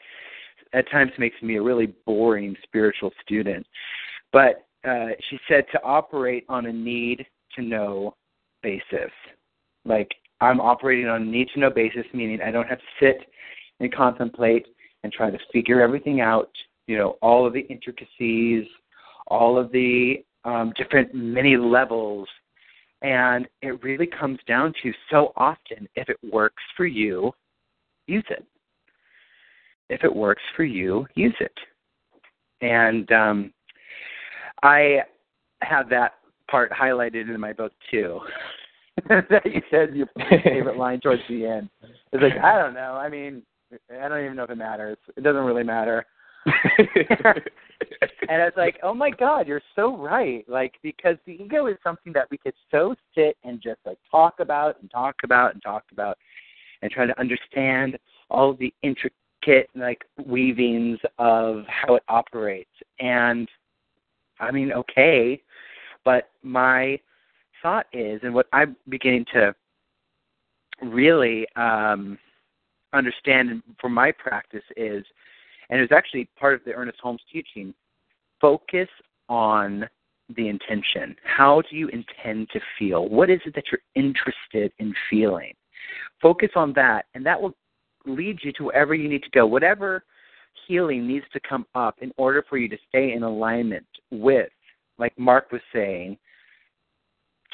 at 0.74 0.90
times 0.92 1.12
makes 1.18 1.42
me 1.42 1.56
a 1.58 1.62
really 1.62 1.88
boring 2.06 2.56
spiritual 2.64 3.12
student. 3.24 3.66
But 4.32 4.68
uh, 4.88 5.08
she 5.30 5.40
said 5.48 5.66
to 5.72 5.84
operate 5.84 6.46
on 6.50 6.68
a 6.68 6.74
need 6.74 7.26
to 7.56 7.64
know 7.64 8.16
basis. 8.62 9.12
Like 9.84 10.14
I'm 10.40 10.62
operating 10.62 11.08
on 11.08 11.24
a 11.24 11.26
need 11.26 11.50
to 11.56 11.60
know 11.60 11.72
basis, 11.72 12.06
meaning 12.14 12.42
I 12.42 12.52
don't 12.52 12.68
have 12.68 12.80
to 12.80 12.86
sit 13.00 13.22
and 13.80 13.92
contemplate 13.92 14.68
and 15.04 15.12
try 15.12 15.32
to 15.32 15.40
figure 15.52 15.82
everything 15.82 16.22
out, 16.22 16.52
you 16.86 16.98
know, 16.98 17.18
all 17.22 17.48
of 17.48 17.54
the 17.54 17.62
intricacies, 17.62 18.68
all 19.28 19.58
of 19.58 19.72
the 19.72 20.24
um, 20.48 20.74
different 20.78 21.14
many 21.14 21.58
levels. 21.58 22.28
And 23.04 23.48
it 23.62 23.84
really 23.84 24.08
comes 24.08 24.40
down 24.48 24.74
to 24.82 24.92
so 25.12 25.34
often 25.36 25.88
if 25.96 26.10
it 26.10 26.18
works 26.32 26.64
for 26.76 26.88
you, 26.88 27.32
use 28.08 28.26
it. 28.32 28.44
If 29.90 30.04
it 30.04 30.14
works 30.14 30.42
for 30.56 30.64
you, 30.64 31.06
use 31.14 31.36
it. 31.40 31.54
And 32.62 33.12
um, 33.12 33.54
I 34.64 35.02
have 35.62 35.90
that 35.90 36.14
part 36.50 36.72
highlighted 36.72 37.34
in 37.34 37.40
my 37.40 37.54
book 37.54 37.74
too. 37.92 38.20
that 39.10 39.46
you 39.46 39.62
said 39.70 39.96
your 39.96 40.08
favorite 40.44 40.78
line 40.78 41.00
towards 41.00 41.22
the 41.30 41.46
end. 41.46 41.70
It's 42.12 42.24
like, 42.24 42.44
I 42.44 42.58
don't 42.58 42.74
know. 42.74 42.94
I 42.94 43.10
mean, 43.10 43.44
I 43.94 44.08
don't 44.08 44.24
even 44.24 44.36
know 44.36 44.46
if 44.46 44.50
it 44.50 44.58
matters. 44.58 44.98
It 45.16 45.24
doesn't 45.24 45.44
really 45.44 45.64
matter. 45.64 46.06
and 48.30 48.42
I 48.42 48.46
was 48.46 48.54
like, 48.56 48.78
oh 48.84 48.94
my 48.94 49.10
God, 49.10 49.48
you're 49.48 49.62
so 49.76 49.98
right. 49.98 50.46
Like, 50.48 50.76
because 50.82 51.18
the 51.26 51.34
ego 51.34 51.68
is 51.68 51.78
something 51.84 52.14
that 52.14 52.30
we 52.32 52.38
could 52.38 52.54
so 52.72 52.96
sit 53.16 53.38
and 53.44 53.62
just 53.62 53.80
like 53.86 53.98
talk 54.10 54.40
about 54.40 54.80
and 54.82 54.90
talk 54.90 55.16
about 55.24 55.54
and 55.54 55.62
talk 55.62 55.84
about 55.92 56.18
and 56.82 56.92
try 56.92 57.06
to 57.06 57.20
understand 57.20 57.98
all 58.30 58.54
the 58.54 58.74
intricate 58.82 59.70
like 59.76 60.04
weavings 60.26 61.00
of 61.20 61.64
how 61.68 61.96
it 61.96 62.04
operates. 62.08 62.70
And 63.00 63.48
I 64.40 64.52
mean, 64.52 64.72
okay, 64.72 65.42
but 66.06 66.30
my 66.44 67.00
thought 67.62 67.88
is, 67.92 68.22
and 68.24 68.34
what 68.34 68.48
I'm 68.54 68.76
beginning 68.88 69.26
to 69.34 69.54
really 70.82 71.48
um, 71.56 72.18
understand 72.94 73.64
for 73.82 73.90
my 73.90 74.12
practice 74.12 74.64
is, 74.76 75.04
and 75.70 75.80
it 75.80 75.82
was 75.82 75.96
actually 75.96 76.30
part 76.40 76.54
of 76.54 76.64
the 76.66 76.74
Ernest 76.74 77.00
Holmes 77.02 77.22
teaching, 77.32 77.74
focus 78.40 78.88
on 79.30 79.88
the 80.36 80.48
intention. 80.48 81.16
How 81.24 81.62
do 81.70 81.76
you 81.76 81.88
intend 81.90 82.50
to 82.52 82.60
feel? 82.78 83.08
What 83.08 83.30
is 83.30 83.40
it 83.46 83.56
that 83.56 83.66
you're 83.72 83.82
interested 83.96 84.72
in 84.80 84.94
feeling? 85.10 85.54
Focus 86.22 86.50
on 86.56 86.74
that, 86.74 87.06
and 87.14 87.26
that 87.26 87.42
will 87.42 87.54
lead 88.06 88.40
you 88.44 88.52
to 88.54 88.66
wherever 88.66 88.94
you 88.94 89.10
need 89.10 89.24
to 89.24 89.30
go. 89.32 89.46
Whatever 89.46 90.04
healing 90.68 91.08
needs 91.08 91.26
to 91.34 91.40
come 91.40 91.66
up 91.76 91.96
in 92.02 92.12
order 92.18 92.44
for 92.50 92.58
you 92.58 92.68
to 92.70 92.78
stay 92.90 93.14
in 93.14 93.24
alignment 93.24 93.86
with, 94.12 94.50
like 94.98 95.18
Mark 95.18 95.52
was 95.52 95.62
saying, 95.74 96.18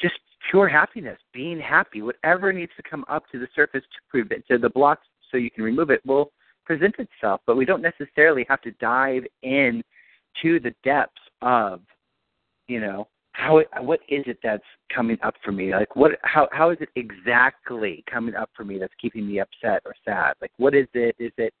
just 0.00 0.14
pure 0.50 0.68
happiness, 0.68 1.18
being 1.32 1.60
happy. 1.60 2.02
Whatever 2.02 2.52
needs 2.52 2.72
to 2.76 2.82
come 2.88 3.04
up 3.08 3.24
to 3.30 3.38
the 3.38 3.48
surface 3.54 3.82
to 3.82 4.00
prevent 4.08 4.46
to 4.48 4.58
the 4.58 4.68
blocks 4.68 5.06
so 5.30 5.36
you 5.36 5.50
can 5.50 5.64
remove 5.64 5.90
it 5.90 6.04
will 6.06 6.32
present 6.64 6.96
itself. 6.98 7.40
But 7.46 7.56
we 7.56 7.64
don't 7.64 7.82
necessarily 7.82 8.46
have 8.48 8.60
to 8.62 8.70
dive 8.72 9.24
in 9.42 9.82
to 10.42 10.60
the 10.60 10.74
depths 10.82 11.20
of, 11.42 11.80
you 12.68 12.80
know, 12.80 13.08
how 13.32 13.58
it, 13.58 13.68
what 13.80 14.00
is 14.08 14.22
it 14.26 14.38
that's 14.42 14.64
coming 14.94 15.18
up 15.22 15.34
for 15.44 15.50
me? 15.50 15.74
Like 15.74 15.96
what 15.96 16.12
how 16.22 16.48
how 16.52 16.70
is 16.70 16.78
it 16.80 16.88
exactly 16.94 18.04
coming 18.08 18.36
up 18.36 18.48
for 18.56 18.64
me 18.64 18.78
that's 18.78 18.94
keeping 19.00 19.26
me 19.26 19.40
upset 19.40 19.82
or 19.84 19.94
sad? 20.04 20.34
Like 20.40 20.52
what 20.56 20.74
is 20.74 20.86
it? 20.94 21.16
Is 21.18 21.32
it 21.36 21.52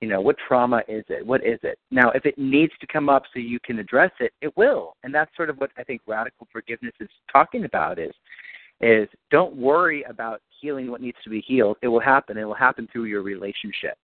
you 0.00 0.08
know, 0.08 0.20
what 0.20 0.36
trauma 0.48 0.82
is 0.88 1.04
it? 1.08 1.24
What 1.24 1.44
is 1.44 1.58
it? 1.62 1.78
Now, 1.90 2.10
if 2.12 2.24
it 2.24 2.38
needs 2.38 2.72
to 2.80 2.86
come 2.86 3.10
up 3.10 3.24
so 3.32 3.38
you 3.38 3.60
can 3.60 3.78
address 3.78 4.10
it, 4.18 4.32
it 4.40 4.56
will. 4.56 4.96
And 5.04 5.14
that's 5.14 5.34
sort 5.36 5.50
of 5.50 5.58
what 5.58 5.70
I 5.76 5.84
think 5.84 6.00
radical 6.06 6.48
forgiveness 6.50 6.94
is 7.00 7.08
talking 7.30 7.64
about 7.64 7.98
is 7.98 8.12
is 8.80 9.08
don't 9.30 9.54
worry 9.54 10.02
about 10.04 10.40
healing 10.58 10.90
what 10.90 11.02
needs 11.02 11.18
to 11.22 11.28
be 11.28 11.42
healed. 11.42 11.76
It 11.82 11.88
will 11.88 12.00
happen. 12.00 12.38
It 12.38 12.44
will 12.44 12.54
happen 12.54 12.88
through 12.90 13.04
your 13.04 13.20
relationship. 13.20 13.98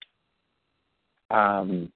Um, 1.30 1.92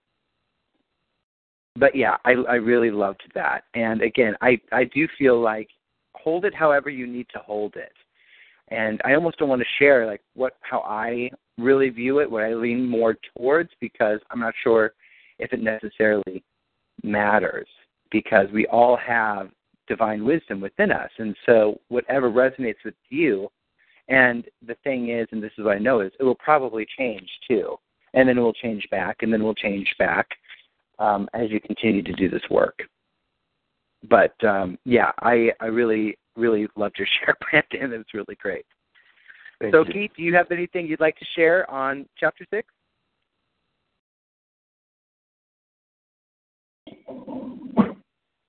but 1.76 1.94
yeah, 1.94 2.16
I, 2.24 2.32
I 2.32 2.54
really 2.54 2.90
loved 2.90 3.22
that. 3.34 3.64
And 3.74 4.02
again, 4.02 4.34
I, 4.40 4.60
I 4.72 4.84
do 4.84 5.06
feel 5.18 5.40
like 5.40 5.68
hold 6.14 6.44
it 6.44 6.54
however 6.54 6.90
you 6.90 7.06
need 7.06 7.26
to 7.32 7.38
hold 7.38 7.76
it. 7.76 7.92
And 8.68 9.00
I 9.04 9.14
almost 9.14 9.38
don't 9.38 9.48
want 9.48 9.62
to 9.62 9.68
share 9.78 10.06
like 10.06 10.22
what 10.34 10.54
how 10.60 10.80
I 10.80 11.30
really 11.58 11.90
view 11.90 12.20
it, 12.20 12.30
what 12.30 12.44
I 12.44 12.54
lean 12.54 12.88
more 12.88 13.16
towards, 13.36 13.70
because 13.80 14.20
I'm 14.30 14.40
not 14.40 14.54
sure 14.62 14.92
if 15.38 15.52
it 15.52 15.60
necessarily 15.60 16.44
matters. 17.02 17.68
Because 18.10 18.48
we 18.52 18.66
all 18.66 18.96
have 18.96 19.50
divine 19.86 20.24
wisdom 20.24 20.60
within 20.60 20.90
us, 20.90 21.10
and 21.18 21.36
so 21.46 21.80
whatever 21.88 22.30
resonates 22.30 22.82
with 22.84 22.94
you. 23.08 23.48
And 24.08 24.44
the 24.66 24.74
thing 24.82 25.10
is, 25.10 25.28
and 25.30 25.40
this 25.40 25.52
is 25.56 25.64
what 25.64 25.76
I 25.76 25.78
know 25.78 26.00
is, 26.00 26.10
it 26.18 26.24
will 26.24 26.34
probably 26.34 26.86
change 26.98 27.28
too, 27.48 27.76
and 28.14 28.28
then 28.28 28.38
it 28.38 28.40
will 28.40 28.52
change 28.52 28.86
back, 28.90 29.18
and 29.22 29.32
then 29.32 29.40
it 29.40 29.44
will 29.44 29.54
change 29.54 29.92
back 29.98 30.28
um, 30.98 31.28
as 31.34 31.50
you 31.50 31.60
continue 31.60 32.02
to 32.02 32.12
do 32.12 32.28
this 32.28 32.42
work. 32.50 32.78
But 34.08 34.34
um, 34.44 34.78
yeah, 34.84 35.12
I 35.20 35.50
I 35.60 35.66
really 35.66 36.16
really 36.36 36.68
loved 36.76 36.96
your 36.98 37.08
share, 37.20 37.36
Brandon. 37.50 37.92
It 37.94 37.98
was 37.98 38.06
really 38.14 38.36
great. 38.40 38.66
Thank 39.60 39.74
so, 39.74 39.84
you. 39.86 39.92
Keith, 39.92 40.10
do 40.16 40.22
you 40.22 40.34
have 40.34 40.50
anything 40.50 40.86
you'd 40.86 41.00
like 41.00 41.18
to 41.18 41.26
share 41.36 41.70
on 41.70 42.06
chapter 42.18 42.46
six? 42.50 42.66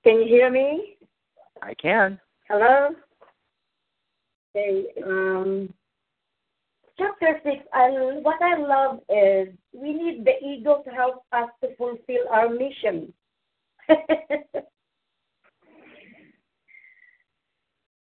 Can 0.04 0.20
you 0.20 0.26
hear 0.26 0.50
me? 0.50 0.96
I 1.60 1.74
can. 1.74 2.18
Hello? 2.48 2.88
Okay, 4.56 4.86
um, 5.06 5.72
chapter 7.02 7.40
6, 7.44 7.64
I, 7.72 7.88
what 8.22 8.40
I 8.40 8.56
love 8.58 9.00
is 9.08 9.48
we 9.72 9.92
need 9.92 10.24
the 10.24 10.44
ego 10.44 10.82
to 10.84 10.90
help 10.90 11.24
us 11.32 11.48
to 11.62 11.74
fulfill 11.76 12.28
our 12.30 12.48
mission. 12.48 13.12
it 13.88 14.66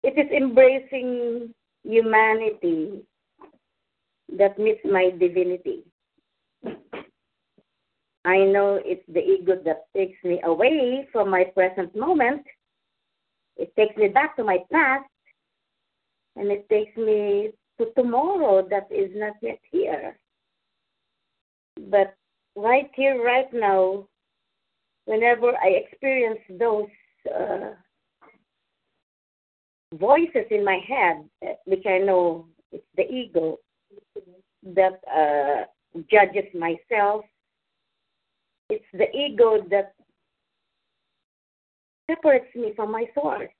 is 0.04 0.30
embracing 0.36 1.52
humanity 1.82 3.02
that 4.38 4.58
meets 4.58 4.80
my 4.84 5.10
divinity. 5.18 5.82
I 8.26 8.38
know 8.38 8.80
it's 8.82 9.04
the 9.12 9.20
ego 9.20 9.60
that 9.64 9.86
takes 9.94 10.22
me 10.24 10.40
away 10.44 11.06
from 11.12 11.30
my 11.30 11.44
present 11.44 11.94
moment. 11.94 12.42
It 13.56 13.74
takes 13.76 13.96
me 13.96 14.08
back 14.08 14.36
to 14.36 14.44
my 14.44 14.58
past, 14.72 15.04
and 16.36 16.50
it 16.50 16.66
takes 16.68 16.96
me 16.96 17.50
to 17.78 17.86
tomorrow 17.96 18.66
that 18.68 18.88
is 18.90 19.10
not 19.14 19.34
yet 19.42 19.58
here. 19.70 20.16
But 21.90 22.14
right 22.56 22.90
here, 22.94 23.22
right 23.22 23.52
now, 23.52 24.06
whenever 25.06 25.52
I 25.56 25.68
experience 25.68 26.40
those 26.58 26.88
uh, 27.28 27.70
voices 29.94 30.46
in 30.50 30.64
my 30.64 30.78
head, 30.86 31.28
which 31.64 31.84
I 31.86 31.98
know 31.98 32.46
it's 32.72 32.84
the 32.96 33.10
ego 33.10 33.58
that 34.74 35.00
uh, 35.12 35.64
judges 36.10 36.48
myself, 36.54 37.24
it's 38.70 38.84
the 38.92 39.10
ego 39.14 39.58
that 39.70 39.94
separates 42.10 42.54
me 42.54 42.72
from 42.74 42.90
my 42.90 43.04
source. 43.14 43.50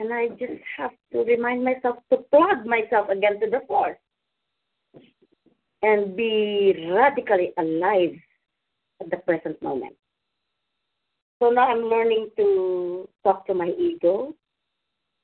And 0.00 0.14
I 0.14 0.28
just 0.28 0.62
have 0.78 0.92
to 1.12 1.18
remind 1.24 1.62
myself 1.62 1.96
to 2.10 2.16
plug 2.32 2.64
myself 2.64 3.10
again 3.10 3.38
to 3.38 3.50
the 3.50 3.60
source 3.68 3.98
and 5.82 6.16
be 6.16 6.88
radically 6.90 7.52
alive 7.58 8.16
at 9.02 9.10
the 9.10 9.18
present 9.18 9.60
moment. 9.62 9.94
So 11.38 11.50
now 11.50 11.70
I'm 11.70 11.84
learning 11.84 12.30
to 12.38 13.10
talk 13.24 13.46
to 13.48 13.54
my 13.54 13.74
ego. 13.78 14.34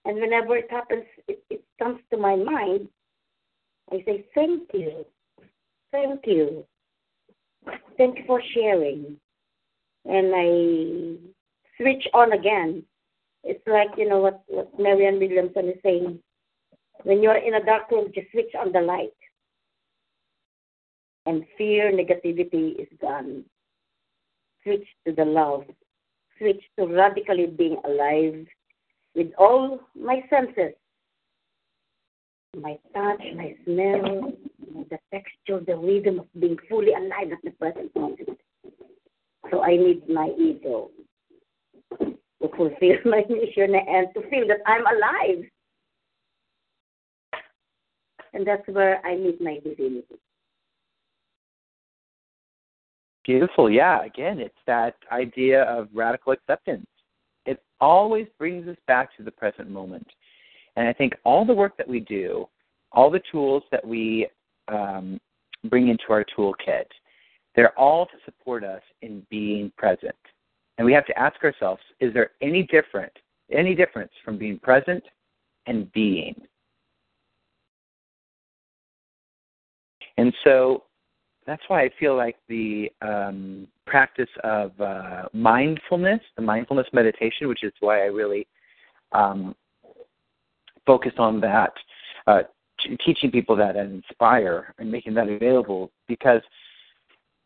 And 0.04 0.20
whenever 0.20 0.58
it 0.58 0.70
happens, 0.70 1.04
it, 1.26 1.42
it 1.48 1.64
comes 1.78 2.00
to 2.10 2.18
my 2.18 2.36
mind, 2.36 2.88
I 3.90 4.02
say, 4.04 4.26
Thank 4.34 4.68
you. 4.74 5.06
Thank 5.90 6.20
you. 6.26 6.66
Thank 7.96 8.18
you 8.18 8.24
for 8.26 8.42
sharing. 8.52 9.16
And 10.04 10.32
I 10.36 11.16
switch 11.78 12.06
on 12.12 12.32
again. 12.32 12.84
It's 13.48 13.62
like, 13.68 13.90
you 13.96 14.08
know, 14.08 14.18
what, 14.18 14.42
what 14.48 14.78
Marianne 14.78 15.20
Williamson 15.20 15.68
is 15.68 15.78
saying. 15.82 16.18
When 17.04 17.22
you're 17.22 17.36
in 17.36 17.54
a 17.54 17.64
dark 17.64 17.90
room, 17.92 18.10
just 18.12 18.30
switch 18.32 18.52
on 18.58 18.72
the 18.72 18.80
light. 18.80 19.14
And 21.26 21.44
fear, 21.56 21.92
negativity 21.92 22.78
is 22.80 22.88
gone. 23.00 23.44
Switch 24.64 24.86
to 25.06 25.12
the 25.12 25.24
love. 25.24 25.64
Switch 26.38 26.62
to 26.76 26.86
radically 26.86 27.46
being 27.46 27.76
alive 27.84 28.46
with 29.14 29.28
all 29.38 29.80
my 29.94 30.22
senses 30.28 30.74
my 32.60 32.78
touch, 32.94 33.22
my 33.34 33.54
smell, 33.64 34.32
the 34.88 34.98
texture, 35.12 35.60
the 35.66 35.76
rhythm 35.76 36.20
of 36.20 36.26
being 36.40 36.56
fully 36.70 36.92
alive 36.94 37.30
at 37.30 37.38
the 37.44 37.50
present 37.50 37.94
moment. 37.94 38.30
So 39.50 39.62
I 39.62 39.76
need 39.76 40.08
my 40.08 40.30
ego 40.38 40.90
to 42.42 42.48
fulfill 42.48 42.96
my 43.04 43.22
mission 43.28 43.74
and 43.74 44.08
to 44.14 44.28
feel 44.28 44.46
that 44.48 44.60
I'm 44.66 44.82
alive. 44.86 45.44
And 48.32 48.46
that's 48.46 48.66
where 48.68 49.04
I 49.06 49.16
meet 49.16 49.40
my 49.40 49.58
divinity. 49.64 50.04
Beautiful. 53.24 53.70
Yeah. 53.70 54.04
Again, 54.04 54.38
it's 54.38 54.54
that 54.66 54.94
idea 55.10 55.62
of 55.64 55.88
radical 55.92 56.32
acceptance. 56.32 56.86
It 57.44 57.62
always 57.80 58.26
brings 58.38 58.68
us 58.68 58.76
back 58.86 59.16
to 59.16 59.22
the 59.22 59.32
present 59.32 59.70
moment. 59.70 60.06
And 60.76 60.86
I 60.86 60.92
think 60.92 61.14
all 61.24 61.44
the 61.44 61.54
work 61.54 61.76
that 61.78 61.88
we 61.88 62.00
do, 62.00 62.46
all 62.92 63.10
the 63.10 63.22
tools 63.32 63.62
that 63.72 63.84
we 63.84 64.28
um, 64.68 65.18
bring 65.64 65.88
into 65.88 66.04
our 66.10 66.24
toolkit, 66.36 66.86
they're 67.56 67.76
all 67.78 68.06
to 68.06 68.12
support 68.24 68.62
us 68.62 68.82
in 69.02 69.26
being 69.30 69.72
present. 69.76 70.14
And 70.78 70.84
we 70.84 70.92
have 70.92 71.06
to 71.06 71.18
ask 71.18 71.42
ourselves, 71.42 71.80
is 72.00 72.12
there 72.12 72.30
any 72.42 72.64
different, 72.64 73.12
any 73.50 73.74
difference 73.74 74.12
from 74.24 74.36
being 74.36 74.58
present 74.58 75.02
and 75.66 75.90
being? 75.92 76.34
And 80.18 80.32
so 80.44 80.84
that's 81.46 81.62
why 81.68 81.82
I 81.82 81.90
feel 81.98 82.16
like 82.16 82.36
the 82.48 82.90
um, 83.02 83.68
practice 83.86 84.28
of 84.44 84.78
uh, 84.80 85.24
mindfulness, 85.32 86.20
the 86.36 86.42
mindfulness 86.42 86.86
meditation, 86.92 87.48
which 87.48 87.62
is 87.62 87.72
why 87.80 88.02
I 88.02 88.06
really 88.06 88.46
um, 89.12 89.54
focus 90.86 91.12
on 91.18 91.40
that, 91.40 91.72
uh, 92.26 92.42
t- 92.80 92.96
teaching 93.04 93.30
people 93.30 93.56
that 93.56 93.76
and 93.76 94.02
inspire 94.02 94.74
and 94.78 94.90
making 94.90 95.14
that 95.14 95.28
available 95.28 95.90
because 96.08 96.40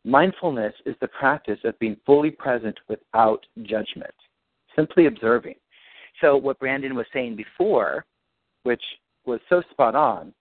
mindfulness 0.05 0.75
is 0.87 0.97
the 1.01 1.09
practice 1.09 1.59
of 1.65 1.79
being 1.79 1.97
fully 2.07 2.31
present 2.31 2.79
without 2.89 3.45
judgment, 3.63 4.15
simply 4.77 5.07
observing. 5.07 5.57
So, 6.21 6.37
what 6.37 6.59
Brandon 6.59 6.95
was 6.95 7.07
saying 7.13 7.37
before, 7.37 8.05
which 8.63 8.83
was 9.25 9.41
so 9.49 9.63
spot 9.71 9.95
on, 9.95 10.35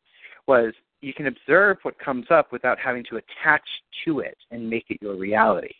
was 0.48 0.74
you 1.02 1.14
can 1.14 1.28
observe 1.28 1.78
what 1.84 1.98
comes 2.00 2.26
up 2.30 2.52
without 2.52 2.78
having 2.80 3.04
to 3.10 3.18
attach 3.18 3.64
to 4.06 4.20
it 4.20 4.38
and 4.52 4.70
make 4.70 4.86
it 4.90 4.98
your 5.02 5.16
reality. 5.16 5.74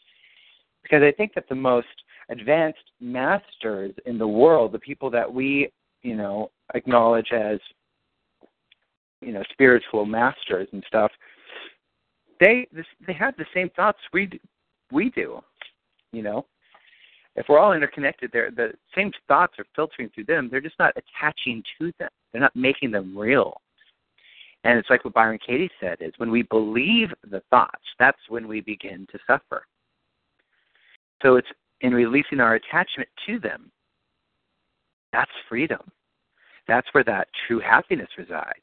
Because 0.84 1.04
I 1.04 1.12
think 1.12 1.34
that 1.34 1.50
the 1.50 1.56
most 1.56 1.88
advanced 2.30 2.92
masters 3.02 3.94
in 4.06 4.18
the 4.18 4.28
world, 4.28 4.72
the 4.72 4.80
people 4.80 5.10
that 5.10 5.32
we, 5.32 5.72
you 6.04 6.16
know, 6.16 6.52
acknowledge 6.74 7.32
as, 7.34 7.60
you 9.22 9.34
know, 9.34 9.44
spiritual 9.52 10.06
masters 10.06 10.70
and 10.72 10.84
stuff, 10.88 11.12
they 12.40 12.68
they 13.06 13.14
have 13.14 13.36
the 13.38 13.46
same 13.54 13.70
thoughts 13.76 14.00
we 14.14 14.26
do, 14.26 14.40
we 14.92 15.10
do, 15.10 15.42
you 16.12 16.22
know. 16.22 16.46
If 17.36 17.46
we're 17.48 17.60
all 17.60 17.74
interconnected, 17.74 18.32
they're, 18.34 18.52
the 18.52 18.74
same 18.96 19.12
thoughts 19.28 19.54
are 19.60 19.66
filtering 19.76 20.10
through 20.14 20.26
them. 20.26 20.50
They're 20.50 20.60
just 20.60 20.80
not 20.80 20.94
attaching 20.98 21.64
to 21.78 21.94
them. 22.00 22.10
They're 22.32 22.42
not 22.42 22.56
making 22.56 22.92
them 22.92 23.18
real. 23.18 23.62
And 24.64 24.78
it's 24.78 24.90
like 24.90 25.06
what 25.06 25.14
Byron 25.14 25.40
Katie 25.46 25.72
said 25.80 26.00
is 26.02 26.12
when 26.18 26.32
we 26.32 26.42
believe 26.44 27.10
the 27.30 27.42
thoughts, 27.50 27.84
that's 27.98 28.20
when 28.28 28.48
we 28.48 28.60
begin 28.60 29.08
to 29.12 29.20
suffer. 29.26 29.66
So 31.22 31.38
it's 31.38 31.48
in 31.82 31.94
releasing 31.94 32.42
our 32.42 32.56
attachment 32.56 33.08
to 33.26 33.40
them. 33.40 33.72
That's 35.14 35.32
freedom. 35.48 35.82
That's 36.68 36.88
where 36.92 37.04
that 37.06 37.30
true 37.48 37.60
happiness 37.60 38.10
resides. 38.18 38.60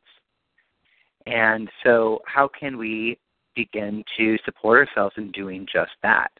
And 1.24 1.68
so 1.82 2.20
how 2.26 2.48
can 2.48 2.76
we 2.76 3.18
begin 3.56 4.04
to 4.16 4.36
support 4.44 4.86
ourselves 4.86 5.14
in 5.16 5.32
doing 5.32 5.66
just 5.72 5.92
that? 6.02 6.30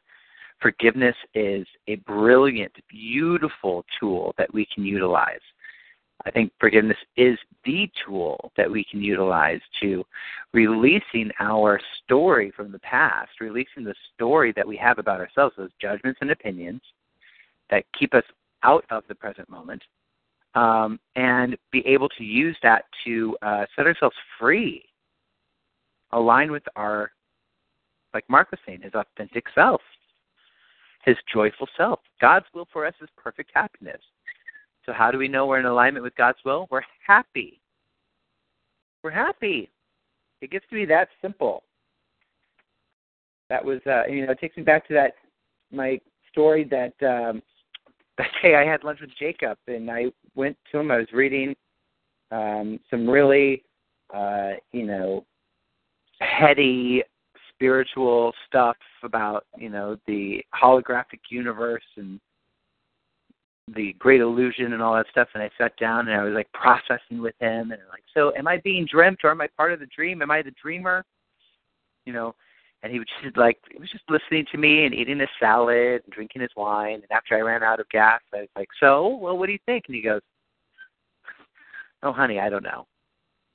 Forgiveness 0.60 1.16
is 1.34 1.66
a 1.88 1.96
brilliant, 1.96 2.72
beautiful 2.88 3.84
tool 3.98 4.34
that 4.38 4.52
we 4.54 4.66
can 4.74 4.84
utilize 4.84 5.40
I 6.24 6.30
think 6.30 6.52
forgiveness 6.58 6.96
is 7.16 7.38
the 7.64 7.88
tool 8.04 8.50
that 8.56 8.70
we 8.70 8.84
can 8.84 9.00
utilize 9.00 9.60
to 9.80 10.04
releasing 10.52 11.30
our 11.38 11.80
story 12.04 12.50
from 12.50 12.72
the 12.72 12.78
past, 12.80 13.30
releasing 13.40 13.84
the 13.84 13.94
story 14.14 14.52
that 14.56 14.66
we 14.66 14.76
have 14.76 14.98
about 14.98 15.20
ourselves, 15.20 15.54
those 15.56 15.70
judgments 15.80 16.18
and 16.20 16.30
opinions 16.30 16.80
that 17.70 17.84
keep 17.98 18.14
us 18.14 18.24
out 18.62 18.84
of 18.90 19.04
the 19.08 19.14
present 19.14 19.48
moment, 19.48 19.82
um, 20.54 20.98
and 21.14 21.56
be 21.70 21.86
able 21.86 22.08
to 22.08 22.24
use 22.24 22.56
that 22.62 22.84
to 23.04 23.36
uh, 23.42 23.66
set 23.76 23.86
ourselves 23.86 24.16
free, 24.38 24.84
align 26.12 26.50
with 26.50 26.62
our, 26.76 27.10
like 28.14 28.24
Mark 28.28 28.50
was 28.50 28.60
saying, 28.66 28.80
his 28.82 28.94
authentic 28.94 29.44
self, 29.54 29.80
his 31.04 31.16
joyful 31.32 31.68
self. 31.76 32.00
God's 32.20 32.46
will 32.54 32.68
for 32.72 32.86
us 32.86 32.94
is 33.00 33.08
perfect 33.16 33.50
happiness. 33.54 34.00
So, 34.84 34.92
how 34.92 35.10
do 35.10 35.18
we 35.18 35.28
know 35.28 35.46
we're 35.46 35.58
in 35.58 35.66
alignment 35.66 36.04
with 36.04 36.14
God's 36.16 36.38
will? 36.44 36.68
We're 36.70 36.82
happy. 37.04 37.60
We're 39.02 39.10
happy. 39.10 39.70
It 40.40 40.50
gets 40.50 40.64
to 40.70 40.76
be 40.76 40.84
that 40.86 41.08
simple. 41.20 41.64
That 43.48 43.64
was, 43.64 43.80
uh, 43.86 44.02
you 44.08 44.26
know, 44.26 44.32
it 44.32 44.40
takes 44.40 44.56
me 44.56 44.62
back 44.62 44.86
to 44.88 44.94
that 44.94 45.14
my 45.72 46.00
story 46.30 46.64
that 46.64 46.94
um, 47.02 47.42
that 48.18 48.30
day 48.42 48.54
I 48.54 48.64
had 48.64 48.84
lunch 48.84 49.00
with 49.00 49.10
Jacob, 49.18 49.58
and 49.66 49.90
I 49.90 50.06
went 50.34 50.56
to 50.72 50.78
him. 50.78 50.90
I 50.90 50.98
was 50.98 51.12
reading 51.12 51.54
um, 52.30 52.80
some 52.90 53.08
really, 53.08 53.62
uh, 54.14 54.52
you 54.72 54.86
know, 54.86 55.24
heady 56.20 57.02
spiritual 57.52 58.32
stuff 58.46 58.76
about, 59.02 59.46
you 59.56 59.68
know, 59.68 59.96
the 60.06 60.42
holographic 60.54 61.20
universe 61.30 61.84
and 61.96 62.20
the 63.74 63.94
great 63.98 64.20
illusion 64.20 64.72
and 64.72 64.82
all 64.82 64.94
that 64.94 65.06
stuff. 65.10 65.28
And 65.34 65.42
I 65.42 65.50
sat 65.58 65.76
down 65.78 66.08
and 66.08 66.20
I 66.20 66.22
was 66.22 66.34
like 66.34 66.50
processing 66.52 67.20
with 67.20 67.34
him 67.40 67.72
and 67.72 67.80
like 67.90 68.04
so 68.14 68.32
am 68.36 68.46
I 68.46 68.58
being 68.58 68.86
dreamt 68.90 69.20
or 69.24 69.30
am 69.30 69.40
I 69.40 69.48
part 69.56 69.72
of 69.72 69.80
the 69.80 69.88
dream? 69.94 70.22
Am 70.22 70.30
I 70.30 70.42
the 70.42 70.52
dreamer? 70.62 71.04
You 72.04 72.12
know 72.12 72.34
and 72.82 72.92
he 72.92 72.98
was 72.98 73.08
just 73.22 73.36
like 73.36 73.58
he 73.72 73.78
was 73.78 73.90
just 73.90 74.04
listening 74.08 74.46
to 74.52 74.58
me 74.58 74.84
and 74.84 74.94
eating 74.94 75.18
his 75.18 75.28
salad 75.40 76.02
and 76.04 76.12
drinking 76.12 76.42
his 76.42 76.50
wine. 76.56 76.94
And 76.94 77.10
after 77.10 77.36
I 77.36 77.40
ran 77.40 77.62
out 77.62 77.80
of 77.80 77.88
gas 77.88 78.20
I 78.32 78.40
was 78.40 78.48
like 78.56 78.68
so? 78.78 79.16
Well 79.16 79.36
what 79.36 79.46
do 79.46 79.52
you 79.52 79.58
think? 79.66 79.84
And 79.88 79.96
he 79.96 80.02
goes 80.02 80.20
oh 82.02 82.12
honey 82.12 82.38
I 82.38 82.48
don't 82.48 82.62
know. 82.62 82.86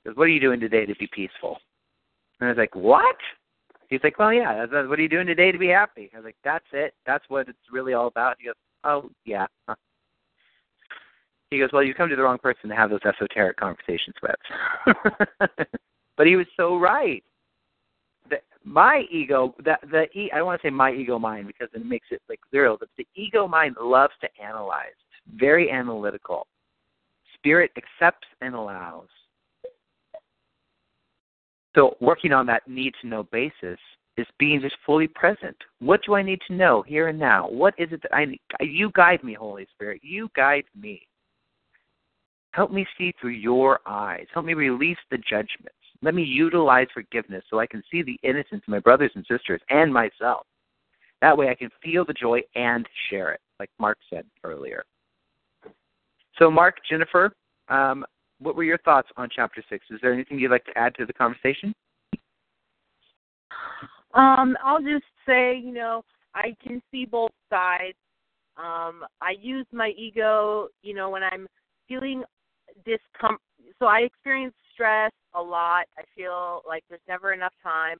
He 0.04 0.10
goes 0.10 0.16
what 0.16 0.24
are 0.24 0.28
you 0.28 0.40
doing 0.40 0.60
today 0.60 0.84
to 0.84 0.94
be 0.96 1.08
peaceful 1.14 1.58
and 2.40 2.48
I 2.48 2.52
was 2.52 2.58
like 2.58 2.74
what 2.74 3.16
he's 3.88 4.00
like 4.02 4.18
well 4.18 4.32
yeah 4.32 4.66
what 4.66 4.98
are 4.98 5.02
you 5.02 5.08
doing 5.08 5.26
today 5.26 5.52
to 5.52 5.58
be 5.58 5.68
happy 5.68 6.10
I 6.12 6.18
was 6.18 6.24
like 6.24 6.36
that's 6.44 6.64
it 6.72 6.94
that's 7.06 7.24
what 7.28 7.48
it's 7.48 7.58
really 7.70 7.94
all 7.94 8.06
about 8.06 8.36
he 8.38 8.46
goes 8.46 8.54
oh 8.84 9.10
yeah 9.24 9.46
he 11.52 11.58
goes, 11.58 11.70
Well, 11.72 11.82
you 11.82 11.94
come 11.94 12.08
to 12.08 12.16
the 12.16 12.22
wrong 12.22 12.38
person 12.38 12.68
to 12.70 12.74
have 12.74 12.90
those 12.90 13.00
esoteric 13.04 13.58
conversations 13.58 14.16
with. 14.22 14.96
but 16.16 16.26
he 16.26 16.34
was 16.34 16.46
so 16.56 16.78
right. 16.78 17.22
The, 18.30 18.38
my 18.64 19.04
ego, 19.10 19.54
the, 19.58 19.76
the 19.90 20.04
e, 20.18 20.30
I 20.32 20.38
don't 20.38 20.46
want 20.46 20.62
to 20.62 20.66
say 20.66 20.70
my 20.70 20.92
ego 20.92 21.18
mind 21.18 21.46
because 21.46 21.68
it 21.74 21.84
makes 21.84 22.06
it 22.10 22.22
like 22.28 22.40
zero, 22.50 22.76
but 22.78 22.88
the 22.96 23.06
ego 23.14 23.46
mind 23.46 23.76
loves 23.80 24.14
to 24.22 24.28
analyze. 24.42 24.94
It's 24.96 25.38
very 25.38 25.70
analytical. 25.70 26.46
Spirit 27.34 27.70
accepts 27.76 28.28
and 28.40 28.54
allows. 28.54 29.08
So 31.74 31.96
working 32.00 32.32
on 32.32 32.46
that 32.46 32.66
need 32.68 32.94
to 33.00 33.06
know 33.06 33.24
basis 33.24 33.78
is 34.16 34.26
being 34.38 34.60
just 34.60 34.76
fully 34.84 35.08
present. 35.08 35.56
What 35.78 36.00
do 36.04 36.14
I 36.14 36.22
need 36.22 36.40
to 36.48 36.54
know 36.54 36.82
here 36.82 37.08
and 37.08 37.18
now? 37.18 37.48
What 37.48 37.74
is 37.78 37.88
it 37.92 38.02
that 38.02 38.14
I 38.14 38.26
need? 38.26 38.40
You 38.60 38.90
guide 38.94 39.24
me, 39.24 39.32
Holy 39.32 39.66
Spirit. 39.74 40.00
You 40.02 40.30
guide 40.36 40.64
me. 40.78 41.06
Help 42.52 42.70
me 42.70 42.86
see 42.98 43.14
through 43.18 43.30
your 43.30 43.80
eyes. 43.86 44.26
Help 44.34 44.44
me 44.44 44.52
release 44.52 44.98
the 45.10 45.16
judgments. 45.16 45.72
Let 46.02 46.14
me 46.14 46.22
utilize 46.22 46.88
forgiveness 46.92 47.44
so 47.48 47.58
I 47.58 47.66
can 47.66 47.82
see 47.90 48.02
the 48.02 48.18
innocence 48.22 48.62
of 48.66 48.68
my 48.68 48.80
brothers 48.80 49.12
and 49.14 49.24
sisters 49.26 49.62
and 49.70 49.92
myself. 49.92 50.46
That 51.22 51.38
way 51.38 51.48
I 51.48 51.54
can 51.54 51.70
feel 51.82 52.04
the 52.04 52.12
joy 52.12 52.42
and 52.54 52.86
share 53.08 53.32
it, 53.32 53.40
like 53.60 53.70
Mark 53.78 53.96
said 54.10 54.26
earlier. 54.44 54.84
So, 56.38 56.50
Mark, 56.50 56.76
Jennifer, 56.90 57.32
um, 57.68 58.04
what 58.42 58.56
were 58.56 58.64
your 58.64 58.78
thoughts 58.78 59.08
on 59.16 59.28
chapter 59.34 59.62
six? 59.68 59.84
Is 59.90 59.98
there 60.02 60.12
anything 60.12 60.38
you'd 60.38 60.50
like 60.50 60.64
to 60.66 60.76
add 60.76 60.94
to 60.96 61.06
the 61.06 61.12
conversation? 61.12 61.74
Um, 64.14 64.56
I'll 64.64 64.82
just 64.82 65.04
say, 65.26 65.56
you 65.56 65.72
know, 65.72 66.02
I 66.34 66.54
can 66.62 66.82
see 66.90 67.04
both 67.04 67.30
sides. 67.48 67.96
Um, 68.56 69.04
I 69.20 69.34
use 69.40 69.66
my 69.72 69.92
ego, 69.96 70.68
you 70.82 70.94
know, 70.94 71.08
when 71.10 71.22
I'm 71.22 71.46
feeling 71.88 72.22
discomfort. 72.84 73.40
So 73.78 73.86
I 73.86 74.00
experience 74.00 74.54
stress 74.74 75.12
a 75.34 75.40
lot. 75.40 75.86
I 75.98 76.02
feel 76.14 76.62
like 76.66 76.84
there's 76.88 77.00
never 77.08 77.32
enough 77.32 77.54
time, 77.62 77.98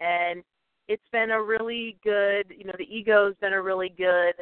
and 0.00 0.42
it's 0.88 1.02
been 1.12 1.30
a 1.30 1.42
really 1.42 1.96
good. 2.02 2.52
You 2.56 2.64
know, 2.64 2.74
the 2.76 2.84
ego's 2.84 3.34
been 3.40 3.52
a 3.52 3.62
really 3.62 3.92
good 3.96 4.34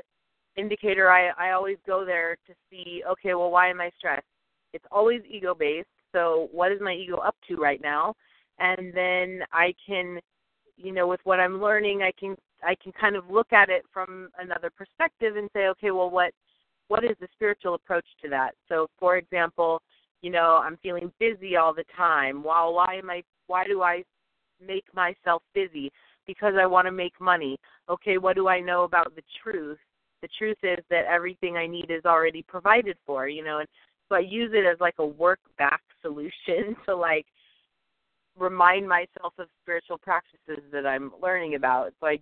indicator. 0.57 1.11
I 1.11 1.29
I 1.39 1.53
always 1.53 1.77
go 1.87 2.05
there 2.05 2.37
to 2.47 2.55
see. 2.71 3.03
Okay, 3.11 3.35
well, 3.35 3.51
why 3.51 3.69
am 3.69 3.81
I 3.81 3.91
stressed? 3.99 4.25
It's 4.73 4.85
always 4.91 5.23
ego 5.29 5.55
based. 5.55 5.89
So 6.13 6.49
what 6.53 6.73
is 6.73 6.81
my 6.81 6.95
ego 6.95 7.17
up 7.17 7.37
to 7.49 7.57
right 7.57 7.81
now? 7.81 8.15
And 8.59 8.93
then 8.95 9.41
I 9.53 9.75
can, 9.87 10.19
you 10.77 10.93
know, 10.93 11.07
with 11.07 11.21
what 11.25 11.41
I'm 11.41 11.61
learning, 11.61 12.03
I 12.03 12.13
can 12.19 12.37
I 12.63 12.75
can 12.83 12.93
kind 12.93 13.17
of 13.17 13.31
look 13.31 13.53
at 13.53 13.71
it 13.71 13.85
from 13.93 14.29
another 14.39 14.71
perspective 14.71 15.37
and 15.37 15.49
say, 15.55 15.69
okay, 15.69 15.91
well, 15.91 16.11
what 16.11 16.33
what 16.89 17.05
is 17.05 17.17
the 17.21 17.29
spiritual 17.33 17.75
approach 17.75 18.05
to 18.23 18.29
that? 18.31 18.53
So, 18.69 18.89
for 18.99 19.17
example, 19.17 19.81
you 20.23 20.31
know, 20.31 20.61
I'm 20.63 20.77
feeling 20.83 21.13
busy 21.19 21.57
all 21.57 21.73
the 21.73 21.85
time. 21.97 22.43
Well, 22.43 22.75
why 22.75 22.97
am 22.97 23.09
I? 23.09 23.23
Why 23.47 23.65
do 23.65 23.83
I 23.83 24.03
make 24.65 24.85
myself 24.95 25.43
busy? 25.55 25.91
Because 26.27 26.55
I 26.61 26.67
want 26.67 26.87
to 26.87 26.93
make 26.93 27.19
money. 27.21 27.59
Okay, 27.89 28.19
what 28.19 28.37
do 28.37 28.49
I 28.49 28.61
know 28.61 28.85
about 28.85 29.15
the 29.15 29.23
truth? 29.43 29.79
The 30.23 30.29
truth 30.37 30.59
is 30.63 30.85
that 30.91 31.07
everything 31.07 31.57
I 31.57 31.67
need 31.67 31.91
is 31.91 32.05
already 32.05 32.43
provided 32.43 32.97
for. 33.07 33.29
You 33.29 33.45
know, 33.45 33.59
and 33.59 33.69
so 34.11 34.17
I 34.17 34.21
use 34.21 34.51
it 34.53 34.67
as 34.67 34.79
like 34.81 34.97
a 34.99 35.07
work 35.07 35.39
back 35.57 35.81
solution 36.03 36.77
to 36.87 36.95
like 36.95 37.27
remind 38.39 38.89
myself 38.89 39.33
of 39.39 39.47
spiritual 39.63 39.99
practices 39.99 40.63
that 40.73 40.87
I'm 40.87 41.13
learning 41.23 41.55
about. 41.55 41.93
So 42.01 42.09
I 42.09 42.19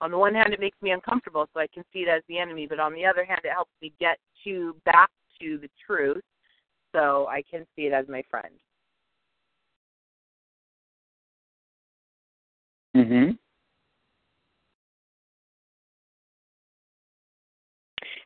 on 0.00 0.10
the 0.10 0.18
one 0.18 0.34
hand 0.34 0.52
it 0.52 0.60
makes 0.60 0.76
me 0.82 0.90
uncomfortable 0.90 1.48
so 1.54 1.60
I 1.60 1.66
can 1.72 1.84
see 1.92 2.00
it 2.00 2.08
as 2.08 2.22
the 2.28 2.38
enemy, 2.38 2.66
but 2.66 2.80
on 2.80 2.92
the 2.92 3.06
other 3.06 3.24
hand 3.24 3.40
it 3.44 3.52
helps 3.52 3.72
me 3.80 3.92
get 4.00 4.18
to 4.44 4.76
back 4.84 5.10
to 5.40 5.58
the 5.58 5.70
truth 5.86 6.22
so 6.92 7.26
I 7.28 7.42
can 7.48 7.66
see 7.74 7.82
it 7.82 7.92
as 7.92 8.06
my 8.08 8.22
friend. 8.30 8.54
Mhm. 12.96 13.38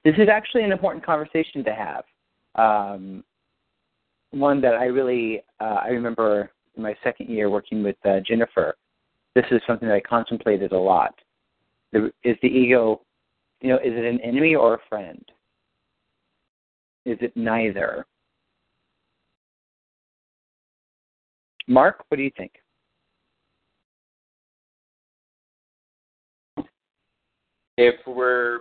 This 0.04 0.14
is 0.18 0.28
actually 0.28 0.64
an 0.64 0.72
important 0.72 1.04
conversation 1.04 1.64
to 1.64 1.74
have. 1.74 2.04
Um, 2.58 3.24
one 4.30 4.60
that 4.60 4.74
I 4.74 4.86
really 4.86 5.42
uh, 5.60 5.78
I 5.82 5.88
remember 5.88 6.50
in 6.76 6.82
my 6.82 6.94
second 7.02 7.28
year 7.30 7.48
working 7.48 7.82
with 7.82 7.96
uh, 8.04 8.20
Jennifer. 8.26 8.76
This 9.34 9.46
is 9.50 9.60
something 9.66 9.88
that 9.88 9.94
I 9.94 10.00
contemplated 10.00 10.72
a 10.72 10.78
lot 10.78 11.14
the, 11.92 12.12
is 12.22 12.36
the 12.42 12.48
ego, 12.48 13.02
you 13.60 13.70
know, 13.70 13.76
is 13.76 13.92
it 13.94 14.04
an 14.04 14.20
enemy 14.20 14.54
or 14.54 14.74
a 14.74 14.80
friend? 14.88 15.24
Is 17.04 17.18
it 17.20 17.36
neither? 17.36 18.06
Mark, 21.66 22.04
what 22.08 22.16
do 22.16 22.22
you 22.22 22.30
think? 22.36 22.52
If 27.76 27.94
we're 28.06 28.60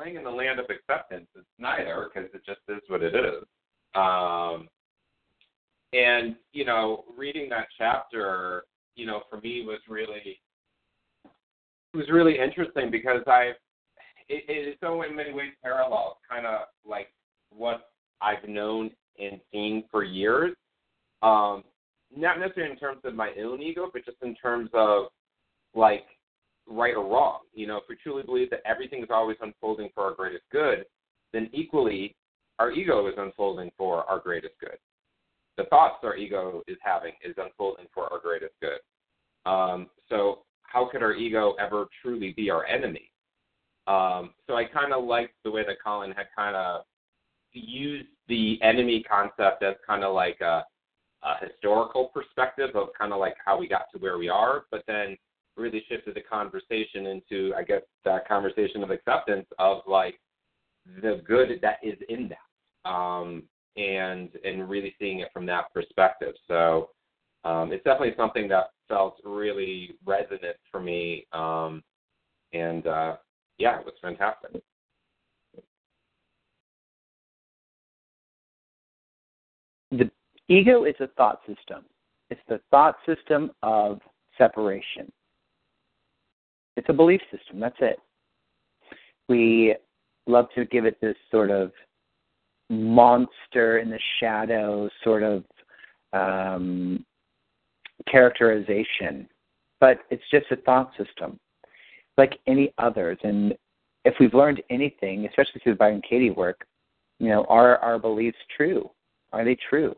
playing 0.00 0.16
in 0.16 0.24
the 0.24 0.30
land 0.30 0.58
of 0.58 0.66
acceptance, 0.70 1.26
it's 1.36 1.46
neither 1.58 2.08
because 2.12 2.30
it 2.34 2.42
just 2.46 2.60
is 2.68 2.82
what 2.88 3.02
it 3.02 3.14
is. 3.14 3.44
Um, 3.94 4.68
and 5.92 6.36
you 6.52 6.64
know, 6.64 7.04
reading 7.16 7.48
that 7.50 7.66
chapter, 7.76 8.64
you 8.94 9.06
know, 9.06 9.22
for 9.28 9.40
me 9.40 9.64
was 9.64 9.80
really 9.88 10.40
it 11.24 11.96
was 11.96 12.08
really 12.10 12.38
interesting 12.38 12.90
because 12.90 13.22
I 13.26 13.52
it, 14.28 14.44
it 14.48 14.68
is 14.68 14.76
so 14.80 15.02
in 15.02 15.14
many 15.16 15.32
ways 15.32 15.52
parallel, 15.62 16.18
kind 16.28 16.46
of 16.46 16.60
like 16.86 17.08
what 17.50 17.90
I've 18.22 18.48
known 18.48 18.90
and 19.18 19.40
seen 19.52 19.84
for 19.90 20.04
years. 20.04 20.54
Um, 21.22 21.64
not 22.16 22.38
necessarily 22.38 22.72
in 22.72 22.78
terms 22.78 23.00
of 23.04 23.14
my 23.14 23.32
own 23.42 23.60
ego, 23.60 23.90
but 23.92 24.04
just 24.04 24.18
in 24.22 24.34
terms 24.36 24.70
of 24.72 25.06
like 25.74 26.06
right 26.66 26.94
or 26.94 27.04
wrong. 27.04 27.40
You 27.54 27.66
know, 27.66 27.76
if 27.76 27.84
we 27.88 27.96
truly 27.96 28.22
believe 28.22 28.50
that 28.50 28.62
everything 28.64 29.02
is 29.02 29.08
always 29.10 29.36
unfolding 29.40 29.90
for 29.94 30.04
our 30.04 30.14
greatest 30.14 30.44
good, 30.52 30.84
then 31.32 31.48
equally 31.52 32.16
our 32.58 32.70
ego 32.72 33.06
is 33.06 33.14
unfolding 33.16 33.70
for 33.76 34.04
our 34.04 34.18
greatest 34.18 34.54
good. 34.60 34.78
The 35.56 35.64
thoughts 35.64 35.96
our 36.02 36.16
ego 36.16 36.62
is 36.68 36.76
having 36.82 37.12
is 37.24 37.34
unfolding 37.36 37.86
for 37.92 38.12
our 38.12 38.20
greatest 38.20 38.54
good. 38.60 38.80
Um, 39.50 39.88
so 40.08 40.40
how 40.62 40.88
could 40.90 41.02
our 41.02 41.14
ego 41.14 41.54
ever 41.58 41.86
truly 42.02 42.32
be 42.36 42.50
our 42.50 42.64
enemy? 42.66 43.10
Um, 43.86 44.34
so 44.46 44.54
I 44.54 44.64
kind 44.64 44.92
of 44.92 45.04
liked 45.04 45.34
the 45.44 45.50
way 45.50 45.64
that 45.66 45.82
Colin 45.82 46.12
had 46.12 46.26
kind 46.36 46.54
of 46.54 46.82
used 47.52 48.08
the 48.28 48.58
enemy 48.62 49.02
concept 49.02 49.62
as 49.62 49.74
kind 49.86 50.04
of 50.04 50.14
like 50.14 50.40
a, 50.40 50.64
a 51.22 51.46
historical 51.46 52.06
perspective 52.06 52.70
of 52.74 52.88
kind 52.96 53.12
of 53.12 53.18
like 53.18 53.34
how 53.44 53.58
we 53.58 53.66
got 53.66 53.86
to 53.92 53.98
where 53.98 54.18
we 54.18 54.28
are, 54.28 54.64
but 54.70 54.84
then 54.86 55.16
really 55.56 55.82
shifted 55.88 56.14
the 56.14 56.20
conversation 56.20 57.06
into, 57.06 57.52
I 57.56 57.62
guess, 57.62 57.82
that 58.04 58.26
conversation 58.26 58.82
of 58.82 58.90
acceptance 58.90 59.46
of 59.58 59.78
like 59.86 60.20
the 61.02 61.22
good 61.26 61.58
that 61.62 61.78
is 61.82 61.98
in 62.08 62.30
that, 62.30 62.90
um, 62.90 63.42
and 63.76 64.30
and 64.44 64.68
really 64.68 64.94
seeing 64.98 65.20
it 65.20 65.28
from 65.32 65.46
that 65.46 65.72
perspective. 65.74 66.34
So 66.48 66.90
um, 67.44 67.72
it's 67.72 67.84
definitely 67.84 68.14
something 68.16 68.48
that 68.48 68.70
felt 68.88 69.16
really 69.24 69.94
resonant 70.04 70.56
for 70.70 70.80
me, 70.80 71.26
um, 71.32 71.82
and 72.52 72.86
uh, 72.86 73.16
yeah, 73.58 73.78
it 73.78 73.84
was 73.84 73.94
fantastic. 74.00 74.62
The 79.92 80.10
ego 80.48 80.84
is 80.84 80.94
a 81.00 81.08
thought 81.08 81.40
system. 81.46 81.84
It's 82.30 82.40
the 82.48 82.60
thought 82.70 82.96
system 83.06 83.50
of 83.62 84.00
separation. 84.38 85.10
It's 86.76 86.88
a 86.88 86.92
belief 86.92 87.20
system. 87.30 87.60
That's 87.60 87.76
it. 87.80 87.98
We 89.28 89.74
love 90.26 90.46
to 90.54 90.64
give 90.66 90.84
it 90.84 91.00
this 91.00 91.16
sort 91.30 91.50
of 91.50 91.72
monster 92.68 93.78
in 93.78 93.90
the 93.90 93.98
shadow 94.18 94.88
sort 95.02 95.22
of 95.22 95.44
um, 96.12 97.04
characterization, 98.10 99.28
but 99.80 100.00
it's 100.10 100.22
just 100.30 100.46
a 100.50 100.56
thought 100.56 100.90
system 100.96 101.38
like 102.16 102.38
any 102.46 102.72
others. 102.78 103.18
And 103.22 103.54
if 104.04 104.14
we've 104.20 104.34
learned 104.34 104.62
anything, 104.70 105.26
especially 105.26 105.60
through 105.62 105.72
the 105.72 105.78
Byron 105.78 106.02
Katie 106.08 106.30
work, 106.30 106.66
you 107.18 107.28
know, 107.28 107.44
are 107.48 107.78
our 107.78 107.98
beliefs 107.98 108.38
true? 108.56 108.90
Are 109.32 109.44
they 109.44 109.56
true? 109.68 109.94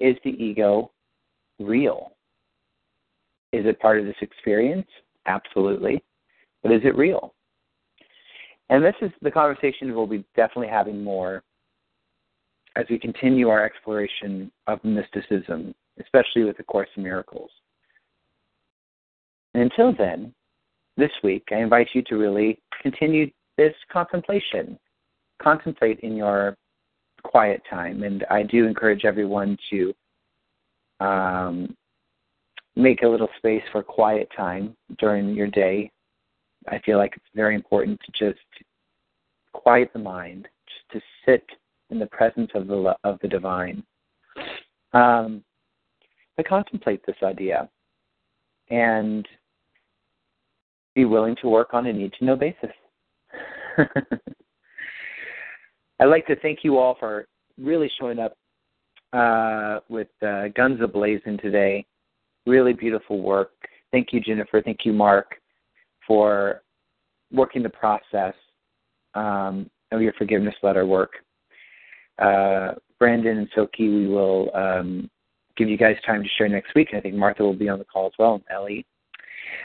Is 0.00 0.16
the 0.24 0.30
ego 0.30 0.90
real? 1.58 2.12
Is 3.52 3.66
it 3.66 3.80
part 3.80 3.98
of 3.98 4.06
this 4.06 4.16
experience? 4.20 4.86
Absolutely. 5.26 6.02
But 6.62 6.72
is 6.72 6.82
it 6.84 6.96
real? 6.96 7.34
And 8.70 8.82
this 8.82 8.94
is 9.02 9.10
the 9.20 9.30
conversation 9.30 9.94
we'll 9.94 10.06
be 10.06 10.24
definitely 10.34 10.68
having 10.68 11.02
more 11.02 11.42
as 12.76 12.86
we 12.88 12.98
continue 12.98 13.48
our 13.48 13.64
exploration 13.64 14.50
of 14.66 14.82
mysticism, 14.82 15.74
especially 16.00 16.44
with 16.44 16.56
the 16.56 16.62
Course 16.62 16.88
in 16.96 17.02
Miracles. 17.02 17.50
And 19.54 19.64
until 19.64 19.94
then, 19.94 20.32
this 20.96 21.10
week, 21.22 21.44
I 21.52 21.56
invite 21.56 21.88
you 21.92 22.02
to 22.02 22.16
really 22.16 22.58
continue 22.80 23.30
this 23.58 23.74
contemplation. 23.90 24.78
Contemplate 25.42 26.00
in 26.00 26.16
your 26.16 26.56
quiet 27.22 27.62
time. 27.68 28.02
And 28.02 28.24
I 28.30 28.42
do 28.42 28.66
encourage 28.66 29.04
everyone 29.04 29.56
to 29.70 29.94
um, 31.00 31.76
make 32.76 33.02
a 33.02 33.08
little 33.08 33.28
space 33.38 33.62
for 33.70 33.82
quiet 33.82 34.28
time 34.36 34.76
during 34.98 35.34
your 35.34 35.48
day. 35.48 35.90
I 36.68 36.78
feel 36.80 36.98
like 36.98 37.12
it's 37.16 37.26
very 37.34 37.54
important 37.54 38.00
to 38.00 38.12
just 38.26 38.44
quiet 39.52 39.90
the 39.92 39.98
mind, 39.98 40.48
just 40.66 40.92
to 40.92 41.00
sit 41.26 41.44
in 41.90 41.98
the 41.98 42.06
presence 42.06 42.50
of 42.54 42.66
the 42.66 42.94
of 43.04 43.18
the 43.20 43.28
divine. 43.28 43.82
Um, 44.92 45.42
contemplate 46.42 47.00
this 47.06 47.16
idea 47.22 47.68
and 48.70 49.26
be 50.94 51.04
willing 51.04 51.36
to 51.40 51.48
work 51.48 51.72
on 51.72 51.86
a 51.86 51.92
need 51.92 52.12
to 52.18 52.24
know 52.24 52.36
basis. 52.36 52.70
I'd 55.98 56.06
like 56.06 56.26
to 56.26 56.36
thank 56.36 56.60
you 56.62 56.78
all 56.78 56.96
for 56.98 57.26
really 57.58 57.90
showing 57.98 58.18
up 58.18 58.36
uh, 59.12 59.80
with 59.88 60.08
uh, 60.22 60.48
guns 60.48 60.80
ablazing 60.80 61.40
today. 61.40 61.86
Really 62.46 62.72
beautiful 62.72 63.20
work. 63.20 63.50
Thank 63.92 64.08
you, 64.12 64.20
Jennifer. 64.20 64.60
Thank 64.62 64.84
you, 64.84 64.92
Mark, 64.92 65.36
for 66.06 66.62
working 67.30 67.62
the 67.62 67.68
process 67.68 68.34
um, 69.14 69.70
of 69.90 70.02
your 70.02 70.12
forgiveness 70.14 70.54
letter 70.62 70.86
work. 70.86 71.12
Uh, 72.18 72.72
Brandon 72.98 73.38
and 73.38 73.50
Soki, 73.52 73.80
we 73.80 74.06
will 74.06 74.50
um, 74.54 75.10
give 75.56 75.68
you 75.68 75.76
guys 75.76 75.96
time 76.06 76.22
to 76.22 76.28
share 76.36 76.48
next 76.48 76.74
week. 76.74 76.88
I 76.94 77.00
think 77.00 77.14
Martha 77.14 77.42
will 77.42 77.54
be 77.54 77.68
on 77.68 77.78
the 77.78 77.84
call 77.84 78.06
as 78.06 78.12
well, 78.18 78.34
and 78.34 78.44
Ellie. 78.50 78.86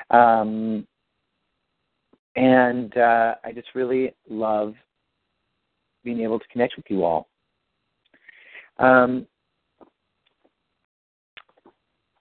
Um, 0.09 0.85
and 2.35 2.95
uh, 2.97 3.35
I 3.43 3.51
just 3.51 3.69
really 3.73 4.13
love 4.29 4.75
being 6.03 6.21
able 6.21 6.39
to 6.39 6.47
connect 6.51 6.75
with 6.77 6.85
you 6.89 7.03
all. 7.03 7.27
Um, 8.77 9.25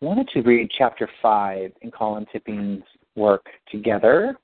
wanted 0.00 0.28
to 0.28 0.42
read 0.42 0.70
chapter 0.76 1.08
5 1.22 1.72
in 1.82 1.90
Colin 1.90 2.26
Tipping's 2.32 2.84
work 3.14 3.46
together, 3.70 4.36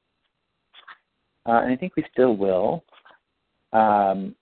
uh, 1.47 1.61
and 1.63 1.73
I 1.73 1.77
think 1.77 1.95
we 1.97 2.05
still 2.13 2.37
will. 2.37 2.85
Um, 3.73 4.35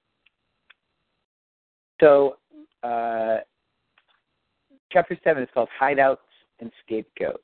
so, 2.01 2.37
uh, 2.83 3.39
chapter 4.91 5.19
7 5.23 5.43
is 5.43 5.49
called 5.53 5.69
Hideouts 5.81 6.17
and 6.61 6.71
Scapegoats. 6.85 7.43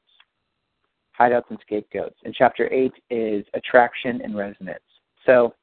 Hideouts 1.18 1.50
and 1.50 1.58
Scapegoats. 1.62 2.16
And 2.24 2.34
chapter 2.34 2.72
8 2.72 2.92
is 3.10 3.44
Attraction 3.54 4.20
and 4.22 4.36
Resonance. 4.36 4.80
So, 5.24 5.54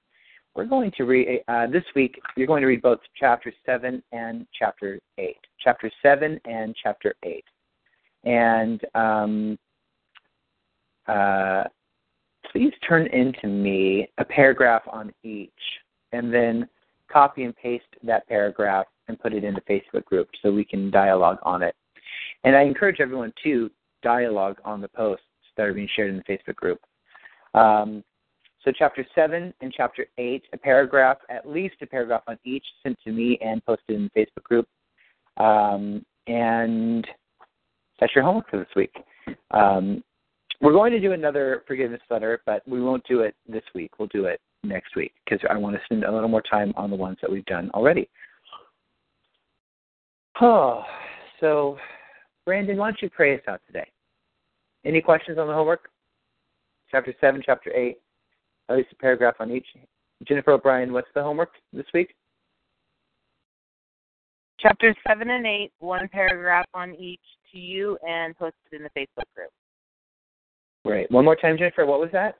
we're 0.56 0.66
going 0.66 0.92
to 0.98 1.06
read, 1.06 1.42
uh, 1.48 1.66
this 1.68 1.84
week, 1.96 2.20
you're 2.36 2.48
going 2.48 2.62
to 2.62 2.68
read 2.68 2.82
both 2.82 3.00
chapter 3.16 3.52
7 3.66 4.04
and 4.12 4.46
chapter 4.58 5.00
8. 5.18 5.36
Chapter 5.60 5.90
7 6.04 6.40
and 6.46 6.76
chapter 6.82 7.16
8 7.24 7.44
and 8.24 8.82
um, 8.96 9.58
uh, 11.08 11.64
please 12.52 12.74
turn 12.88 13.08
into 13.08 13.48
me 13.48 14.08
a 14.18 14.26
paragraph 14.26 14.84
on 14.92 15.12
each, 15.24 15.52
and 16.12 16.34
then 16.34 16.68
copy 17.12 17.44
and 17.44 17.56
paste 17.56 17.84
that 18.04 18.28
paragraph 18.28 18.86
and 19.08 19.20
put 19.20 19.34
it 19.34 19.44
in 19.44 19.54
the 19.54 19.62
Facebook 19.62 20.06
group 20.06 20.30
so 20.42 20.52
we 20.52 20.64
can 20.64 20.90
dialogue 20.90 21.38
on 21.44 21.62
it. 21.62 21.76
And 22.44 22.56
I 22.56 22.62
encourage 22.62 23.00
everyone 23.00 23.34
to 23.44 23.70
dialogue 24.02 24.58
on 24.66 24.82
the 24.82 24.88
posts 24.88 25.26
that 25.58 25.66
are 25.66 25.74
being 25.74 25.90
shared 25.96 26.10
in 26.10 26.18
the 26.18 26.24
Facebook 26.24 26.56
group. 26.56 26.80
Um, 27.54 28.04
so, 28.64 28.72
chapter 28.72 29.06
7 29.14 29.54
and 29.60 29.74
chapter 29.76 30.06
8, 30.18 30.44
a 30.54 30.58
paragraph, 30.58 31.18
at 31.30 31.48
least 31.48 31.76
a 31.82 31.86
paragraph 31.86 32.24
on 32.28 32.40
each, 32.46 32.66
sent 32.82 32.98
to 33.04 33.12
me 33.12 33.38
and 33.42 33.64
posted 33.66 33.98
in 33.98 34.10
the 34.14 34.22
Facebook 34.22 34.44
group. 34.44 34.68
Um, 35.38 36.06
and 36.28 37.06
that's 38.04 38.14
your 38.14 38.26
homework 38.26 38.50
for 38.50 38.58
this 38.58 38.68
week. 38.76 38.94
Um, 39.52 40.04
we're 40.60 40.74
going 40.74 40.92
to 40.92 41.00
do 41.00 41.14
another 41.14 41.64
forgiveness 41.66 42.02
letter, 42.10 42.42
but 42.46 42.62
we 42.68 42.82
won't 42.82 43.08
do 43.08 43.22
it 43.22 43.34
this 43.48 43.64
week. 43.74 43.92
We'll 43.98 44.10
do 44.10 44.26
it 44.26 44.42
next 44.62 44.98
week 44.98 45.14
because 45.24 45.40
I 45.50 45.56
want 45.56 45.78
to 45.78 45.82
spend 45.86 46.04
a 46.04 46.12
little 46.12 46.28
more 46.28 46.42
time 46.42 46.74
on 46.76 46.90
the 46.90 46.98
ones 46.98 47.18
that 47.22 47.32
we've 47.32 47.46
done 47.46 47.72
already. 47.74 48.10
Oh, 50.42 50.84
so 51.40 51.78
Brandon, 52.46 52.76
why 52.76 52.90
don't 52.90 53.02
you 53.02 53.10
pray 53.10 53.36
us 53.36 53.42
out 53.48 53.62
today? 53.68 53.88
Any 54.84 55.00
questions 55.00 55.38
on 55.38 55.48
the 55.48 55.54
homework? 55.54 55.88
Chapter 56.92 57.14
7, 57.22 57.42
Chapter 57.46 57.72
8, 57.74 57.98
at 58.68 58.76
least 58.76 58.90
a 58.92 58.96
paragraph 58.96 59.36
on 59.40 59.50
each. 59.50 59.68
Jennifer 60.28 60.52
O'Brien, 60.52 60.92
what's 60.92 61.08
the 61.16 61.24
homework 61.24 61.52
this 61.72 61.86
week? 61.94 62.16
Chapters 64.60 64.98
7 65.08 65.30
and 65.30 65.48
8, 65.48 65.72
one 65.80 66.10
paragraph 66.10 66.66
on 66.74 66.96
each 66.96 67.22
to 67.54 67.60
you 67.60 67.98
and 68.08 68.38
posted 68.38 68.74
in 68.74 68.84
the 68.84 68.90
Facebook 68.90 69.26
group. 69.36 69.50
Great. 70.86 71.10
One 71.12 71.24
more 71.26 71.36
time, 71.36 71.58
Jennifer. 71.58 71.86
What 71.86 72.00
was 72.00 72.10
that? 72.12 72.36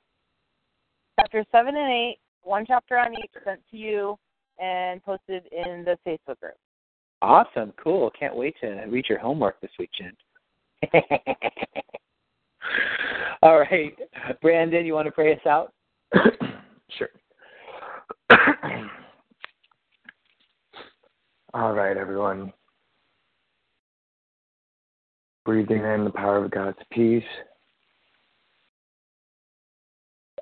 Chapter 1.18 1.44
7 1.50 1.74
and 1.74 1.92
8, 1.92 2.16
one 2.42 2.64
chapter 2.66 2.98
on 2.98 3.14
each 3.14 3.30
sent 3.44 3.60
to 3.70 3.76
you 3.76 4.16
and 4.58 5.02
posted 5.02 5.44
in 5.50 5.84
the 5.84 5.96
Facebook 6.06 6.38
group. 6.40 6.54
Awesome. 7.22 7.72
Cool. 7.82 8.10
Can't 8.18 8.36
wait 8.36 8.54
to 8.60 8.84
read 8.88 9.06
your 9.08 9.18
homework 9.18 9.60
this 9.60 9.70
week, 9.78 9.90
Jen. 9.98 10.12
All 13.42 13.60
right. 13.60 13.96
Brandon, 14.42 14.84
you 14.84 14.94
want 14.94 15.06
to 15.06 15.12
pray 15.12 15.32
us 15.32 15.46
out? 15.46 15.72
sure. 16.98 17.08
All 21.54 21.72
right, 21.72 21.96
everyone. 21.96 22.52
Breathing 25.44 25.84
in 25.84 26.04
the 26.04 26.10
power 26.10 26.42
of 26.42 26.50
God's 26.50 26.78
peace. 26.90 27.22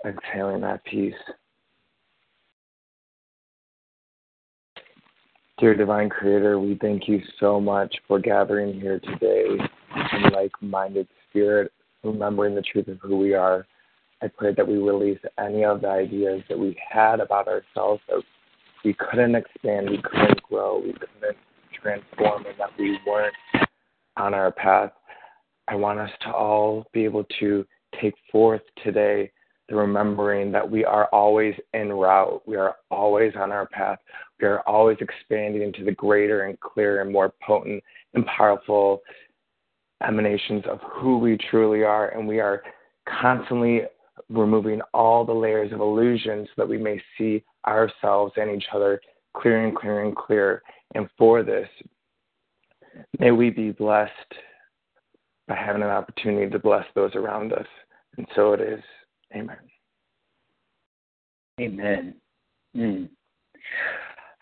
Exhaling 0.07 0.61
that 0.61 0.85
peace. 0.85 1.15
Dear 5.59 5.75
Divine 5.75 6.09
Creator, 6.09 6.59
we 6.59 6.77
thank 6.81 7.09
you 7.09 7.21
so 7.39 7.61
much 7.61 7.95
for 8.07 8.19
gathering 8.19 8.81
here 8.81 9.01
today 9.01 9.45
in 10.13 10.33
like 10.33 10.53
minded 10.61 11.09
spirit, 11.29 11.73
remembering 12.03 12.55
the 12.55 12.63
truth 12.63 12.89
of 12.89 12.99
who 13.01 13.17
we 13.17 13.35
are. 13.35 13.67
I 14.23 14.29
pray 14.29 14.55
that 14.55 14.67
we 14.67 14.79
release 14.79 15.19
any 15.39 15.65
of 15.65 15.81
the 15.81 15.89
ideas 15.89 16.43
that 16.49 16.59
we 16.59 16.77
had 16.89 17.21
about 17.21 17.49
ourselves 17.49 18.03
that 18.09 18.23
we 18.85 18.95
couldn't 18.95 19.35
expand, 19.35 19.91
we 19.91 20.01
couldn't 20.03 20.43
grow, 20.43 20.79
we 20.79 20.93
couldn't 20.93 21.37
transform, 21.81 22.47
and 22.47 22.59
that 22.59 22.71
we 22.79 22.99
weren't 23.07 23.35
on 24.17 24.35
our 24.35 24.53
path. 24.53 24.93
I 25.69 25.75
want 25.75 25.99
us 25.99 26.11
to 26.23 26.33
all 26.33 26.87
be 26.93 27.05
able 27.05 27.25
to 27.41 27.65
take 28.01 28.15
forth 28.31 28.63
today 28.83 29.31
the 29.69 29.77
remembering 29.77 30.53
that 30.53 30.69
we 30.69 30.85
are 30.85 31.07
always 31.07 31.55
en 31.73 31.89
route, 31.89 32.43
we 32.47 32.57
are 32.57 32.77
always 32.91 33.33
on 33.37 33.53
our 33.53 33.67
path, 33.67 33.99
we 34.41 34.47
are 34.47 34.61
always 34.69 34.99
expanding 35.01 35.63
into 35.63 35.85
the 35.85 35.93
greater 35.93 36.47
and 36.47 36.59
clearer 36.61 37.01
and 37.01 37.13
more 37.13 37.33
potent 37.47 37.83
and 38.15 38.27
powerful 38.27 39.01
emanations 40.07 40.65
of 40.69 40.81
who 40.83 41.19
we 41.19 41.39
truly 41.51 41.85
are, 41.85 42.09
and 42.09 42.27
we 42.27 42.41
are 42.41 42.63
constantly 43.09 43.83
removing 44.29 44.81
all 44.93 45.25
the 45.25 45.33
layers 45.33 45.73
of 45.73 45.81
illusion 45.81 46.45
so 46.47 46.53
that 46.57 46.69
we 46.69 46.79
may 46.79 47.01
see 47.17 47.43
ourselves 47.67 48.33
and 48.37 48.51
each 48.51 48.67
other 48.75 49.01
clear 49.35 49.67
and 49.67 49.77
clear 49.77 50.05
and 50.05 50.17
clear. 50.17 50.63
And 50.95 51.09
for 51.17 51.43
this, 51.43 51.69
may 53.19 53.31
we 53.31 53.51
be 53.51 53.73
blessed 53.73 54.13
by 55.49 55.57
having 55.57 55.83
an 55.83 55.89
opportunity 55.89 56.51
to 56.51 56.59
bless 56.59 56.87
those 56.95 57.15
around 57.15 57.53
us. 57.53 57.67
And 58.17 58.27
so 58.35 58.53
it 58.53 58.61
is. 58.61 58.83
Amen. 59.35 59.57
Amen. 61.61 62.15
Mm. 62.77 63.09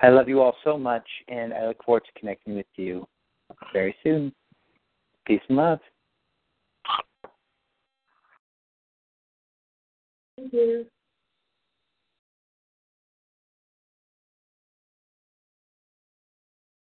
I 0.01 0.09
love 0.09 0.29
you 0.29 0.41
all 0.41 0.57
so 0.65 0.79
much, 0.79 1.07
and 1.29 1.53
I 1.53 1.67
look 1.67 1.83
forward 1.85 2.05
to 2.05 2.21
connecting 2.21 2.57
with 2.57 2.67
you 2.77 3.07
very 3.73 3.95
soon. 4.03 4.33
Peace 5.27 5.41
and 5.49 5.59
love. 5.59 5.79
Thank 10.37 10.53
you. 10.53 10.87